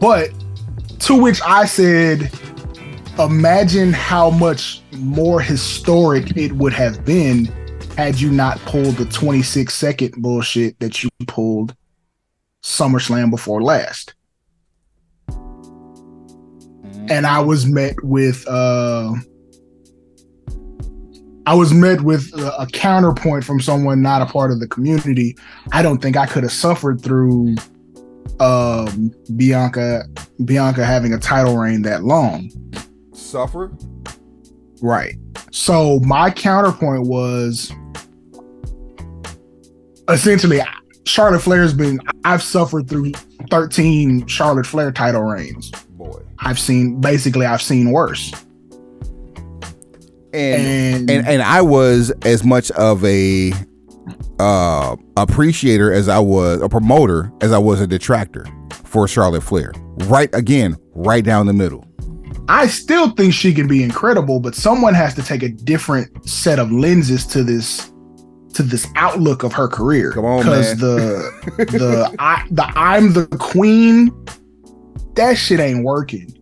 But 0.00 0.30
to 1.00 1.20
which 1.20 1.40
I 1.42 1.64
said, 1.64 2.32
imagine 3.18 3.92
how 3.92 4.30
much 4.30 4.82
more 4.92 5.40
historic 5.40 6.36
it 6.36 6.52
would 6.52 6.72
have 6.72 7.04
been 7.04 7.46
had 7.96 8.20
you 8.20 8.30
not 8.30 8.58
pulled 8.60 8.96
the 8.96 9.04
26 9.04 9.72
second 9.72 10.14
bullshit 10.18 10.78
that 10.80 11.02
you 11.02 11.10
pulled 11.26 11.74
SummerSlam 12.62 13.30
before 13.30 13.62
last. 13.62 14.14
And 17.12 17.26
I 17.26 17.40
was 17.40 17.66
met 17.66 17.94
with 18.02 18.48
uh 18.48 19.12
I 21.44 21.54
was 21.54 21.74
met 21.74 22.00
with 22.00 22.32
a, 22.32 22.62
a 22.62 22.66
counterpoint 22.68 23.44
from 23.44 23.60
someone 23.60 24.00
not 24.00 24.22
a 24.22 24.26
part 24.26 24.50
of 24.50 24.60
the 24.60 24.66
community. 24.66 25.36
I 25.72 25.82
don't 25.82 26.00
think 26.00 26.16
I 26.16 26.24
could 26.24 26.42
have 26.42 26.52
suffered 26.52 27.02
through 27.02 27.56
um 28.40 29.12
Bianca 29.36 30.04
Bianca 30.46 30.86
having 30.86 31.12
a 31.12 31.18
title 31.18 31.58
reign 31.58 31.82
that 31.82 32.02
long. 32.02 32.50
Suffer? 33.12 33.70
Right. 34.80 35.16
So 35.50 36.00
my 36.00 36.30
counterpoint 36.30 37.02
was 37.02 37.70
essentially 40.08 40.62
Charlotte 41.04 41.40
Flair's 41.40 41.74
been 41.74 42.00
I've 42.24 42.42
suffered 42.42 42.88
through 42.88 43.12
13 43.50 44.26
Charlotte 44.28 44.64
Flair 44.64 44.90
title 44.90 45.24
reigns. 45.24 45.70
I've 46.44 46.58
seen 46.58 47.00
basically 47.00 47.46
I've 47.46 47.62
seen 47.62 47.92
worse. 47.92 48.32
And 50.34 50.64
and, 50.64 51.10
and, 51.10 51.28
and 51.28 51.42
I 51.42 51.62
was 51.62 52.10
as 52.22 52.44
much 52.44 52.70
of 52.72 53.04
a 53.04 53.52
uh 54.38 54.96
appreciator 55.16 55.92
as 55.92 56.08
I 56.08 56.18
was 56.18 56.60
a 56.62 56.68
promoter 56.68 57.30
as 57.42 57.52
I 57.52 57.58
was 57.58 57.80
a 57.80 57.86
detractor 57.86 58.46
for 58.84 59.06
Charlotte 59.06 59.42
Flair. 59.42 59.72
Right 60.06 60.30
again, 60.34 60.76
right 60.94 61.24
down 61.24 61.46
the 61.46 61.52
middle. 61.52 61.86
I 62.48 62.66
still 62.66 63.10
think 63.10 63.32
she 63.32 63.54
can 63.54 63.68
be 63.68 63.82
incredible, 63.82 64.40
but 64.40 64.54
someone 64.54 64.94
has 64.94 65.14
to 65.14 65.22
take 65.22 65.42
a 65.42 65.48
different 65.48 66.28
set 66.28 66.58
of 66.58 66.72
lenses 66.72 67.26
to 67.28 67.44
this 67.44 67.92
to 68.54 68.62
this 68.62 68.86
outlook 68.96 69.42
of 69.42 69.52
her 69.52 69.68
career. 69.68 70.12
Come 70.12 70.24
on, 70.24 70.38
because 70.38 70.78
the 70.78 71.30
the 71.56 72.14
I 72.18 72.46
the 72.50 72.64
I'm 72.76 73.12
the 73.12 73.26
queen, 73.38 74.10
that 75.14 75.36
shit 75.36 75.60
ain't 75.60 75.84
working. 75.84 76.38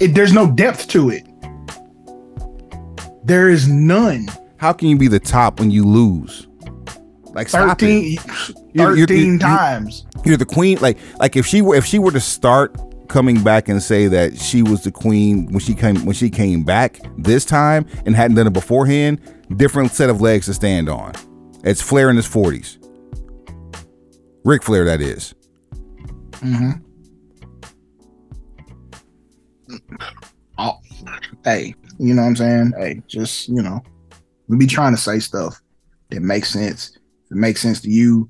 It 0.00 0.14
there's 0.14 0.32
no 0.32 0.50
depth 0.50 0.88
to 0.88 1.10
it. 1.10 1.26
There 3.24 3.48
is 3.48 3.68
none. 3.68 4.28
How 4.58 4.72
can 4.72 4.88
you 4.88 4.98
be 4.98 5.08
the 5.08 5.20
top 5.20 5.60
when 5.60 5.70
you 5.70 5.84
lose? 5.84 6.46
Like 7.32 7.48
13, 7.48 8.16
13 8.16 8.56
you're, 8.72 8.96
you're, 8.96 9.12
you're, 9.12 9.38
times. 9.38 10.06
You're 10.24 10.36
the 10.36 10.46
queen. 10.46 10.78
Like 10.80 10.98
like 11.18 11.36
if 11.36 11.46
she 11.46 11.62
were 11.62 11.74
if 11.74 11.84
she 11.84 11.98
were 11.98 12.12
to 12.12 12.20
start 12.20 12.76
coming 13.08 13.42
back 13.42 13.68
and 13.68 13.82
say 13.82 14.08
that 14.08 14.38
she 14.38 14.62
was 14.62 14.84
the 14.84 14.90
queen 14.92 15.46
when 15.46 15.60
she 15.60 15.74
came 15.74 16.04
when 16.04 16.14
she 16.14 16.30
came 16.30 16.64
back 16.64 17.00
this 17.18 17.44
time 17.44 17.86
and 18.06 18.14
hadn't 18.14 18.36
done 18.36 18.46
it 18.46 18.52
beforehand, 18.52 19.20
different 19.56 19.90
set 19.92 20.10
of 20.10 20.20
legs 20.20 20.46
to 20.46 20.54
stand 20.54 20.88
on. 20.88 21.12
It's 21.64 21.80
Flair 21.80 22.10
in 22.10 22.16
his 22.16 22.26
forties. 22.26 22.78
Ric 24.44 24.62
Flair, 24.62 24.84
that 24.84 25.00
is. 25.00 25.34
Mm-hmm. 26.32 26.83
Oh, 30.58 30.78
hey, 31.44 31.74
you 31.98 32.14
know 32.14 32.22
what 32.22 32.28
I'm 32.28 32.36
saying? 32.36 32.72
Hey, 32.78 33.02
just 33.06 33.48
you 33.48 33.62
know, 33.62 33.82
we 34.48 34.56
be 34.56 34.66
trying 34.66 34.94
to 34.94 35.00
say 35.00 35.18
stuff 35.18 35.60
that 36.10 36.20
makes 36.20 36.50
sense. 36.50 36.96
If 37.26 37.32
it 37.32 37.36
makes 37.36 37.60
sense 37.60 37.80
to 37.82 37.90
you, 37.90 38.28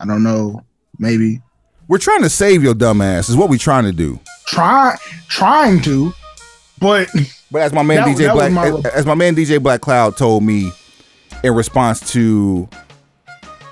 I 0.00 0.06
don't 0.06 0.22
know, 0.22 0.60
maybe. 0.98 1.40
We're 1.88 1.98
trying 1.98 2.22
to 2.22 2.30
save 2.30 2.62
your 2.62 2.74
dumb 2.74 3.00
ass. 3.00 3.28
Is 3.28 3.36
what 3.36 3.50
we're 3.50 3.58
trying 3.58 3.84
to 3.84 3.92
do. 3.92 4.18
Try, 4.46 4.96
trying 5.28 5.80
to, 5.82 6.12
but 6.80 7.08
but 7.50 7.62
as 7.62 7.72
my 7.72 7.82
man 7.82 7.98
that, 7.98 8.16
DJ 8.16 8.26
that 8.26 8.34
Black, 8.34 8.52
my... 8.52 8.90
as 8.90 9.06
my 9.06 9.14
man 9.14 9.36
DJ 9.36 9.62
Black 9.62 9.80
Cloud 9.80 10.16
told 10.16 10.42
me 10.42 10.72
in 11.44 11.54
response 11.54 12.12
to 12.12 12.68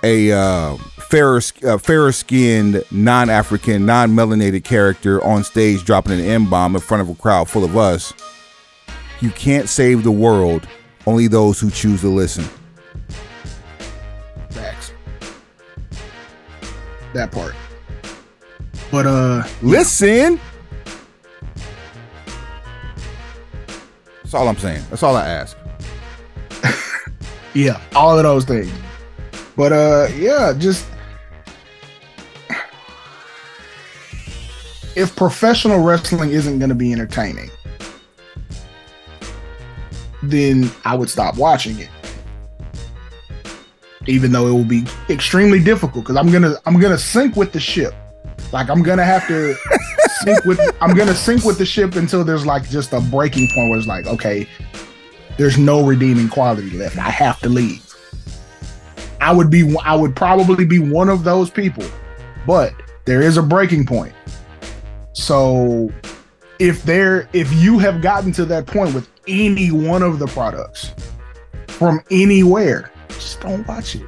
a 0.02 0.32
uh, 0.32 0.76
fairer, 1.10 1.40
uh, 1.64 1.76
fairer 1.76 2.12
skinned, 2.12 2.84
non 2.90 3.28
African, 3.28 3.84
non 3.84 4.12
melanated 4.12 4.62
character 4.64 5.22
on 5.24 5.42
stage 5.42 5.84
dropping 5.84 6.12
an 6.12 6.20
M 6.20 6.48
bomb 6.48 6.74
in 6.76 6.80
front 6.80 7.02
of 7.02 7.08
a 7.08 7.14
crowd 7.20 7.50
full 7.50 7.64
of 7.64 7.76
us. 7.76 8.14
You 9.20 9.30
can't 9.30 9.68
save 9.68 10.04
the 10.04 10.12
world, 10.12 10.66
only 11.06 11.26
those 11.26 11.60
who 11.60 11.70
choose 11.70 12.00
to 12.02 12.08
listen. 12.08 12.44
Facts. 14.50 14.92
That 17.12 17.32
part. 17.32 17.54
But 18.90 19.06
uh 19.06 19.44
listen. 19.62 20.40
That's 24.22 24.34
all 24.34 24.46
I'm 24.48 24.56
saying. 24.56 24.84
That's 24.90 25.02
all 25.02 25.16
I 25.16 25.26
ask. 25.26 25.56
yeah, 27.54 27.80
all 27.96 28.16
of 28.16 28.22
those 28.22 28.44
things. 28.44 28.72
But 29.56 29.72
uh 29.72 30.06
yeah, 30.16 30.52
just 30.56 30.86
if 34.96 35.14
professional 35.16 35.80
wrestling 35.80 36.30
isn't 36.30 36.58
going 36.58 36.68
to 36.68 36.74
be 36.74 36.92
entertaining, 36.92 37.50
then 40.22 40.70
I 40.84 40.96
would 40.96 41.08
stop 41.08 41.36
watching 41.36 41.78
it. 41.78 41.88
Even 44.06 44.32
though 44.32 44.46
it 44.46 44.52
will 44.52 44.64
be 44.64 44.84
extremely 45.08 45.62
difficult 45.62 46.04
because 46.04 46.16
I'm 46.16 46.32
gonna 46.32 46.54
I'm 46.64 46.80
gonna 46.80 46.98
sink 46.98 47.36
with 47.36 47.52
the 47.52 47.60
ship. 47.60 47.94
Like 48.50 48.70
I'm 48.70 48.82
gonna 48.82 49.04
have 49.04 49.26
to 49.28 49.54
sink 50.24 50.44
with 50.44 50.58
I'm 50.80 50.94
gonna 50.94 51.14
sink 51.14 51.44
with 51.44 51.58
the 51.58 51.66
ship 51.66 51.96
until 51.96 52.24
there's 52.24 52.46
like 52.46 52.68
just 52.68 52.92
a 52.92 53.00
breaking 53.00 53.48
point 53.54 53.70
where 53.70 53.78
it's 53.78 53.86
like, 53.86 54.06
okay, 54.06 54.48
there's 55.36 55.58
no 55.58 55.84
redeeming 55.84 56.28
quality 56.28 56.70
left. 56.70 56.96
I 56.96 57.10
have 57.10 57.40
to 57.40 57.48
leave. 57.48 57.86
I 59.20 59.32
would 59.32 59.50
be 59.50 59.76
I 59.84 59.94
would 59.94 60.16
probably 60.16 60.64
be 60.64 60.78
one 60.78 61.10
of 61.10 61.22
those 61.22 61.50
people. 61.50 61.84
But 62.46 62.72
there 63.04 63.20
is 63.20 63.36
a 63.36 63.42
breaking 63.42 63.86
point. 63.86 64.14
So 65.20 65.92
if 66.58 66.82
there 66.84 67.28
if 67.34 67.52
you 67.52 67.78
have 67.78 68.00
gotten 68.00 68.32
to 68.32 68.46
that 68.46 68.66
point 68.66 68.94
with 68.94 69.08
any 69.28 69.70
one 69.70 70.02
of 70.02 70.18
the 70.18 70.26
products 70.26 70.94
from 71.68 72.00
anywhere, 72.10 72.90
just 73.08 73.38
don't 73.42 73.66
watch 73.68 73.96
it. 73.96 74.06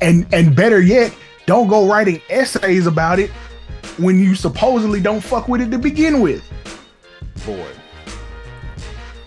And 0.00 0.26
and 0.32 0.56
better 0.56 0.80
yet, 0.80 1.14
don't 1.44 1.68
go 1.68 1.86
writing 1.86 2.22
essays 2.30 2.86
about 2.86 3.18
it 3.18 3.30
when 3.98 4.18
you 4.18 4.34
supposedly 4.34 5.00
don't 5.00 5.20
fuck 5.20 5.48
with 5.48 5.60
it 5.60 5.70
to 5.70 5.78
begin 5.78 6.20
with. 6.22 6.42
Boy. 7.44 7.66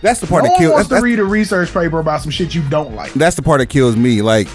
That's 0.00 0.18
the 0.18 0.26
part 0.26 0.42
no 0.42 0.50
that 0.50 0.58
kills. 0.58 0.72
wants 0.72 0.88
That's, 0.88 1.00
to 1.00 1.04
read 1.04 1.20
a 1.20 1.24
research 1.24 1.72
paper 1.72 2.00
about 2.00 2.20
some 2.20 2.32
shit 2.32 2.52
you 2.52 2.68
don't 2.68 2.96
like. 2.96 3.12
that's 3.12 3.36
the 3.36 3.42
part 3.42 3.60
that 3.60 3.68
kills 3.68 3.94
me. 3.94 4.22
Like 4.22 4.48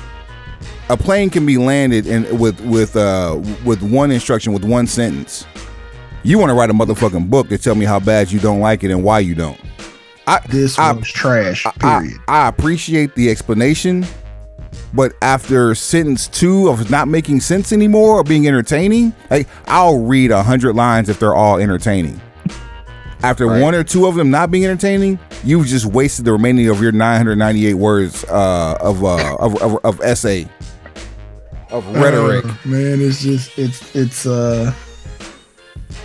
a 0.89 0.97
plane 0.97 1.29
can 1.29 1.45
be 1.45 1.57
landed 1.57 2.07
and 2.07 2.39
with 2.39 2.59
with 2.61 2.95
uh 2.95 3.41
with 3.65 3.81
one 3.81 4.11
instruction 4.11 4.53
with 4.53 4.63
one 4.63 4.87
sentence. 4.87 5.45
You 6.23 6.39
want 6.39 6.49
to 6.49 6.55
write 6.55 6.69
a 6.69 6.73
motherfucking 6.73 7.29
book 7.29 7.49
to 7.49 7.57
tell 7.57 7.75
me 7.75 7.85
how 7.85 7.99
bad 7.99 8.31
you 8.31 8.39
don't 8.39 8.59
like 8.59 8.83
it 8.83 8.91
and 8.91 9.03
why 9.03 9.19
you 9.19 9.35
don't. 9.35 9.59
I 10.25 10.39
This 10.49 10.77
I, 10.77 10.91
was 10.91 11.07
trash. 11.07 11.65
I, 11.65 11.71
Period. 11.71 12.17
I 12.27 12.47
appreciate 12.49 13.15
the 13.15 13.29
explanation, 13.29 14.05
but 14.93 15.13
after 15.21 15.73
sentence 15.75 16.27
two 16.27 16.67
of 16.69 16.89
not 16.91 17.07
making 17.07 17.39
sense 17.41 17.71
anymore 17.71 18.15
or 18.15 18.23
being 18.23 18.47
entertaining, 18.47 19.13
like 19.29 19.47
I'll 19.67 19.99
read 19.99 20.31
a 20.31 20.43
hundred 20.43 20.75
lines 20.75 21.07
if 21.09 21.19
they're 21.19 21.35
all 21.35 21.59
entertaining. 21.59 22.19
After 23.23 23.47
Right. 23.47 23.61
one 23.63 23.73
or 23.73 23.83
two 23.83 24.05
of 24.05 24.13
them 24.15 24.29
not 24.29 24.51
being 24.51 24.65
entertaining, 24.65 25.17
you've 25.43 25.65
just 25.65 25.85
wasted 25.87 26.25
the 26.25 26.31
remaining 26.33 26.67
of 26.69 26.81
your 26.81 26.91
998 26.91 27.73
words 27.73 28.23
uh, 28.25 28.77
of, 28.79 29.03
uh, 29.03 29.35
of, 29.37 29.59
of 29.61 29.79
of 29.83 30.01
essay 30.01 30.47
of 31.69 31.87
rhetoric. 31.95 32.45
Uh, 32.45 32.53
man, 32.65 33.01
it's 33.01 33.21
just 33.21 33.57
it's 33.57 33.95
it's 33.95 34.25
uh 34.25 34.73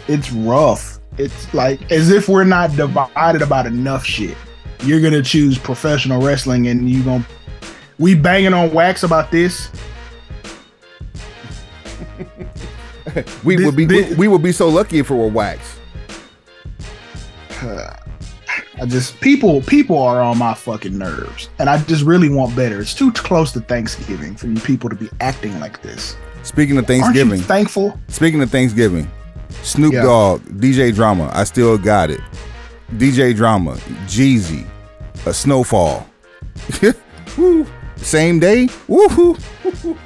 it's 0.08 0.30
rough. 0.32 0.98
It's 1.18 1.52
like 1.54 1.90
as 1.92 2.10
if 2.10 2.28
we're 2.28 2.44
not 2.44 2.74
divided 2.76 3.42
about 3.42 3.66
enough 3.66 4.04
shit. 4.04 4.36
You're 4.80 5.00
gonna 5.00 5.22
choose 5.22 5.58
professional 5.58 6.20
wrestling 6.22 6.68
and 6.68 6.88
you 6.90 7.02
gonna 7.02 7.26
we 7.98 8.14
banging 8.14 8.54
on 8.54 8.72
wax 8.72 9.02
about 9.02 9.30
this. 9.30 9.70
we 13.44 13.56
this- 13.56 13.66
would 13.66 13.76
be 13.76 13.84
this- 13.84 14.16
we 14.16 14.28
would 14.28 14.42
be 14.42 14.52
so 14.52 14.68
lucky 14.68 14.98
if 14.98 15.10
it 15.10 15.14
were 15.14 15.28
wax. 15.28 15.78
I 18.82 18.84
just 18.84 19.20
people 19.20 19.60
people 19.62 19.96
are 19.96 20.20
on 20.20 20.38
my 20.38 20.54
fucking 20.54 20.98
nerves, 20.98 21.48
and 21.60 21.70
I 21.70 21.80
just 21.84 22.02
really 22.02 22.28
want 22.28 22.56
better. 22.56 22.80
It's 22.80 22.94
too 22.94 23.12
close 23.12 23.52
to 23.52 23.60
Thanksgiving 23.60 24.34
for 24.34 24.48
you 24.48 24.58
people 24.58 24.90
to 24.90 24.96
be 24.96 25.08
acting 25.20 25.60
like 25.60 25.82
this. 25.82 26.16
Speaking 26.42 26.76
of 26.78 26.88
Thanksgiving, 26.88 27.40
thankful? 27.42 27.96
Speaking 28.08 28.42
of 28.42 28.50
Thanksgiving, 28.50 29.08
Snoop 29.62 29.92
Yeah. 29.92 30.02
Dogg, 30.02 30.40
DJ 30.58 30.92
Drama, 30.92 31.30
I 31.32 31.44
still 31.44 31.78
got 31.78 32.10
it. 32.10 32.20
DJ 32.96 33.36
Drama, 33.36 33.74
Jeezy, 34.08 34.66
a 35.26 35.30
Snofall. 35.30 36.04
Woo. 37.38 37.64
Same 37.94 38.40
day. 38.40 38.66
Woohoo. 38.88 39.96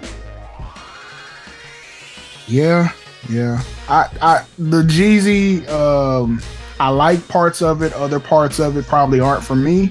Yeah, 2.47 2.93
yeah. 3.31 3.63
I, 3.89 4.11
I, 4.21 4.45
the 4.59 4.83
Jeezy, 4.83 5.67
um, 5.71 6.43
I 6.79 6.89
like 6.91 7.27
parts 7.29 7.63
of 7.63 7.83
it. 7.83 7.93
Other 7.95 8.21
parts 8.21 8.59
of 8.59 8.77
it 8.77 8.87
probably 8.87 9.21
aren't 9.21 9.43
for 9.43 9.57
me. 9.57 9.91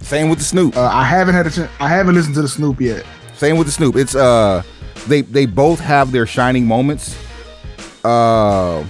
Same 0.00 0.28
with 0.28 0.38
the 0.38 0.44
Snoop. 0.44 0.76
Uh, 0.76 0.82
I 0.92 1.04
haven't 1.04 1.34
had 1.34 1.46
a 1.46 1.50
chance. 1.50 1.70
I 1.80 1.88
haven't 1.88 2.14
listened 2.14 2.34
to 2.36 2.42
the 2.42 2.48
Snoop 2.48 2.80
yet. 2.80 3.04
Same 3.34 3.58
with 3.58 3.66
the 3.66 3.72
Snoop. 3.72 3.96
It's 3.96 4.14
uh 4.14 4.62
they 5.06 5.20
they 5.20 5.46
both 5.46 5.80
have 5.80 6.12
their 6.12 6.26
shining 6.26 6.66
moments. 6.66 7.16
Uh 8.04 8.84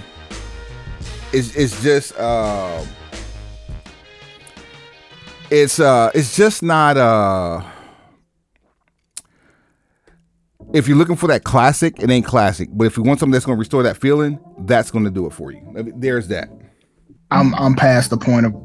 it's 1.33 1.55
it's 1.55 1.81
just 1.83 2.17
uh 2.17 2.85
it's 5.49 5.79
uh 5.79 6.11
it's 6.13 6.35
just 6.35 6.63
not 6.63 6.97
uh 6.97 7.61
if 10.73 10.87
you're 10.87 10.97
looking 10.97 11.15
for 11.15 11.27
that 11.27 11.43
classic, 11.43 12.01
it 12.01 12.09
ain't 12.09 12.25
classic. 12.25 12.69
But 12.71 12.87
if 12.87 12.97
you 12.97 13.03
want 13.03 13.19
something 13.19 13.31
that's 13.31 13.45
gonna 13.45 13.57
restore 13.57 13.83
that 13.83 13.97
feeling, 13.97 14.39
that's 14.59 14.91
gonna 14.91 15.09
do 15.09 15.25
it 15.25 15.33
for 15.33 15.51
you. 15.51 15.61
There's 15.95 16.27
that. 16.29 16.49
I'm 17.31 17.53
I'm 17.55 17.75
past 17.75 18.09
the 18.09 18.17
point 18.17 18.45
of, 18.45 18.55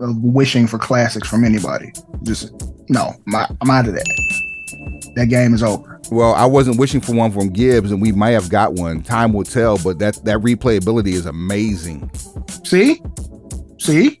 of 0.00 0.22
wishing 0.22 0.66
for 0.66 0.78
classics 0.78 1.28
from 1.28 1.44
anybody. 1.44 1.92
Just 2.22 2.52
no, 2.88 3.12
my, 3.26 3.46
I'm 3.60 3.70
out 3.70 3.86
of 3.86 3.94
that. 3.94 5.12
That 5.16 5.26
game 5.26 5.52
is 5.54 5.62
over. 5.62 6.00
Well, 6.10 6.34
I 6.34 6.46
wasn't 6.46 6.78
wishing 6.78 7.00
for 7.00 7.14
one 7.14 7.32
from 7.32 7.50
Gibbs, 7.50 7.90
and 7.90 8.00
we 8.00 8.12
might 8.12 8.30
have 8.30 8.48
got 8.48 8.74
one. 8.74 9.02
Time 9.02 9.32
will 9.32 9.44
tell, 9.44 9.78
but 9.78 9.98
that 9.98 10.14
that 10.24 10.38
replayability 10.38 11.12
is 11.12 11.26
amazing. 11.26 12.10
See, 12.64 13.02
see. 13.78 14.18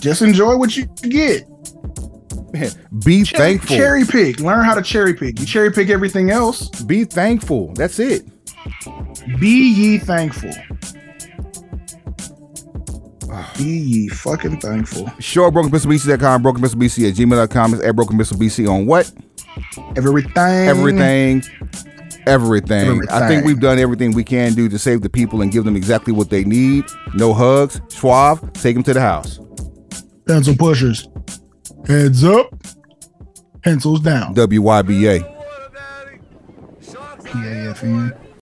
Just 0.00 0.22
enjoy 0.22 0.56
what 0.56 0.76
you 0.76 0.86
get. 1.02 1.44
Be 3.04 3.24
Cher- 3.24 3.38
thankful. 3.38 3.76
Cherry 3.76 4.04
pick. 4.04 4.40
Learn 4.40 4.64
how 4.64 4.74
to 4.74 4.82
cherry 4.82 5.14
pick. 5.14 5.40
You 5.40 5.46
cherry 5.46 5.72
pick 5.72 5.88
everything 5.88 6.30
else. 6.30 6.68
Be 6.82 7.04
thankful. 7.04 7.72
That's 7.74 7.98
it. 7.98 8.22
Be 9.40 9.72
ye 9.72 9.98
thankful. 9.98 10.52
Be 13.56 13.64
ye 13.64 14.08
fucking 14.08 14.60
thankful. 14.60 15.10
Show 15.18 15.46
at 15.46 15.54
brokenpistolbc.com, 15.54 16.42
brokenpistolbc 16.42 17.08
at 17.08 17.14
gmail.com. 17.16 17.74
It's 17.74 17.84
at 17.84 17.94
brokenpistolbc 17.94 18.68
on 18.70 18.86
what? 18.86 19.12
Everything. 19.96 20.68
Everything. 20.68 21.42
Everything. 22.26 23.02
I 23.10 23.26
think 23.26 23.44
we've 23.44 23.60
done 23.60 23.78
everything 23.78 24.12
we 24.12 24.24
can 24.24 24.54
do 24.54 24.68
to 24.68 24.78
save 24.78 25.02
the 25.02 25.10
people 25.10 25.42
and 25.42 25.50
give 25.50 25.64
them 25.64 25.76
exactly 25.76 26.12
what 26.12 26.30
they 26.30 26.44
need. 26.44 26.84
No 27.14 27.34
hugs. 27.34 27.80
Schwab, 27.88 28.54
take 28.54 28.74
them 28.74 28.82
to 28.84 28.94
the 28.94 29.00
house. 29.00 29.40
Pencil 30.26 30.54
pushers. 30.56 31.08
Heads 31.86 32.22
up. 32.24 32.54
Pencils 33.62 34.00
down. 34.00 34.34
WYBA. 34.34 35.28
PAFN. 37.24 38.21